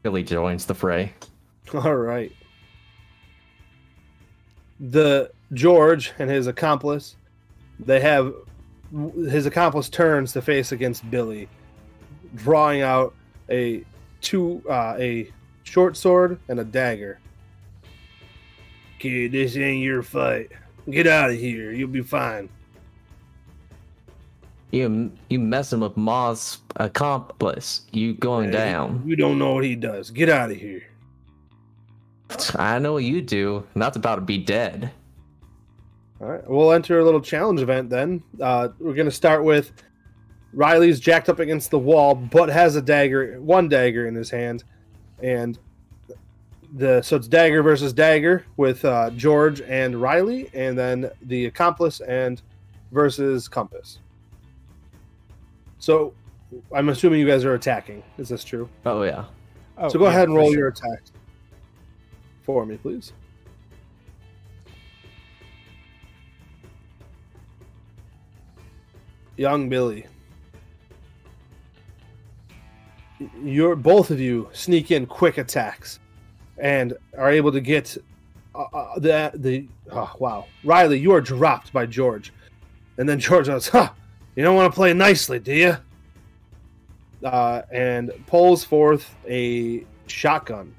Billy 0.02 0.24
joins 0.24 0.66
the 0.66 0.74
fray. 0.74 1.14
All 1.76 1.96
right. 1.96 2.32
The 4.80 5.30
George 5.54 6.12
and 6.18 6.28
his 6.28 6.48
accomplice, 6.48 7.18
they 7.80 8.00
have 8.00 8.34
his 9.30 9.46
accomplice 9.46 9.90
turns 9.90 10.34
to 10.34 10.42
face 10.42 10.72
against 10.72 11.10
Billy, 11.12 11.48
drawing 12.34 12.82
out 12.82 13.14
a 13.48 13.84
two 14.22 14.64
uh, 14.68 14.96
a 14.98 15.32
short 15.62 15.96
sword 15.96 16.40
and 16.48 16.60
a 16.60 16.64
dagger. 16.64 17.20
Kid, 18.98 19.34
this 19.34 19.56
ain't 19.56 19.84
your 19.84 20.02
fight. 20.02 20.52
Get 20.90 21.06
out 21.06 21.30
of 21.30 21.38
here. 21.38 21.72
You'll 21.72 21.90
be 21.90 22.02
fine. 22.02 22.50
You 24.72 25.12
you 25.30 25.40
messing 25.40 25.80
with 25.80 25.98
Ma's 25.98 26.60
accomplice. 26.76 27.82
You 27.92 28.14
going 28.14 28.52
down. 28.52 29.04
You 29.06 29.16
don't 29.16 29.40
know 29.40 29.54
what 29.54 29.64
he 29.64 29.76
does. 29.76 30.12
Get 30.12 30.30
out 30.30 30.52
of 30.52 30.58
here. 30.58 30.84
I 32.56 32.78
know 32.78 32.94
what 32.94 33.04
you 33.04 33.22
do. 33.22 33.66
and 33.74 33.82
That's 33.82 33.98
about 33.98 34.16
to 34.16 34.22
be 34.22 34.38
dead. 34.38 34.92
All 36.22 36.28
right, 36.28 36.48
we'll 36.48 36.74
enter 36.74 37.00
a 37.00 37.06
little 37.06 37.22
challenge 37.22 37.62
event 37.62 37.90
then. 37.90 38.22
Uh, 38.40 38.70
we're 38.78 38.94
gonna 38.94 39.10
start 39.10 39.44
with 39.44 39.72
Riley's 40.54 41.00
jacked 41.00 41.30
up 41.30 41.40
against 41.40 41.72
the 41.72 41.80
wall, 41.80 42.14
but 42.14 42.50
has 42.50 42.76
a 42.76 42.82
dagger, 42.82 43.42
one 43.42 43.70
dagger 43.70 44.08
in 44.08 44.16
his 44.16 44.30
hand, 44.30 44.64
and 45.24 45.58
the 46.76 47.02
so 47.02 47.16
it's 47.16 47.28
dagger 47.28 47.64
versus 47.64 47.94
dagger 47.94 48.46
with 48.58 48.86
uh, 48.86 49.10
George 49.12 49.62
and 49.62 50.00
Riley, 50.00 50.50
and 50.54 50.78
then 50.78 51.10
the 51.24 51.46
accomplice 51.46 52.02
and 52.02 52.42
versus 52.92 53.48
Compass. 53.48 54.00
So 55.80 56.14
I'm 56.74 56.90
assuming 56.90 57.20
you 57.20 57.28
guys 57.28 57.46
are 57.46 57.56
attacking. 57.56 58.04
Is 58.18 58.30
this 58.30 58.44
true? 58.44 58.70
Oh 58.86 59.04
yeah. 59.04 59.26
Oh, 59.78 59.88
so 59.88 59.98
go 59.98 60.06
yeah, 60.06 60.12
ahead 60.12 60.28
and 60.28 60.36
roll 60.36 60.50
sure. 60.50 60.60
your 60.60 60.68
attack 60.68 61.02
for 62.44 62.66
me, 62.66 62.78
please. 62.78 63.14
Young 69.38 69.70
Billy. 69.70 70.06
You're 73.42 73.76
both 73.76 74.12
of 74.12 74.20
you 74.20 74.50
sneak 74.52 74.92
in 74.92 75.06
quick 75.06 75.38
attacks 75.38 76.00
and 76.58 76.94
are 77.18 77.32
able 77.32 77.52
to 77.54 77.62
get 77.62 77.98
uh, 78.54 78.64
uh, 78.74 79.00
the 79.00 79.32
the 79.36 79.68
oh, 79.92 80.14
wow 80.20 80.46
Riley 80.64 81.00
you 81.00 81.14
are 81.14 81.22
dropped 81.22 81.72
by 81.72 81.86
George 81.86 82.34
and 82.98 83.08
then 83.08 83.20
George 83.20 83.48
goes 83.48 83.68
huh 83.68 83.92
you 84.36 84.44
don't 84.44 84.56
want 84.56 84.72
to 84.72 84.76
play 84.76 84.94
nicely 84.94 85.40
do 85.40 85.54
you 85.54 85.78
uh, 87.24 87.62
and 87.72 88.12
pulls 88.28 88.64
forth 88.64 89.16
a 89.28 89.86
shotgun. 90.08 90.74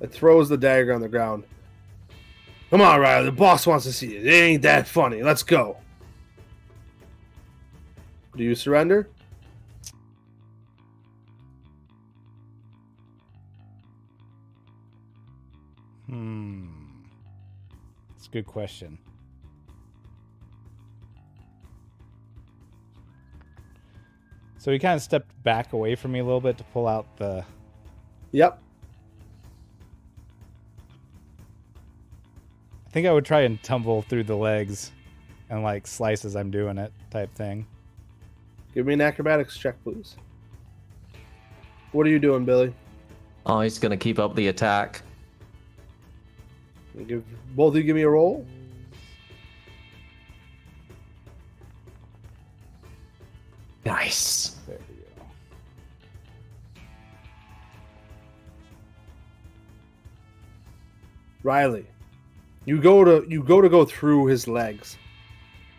It 0.00 0.12
throws 0.12 0.48
the 0.48 0.56
dagger 0.56 0.94
on 0.94 1.00
the 1.00 1.08
ground. 1.08 1.44
Come 2.70 2.80
on 2.80 3.00
Riley 3.00 3.26
the 3.26 3.32
boss 3.32 3.66
wants 3.66 3.84
to 3.86 3.92
see 3.92 4.12
you. 4.12 4.20
It 4.20 4.32
ain't 4.32 4.62
that 4.62 4.86
funny. 4.86 5.22
Let's 5.22 5.42
go. 5.42 5.76
Do 8.36 8.44
you 8.44 8.54
surrender? 8.54 9.08
Hmm. 16.06 16.68
It's 18.16 18.26
a 18.26 18.30
good 18.30 18.46
question. 18.46 18.98
So 24.60 24.70
he 24.70 24.78
kind 24.78 24.94
of 24.94 25.00
stepped 25.00 25.42
back 25.42 25.72
away 25.72 25.94
from 25.94 26.12
me 26.12 26.18
a 26.18 26.24
little 26.24 26.42
bit 26.42 26.58
to 26.58 26.64
pull 26.64 26.86
out 26.86 27.16
the. 27.16 27.42
yep 28.30 28.60
I 32.86 32.90
think 32.90 33.06
I 33.06 33.12
would 33.12 33.24
try 33.24 33.40
and 33.40 33.62
tumble 33.62 34.02
through 34.02 34.24
the 34.24 34.36
legs 34.36 34.92
and 35.48 35.62
like 35.62 35.86
slice 35.86 36.26
as 36.26 36.36
I'm 36.36 36.50
doing 36.50 36.76
it 36.76 36.92
type 37.10 37.34
thing. 37.34 37.66
give 38.74 38.84
me 38.84 38.92
an 38.92 39.00
acrobatics 39.00 39.56
check 39.56 39.82
please 39.82 40.16
what 41.92 42.06
are 42.06 42.10
you 42.10 42.18
doing 42.18 42.44
Billy 42.44 42.74
Oh, 43.46 43.62
he's 43.62 43.78
gonna 43.78 43.96
keep 43.96 44.18
up 44.18 44.34
the 44.34 44.48
attack. 44.48 45.00
Give 47.06 47.24
both 47.56 47.70
of 47.72 47.76
you 47.78 47.82
give 47.84 47.96
me 47.96 48.02
a 48.02 48.10
roll. 48.10 48.46
Nice. 53.84 54.56
There 54.66 54.78
we 54.88 54.96
go. 54.96 55.22
Riley, 61.42 61.86
you 62.66 62.80
go 62.80 63.04
to 63.04 63.26
you 63.28 63.42
go 63.42 63.60
to 63.60 63.68
go 63.68 63.84
through 63.84 64.26
his 64.26 64.46
legs, 64.46 64.98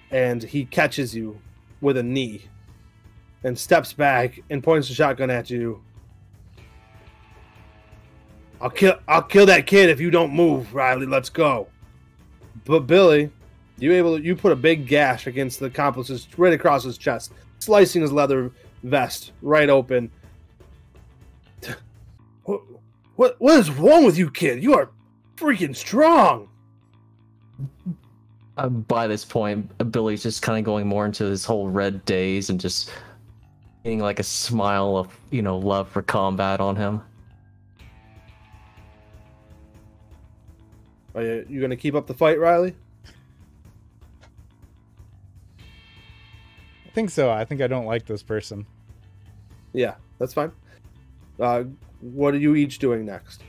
and 0.09 0.41
he 0.41 0.65
catches 0.65 1.15
you 1.15 1.39
with 1.81 1.97
a 1.97 2.03
knee, 2.03 2.43
and 3.43 3.57
steps 3.57 3.93
back 3.93 4.39
and 4.49 4.63
points 4.63 4.87
the 4.87 4.95
shotgun 4.95 5.29
at 5.29 5.49
you. 5.49 5.81
I'll 8.59 8.69
kill 8.69 8.95
I'll 9.07 9.23
kill 9.23 9.45
that 9.47 9.67
kid 9.67 9.89
if 9.89 9.99
you 9.99 10.11
don't 10.11 10.33
move, 10.33 10.73
Riley. 10.73 11.05
Let's 11.05 11.29
go. 11.29 11.67
But 12.65 12.81
Billy, 12.81 13.31
you 13.77 13.93
able 13.93 14.19
you 14.19 14.35
put 14.35 14.51
a 14.51 14.55
big 14.55 14.87
gash 14.87 15.27
against 15.27 15.59
the 15.59 15.65
accomplice's 15.65 16.27
right 16.37 16.53
across 16.53 16.83
his 16.83 16.97
chest, 16.97 17.33
slicing 17.61 18.01
his 18.01 18.11
leather 18.11 18.51
vest 18.83 19.31
right 19.41 19.69
open. 19.69 20.11
What 22.43 22.61
what 23.17 23.35
what 23.39 23.59
is 23.59 23.69
wrong 23.69 24.03
with 24.03 24.17
you, 24.17 24.31
kid? 24.31 24.63
You 24.63 24.73
are 24.73 24.89
freaking 25.37 25.75
strong. 25.75 26.49
Uh, 28.57 28.67
by 28.67 29.05
this 29.05 29.23
point, 29.23 29.91
Billy's 29.91 30.23
just 30.23 30.41
kind 30.41 30.57
of 30.57 30.65
going 30.65 30.87
more 30.87 31.05
into 31.05 31.25
this 31.25 31.45
whole 31.45 31.69
red 31.69 32.03
daze 32.05 32.49
and 32.49 32.59
just 32.59 32.91
getting 33.83 33.99
like 33.99 34.19
a 34.19 34.23
smile 34.23 34.97
of 34.97 35.15
you 35.29 35.43
know 35.43 35.59
love 35.59 35.87
for 35.87 36.01
combat 36.01 36.59
on 36.59 36.75
him. 36.75 37.01
Are 41.13 41.21
you, 41.21 41.45
you 41.47 41.61
gonna 41.61 41.75
keep 41.75 41.93
up 41.93 42.07
the 42.07 42.15
fight, 42.15 42.39
Riley? 42.39 42.73
I 46.91 46.93
think 46.93 47.09
so. 47.09 47.31
I 47.31 47.45
think 47.45 47.61
I 47.61 47.67
don't 47.67 47.85
like 47.85 48.05
this 48.05 48.21
person. 48.21 48.65
Yeah, 49.71 49.95
that's 50.19 50.33
fine. 50.33 50.51
Uh, 51.39 51.63
what 52.01 52.33
are 52.33 52.37
you 52.37 52.55
each 52.55 52.79
doing 52.79 53.05
next? 53.05 53.43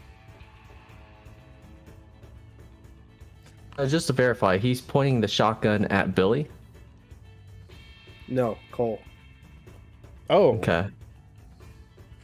Uh, 3.77 3.87
just 3.87 4.07
to 4.07 4.13
verify, 4.13 4.59
he's 4.59 4.81
pointing 4.81 5.21
the 5.21 5.27
shotgun 5.27 5.87
at 5.87 6.15
Billy. 6.15 6.47
No, 8.29 8.57
Cole. 8.71 9.01
Oh, 10.31 10.53
Okay. 10.59 10.87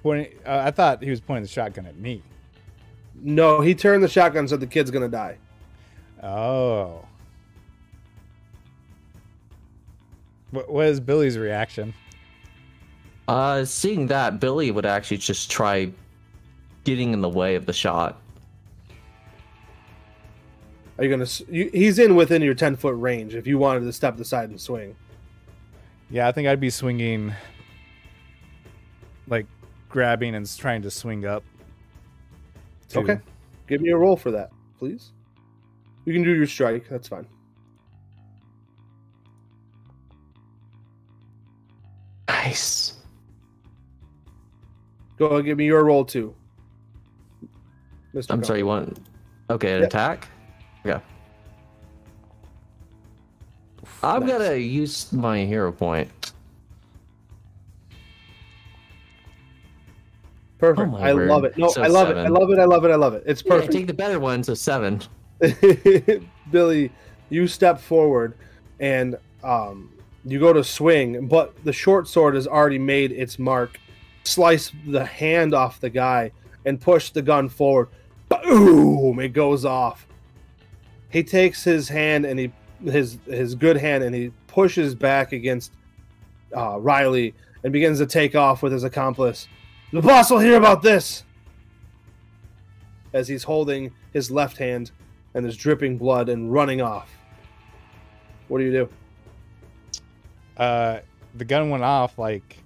pointing, 0.05 0.33
uh, 0.47 0.63
I 0.67 0.71
thought 0.71 1.03
he 1.03 1.11
was 1.11 1.21
pointing 1.21 1.43
the 1.43 1.49
shotgun 1.49 1.85
at 1.87 1.97
me. 1.99 2.23
No, 3.17 3.61
he 3.61 3.75
turned 3.75 4.05
the 4.05 4.09
shotgun 4.09 4.47
so 4.47 4.57
the 4.57 4.69
kid's 4.69 4.93
gonna 4.93 5.09
die. 5.09 5.39
Oh. 6.23 7.05
What, 10.51 10.71
what 10.71 10.87
is 10.87 11.01
Billy's 11.01 11.37
reaction? 11.39 11.95
Uh, 13.27 13.65
seeing 13.65 14.07
that, 14.07 14.41
Billy 14.41 14.71
would 14.71 14.87
actually 14.87 15.19
just 15.19 15.51
try 15.51 15.91
getting 16.85 17.13
in 17.13 17.21
the 17.21 17.29
way 17.29 17.55
of 17.55 17.67
the 17.67 17.73
shot. 17.73 18.21
Are 20.97 21.05
you 21.05 21.11
gonna? 21.11 21.27
You, 21.49 21.71
he's 21.73 21.99
in 21.99 22.17
within 22.17 22.43
your 22.43 22.55
ten 22.55 22.75
foot 22.75 22.95
range. 22.97 23.35
If 23.35 23.47
you 23.47 23.59
wanted 23.59 23.81
to 23.81 23.93
step 23.93 24.19
aside 24.19 24.49
and 24.51 24.61
swing, 24.61 24.97
Yeah, 26.11 26.27
I 26.27 26.33
think 26.33 26.49
I'd 26.49 26.59
be 26.59 26.71
swinging, 26.71 27.33
like 29.29 29.47
grabbing 29.89 30.35
and 30.35 30.49
trying 30.59 30.83
to 30.83 30.91
swing 30.91 31.25
up. 31.25 31.45
to- 32.89 32.99
Okay. 33.01 33.19
give 33.69 33.81
me 33.81 33.91
a 33.91 33.97
roll 33.97 34.17
for 34.17 34.31
that, 34.33 34.51
please. 34.79 35.13
You 36.07 36.13
can 36.15 36.23
do 36.25 36.35
your 36.35 36.47
strike. 36.47 36.89
That's 36.89 37.07
fine. 37.07 37.27
Nice. 42.45 42.93
Go 45.19 45.27
ahead, 45.27 45.45
give 45.45 45.59
me 45.59 45.65
your 45.67 45.85
roll 45.85 46.05
too. 46.05 46.35
Mr. 48.15 48.27
I'm 48.31 48.45
sorry, 48.45 48.61
you 48.61 48.67
want. 48.67 48.99
Okay, 49.51 49.73
an 49.75 49.81
Yeah. 49.81 49.87
attack? 49.87 50.29
Yeah. 50.85 51.01
I'm 54.03 54.25
Nice. 54.25 54.31
gonna 54.39 54.55
use 54.55 55.13
my 55.13 55.45
hero 55.45 55.73
point. 55.73 56.33
Perfect. 60.59 60.93
Oh 60.93 60.97
I 60.97 61.15
word. 61.15 61.29
love 61.29 61.45
it. 61.45 61.59
No, 61.59 61.69
So 61.69 61.83
I 61.83 61.89
love 61.89 62.11
it. 62.11 62.17
I 62.17 62.29
love 62.29 62.51
it. 62.51 62.59
I 62.59 62.65
love 62.65 62.85
it. 62.85 62.91
I 62.91 62.95
love 62.97 63.15
it. 63.15 63.25
It's 63.27 63.43
Yeah, 63.45 63.55
perfect. 63.55 63.73
take 63.73 63.87
the 63.89 63.95
better 63.95 64.21
one, 64.21 64.45
so 64.45 64.55
seven. 64.55 65.01
Billy, 66.51 66.93
you 67.31 67.47
step 67.49 67.81
forward 67.81 68.35
and 68.81 69.17
um, 69.43 69.91
you 70.25 70.39
go 70.39 70.53
to 70.53 70.65
swing, 70.65 71.27
but 71.29 71.55
the 71.65 71.73
short 71.73 72.09
sword 72.09 72.35
has 72.35 72.47
already 72.47 72.79
made 72.79 73.13
its 73.13 73.39
mark, 73.39 73.79
slice 74.25 74.73
the 74.87 75.05
hand 75.05 75.55
off 75.55 75.81
the 75.81 75.91
guy 75.91 76.33
and 76.65 76.81
push 76.81 77.11
the 77.11 77.23
gun 77.23 77.49
forward. 77.49 77.89
Boom! 78.29 79.19
It 79.21 79.33
goes 79.33 79.65
off. 79.65 80.07
He 81.11 81.23
takes 81.23 81.65
his 81.65 81.89
hand 81.89 82.27
and 82.27 82.39
he 82.39 82.53
his 82.85 83.19
his 83.27 83.55
good 83.55 83.77
hand 83.77 84.05
and 84.05 84.15
he 84.15 84.31
pushes 84.47 84.95
back 84.95 85.33
against 85.33 85.73
uh, 86.57 86.79
Riley 86.79 87.35
and 87.65 87.73
begins 87.73 87.99
to 87.99 88.07
take 88.07 88.35
off 88.35 88.63
with 88.63 88.73
his 88.73 88.85
accomplice. 88.85 89.49
The 89.93 90.03
boss 90.03 90.31
will 90.31 90.39
hear 90.39 90.57
about 90.57 90.83
this. 90.83 91.25
As 93.15 93.27
he's 93.27 93.45
holding 93.45 93.93
his 94.13 94.31
left 94.31 94.59
hand 94.59 94.91
and 95.35 95.47
is 95.47 95.57
dripping 95.57 95.97
blood 95.97 96.29
and 96.29 96.53
running 96.53 96.83
off. 96.83 97.11
What 98.49 98.59
do 98.59 98.65
you 98.65 98.73
do? 98.73 98.89
Uh, 100.59 101.01
the 101.37 101.45
gun 101.45 101.71
went 101.71 101.85
off. 101.85 102.19
Like, 102.19 102.59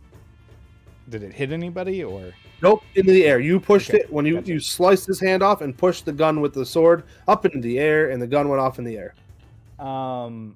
did 1.09 1.23
it 1.23 1.32
hit 1.32 1.52
anybody 1.52 2.02
or? 2.02 2.32
Nope, 2.62 2.85
into 2.94 3.12
the 3.12 3.24
air. 3.24 3.40
You 3.40 3.59
pushed 3.59 3.90
Okay, 3.90 4.01
it 4.05 4.12
when 4.12 4.24
you, 4.24 4.35
gotcha. 4.36 4.52
you 4.52 4.60
sliced 4.60 5.06
his 5.09 5.19
hand 5.20 5.43
off 5.43 5.62
and 5.62 5.77
pushed 5.77 6.05
the 6.05 6.12
gun 6.12 6.40
with 6.40 6.55
the 6.55 6.64
sword 6.64 7.02
up 7.27 7.44
into 7.44 7.60
the 7.60 7.78
air, 7.81 8.10
and 8.10 8.23
the 8.23 8.27
gun 8.27 8.48
went 8.48 8.60
off 8.60 8.78
in 8.78 8.85
the 8.85 8.97
air. 8.97 9.14
Um, 9.85 10.55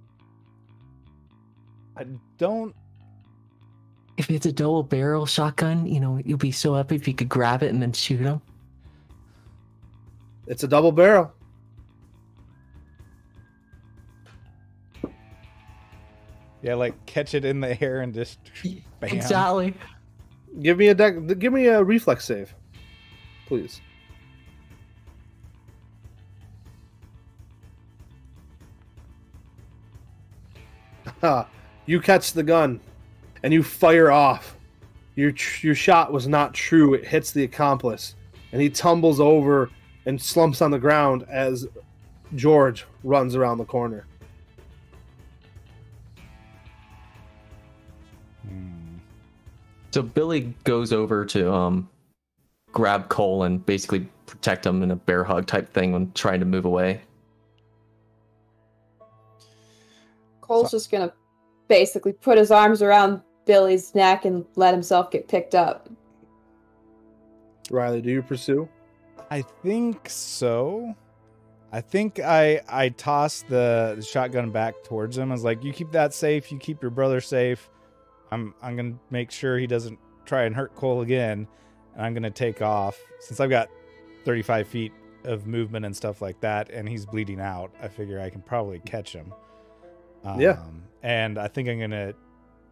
I 1.97 2.07
don't. 2.39 2.75
If 4.17 4.31
it's 4.31 4.47
a 4.47 4.53
double 4.53 4.83
barrel 4.83 5.27
shotgun, 5.27 5.87
you 5.87 6.01
know, 6.01 6.23
you'll 6.25 6.39
be 6.39 6.53
so 6.53 6.75
happy 6.75 6.95
if 6.95 7.09
you 7.09 7.13
could 7.13 7.29
grab 7.29 7.63
it 7.63 7.71
and 7.73 7.83
then 7.83 7.93
shoot 7.93 8.21
him. 8.21 8.41
It's 10.47 10.63
a 10.63 10.69
double 10.69 10.93
barrel. 10.93 11.33
Yeah, 16.67 16.75
like 16.75 17.07
catch 17.07 17.35
it 17.35 17.45
in 17.45 17.61
the 17.61 17.81
air 17.81 18.01
and 18.01 18.13
just. 18.13 18.41
Bam. 19.01 19.11
Exactly. 19.11 19.73
Give 20.61 20.77
me 20.77 20.89
a 20.89 20.95
deck. 20.97 21.15
Give 21.39 21.53
me 21.53 21.67
a 21.67 21.81
reflex 21.81 22.25
save, 22.25 22.53
please. 23.47 23.81
Ha! 31.21 31.49
you 31.87 32.01
catch 32.01 32.33
the 32.33 32.43
gun, 32.43 32.81
and 33.45 33.53
you 33.53 33.63
fire 33.63 34.11
off. 34.11 34.57
Your 35.15 35.33
your 35.61 35.77
shot 35.77 36.13
was 36.13 36.27
not 36.27 36.53
true. 36.53 36.95
It 36.95 37.07
hits 37.07 37.31
the 37.31 37.45
accomplice, 37.45 38.17
and 38.51 38.61
he 38.61 38.71
tumbles 38.71 39.21
over 39.21 39.71
and 40.05 40.21
slumps 40.21 40.61
on 40.61 40.73
the 40.73 40.81
ground 40.81 41.25
as 41.31 41.69
George 42.35 42.87
runs 43.05 43.37
around 43.37 43.59
the 43.59 43.65
corner. 43.65 44.05
So 49.97 50.03
Billy 50.03 50.55
goes 50.65 50.93
over 50.93 51.25
to 51.25 51.51
um 51.51 51.89
grab 52.71 53.09
Cole 53.09 53.45
and 53.45 53.65
basically 53.65 54.07
protect 54.27 54.67
him 54.67 54.83
in 54.83 54.91
a 54.91 54.97
bear 54.97 55.25
hug 55.25 55.47
type 55.47 55.73
thing 55.73 55.93
when 55.93 56.13
trying 56.13 56.39
to 56.41 56.45
move 56.45 56.67
away. 56.67 57.01
Cole's 60.43 60.71
just 60.71 60.91
gonna 60.91 61.15
basically 61.69 62.13
put 62.13 62.37
his 62.37 62.51
arms 62.51 62.83
around 62.83 63.23
Billy's 63.47 63.95
neck 63.95 64.27
and 64.27 64.45
let 64.55 64.75
himself 64.75 65.11
get 65.11 65.29
picked 65.29 65.55
up. 65.55 65.89
Riley, 67.71 68.03
do 68.03 68.11
you 68.11 68.21
pursue? 68.21 68.69
I 69.31 69.41
think 69.41 70.11
so. 70.11 70.95
I 71.73 71.81
think 71.81 72.21
I 72.21 72.61
I 72.69 72.91
tossed 72.91 73.49
the, 73.49 73.95
the 73.97 74.03
shotgun 74.03 74.51
back 74.51 74.75
towards 74.85 75.17
him. 75.17 75.31
I 75.31 75.35
was 75.35 75.43
like, 75.43 75.65
"You 75.65 75.73
keep 75.73 75.91
that 75.93 76.13
safe. 76.13 76.53
You 76.53 76.59
keep 76.59 76.83
your 76.83 76.91
brother 76.91 77.23
safe. 77.23 77.71
I'm 78.31 78.55
I'm 78.63 78.77
gonna 78.77 78.95
make 79.11 79.31
sure 79.31 79.59
he 79.59 79.67
doesn't 79.67 79.99
try 80.25 80.45
and 80.45 80.55
hurt 80.55 80.75
Cole 80.75 81.03
again, 81.03 81.47
and 81.95 82.07
I'm 82.07 82.15
gonna 82.15 82.31
take 82.31 82.63
off 82.63 82.99
since 83.21 83.41
I've 83.41 83.51
got 83.51 83.69
35 84.25 84.67
feet 84.67 84.93
of 85.25 85.47
movement 85.47 85.85
and 85.85 85.97
stuff 85.97 86.23
like 86.23 86.41
that, 86.41 86.71
and 86.71 86.89
he's 86.89 87.07
bleeding 87.07 87.41
out. 87.41 87.73
I 87.83 87.89
figure 87.89 88.21
I 88.21 88.31
can 88.31 88.43
probably 88.43 88.81
catch 88.81 89.13
him. 89.13 89.33
Um, 90.25 90.41
Yeah. 90.41 90.59
And 91.03 91.39
I 91.39 91.49
think 91.49 91.69
I'm 91.69 91.79
gonna 91.79 92.15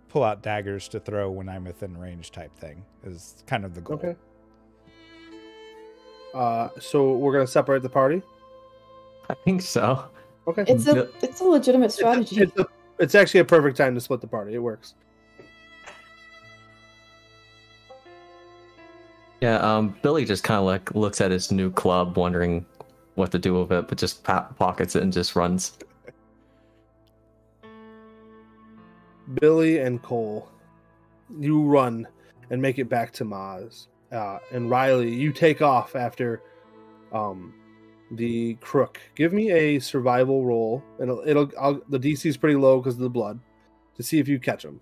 pull 0.08 0.24
out 0.24 0.42
daggers 0.42 0.88
to 0.88 1.00
throw 1.00 1.30
when 1.30 1.48
I'm 1.48 1.64
within 1.64 1.96
range, 1.96 2.32
type 2.32 2.56
thing. 2.56 2.84
Is 3.04 3.42
kind 3.46 3.64
of 3.64 3.74
the 3.74 3.80
goal. 3.80 3.96
Okay. 3.96 4.16
Uh, 6.32 6.68
so 6.80 7.12
we're 7.12 7.32
gonna 7.32 7.46
separate 7.46 7.82
the 7.82 7.88
party. 7.88 8.22
I 9.30 9.34
think 9.34 9.62
so. 9.62 10.04
Okay. 10.46 10.64
It's 10.66 10.86
a 10.86 11.08
it's 11.22 11.40
a 11.40 11.44
legitimate 11.44 11.92
strategy. 11.92 12.42
It's, 12.42 12.58
a, 12.58 12.66
it's 12.98 13.14
actually 13.14 13.40
a 13.40 13.44
perfect 13.44 13.76
time 13.76 13.94
to 13.94 14.00
split 14.00 14.20
the 14.20 14.26
party. 14.26 14.54
It 14.54 14.58
works. 14.58 14.94
Yeah, 19.40 19.56
um, 19.56 19.96
Billy 20.02 20.24
just 20.24 20.44
kind 20.44 20.58
of 20.58 20.64
like 20.64 20.94
looks 20.94 21.20
at 21.20 21.30
his 21.30 21.52
new 21.52 21.70
club, 21.70 22.16
wondering 22.16 22.64
what 23.14 23.30
to 23.32 23.38
do 23.38 23.60
with 23.60 23.72
it, 23.72 23.88
but 23.88 23.98
just 23.98 24.24
pockets 24.24 24.96
it 24.96 25.02
and 25.02 25.12
just 25.12 25.36
runs. 25.36 25.76
Billy 29.40 29.78
and 29.78 30.02
Cole, 30.02 30.48
you 31.38 31.62
run 31.62 32.06
and 32.50 32.60
make 32.60 32.78
it 32.78 32.88
back 32.88 33.12
to 33.14 33.24
Maz. 33.24 33.86
Uh, 34.12 34.38
and 34.52 34.70
Riley, 34.70 35.12
you 35.12 35.32
take 35.32 35.62
off 35.62 35.96
after 35.96 36.42
um, 37.12 37.54
the 38.10 38.54
crook. 38.54 39.00
Give 39.14 39.32
me 39.32 39.50
a 39.50 39.78
survival 39.78 40.44
roll, 40.44 40.82
and 40.98 41.10
it'll, 41.10 41.22
it'll 41.26 41.50
I'll, 41.58 41.80
the 41.88 41.98
DC 41.98 42.26
is 42.26 42.36
pretty 42.36 42.56
low 42.56 42.78
because 42.80 42.94
of 42.94 43.00
the 43.00 43.10
blood, 43.10 43.40
to 43.96 44.02
see 44.02 44.18
if 44.18 44.28
you 44.28 44.38
catch 44.38 44.64
him. 44.64 44.80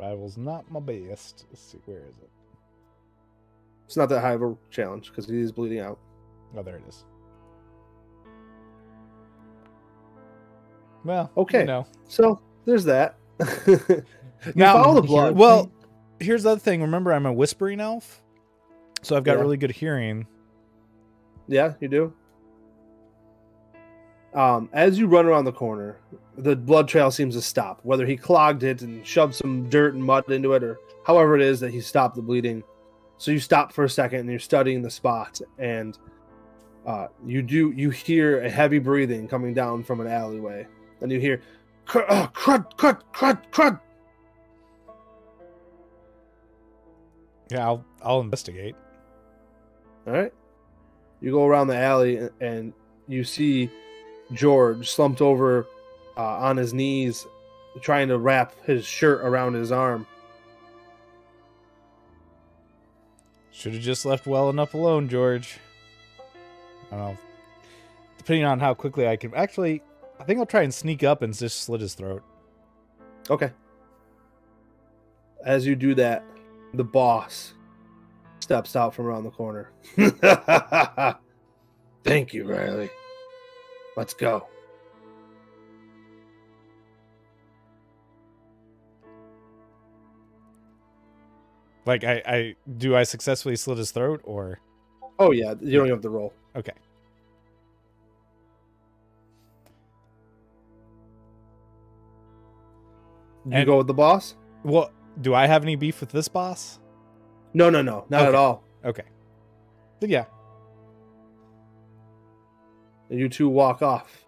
Survival's 0.00 0.38
not 0.38 0.70
my 0.70 0.80
best. 0.80 1.44
Let's 1.50 1.60
see, 1.60 1.78
where 1.84 1.98
is 1.98 2.16
it? 2.22 2.30
It's 3.84 3.96
not 3.98 4.08
that 4.08 4.20
high 4.20 4.32
of 4.32 4.42
a 4.42 4.56
challenge 4.70 5.10
because 5.10 5.28
he 5.28 5.38
is 5.40 5.52
bleeding 5.52 5.80
out. 5.80 5.98
Oh, 6.56 6.62
there 6.62 6.76
it 6.76 6.84
is. 6.88 7.04
Well, 11.04 11.30
Okay. 11.36 11.60
You 11.60 11.66
know. 11.66 11.86
So 12.08 12.40
there's 12.64 12.84
that. 12.84 13.16
Now- 14.54 14.82
follow 14.82 14.94
the 15.02 15.06
blood. 15.06 15.36
Well, 15.36 15.70
here's 16.18 16.44
the 16.44 16.50
other 16.50 16.60
thing. 16.60 16.80
Remember, 16.80 17.12
I'm 17.12 17.26
a 17.26 17.32
whispering 17.32 17.78
elf, 17.78 18.22
so 19.02 19.14
I've 19.16 19.24
got 19.24 19.36
Yeah. 19.36 19.40
really 19.42 19.58
good 19.58 19.70
hearing. 19.72 20.26
Yeah, 21.46 21.74
you 21.80 21.88
do. 21.88 22.12
Um, 24.32 24.68
as 24.72 24.98
you 24.98 25.06
run 25.06 25.26
around 25.26 25.44
the 25.44 25.52
corner, 25.52 25.98
the 26.36 26.54
blood 26.54 26.86
trail 26.86 27.10
seems 27.10 27.34
to 27.34 27.42
stop. 27.42 27.80
Whether 27.82 28.06
he 28.06 28.16
clogged 28.16 28.62
it 28.62 28.82
and 28.82 29.04
shoved 29.04 29.34
some 29.34 29.68
dirt 29.68 29.94
and 29.94 30.04
mud 30.04 30.30
into 30.30 30.52
it, 30.52 30.62
or 30.62 30.78
however 31.04 31.34
it 31.34 31.42
is 31.42 31.58
that 31.60 31.72
he 31.72 31.80
stopped 31.80 32.14
the 32.16 32.22
bleeding. 32.22 32.62
So 33.18 33.30
you 33.32 33.40
stop 33.40 33.72
for 33.72 33.84
a 33.84 33.90
second 33.90 34.20
and 34.20 34.30
you're 34.30 34.38
studying 34.38 34.82
the 34.82 34.90
spot, 34.90 35.40
and 35.58 35.98
uh, 36.86 37.08
you 37.26 37.42
do 37.42 37.72
you 37.76 37.90
hear 37.90 38.42
a 38.42 38.48
heavy 38.48 38.78
breathing 38.78 39.26
coming 39.26 39.52
down 39.52 39.82
from 39.82 40.00
an 40.00 40.06
alleyway, 40.06 40.66
and 41.00 41.10
you 41.10 41.18
hear 41.18 41.42
"Cr- 41.86 42.08
uh, 42.08 42.28
crud, 42.28 42.76
crud, 42.76 43.02
crud, 43.12 43.38
crud. 43.50 43.80
Yeah, 47.50 47.66
I'll 47.66 47.84
I'll 48.00 48.20
investigate. 48.20 48.76
All 50.06 50.12
right. 50.12 50.32
You 51.20 51.32
go 51.32 51.46
around 51.46 51.66
the 51.66 51.76
alley 51.76 52.28
and 52.40 52.72
you 53.06 53.24
see 53.24 53.70
George 54.32 54.88
slumped 54.88 55.20
over 55.20 55.66
uh, 56.16 56.38
on 56.38 56.56
his 56.56 56.72
knees, 56.72 57.26
trying 57.80 58.08
to 58.08 58.18
wrap 58.18 58.54
his 58.64 58.84
shirt 58.84 59.20
around 59.22 59.54
his 59.54 59.72
arm. 59.72 60.06
Should 63.52 63.74
have 63.74 63.82
just 63.82 64.06
left 64.06 64.26
well 64.26 64.48
enough 64.48 64.74
alone, 64.74 65.08
George. 65.08 65.58
I 66.90 66.96
don't 66.96 67.00
know. 67.00 67.18
Depending 68.18 68.44
on 68.44 68.60
how 68.60 68.74
quickly 68.74 69.06
I 69.06 69.16
can. 69.16 69.34
Actually, 69.34 69.82
I 70.18 70.24
think 70.24 70.38
I'll 70.38 70.46
try 70.46 70.62
and 70.62 70.72
sneak 70.72 71.02
up 71.02 71.22
and 71.22 71.36
just 71.36 71.62
slit 71.62 71.80
his 71.80 71.94
throat. 71.94 72.22
Okay. 73.28 73.50
As 75.44 75.66
you 75.66 75.74
do 75.74 75.94
that, 75.94 76.24
the 76.74 76.84
boss 76.84 77.54
steps 78.40 78.76
out 78.76 78.94
from 78.94 79.06
around 79.06 79.24
the 79.24 79.30
corner. 79.30 79.70
Thank 82.04 82.34
you, 82.34 82.44
Riley. 82.44 82.90
Let's 84.00 84.14
go. 84.14 84.46
Like, 91.86 92.04
I, 92.04 92.22
I 92.26 92.56
do 92.78 92.94
I 92.96 93.02
successfully 93.04 93.56
slit 93.56 93.78
his 93.78 93.90
throat 93.90 94.20
or 94.24 94.60
Oh 95.18 95.32
yeah, 95.32 95.54
you 95.60 95.78
don't 95.78 95.88
have 95.90 96.02
the 96.02 96.08
roll. 96.10 96.32
okay? 96.56 96.72
You 103.46 103.52
And- 103.52 103.66
go 103.66 103.78
with 103.78 103.86
the 103.86 103.94
boss? 103.94 104.36
Well, 104.64 104.90
do 105.20 105.34
I 105.34 105.46
have 105.46 105.62
any 105.62 105.76
beef 105.76 106.00
with 106.00 106.10
this 106.10 106.28
boss? 106.28 106.78
No, 107.54 107.70
no, 107.70 107.82
no, 107.82 108.04
not 108.10 108.26
at 108.26 108.34
all. 108.34 108.62
Okay. 108.84 109.02
But 109.98 110.08
yeah, 110.10 110.26
and 113.10 113.18
you 113.18 113.28
two 113.28 113.48
walk 113.48 113.82
off 113.82 114.24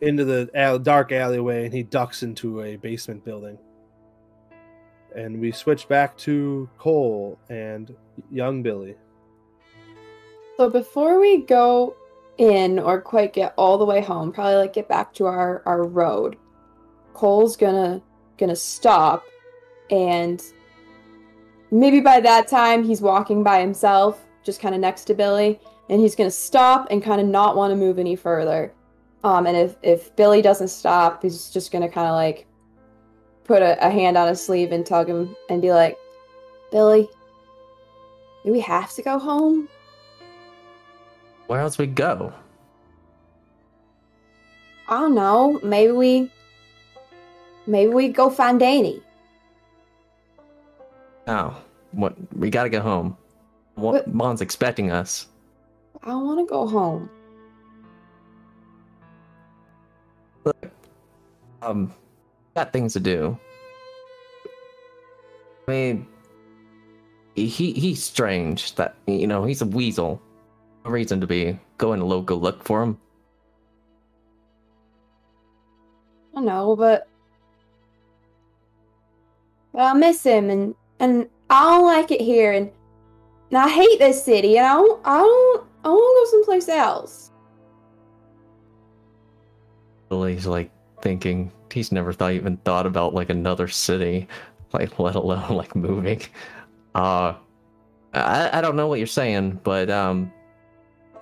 into 0.00 0.24
the 0.24 0.80
dark 0.82 1.12
alleyway 1.12 1.64
and 1.64 1.74
he 1.74 1.82
ducks 1.82 2.22
into 2.22 2.62
a 2.62 2.76
basement 2.76 3.24
building 3.24 3.58
and 5.14 5.40
we 5.40 5.52
switch 5.52 5.88
back 5.88 6.16
to 6.18 6.68
Cole 6.78 7.38
and 7.48 7.94
young 8.30 8.62
Billy. 8.62 8.96
So 10.56 10.68
before 10.68 11.20
we 11.20 11.38
go 11.42 11.96
in 12.38 12.78
or 12.78 13.00
quite 13.00 13.32
get 13.32 13.54
all 13.56 13.78
the 13.78 13.84
way 13.84 14.00
home, 14.00 14.32
probably 14.32 14.56
like 14.56 14.72
get 14.72 14.88
back 14.88 15.14
to 15.14 15.26
our 15.26 15.62
our 15.66 15.84
road, 15.84 16.36
Cole's 17.12 17.56
gonna 17.56 18.02
gonna 18.38 18.56
stop 18.56 19.24
and 19.90 20.42
maybe 21.70 22.00
by 22.00 22.20
that 22.20 22.48
time 22.48 22.82
he's 22.82 23.00
walking 23.00 23.42
by 23.42 23.60
himself, 23.60 24.24
just 24.42 24.60
kind 24.60 24.74
of 24.74 24.80
next 24.80 25.04
to 25.04 25.14
Billy, 25.14 25.60
and 25.88 26.00
he's 26.00 26.14
gonna 26.14 26.30
stop 26.30 26.88
and 26.90 27.02
kind 27.02 27.20
of 27.20 27.26
not 27.26 27.56
want 27.56 27.70
to 27.70 27.76
move 27.76 27.98
any 27.98 28.16
further. 28.16 28.72
Um, 29.22 29.46
and 29.46 29.56
if 29.56 29.76
if 29.82 30.14
Billy 30.16 30.42
doesn't 30.42 30.68
stop, 30.68 31.22
he's 31.22 31.50
just 31.50 31.72
gonna 31.72 31.88
kind 31.88 32.08
of 32.08 32.14
like 32.14 32.46
put 33.44 33.62
a, 33.62 33.86
a 33.86 33.90
hand 33.90 34.16
on 34.16 34.28
his 34.28 34.44
sleeve 34.44 34.72
and 34.72 34.84
tug 34.84 35.08
him 35.08 35.36
and 35.48 35.60
be 35.62 35.72
like, 35.72 35.98
Billy, 36.70 37.08
do 38.44 38.52
we 38.52 38.60
have 38.60 38.92
to 38.94 39.02
go 39.02 39.18
home? 39.18 39.68
Where 41.46 41.60
else 41.60 41.78
we 41.78 41.86
go? 41.86 42.32
I 44.88 45.00
don't 45.00 45.14
know. 45.14 45.60
Maybe 45.62 45.92
we, 45.92 46.30
maybe 47.66 47.92
we 47.92 48.08
go 48.08 48.28
find 48.28 48.60
Danny. 48.60 49.02
Oh, 51.26 51.56
what? 51.92 52.14
We 52.34 52.50
gotta 52.50 52.68
go 52.68 52.80
home. 52.80 53.16
What? 53.76 54.12
Mom's 54.12 54.40
expecting 54.40 54.90
us. 54.90 55.28
I 56.06 56.14
want 56.14 56.38
to 56.38 56.44
go 56.44 56.66
home. 56.66 57.08
Look, 60.44 60.70
um, 61.62 61.94
got 62.54 62.72
things 62.72 62.92
to 62.92 63.00
do. 63.00 63.38
I 65.66 65.70
mean, 65.70 66.06
he 67.34 67.72
he's 67.72 68.04
strange. 68.04 68.74
That 68.74 68.96
you 69.06 69.26
know, 69.26 69.44
he's 69.44 69.62
a 69.62 69.66
weasel. 69.66 70.20
No 70.84 70.90
reason 70.90 71.22
to 71.22 71.26
be 71.26 71.58
going 71.78 72.00
to 72.00 72.06
local 72.06 72.38
look 72.38 72.62
for 72.62 72.82
him. 72.82 72.98
I 76.36 76.40
know, 76.40 76.76
but 76.76 77.08
but 79.72 79.80
I 79.80 79.94
miss 79.94 80.22
him, 80.22 80.50
and 80.50 80.74
and 81.00 81.28
I 81.48 81.62
don't 81.64 81.86
like 81.86 82.10
it 82.10 82.20
here, 82.20 82.52
and, 82.52 82.70
and 83.50 83.58
I 83.58 83.68
hate 83.70 83.98
this 83.98 84.22
city, 84.22 84.58
and 84.58 84.66
I 84.66 84.74
don't 84.74 85.00
I 85.06 85.18
don't 85.18 85.73
I 85.84 85.88
want 85.88 86.30
to 86.30 86.36
go 86.36 86.38
someplace 86.38 86.68
else. 86.68 87.30
Billy's 90.08 90.46
like 90.46 90.70
thinking 91.02 91.52
he's 91.72 91.92
never 91.92 92.12
thought 92.12 92.32
even 92.32 92.56
thought 92.58 92.86
about 92.86 93.14
like 93.14 93.30
another 93.30 93.68
city, 93.68 94.26
like 94.72 94.98
let 94.98 95.14
alone 95.14 95.56
like 95.56 95.74
moving. 95.76 96.22
Uh, 96.94 97.34
I 98.12 98.58
I 98.58 98.60
don't 98.60 98.76
know 98.76 98.86
what 98.86 98.98
you're 98.98 99.06
saying, 99.06 99.60
but 99.64 99.90
um, 99.90 100.32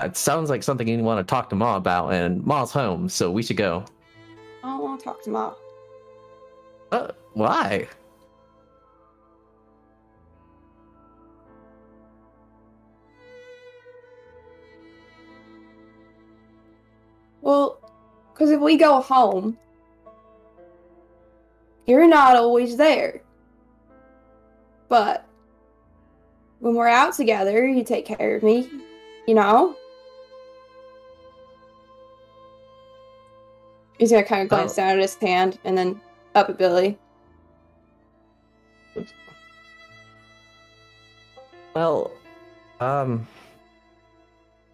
it 0.01 0.17
sounds 0.17 0.51
like 0.51 0.63
something 0.63 0.87
you 0.87 0.99
want 1.03 1.27
to 1.27 1.31
talk 1.31 1.49
to 1.51 1.57
Ma 1.57 1.77
about, 1.77 2.13
and 2.13 2.45
Ma's 2.45 2.71
home, 2.71 3.09
so 3.09 3.31
we 3.31 3.43
should 3.43 3.57
go. 3.57 3.85
I 4.63 4.69
don't 4.69 4.83
want 4.83 5.01
to 5.01 5.05
talk 5.05 5.23
to 5.25 5.31
mom. 5.31 5.55
Uh, 6.93 7.09
why? 7.33 7.89
Well, 17.53 17.79
because 18.33 18.51
if 18.51 18.61
we 18.61 18.79
go 18.79 19.03
home, 19.03 19.59
you're 21.87 22.09
not 22.09 22.35
always 22.35 22.79
there. 22.79 23.21
But 24.89 25.27
when 26.61 26.75
we're 26.75 26.89
out 26.89 27.13
together, 27.13 27.69
you 27.69 27.85
take 27.85 28.07
care 28.07 28.37
of 28.37 28.43
me, 28.43 28.71
you 29.29 29.35
know? 29.35 29.77
He's 33.99 34.11
gonna 34.11 34.25
kind 34.25 34.43
of 34.43 34.49
glance 34.49 34.73
Oh. 34.73 34.77
down 34.77 34.93
at 34.93 34.99
his 34.99 35.15
hand 35.17 35.59
and 35.65 35.77
then 35.77 36.01
up 36.35 36.49
at 36.49 36.57
Billy. 36.57 36.99
Well, 41.75 42.11
um, 42.81 43.27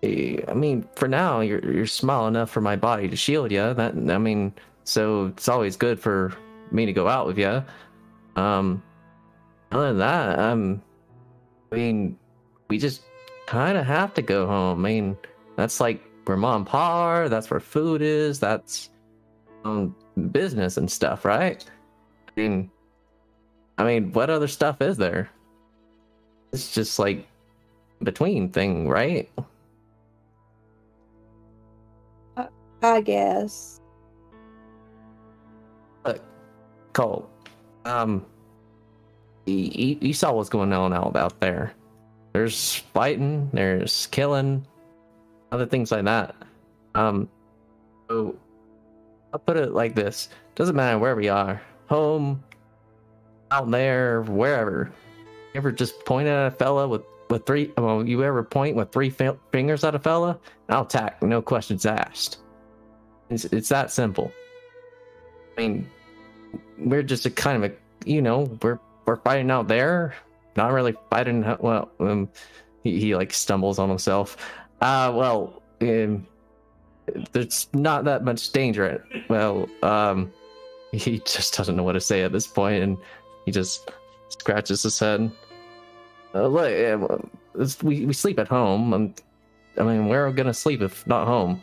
I 0.03 0.53
mean, 0.55 0.87
for 0.95 1.09
now, 1.09 1.41
you're 1.41 1.65
you're 1.73 1.87
small 1.87 2.29
enough 2.29 2.51
for 2.51 2.61
my 2.61 2.77
body 2.77 3.09
to 3.09 3.17
shield 3.17 3.51
you. 3.51 3.75
That 3.75 3.95
I 3.95 4.19
mean, 4.19 4.53
so 4.85 5.27
it's 5.27 5.49
always 5.49 5.77
good 5.77 5.99
for 5.99 6.33
me 6.71 6.87
to 6.87 6.93
go 6.93 7.09
out 7.09 7.27
with 7.27 7.39
you. 7.39 7.65
Um, 8.37 8.83
other 9.73 9.89
than 9.89 9.99
that, 9.99 10.39
um, 10.39 10.83
I 11.73 11.77
mean, 11.77 12.19
we 12.69 12.79
just 12.79 13.03
kind 13.47 13.77
of 13.77 13.87
have 13.87 14.15
to 14.15 14.23
go 14.23 14.47
home. 14.47 14.85
I 14.85 14.89
mean, 14.89 15.17
that's 15.57 15.81
like 15.81 16.03
where 16.27 16.37
mom 16.37 16.57
and 16.57 16.67
pa 16.67 17.03
are. 17.03 17.29
That's 17.29 17.51
where 17.51 17.61
food 17.61 18.01
is. 18.01 18.39
That's 18.39 18.91
um 19.65 19.97
business 20.31 20.77
and 20.77 20.91
stuff, 20.91 21.25
right? 21.25 21.65
I 22.29 22.41
mean, 22.41 22.71
I 23.79 23.85
mean, 23.85 24.13
what 24.13 24.31
other 24.31 24.49
stuff 24.49 24.81
is 24.81 24.97
there? 24.97 25.29
It's 26.53 26.73
just 26.73 26.99
like 26.99 27.27
between 28.03 28.51
thing, 28.51 28.89
right? 28.89 29.29
I 32.83 33.01
guess. 33.01 33.81
Look, 36.05 36.21
Cole, 36.93 37.29
um, 37.85 38.25
you, 39.47 39.99
you- 40.01 40.13
saw 40.13 40.33
what's 40.33 40.49
going 40.49 40.73
on 40.73 40.93
out 40.93 41.17
out 41.17 41.41
there. 41.41 41.73
There's 42.33 42.75
fighting, 42.77 43.51
there's 43.53 44.07
killing, 44.07 44.65
other 45.51 45.67
things 45.67 45.91
like 45.91 46.05
that. 46.05 46.35
Um, 46.95 47.29
so 48.09 48.37
I'll 49.33 49.39
put 49.41 49.57
it 49.57 49.73
like 49.73 49.95
this: 49.95 50.29
doesn't 50.55 50.77
matter 50.77 50.99
where 50.99 51.17
we 51.17 51.29
are, 51.29 51.61
home, 51.89 52.43
out 53.51 53.71
there, 53.71 54.23
wherever. 54.23 54.93
You 55.55 55.59
ever 55.59 55.73
just 55.73 56.05
point 56.05 56.29
at 56.29 56.47
a 56.47 56.51
fella 56.51 56.87
with 56.87 57.03
with 57.31 57.45
three? 57.47 57.73
Well, 57.77 58.07
you 58.07 58.23
ever 58.23 58.43
point 58.45 58.77
with 58.77 58.93
three 58.93 59.11
fingers 59.11 59.83
at 59.85 59.95
a 59.95 59.99
fella? 59.99 60.39
I'll 60.69 60.83
attack, 60.83 61.23
no 61.23 61.41
questions 61.43 61.87
asked. 61.87 62.39
It's 63.31 63.45
it's 63.47 63.69
that 63.69 63.91
simple. 63.91 64.33
I 65.57 65.61
mean, 65.61 65.91
we're 66.79 67.03
just 67.03 67.27
a 67.27 67.31
kind 67.31 67.63
of 67.63 67.71
a 67.71 67.75
you 68.09 68.23
know 68.23 68.51
we're 68.63 68.79
we're 69.07 69.17
fighting 69.17 69.51
out 69.51 69.69
there. 69.69 70.15
Not 70.57 70.73
really 70.73 70.95
fighting 71.11 71.45
well 71.61 71.91
um 72.01 72.29
he, 72.83 72.99
he 72.99 73.15
like 73.15 73.33
stumbles 73.33 73.79
on 73.79 73.89
himself. 73.89 74.37
Uh 74.81 75.13
well 75.15 75.63
um 75.81 76.27
there's 77.33 77.69
not 77.73 78.05
that 78.05 78.25
much 78.25 78.51
danger. 78.53 79.05
Well 79.29 79.69
um 79.83 80.33
he 80.93 81.19
just 81.21 81.57
doesn't 81.57 81.77
know 81.77 81.83
what 81.83 81.93
to 81.93 82.01
say 82.01 82.23
at 82.23 82.33
this 82.33 82.47
point 82.47 82.83
and 82.83 82.97
he 83.45 83.53
just 83.53 83.91
scratches 84.31 84.83
his 84.83 84.99
head. 84.99 85.31
Uh, 86.35 86.47
look, 86.47 86.71
uh, 86.71 87.65
we, 87.83 88.05
we 88.05 88.13
sleep 88.13 88.39
at 88.39 88.49
home. 88.49 88.93
Um, 88.93 89.15
i 89.79 89.83
mean 89.83 90.09
where 90.09 90.25
are 90.25 90.31
we 90.31 90.35
gonna 90.35 90.53
sleep 90.53 90.83
if 90.83 91.07
not 91.07 91.27
home 91.27 91.63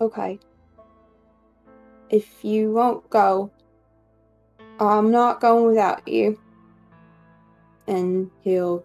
Okay. 0.00 0.38
If 2.10 2.44
you 2.44 2.72
won't 2.72 3.08
go, 3.10 3.50
I'm 4.80 5.10
not 5.10 5.40
going 5.40 5.66
without 5.66 6.06
you. 6.06 6.38
And 7.86 8.30
he'll 8.42 8.84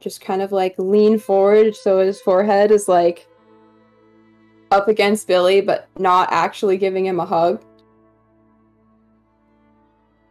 just 0.00 0.20
kind 0.20 0.40
of 0.40 0.52
like 0.52 0.74
lean 0.78 1.18
forward 1.18 1.74
so 1.74 1.98
his 1.98 2.20
forehead 2.20 2.70
is 2.70 2.86
like 2.86 3.26
up 4.70 4.88
against 4.88 5.26
Billy, 5.26 5.60
but 5.60 5.88
not 5.98 6.28
actually 6.32 6.76
giving 6.76 7.06
him 7.06 7.20
a 7.20 7.26
hug. 7.26 7.62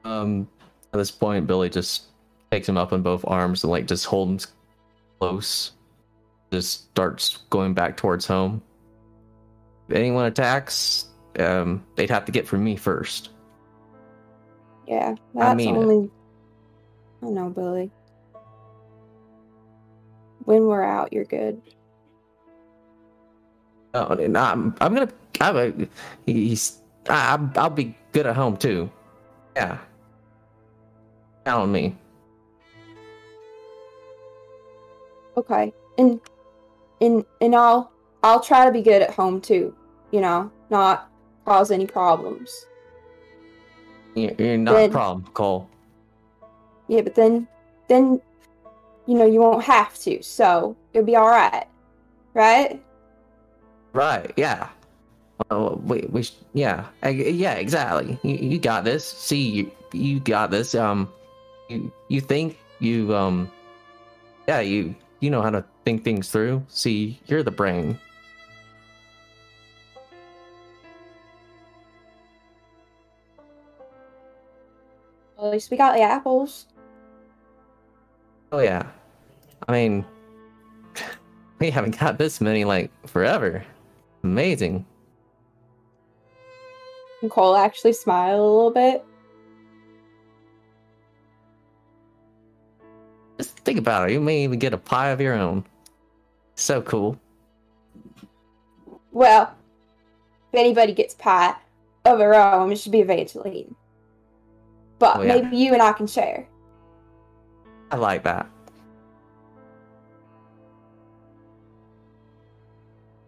Um, 0.03 0.47
at 0.93 0.97
this 0.97 1.11
point, 1.11 1.47
Billy 1.47 1.69
just 1.69 2.05
takes 2.51 2.69
him 2.69 2.77
up 2.77 2.93
in 2.93 3.01
both 3.01 3.23
arms 3.27 3.63
and 3.63 3.71
like 3.71 3.85
just 3.85 4.05
holds 4.05 4.45
him 4.45 4.51
close. 5.19 5.71
Just 6.51 6.89
starts 6.91 7.39
going 7.49 7.73
back 7.73 7.97
towards 7.97 8.25
home. 8.25 8.61
If 9.87 9.95
anyone 9.95 10.25
attacks, 10.25 11.07
um, 11.39 11.85
they'd 11.95 12.09
have 12.09 12.25
to 12.25 12.31
get 12.31 12.47
from 12.47 12.63
me 12.63 12.75
first. 12.75 13.29
Yeah, 14.87 15.15
that's 15.33 15.57
mean 15.57 15.75
it. 15.75 15.79
only. 15.79 16.11
I 17.23 17.29
know, 17.29 17.49
Billy. 17.49 17.91
When 20.45 20.67
we're 20.67 20.83
out, 20.83 21.11
you're 21.11 21.25
good. 21.25 21.61
Oh, 23.93 24.07
and 24.07 24.37
I'm, 24.37 24.75
I'm 24.81 24.93
gonna, 24.93 25.11
I'm 25.41 25.57
a, 25.57 25.87
he's, 26.25 26.81
I, 27.09 27.39
I'll 27.55 27.69
be 27.69 27.97
good 28.11 28.27
at 28.27 28.35
home 28.35 28.57
too. 28.57 28.91
Yeah. 29.55 29.77
Count 31.45 31.63
on 31.63 31.71
me. 31.71 31.95
Okay. 35.37 35.73
And 35.97 36.19
and 37.01 37.25
and 37.41 37.55
I'll 37.55 37.91
I'll 38.25 38.39
try 38.39 38.65
to 38.65 38.71
be 38.71 38.81
good 38.81 39.03
at 39.03 39.11
home 39.11 39.39
too. 39.39 39.75
You 40.09 40.19
know, 40.19 40.51
not 40.71 41.11
cause 41.45 41.69
any 41.69 41.85
problems. 41.85 42.65
You're, 44.15 44.31
you're 44.39 44.57
not 44.57 44.75
a 44.75 44.89
problem, 44.89 45.27
Cole. 45.35 45.69
Yeah, 46.87 47.01
but 47.01 47.13
then, 47.13 47.47
then, 47.87 48.19
you 49.05 49.13
know, 49.13 49.27
you 49.27 49.41
won't 49.41 49.63
have 49.63 49.95
to, 49.99 50.23
so 50.23 50.75
it'll 50.91 51.05
be 51.05 51.15
all 51.15 51.27
right, 51.27 51.67
right? 52.33 52.81
Right? 53.93 54.33
Yeah. 54.37 54.69
Oh, 55.51 55.75
we 55.85 56.07
we 56.09 56.23
sh- 56.23 56.33
yeah 56.53 56.85
I- 57.03 57.09
yeah 57.09 57.53
exactly. 57.55 58.17
You, 58.23 58.35
you 58.37 58.57
got 58.57 58.85
this. 58.85 59.05
See, 59.05 59.49
you 59.49 59.71
you 59.93 60.19
got 60.19 60.49
this. 60.49 60.73
Um, 60.73 61.11
you 61.69 61.91
you 62.07 62.21
think 62.21 62.57
you 62.79 63.13
um, 63.13 63.51
yeah 64.47 64.61
you 64.61 64.95
you 65.19 65.29
know 65.29 65.41
how 65.43 65.51
to 65.51 65.63
think 65.83 66.03
things 66.03 66.31
through. 66.31 66.63
See, 66.69 67.19
you're 67.27 67.43
the 67.43 67.51
brain. 67.51 67.99
We 75.71 75.77
got 75.77 75.95
the 75.95 76.01
apples. 76.01 76.67
Oh 78.51 78.59
yeah. 78.59 78.87
I 79.67 79.71
mean, 79.71 80.05
we 81.59 81.69
haven't 81.69 81.97
got 81.97 82.17
this 82.17 82.41
many 82.41 82.65
like 82.65 82.91
forever. 83.07 83.63
Amazing. 84.23 84.85
And 87.21 87.31
Cole 87.31 87.55
actually 87.55 87.93
smiled 87.93 88.39
a 88.39 88.43
little 88.43 88.71
bit. 88.71 89.05
Just 93.37 93.57
think 93.59 93.79
about 93.79 94.09
it. 94.09 94.13
You 94.13 94.19
may 94.19 94.43
even 94.43 94.59
get 94.59 94.73
a 94.73 94.77
pie 94.77 95.09
of 95.09 95.21
your 95.21 95.33
own. 95.33 95.65
So 96.55 96.81
cool. 96.81 97.19
Well, 99.11 99.53
if 100.51 100.59
anybody 100.59 100.93
gets 100.93 101.13
pie 101.13 101.55
of 102.05 102.19
her 102.19 102.33
own, 102.35 102.71
it 102.71 102.79
should 102.79 102.91
be 102.91 103.01
Evangeline. 103.01 103.75
But 104.99 105.17
Oh, 105.17 105.21
yeah. 105.21 105.35
maybe 105.35 105.57
you 105.57 105.73
and 105.73 105.81
I 105.81 105.91
can 105.93 106.07
share. 106.07 106.47
I 107.91 107.97
like 107.97 108.23
that. 108.23 108.47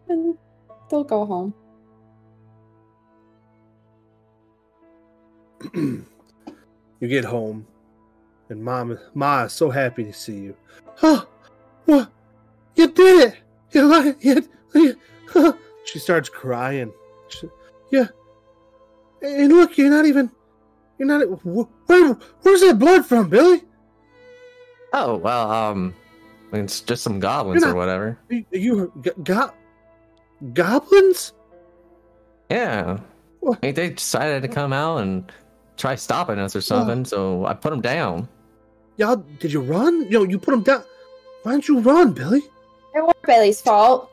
And 0.09 0.37
they'll 0.89 1.03
go 1.03 1.25
home. 1.25 1.53
you 5.73 6.05
get 7.01 7.25
home, 7.25 7.67
and 8.49 8.63
mom, 8.63 8.97
ma 9.13 9.43
is 9.43 9.53
so 9.53 9.69
happy 9.69 10.03
to 10.05 10.13
see 10.13 10.35
you. 10.37 10.55
Oh, 11.03 11.27
what? 11.85 12.09
You 12.75 12.87
did 12.91 13.29
it! 13.29 13.35
You 13.71 13.85
like 13.87 14.23
it? 14.23 14.47
You, 14.73 14.95
you, 15.35 15.57
she 15.83 15.99
starts 15.99 16.29
crying. 16.29 16.93
She, 17.27 17.49
yeah. 17.91 18.07
And 19.21 19.51
look, 19.51 19.77
you're 19.77 19.89
not 19.89 20.05
even. 20.05 20.31
You're 20.97 21.07
not. 21.07 21.21
wh- 21.41 21.89
Where, 21.89 22.13
where's 22.41 22.61
that 22.61 22.79
blood 22.79 23.05
from, 23.05 23.29
Billy? 23.29 23.63
Oh 24.93 25.17
well, 25.17 25.51
um, 25.51 25.93
it's 26.53 26.81
just 26.81 27.03
some 27.03 27.19
goblins 27.19 27.61
You're 27.61 27.69
or 27.71 27.73
not- 27.73 27.77
whatever. 27.79 28.17
You, 28.29 28.45
you 28.51 28.91
go, 29.01 29.11
go, 29.23 29.51
goblins? 30.53 31.33
Yeah. 32.49 32.99
What? 33.41 33.59
I 33.61 33.67
mean, 33.67 33.75
they 33.75 33.89
decided 33.91 34.41
to 34.43 34.47
come 34.47 34.73
out 34.73 34.97
and 34.99 35.31
try 35.77 35.95
stopping 35.95 36.39
us 36.39 36.55
or 36.55 36.61
something, 36.61 37.05
so 37.05 37.45
I 37.45 37.53
put 37.53 37.69
them 37.69 37.81
down. 37.81 38.27
Y'all, 38.97 39.17
did 39.39 39.51
you 39.53 39.61
run? 39.61 40.09
Yo, 40.09 40.23
you 40.23 40.39
put 40.39 40.51
them 40.51 40.63
down. 40.63 40.83
Why 41.43 41.51
didn't 41.51 41.67
you 41.67 41.79
run, 41.79 42.13
Billy? 42.13 42.39
It 42.95 43.01
wasn't 43.03 43.21
Bailey's 43.23 43.61
fault. 43.61 44.09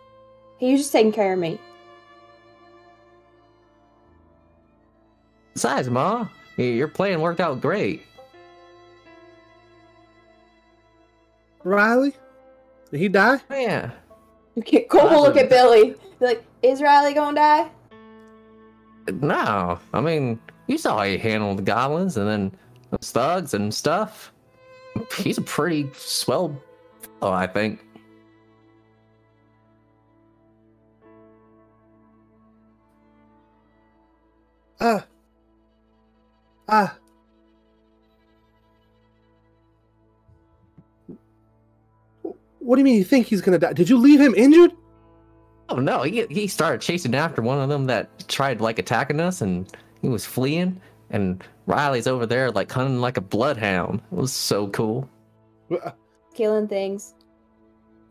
He 0.59 0.73
was 0.73 0.83
just 0.83 0.93
taking 0.93 1.11
care 1.13 1.33
of 1.33 1.39
me. 1.39 1.59
Besides, 5.55 5.89
Ma, 5.89 6.23
y- 6.23 6.29
your 6.57 6.89
plan 6.89 7.21
worked 7.21 7.41
out 7.41 7.61
great. 7.61 8.03
Riley? 11.65 12.15
Did 12.91 13.01
he 13.01 13.09
die? 13.09 13.41
Yeah. 13.51 13.91
You 14.55 14.63
can't 14.63 14.89
go 14.89 15.05
Well, 15.05 15.23
look 15.23 15.35
that's 15.35 15.45
at 15.45 15.51
Billy. 15.51 15.95
Be 16.21 16.27
like, 16.27 16.45
is 16.63 16.81
Riley 16.81 17.15
gonna 17.15 17.35
die? 17.35 17.71
No, 19.21 19.79
I 19.93 20.01
mean, 20.01 20.39
you 20.67 20.79
saw 20.79 20.99
how 20.99 21.05
he 21.05 21.19
handled 21.19 21.59
the 21.59 21.63
goblins 21.63 22.17
and 22.17 22.29
then 22.29 22.53
those 22.91 23.11
thugs 23.11 23.55
and 23.55 23.73
stuff. 23.75 24.33
He's 25.17 25.39
a 25.39 25.43
pretty 25.43 25.91
swell 25.95 26.61
fellow, 27.21 27.33
I 27.33 27.47
think. 27.47 27.85
Ah. 34.81 35.05
Ah. 36.69 36.97
What 42.61 42.77
do 42.77 42.81
you 42.81 42.85
mean 42.85 42.97
you 42.97 43.05
think 43.05 43.27
he's 43.27 43.43
gonna 43.43 43.59
die? 43.59 43.75
Did 43.75 43.91
you 43.91 43.99
leave 43.99 44.21
him 44.21 44.35
injured? 44.35 44.73
Oh 45.69 45.77
no, 45.77 46.03
he 46.03 46.27
he 46.31 46.47
started 46.47 46.81
chasing 46.81 47.15
after 47.15 47.43
one 47.43 47.61
of 47.61 47.69
them 47.69 47.87
that 47.87 48.27
tried 48.29 48.61
like 48.61 48.79
attacking 48.79 49.21
us, 49.21 49.41
and 49.41 49.71
he 50.01 50.09
was 50.09 50.25
fleeing. 50.25 50.81
And 51.11 51.45
Riley's 51.67 52.07
over 52.07 52.27
there 52.27 52.51
like 52.51 52.73
hunting 52.73 53.01
like 53.01 53.17
a 53.17 53.21
bloodhound. 53.21 54.01
It 54.11 54.17
was 54.17 54.33
so 54.33 54.69
cool. 54.69 55.09
Uh, 55.71 55.91
Killing 56.35 56.67
things. 56.67 57.15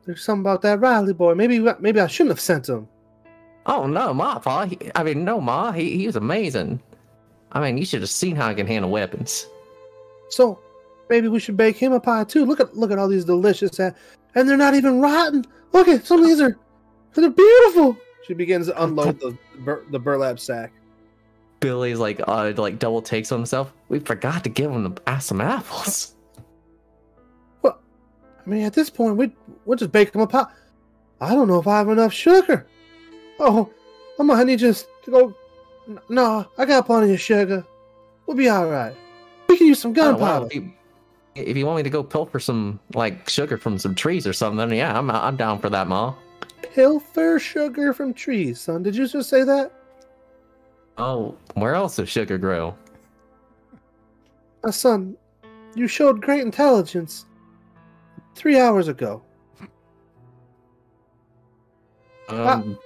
There's 0.05 0.23
something 0.23 0.41
about 0.41 0.61
that 0.61 0.80
Riley 0.80 1.13
boy. 1.13 1.34
Maybe 1.34 1.59
maybe 1.80 1.99
I 1.99 2.07
shouldn't 2.07 2.31
have 2.31 2.39
sent 2.39 2.69
him. 2.69 2.88
Oh 3.65 3.88
no, 3.88 4.13
Ma, 4.13 4.39
Pa. 4.39 4.65
He, 4.65 4.77
I 4.95 5.03
mean, 5.03 5.23
no, 5.23 5.41
Ma. 5.41 5.71
He 5.71 5.97
he 5.97 6.05
was 6.05 6.15
amazing. 6.15 6.81
I 7.53 7.61
mean, 7.61 7.77
you 7.77 7.85
should 7.85 8.01
have 8.01 8.09
seen 8.09 8.35
how 8.35 8.47
I 8.47 8.53
can 8.53 8.67
handle 8.67 8.89
weapons. 8.89 9.47
So 10.30 10.59
maybe 11.09 11.27
we 11.27 11.39
should 11.39 11.55
bake 11.55 11.77
him 11.77 11.93
a 11.93 11.99
pie 11.99 12.23
too. 12.23 12.45
Look 12.45 12.59
at 12.59 12.75
look 12.75 12.91
at 12.91 12.97
all 12.97 13.07
these 13.07 13.25
delicious 13.25 13.80
and, 13.80 13.93
and 14.35 14.49
they're 14.49 14.57
not 14.57 14.73
even 14.73 14.99
rotten. 14.99 15.45
Look 15.71 15.88
at 15.88 16.05
some 16.05 16.19
of 16.19 16.25
these 16.25 16.41
are 16.41 16.57
they're 17.13 17.30
beautiful. 17.30 17.97
She 18.25 18.34
begins 18.34 18.67
to 18.67 18.84
unload 18.84 19.19
the 19.19 19.38
bur- 19.59 19.85
the 19.91 19.99
burlap 19.99 20.39
sack. 20.39 20.71
Billy's 21.59 21.99
like 21.99 22.19
uh 22.27 22.53
like 22.57 22.80
double 22.80 23.01
takes 23.01 23.31
on 23.31 23.39
himself. 23.39 23.73
We 23.89 23.99
forgot 23.99 24.43
to 24.43 24.49
give 24.49 24.71
him 24.71 24.84
the, 24.84 25.01
uh, 25.05 25.19
some 25.19 25.41
apples. 25.41 26.15
Well, 27.61 27.80
I 28.45 28.49
mean, 28.49 28.63
at 28.63 28.73
this 28.73 28.89
point, 28.89 29.17
we 29.17 29.31
we'll 29.65 29.77
just 29.77 29.91
bake 29.91 30.13
him 30.13 30.21
a 30.21 30.27
pie. 30.27 30.47
I 31.21 31.35
don't 31.35 31.47
know 31.47 31.59
if 31.59 31.67
I 31.67 31.77
have 31.77 31.89
enough 31.89 32.11
sugar. 32.11 32.65
Oh, 33.39 33.69
I'm 34.19 34.27
gonna 34.27 34.43
need 34.45 34.59
just 34.59 34.88
to 35.03 35.11
go. 35.11 35.35
No, 36.10 36.45
I 36.57 36.65
got 36.65 36.85
plenty 36.85 37.14
of 37.14 37.19
sugar. 37.19 37.65
We'll 38.26 38.38
be 38.38 38.49
all 38.49 38.68
right. 38.68 38.95
We 39.49 39.57
can 39.57 39.68
use 39.68 39.80
some 39.80 39.91
Oh, 39.91 40.15
well, 40.15 40.41
gunpowder. 40.41 40.73
if, 41.35 41.57
you, 41.57 41.65
want 41.65 41.77
me 41.77 41.84
to 41.84 41.89
go 41.89 42.03
pilfer 42.03 42.39
some 42.39 42.80
like 42.93 43.30
sugar 43.30 43.57
from 43.57 43.77
some 43.77 43.93
trees 43.93 44.26
or 44.26 44.34
something, 44.34 44.57
then 44.57 44.72
yeah, 44.77 44.97
I'm 44.97 45.11
I'm 45.11 45.35
down 45.35 45.60
for 45.60 45.69
that, 45.69 45.88
Ma. 45.88 46.14
Pilfer 46.73 47.38
sugar 47.39 47.93
from 47.93 48.14
trees, 48.14 48.61
son. 48.61 48.81
Did 48.84 48.95
you 48.95 49.07
just 49.07 49.30
say 49.30 49.43
that? 49.43 49.72
Oh, 50.97 51.35
where 51.55 51.76
else 51.76 51.97
does 51.97 52.10
sugar 52.10 52.38
grow? 52.38 52.76
My 54.64 54.69
son, 54.72 55.18
you 55.76 55.88
showed 55.88 56.22
great 56.22 56.41
intelligence 56.41 57.26
three 58.35 58.60
hours 58.60 58.88
ago. 58.88 59.22
Um, 62.30 62.80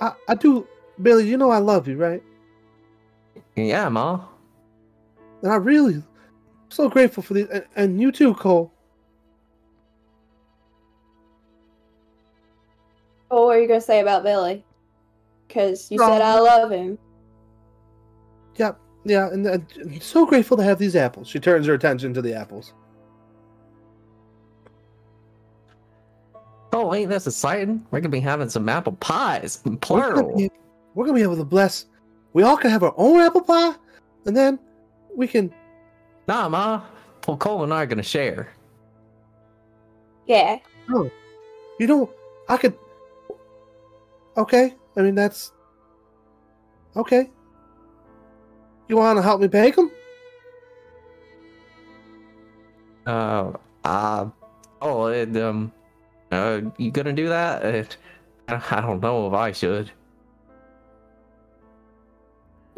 I, 0.00 0.12
I 0.28 0.34
do, 0.34 0.66
Billy. 1.02 1.28
You 1.28 1.36
know 1.36 1.50
I 1.50 1.58
love 1.58 1.88
you, 1.88 1.96
right? 1.96 2.22
Yeah, 3.56 3.88
Ma. 3.88 4.20
And 5.42 5.52
I 5.52 5.56
really, 5.56 6.02
so 6.70 6.88
grateful 6.88 7.22
for 7.22 7.34
these. 7.34 7.48
And, 7.48 7.64
and 7.76 8.00
you 8.00 8.12
too, 8.12 8.34
Cole. 8.34 8.70
Oh, 13.30 13.46
what 13.46 13.56
are 13.56 13.60
you 13.60 13.68
gonna 13.68 13.80
say 13.80 14.00
about 14.00 14.22
Billy? 14.22 14.64
Because 15.48 15.90
you 15.90 15.98
No. 15.98 16.08
said 16.08 16.22
um, 16.22 16.28
I 16.28 16.40
love 16.40 16.70
him. 16.70 16.98
Yep. 18.56 18.80
Yeah, 19.04 19.28
and, 19.28 19.46
and 19.46 19.66
I'm 19.80 20.00
so 20.00 20.26
grateful 20.26 20.56
to 20.56 20.62
have 20.62 20.78
these 20.78 20.96
apples. 20.96 21.28
She 21.28 21.38
turns 21.38 21.66
her 21.66 21.74
attention 21.74 22.12
to 22.14 22.22
the 22.22 22.34
apples. 22.34 22.72
Oh, 26.72 26.92
ain't 26.92 27.08
this 27.10 27.26
exciting? 27.26 27.86
We're 27.90 28.00
gonna 28.00 28.10
be 28.10 28.20
having 28.20 28.48
some 28.48 28.68
apple 28.68 28.92
pies, 28.94 29.60
We're 29.64 29.70
gonna, 29.70 29.78
plural. 29.78 30.36
be, 30.36 30.50
we're 30.94 31.06
gonna 31.06 31.16
be 31.16 31.22
able 31.22 31.36
to 31.36 31.44
bless. 31.44 31.86
We 32.36 32.42
all 32.42 32.58
can 32.58 32.70
have 32.70 32.82
our 32.82 32.92
own 32.98 33.18
apple 33.20 33.40
pie, 33.40 33.72
and 34.26 34.36
then 34.36 34.58
we 35.16 35.26
can. 35.26 35.50
Nah, 36.28 36.50
Ma. 36.50 36.82
Well, 37.26 37.38
Cole 37.38 37.64
and 37.64 37.72
I 37.72 37.84
are 37.84 37.86
gonna 37.86 38.02
share. 38.02 38.52
Yeah. 40.26 40.58
Oh, 40.90 41.10
You 41.80 41.86
know, 41.86 42.10
I 42.46 42.58
could. 42.58 42.74
Okay, 44.36 44.74
I 44.98 45.00
mean 45.00 45.14
that's. 45.14 45.54
Okay. 46.94 47.30
You 48.88 48.98
want 48.98 49.16
to 49.16 49.22
help 49.22 49.40
me 49.40 49.46
bake 49.46 49.76
them? 49.76 49.90
Uh, 53.06 53.52
uh, 53.82 54.28
oh, 54.82 55.06
and, 55.06 55.36
um, 55.38 55.72
uh, 56.30 56.60
you 56.76 56.90
gonna 56.90 57.14
do 57.14 57.30
that? 57.30 57.64
Uh, 57.64 57.84
I 58.48 58.76
I 58.76 58.80
don't 58.82 59.00
know 59.00 59.26
if 59.26 59.32
I 59.32 59.52
should. 59.52 59.90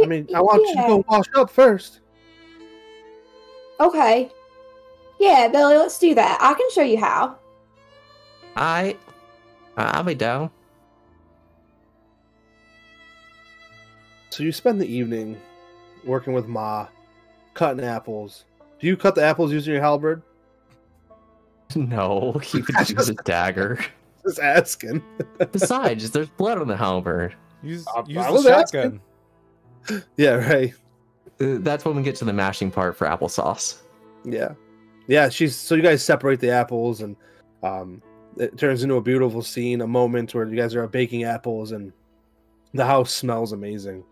I 0.02 0.06
mean, 0.06 0.28
I 0.34 0.40
want 0.40 0.62
you 0.66 0.74
to 0.76 0.82
go 0.86 1.04
wash 1.08 1.26
up 1.34 1.50
first. 1.50 2.00
Okay. 3.80 4.30
Yeah, 5.18 5.48
Billy, 5.48 5.76
let's 5.76 5.98
do 5.98 6.14
that. 6.14 6.38
I 6.40 6.54
can 6.54 6.70
show 6.70 6.82
you 6.82 6.98
how. 6.98 7.36
I, 8.56 8.96
I'll 9.76 10.04
be 10.04 10.14
down. 10.14 10.50
So 14.30 14.42
you 14.44 14.52
spend 14.52 14.80
the 14.80 14.86
evening 14.86 15.40
working 16.04 16.32
with 16.32 16.46
Ma, 16.46 16.86
cutting 17.54 17.84
apples. 17.84 18.44
Do 18.78 18.86
you 18.86 18.96
cut 18.96 19.14
the 19.16 19.22
apples 19.24 19.52
using 19.52 19.72
your 19.74 19.82
halberd? 19.82 20.22
No, 21.76 22.32
he 22.42 22.62
would 22.62 22.88
use 22.88 23.10
a 23.10 23.14
dagger. 23.24 23.78
Just 24.24 24.38
asking. 24.40 25.02
Besides, 25.52 26.10
there's 26.12 26.30
blood 26.30 26.56
on 26.58 26.66
the 26.66 26.76
halberd. 26.76 27.34
Use, 27.62 27.84
I- 27.94 28.04
use 28.06 28.16
I 28.16 28.26
the 28.28 28.32
was 28.32 28.44
shotgun. 28.44 29.00
Yeah, 30.16 30.34
right. 30.34 30.74
Uh, 31.40 31.56
That's 31.60 31.84
when 31.84 31.96
we 31.96 32.02
get 32.02 32.16
to 32.16 32.24
the 32.24 32.32
mashing 32.32 32.70
part 32.70 32.96
for 32.96 33.06
applesauce. 33.06 33.80
Yeah, 34.24 34.54
yeah. 35.06 35.28
She's 35.28 35.56
so 35.56 35.74
you 35.74 35.82
guys 35.82 36.02
separate 36.02 36.40
the 36.40 36.50
apples, 36.50 37.00
and 37.00 37.16
um, 37.62 38.02
it 38.36 38.58
turns 38.58 38.82
into 38.82 38.96
a 38.96 39.00
beautiful 39.00 39.42
scene, 39.42 39.80
a 39.80 39.86
moment 39.86 40.34
where 40.34 40.46
you 40.46 40.56
guys 40.56 40.74
are 40.74 40.86
baking 40.86 41.24
apples, 41.24 41.72
and 41.72 41.92
the 42.74 42.84
house 42.84 43.12
smells 43.12 43.52
amazing. 43.52 44.04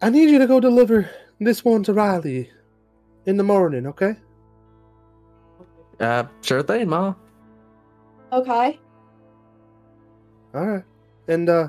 I 0.00 0.10
need 0.10 0.30
you 0.30 0.38
to 0.38 0.46
go 0.46 0.60
deliver 0.60 1.10
this 1.40 1.64
one 1.64 1.82
to 1.84 1.92
Riley 1.92 2.50
in 3.26 3.36
the 3.36 3.42
morning, 3.42 3.86
okay? 3.86 4.16
Uh, 5.98 6.24
sure 6.42 6.62
thing, 6.62 6.88
Ma. 6.88 7.14
Okay. 8.32 8.78
All 10.54 10.66
right. 10.66 10.84
And 11.26 11.48
uh, 11.48 11.68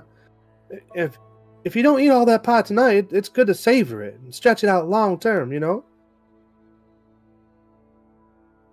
if 0.94 1.18
if 1.64 1.76
you 1.76 1.84
don't 1.84 2.00
eat 2.00 2.10
all 2.10 2.26
that 2.26 2.44
pie 2.44 2.62
tonight, 2.62 3.10
it's 3.12 3.30
good 3.30 3.48
to 3.48 3.54
savor 3.54 4.02
it 4.04 4.20
and 4.24 4.34
stretch 4.34 4.64
it 4.64 4.68
out 4.68 4.90
long 4.90 5.20
term. 5.20 5.52
You 5.52 5.60
know. 5.60 5.84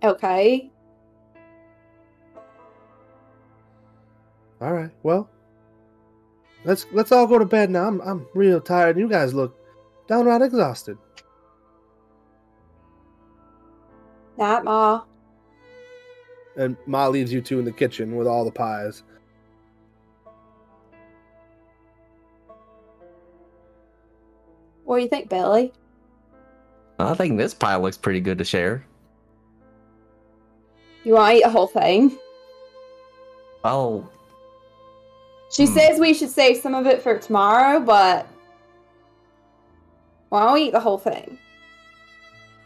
Okay. 0.03 0.71
All 4.61 4.73
right. 4.73 4.91
Well, 5.03 5.29
let's 6.63 6.85
let's 6.91 7.11
all 7.11 7.27
go 7.27 7.37
to 7.37 7.45
bed 7.45 7.69
now. 7.69 7.87
I'm 7.87 8.01
I'm 8.01 8.27
real 8.33 8.61
tired. 8.61 8.97
You 8.97 9.07
guys 9.07 9.33
look 9.33 9.57
downright 10.07 10.41
exhausted. 10.41 10.97
Not 14.37 14.63
Ma. 14.63 15.03
And 16.55 16.77
Ma 16.85 17.07
leaves 17.07 17.33
you 17.33 17.41
two 17.41 17.59
in 17.59 17.65
the 17.65 17.71
kitchen 17.71 18.15
with 18.15 18.27
all 18.27 18.45
the 18.45 18.51
pies. 18.51 19.03
What 24.87 24.95
do 24.99 25.03
you 25.03 25.09
think, 25.09 25.27
Billy? 25.27 25.73
I 26.97 27.13
think 27.13 27.37
this 27.37 27.53
pie 27.53 27.75
looks 27.75 27.97
pretty 27.97 28.21
good 28.21 28.37
to 28.37 28.45
share. 28.45 28.85
You 31.03 31.13
want 31.15 31.31
to 31.33 31.37
eat 31.39 31.43
the 31.43 31.49
whole 31.49 31.67
thing? 31.67 32.17
Oh, 33.65 34.07
She 35.51 35.65
Hmm. 35.65 35.73
says 35.73 35.99
we 35.99 36.13
should 36.13 36.29
save 36.29 36.57
some 36.57 36.73
of 36.73 36.87
it 36.87 37.01
for 37.01 37.17
tomorrow, 37.17 37.81
but 37.81 38.27
why 40.29 40.43
don't 40.43 40.53
we 40.53 40.63
eat 40.63 40.71
the 40.71 40.79
whole 40.79 40.97
thing? 40.97 41.37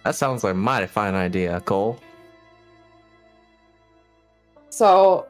that 0.03 0.15
sounds 0.15 0.43
like 0.43 0.53
a 0.53 0.57
mighty 0.57 0.87
fine 0.87 1.13
idea, 1.15 1.59
Cole. 1.61 1.99
So 4.69 5.27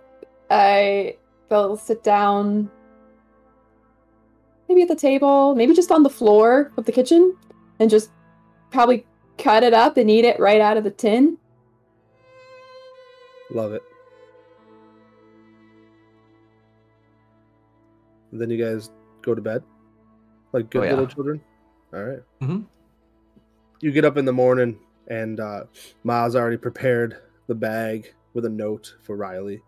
I 0.50 1.16
will 1.50 1.76
sit 1.78 2.04
down 2.04 2.70
maybe 4.72 4.82
at 4.84 4.88
the 4.88 4.96
table, 4.96 5.54
maybe 5.54 5.74
just 5.74 5.92
on 5.92 6.02
the 6.04 6.10
floor 6.10 6.72
of 6.78 6.86
the 6.86 6.92
kitchen, 6.94 7.36
and 7.80 7.90
just 7.90 8.10
probably 8.72 9.06
cut 9.38 9.64
it 9.64 9.74
up 9.74 9.98
and 9.98 10.10
eat 10.10 10.24
it 10.24 10.40
right 10.40 10.62
out 10.62 10.78
of 10.78 10.86
the 10.86 10.92
tin. 10.92 11.38
Love 13.54 13.74
it. 13.74 13.82
And 18.32 18.40
then 18.40 18.50
you 18.50 18.64
guys 18.64 18.90
go 19.22 19.36
to 19.36 19.42
bed, 19.42 19.62
like 20.54 20.70
good 20.70 20.84
Oh, 20.84 20.86
yeah. 20.86 20.90
little 20.92 21.08
children. 21.08 21.42
All 21.94 22.04
right. 22.04 22.20
Mhm. 22.42 22.66
You 23.82 23.92
get 23.92 24.06
up 24.06 24.16
in 24.16 24.24
the 24.24 24.32
morning, 24.32 24.80
and 25.10 25.42
uh, 25.42 25.66
Ma's 26.06 26.34
already 26.38 26.56
prepared 26.56 27.18
the 27.48 27.56
bag 27.56 28.14
with 28.34 28.46
a 28.46 28.50
note 28.50 28.96
for 29.02 29.18
Riley, 29.18 29.62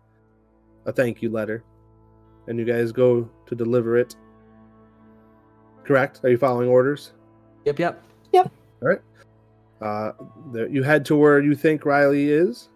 a 0.86 0.92
thank 0.92 1.20
you 1.20 1.28
letter, 1.28 1.62
and 2.46 2.58
you 2.58 2.64
guys 2.64 2.90
go 2.90 3.28
to 3.44 3.54
deliver 3.54 3.98
it. 3.98 4.16
Correct? 5.84 6.20
Are 6.24 6.30
you 6.30 6.38
following 6.38 6.68
orders? 6.68 7.12
Yep, 7.64 7.78
yep. 7.78 8.02
Yep. 8.32 8.50
All 8.82 8.88
right. 8.88 9.00
Uh, 9.80 10.12
there, 10.52 10.68
you 10.68 10.82
head 10.82 11.04
to 11.06 11.16
where 11.16 11.40
you 11.40 11.54
think 11.54 11.84
Riley 11.84 12.30
is. 12.30 12.68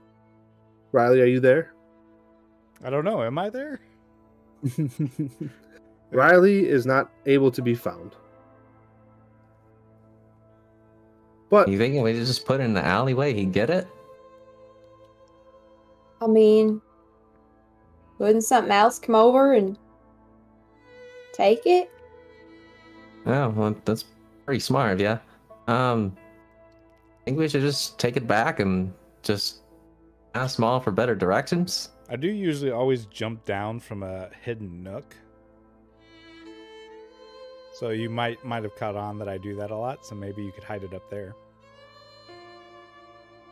Riley, 0.92 1.20
are 1.20 1.26
you 1.26 1.40
there? 1.40 1.74
I 2.84 2.90
don't 2.90 3.04
know. 3.04 3.22
Am 3.22 3.38
I 3.38 3.50
there? 3.50 3.80
Riley 6.10 6.68
is 6.68 6.86
not 6.86 7.10
able 7.26 7.50
to 7.50 7.62
be 7.62 7.74
found. 7.74 8.14
But 11.50 11.68
You 11.68 11.78
think 11.78 12.02
we 12.02 12.12
just 12.12 12.44
put 12.44 12.60
it 12.60 12.64
in 12.64 12.74
the 12.74 12.84
alleyway, 12.84 13.32
he'd 13.32 13.52
get 13.52 13.70
it? 13.70 13.88
I 16.20 16.26
mean, 16.26 16.82
wouldn't 18.18 18.44
something 18.44 18.72
else 18.72 18.98
come 18.98 19.14
over 19.14 19.54
and 19.54 19.78
take 21.32 21.64
it? 21.64 21.90
Oh, 23.28 23.50
well, 23.50 23.76
that's 23.84 24.04
pretty 24.46 24.60
smart 24.60 24.92
of 24.92 25.00
you. 25.00 25.18
Um, 25.72 26.16
I 27.20 27.24
think 27.24 27.38
we 27.38 27.48
should 27.48 27.60
just 27.60 27.98
take 27.98 28.16
it 28.16 28.26
back 28.26 28.58
and 28.58 28.92
just 29.22 29.58
ask 30.34 30.58
Maul 30.58 30.80
for 30.80 30.90
better 30.90 31.14
directions. 31.14 31.90
I 32.08 32.16
do 32.16 32.28
usually 32.28 32.70
always 32.70 33.04
jump 33.04 33.44
down 33.44 33.80
from 33.80 34.02
a 34.02 34.30
hidden 34.42 34.82
nook. 34.82 35.14
So 37.74 37.90
you 37.90 38.08
might 38.08 38.42
might 38.44 38.62
have 38.62 38.74
caught 38.76 38.96
on 38.96 39.18
that 39.18 39.28
I 39.28 39.36
do 39.36 39.54
that 39.56 39.70
a 39.70 39.76
lot, 39.76 40.06
so 40.06 40.14
maybe 40.14 40.42
you 40.42 40.50
could 40.50 40.64
hide 40.64 40.82
it 40.82 40.94
up 40.94 41.08
there. 41.10 41.36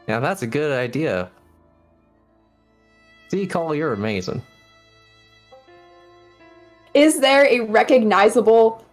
Yeah, 0.09 0.21
that's 0.21 0.41
a 0.43 0.47
good 0.47 0.73
idea. 0.73 1.31
See, 3.29 3.47
Cole, 3.47 3.75
you're 3.75 3.93
amazing. 3.93 4.43
Is 6.95 7.21
there 7.21 7.45
a 7.45 7.61
recognizable, 7.61 8.86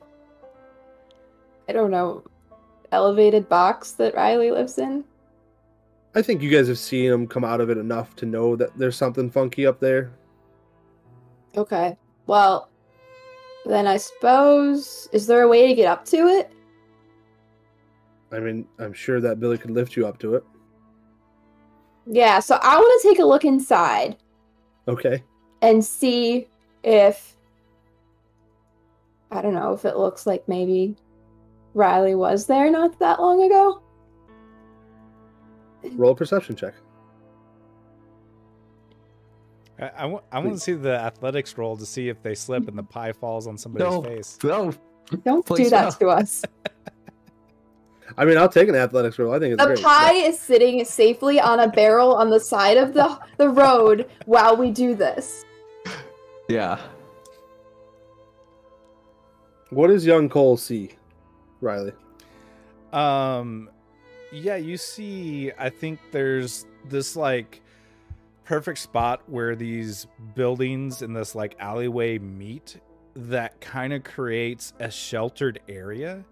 I 1.74 1.76
don't 1.76 1.90
know, 1.90 2.24
elevated 2.92 3.50
box 3.50 3.94
that 3.94 4.14
Riley 4.14 4.52
lives 4.52 4.78
in? 4.78 5.04
I 6.14 6.22
think 6.22 6.44
you 6.44 6.52
guys 6.52 6.68
have 6.68 6.78
seen 6.78 7.12
him 7.12 7.26
come 7.26 7.44
out 7.44 7.62
of 7.62 7.72
it 7.72 7.80
enough 7.80 8.16
to 8.18 8.28
know 8.28 8.56
that 8.56 8.78
there's 8.78 8.96
something 8.96 9.32
funky 9.32 9.66
up 9.66 9.80
there. 9.80 10.12
Okay. 11.58 11.98
Well, 12.28 12.70
then 13.66 13.88
I 13.88 13.98
suppose, 13.98 15.10
is 15.14 15.26
there 15.26 15.42
a 15.42 15.48
way 15.48 15.66
to 15.68 15.74
get 15.74 15.88
up 15.88 16.06
to 16.06 16.28
it? 16.28 16.52
I 18.32 18.40
mean, 18.40 18.68
I'm 18.78 18.94
sure 18.94 19.20
that 19.20 19.40
Billy 19.40 19.58
could 19.58 19.72
lift 19.72 19.96
you 19.96 20.06
up 20.06 20.20
to 20.20 20.36
it. 20.36 20.44
Yeah, 22.06 22.40
so 22.40 22.60
I 22.62 22.76
want 22.78 23.02
to 23.02 23.10
take 23.10 23.20
a 23.20 23.26
look 23.26 23.46
inside 23.46 24.18
Okay. 24.88 25.24
and 25.64 25.84
see 25.84 26.48
if 26.84 27.36
I 29.32 29.42
don't 29.42 29.56
know 29.56 29.74
if 29.74 29.86
it 29.86 29.98
looks 29.98 30.28
like 30.28 30.48
maybe 30.48 30.96
Riley 31.74 32.16
was 32.16 32.46
there 32.46 32.70
not 32.72 32.98
that 33.00 33.20
long 33.20 33.44
ago. 33.44 33.82
Roll 35.94 36.12
a 36.12 36.16
perception 36.16 36.56
check. 36.56 36.74
I, 39.80 39.86
I, 40.06 40.20
I 40.32 40.40
want 40.40 40.54
to 40.54 40.60
see 40.60 40.74
the 40.74 40.94
athletics 40.96 41.58
roll 41.58 41.76
to 41.78 41.86
see 41.86 42.10
if 42.10 42.22
they 42.22 42.36
slip 42.36 42.68
and 42.68 42.78
the 42.78 42.84
pie 42.84 43.12
falls 43.12 43.48
on 43.48 43.58
somebody's 43.58 43.86
No, 43.90 44.02
face. 44.02 44.38
no, 44.44 44.72
Don't 45.26 45.46
do 45.46 45.70
that 45.70 46.00
no. 46.00 46.08
to 46.08 46.14
us. 46.16 46.44
I 48.18 48.26
mean, 48.26 48.38
I'll 48.38 48.50
take 48.50 48.70
an 48.70 48.76
athletics 48.76 49.18
roll. 49.18 49.34
I 49.34 49.40
think 49.40 49.54
it's 49.54 49.62
The 49.62 49.68
great. 49.74 49.82
pie 49.84 50.14
is 50.14 50.40
sitting 50.40 50.86
safely 50.86 51.40
on 51.40 51.60
a 51.60 51.68
barrel 51.68 52.14
on 52.14 52.30
the 52.30 52.40
side 52.40 52.78
of 52.78 52.94
the 52.94 53.18
the 53.38 53.50
road 53.50 54.10
while 54.26 54.56
we 54.56 54.70
do 54.72 54.94
this. 54.94 55.44
yeah. 56.48 56.80
What 59.72 59.88
does 59.88 60.06
young 60.06 60.30
Cole 60.30 60.58
see, 60.58 60.92
Riley? 61.64 61.94
Um, 62.92 63.70
yeah, 64.32 64.56
you 64.56 64.78
see, 64.78 65.52
I 65.58 65.70
think 65.70 66.00
there's 66.12 66.66
this 66.90 67.16
like 67.16 67.62
perfect 68.44 68.80
spot 68.80 69.22
where 69.28 69.56
these 69.56 70.08
buildings 70.36 71.02
in 71.02 71.14
this 71.14 71.34
like 71.34 71.56
alleyway 71.60 72.18
meet 72.20 72.80
that 73.16 73.62
kind 73.62 73.94
of 73.94 74.04
creates 74.04 74.74
a 74.80 74.92
sheltered 74.92 75.60
area. 75.70 76.24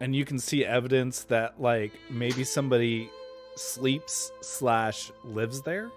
And 0.00 0.14
you 0.14 0.24
can 0.24 0.38
see 0.38 0.64
evidence 0.64 1.24
that 1.24 1.60
like 1.60 1.92
maybe 2.10 2.44
somebody 2.44 3.10
sleeps 3.56 4.32
slash 4.40 5.12
lives 5.24 5.62
there. 5.62 5.90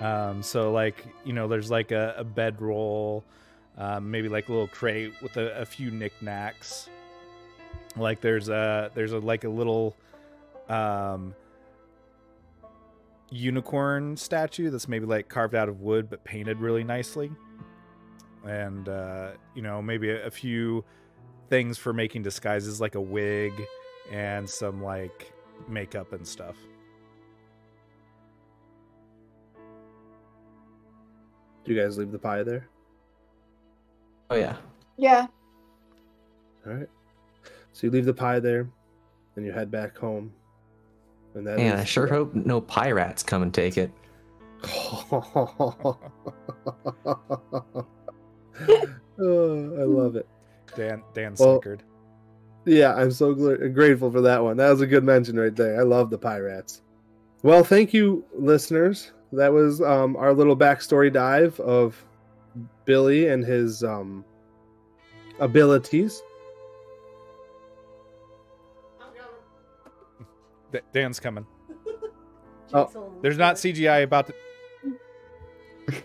Um, 0.00 0.42
so 0.42 0.72
like, 0.72 1.04
you 1.24 1.32
know, 1.32 1.48
there's 1.48 1.70
like 1.70 1.92
a, 1.92 2.14
a 2.16 2.24
bedroll, 2.24 3.24
um, 3.78 4.10
maybe 4.10 4.28
like 4.28 4.48
a 4.48 4.52
little 4.52 4.68
crate 4.68 5.14
with 5.22 5.36
a, 5.36 5.60
a 5.60 5.64
few 5.64 5.90
knickknacks. 5.90 6.88
Like 7.96 8.20
there's 8.20 8.48
a 8.48 8.90
there's 8.94 9.12
a 9.12 9.18
like 9.18 9.44
a 9.44 9.48
little 9.48 9.96
um, 10.68 11.34
unicorn 13.30 14.16
statue 14.16 14.70
that's 14.70 14.88
maybe 14.88 15.06
like 15.06 15.28
carved 15.28 15.54
out 15.54 15.68
of 15.68 15.80
wood 15.80 16.08
but 16.10 16.22
painted 16.24 16.58
really 16.58 16.84
nicely, 16.84 17.30
and 18.46 18.88
uh, 18.88 19.32
you 19.54 19.62
know 19.62 19.82
maybe 19.82 20.10
a, 20.10 20.26
a 20.26 20.30
few 20.30 20.84
things 21.48 21.76
for 21.76 21.92
making 21.92 22.22
disguises 22.22 22.80
like 22.80 22.94
a 22.94 23.00
wig 23.00 23.52
and 24.10 24.48
some 24.48 24.82
like 24.82 25.32
makeup 25.68 26.12
and 26.12 26.26
stuff. 26.26 26.56
Do 31.64 31.72
you 31.72 31.80
guys 31.80 31.96
leave 31.96 32.10
the 32.10 32.18
pie 32.18 32.42
there? 32.42 32.68
Oh 34.32 34.36
yeah. 34.36 34.56
Yeah. 34.96 35.26
All 36.66 36.72
right. 36.72 36.88
So 37.72 37.86
you 37.86 37.90
leave 37.90 38.06
the 38.06 38.14
pie 38.14 38.40
there, 38.40 38.66
and 39.36 39.44
you 39.44 39.52
head 39.52 39.70
back 39.70 39.94
home. 39.96 40.32
And 41.34 41.46
that 41.46 41.58
Man, 41.58 41.78
I 41.78 41.84
sure 41.84 42.06
hope 42.06 42.34
no 42.34 42.60
pirates 42.60 43.22
come 43.22 43.42
and 43.42 43.52
take 43.52 43.76
it. 43.76 43.90
oh, 45.12 45.98
I 49.18 49.84
love 49.84 50.16
it. 50.16 50.26
Dan 50.76 51.02
Dan 51.14 51.34
Well- 51.38 51.56
snickered. 51.60 51.82
Yeah, 52.64 52.94
I'm 52.94 53.10
so 53.10 53.34
gl- 53.34 53.74
grateful 53.74 54.10
for 54.12 54.20
that 54.20 54.42
one. 54.42 54.56
That 54.56 54.70
was 54.70 54.80
a 54.80 54.86
good 54.86 55.02
mention 55.02 55.36
right 55.38 55.54
there. 55.54 55.80
I 55.80 55.82
love 55.82 56.10
the 56.10 56.18
pirates. 56.18 56.80
Well, 57.42 57.64
thank 57.64 57.92
you, 57.92 58.24
listeners. 58.34 59.10
That 59.32 59.52
was 59.52 59.82
um, 59.82 60.14
our 60.16 60.32
little 60.32 60.56
backstory 60.56 61.12
dive 61.12 61.58
of 61.58 62.02
Billy 62.84 63.28
and 63.28 63.44
his 63.44 63.82
um, 63.84 64.24
abilities. 65.40 66.22
D- 70.72 70.80
Dan's 70.92 71.20
coming. 71.20 71.46
Oh, 72.74 73.12
There's 73.20 73.36
not 73.36 73.56
CGI 73.56 74.02
about 74.02 74.28
to. 74.28 74.34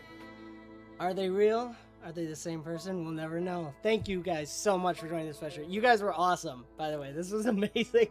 Are 1.00 1.14
they 1.14 1.30
real? 1.30 1.74
Are 2.04 2.12
they 2.12 2.26
the 2.26 2.36
same 2.36 2.62
person? 2.62 3.06
We'll 3.06 3.14
never 3.14 3.40
know. 3.40 3.74
Thank 3.84 4.10
you 4.10 4.22
guys 4.22 4.52
so 4.52 4.78
much 4.78 5.00
for 5.00 5.08
joining 5.08 5.28
this 5.28 5.38
special. 5.38 5.64
You 5.64 5.80
guys 5.80 6.02
were 6.02 6.14
awesome, 6.14 6.66
by 6.78 6.92
the 6.92 7.00
way. 7.00 7.14
This 7.14 7.32
was 7.32 7.46
amazing. 7.46 8.10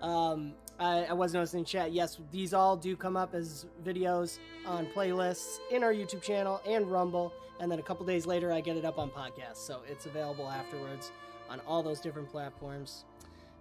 um, 0.00 0.54
I, 0.78 1.04
I 1.04 1.12
was 1.12 1.34
noticing 1.34 1.60
in 1.60 1.64
chat. 1.64 1.92
Yes, 1.92 2.18
these 2.30 2.54
all 2.54 2.76
do 2.76 2.96
come 2.96 3.16
up 3.16 3.34
as 3.34 3.66
videos 3.84 4.38
on 4.66 4.86
playlists 4.86 5.58
in 5.70 5.82
our 5.82 5.92
YouTube 5.92 6.22
channel 6.22 6.60
and 6.66 6.86
Rumble, 6.86 7.32
and 7.60 7.70
then 7.70 7.78
a 7.78 7.82
couple 7.82 8.06
days 8.06 8.26
later, 8.26 8.52
I 8.52 8.60
get 8.60 8.76
it 8.76 8.84
up 8.84 8.98
on 8.98 9.10
podcasts. 9.10 9.56
So 9.56 9.80
it's 9.88 10.06
available 10.06 10.48
afterwards 10.48 11.10
on 11.50 11.60
all 11.66 11.82
those 11.82 12.00
different 12.00 12.30
platforms. 12.30 13.04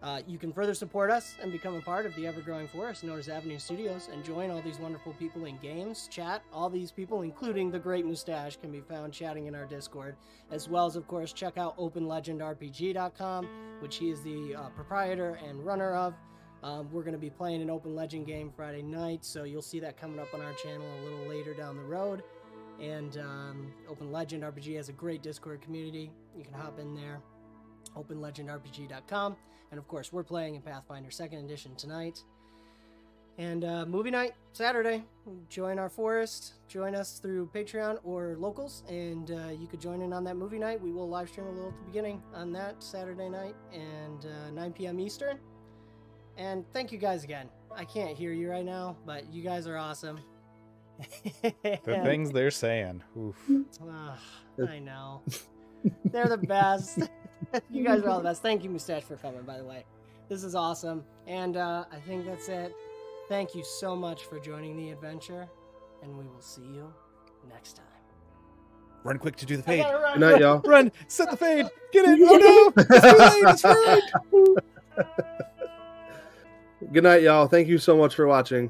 Uh, 0.04 0.22
you 0.28 0.38
can 0.38 0.54
further 0.54 0.76
support 0.76 1.10
us 1.10 1.36
and 1.42 1.52
become 1.52 1.74
a 1.74 1.82
part 1.82 2.06
of 2.06 2.14
the 2.16 2.28
ever 2.28 2.40
growing 2.40 2.68
forest 2.68 3.04
known 3.04 3.18
as 3.18 3.30
Avenue 3.30 3.58
Studios 3.58 4.10
and 4.14 4.24
join 4.24 4.52
all 4.52 4.62
these 4.62 4.80
wonderful 4.80 5.14
people 5.14 5.46
in 5.46 5.58
games, 5.58 6.08
chat. 6.12 6.44
All 6.54 6.70
these 6.70 6.92
people, 6.92 7.24
including 7.24 7.72
the 7.72 7.80
Great 7.80 8.06
Mustache, 8.06 8.58
can 8.58 8.72
be 8.72 8.80
found 8.80 9.12
chatting 9.12 9.48
in 9.48 9.56
our 9.56 9.66
Discord, 9.66 10.16
as 10.52 10.70
well 10.70 10.86
as, 10.86 10.96
of 10.96 11.08
course, 11.08 11.34
check 11.34 11.58
out 11.58 11.76
OpenLegendRPG.com, 11.78 13.48
which 13.80 13.96
he 13.96 14.12
is 14.12 14.22
the 14.22 14.56
uh, 14.56 14.70
proprietor 14.70 15.40
and 15.44 15.66
runner 15.66 15.96
of. 15.96 16.14
Um, 16.68 16.90
we're 16.92 17.04
going 17.04 17.14
to 17.14 17.20
be 17.20 17.30
playing 17.30 17.62
an 17.62 17.70
Open 17.70 17.96
Legend 17.96 18.28
game 18.28 18.52
Friday 18.54 18.82
night, 18.82 19.24
so 19.24 19.46
you'll 19.46 19.62
see 19.62 19.80
that 19.80 19.96
coming 19.96 20.20
up 20.20 20.34
on 20.34 20.42
our 20.42 20.52
channel 20.54 20.86
a 21.00 21.02
little 21.02 21.26
later 21.30 21.54
down 21.54 21.78
the 21.78 21.84
road. 21.84 22.24
And 22.82 23.18
um, 23.20 23.74
Open 23.90 24.12
Legend 24.12 24.44
RPG 24.44 24.76
has 24.76 24.90
a 24.90 24.92
great 24.92 25.24
Discord 25.24 25.62
community. 25.62 26.12
You 26.38 26.44
can 26.44 26.54
hop 26.54 26.78
in 26.78 26.94
there 26.94 27.22
openlegendrpg.com. 27.96 29.38
And 29.72 29.78
of 29.78 29.88
course, 29.88 30.12
we're 30.12 30.24
playing 30.24 30.56
in 30.56 30.62
Pathfinder 30.62 31.10
2nd 31.10 31.46
Edition 31.46 31.74
tonight. 31.76 32.22
And 33.38 33.64
uh, 33.64 33.86
movie 33.86 34.12
night 34.12 34.34
Saturday. 34.52 35.06
Join 35.48 35.80
our 35.80 35.90
forest. 35.90 36.56
Join 36.68 36.96
us 36.96 37.20
through 37.20 37.50
Patreon 37.56 38.00
or 38.04 38.36
locals, 38.38 38.84
and 38.90 39.32
uh, 39.32 39.52
you 39.58 39.68
could 39.68 39.80
join 39.80 40.02
in 40.02 40.12
on 40.12 40.26
that 40.26 40.36
movie 40.36 40.60
night. 40.60 40.82
We 40.82 40.92
will 40.92 41.08
live 41.08 41.30
stream 41.30 41.48
a 41.48 41.52
little 41.52 41.70
at 41.70 41.78
the 41.78 41.86
beginning 41.86 42.22
on 42.34 42.52
that 42.54 42.84
Saturday 42.84 43.30
night 43.30 43.56
and 43.72 44.26
uh, 44.26 44.52
9 44.52 44.74
p.m. 44.74 45.00
Eastern. 45.00 45.40
And 46.38 46.66
thank 46.72 46.92
you 46.92 46.98
guys 46.98 47.24
again. 47.24 47.50
I 47.76 47.84
can't 47.86 48.16
hear 48.16 48.32
you 48.32 48.50
right 48.50 48.66
now, 48.66 48.96
but 49.06 49.32
you 49.34 49.44
guys 49.44 49.68
are 49.68 49.78
awesome. 49.78 50.20
The 51.44 52.02
things 52.04 52.32
they're 52.32 52.50
saying. 52.52 53.04
Oof. 53.18 53.36
I 54.68 54.80
know. 54.80 55.22
They're 56.06 56.28
the 56.28 56.38
best. 56.38 57.00
you 57.70 57.84
guys 57.84 58.02
are 58.02 58.10
all 58.10 58.18
the 58.18 58.24
best. 58.24 58.42
Thank 58.42 58.64
you, 58.64 58.70
Mustache, 58.70 59.04
for 59.04 59.16
coming, 59.16 59.44
by 59.44 59.58
the 59.58 59.64
way. 59.64 59.86
This 60.28 60.44
is 60.44 60.56
awesome. 60.56 61.04
And 61.28 61.56
uh, 61.56 61.86
I 61.92 61.98
think 61.98 62.26
that's 62.26 62.50
it. 62.50 62.74
Thank 63.30 63.54
you 63.54 63.64
so 63.64 63.96
much 63.96 64.24
for 64.24 64.40
joining 64.40 64.76
the 64.76 64.90
adventure, 64.90 65.48
and 66.02 66.18
we 66.18 66.26
will 66.26 66.42
see 66.42 66.62
you 66.62 66.92
next 67.48 67.74
time. 67.74 67.86
Run 69.04 69.20
quick 69.20 69.36
to 69.38 69.46
do 69.46 69.58
the 69.58 69.64
fade. 69.64 69.84
gotta 69.84 70.00
run. 70.00 70.20
Good 70.20 70.32
night, 70.32 70.42
y'all. 70.42 70.62
Run! 70.66 70.92
Set 71.08 71.30
the 71.30 71.38
fade! 71.38 71.68
Get 71.94 72.06
it! 72.06 72.20
Oh 72.30 72.74
no! 72.76 72.84
It's 72.84 73.62
too 73.62 73.64
late! 73.64 74.04
It's 74.16 74.24
ruined! 74.34 74.62
Good 76.80 77.04
night, 77.04 77.24
y'all. 77.24 77.48
Thank 77.48 77.68
you 77.68 77.80
so 77.80 77.98
much 77.98 78.14
for 78.14 78.28
watching. 78.28 78.70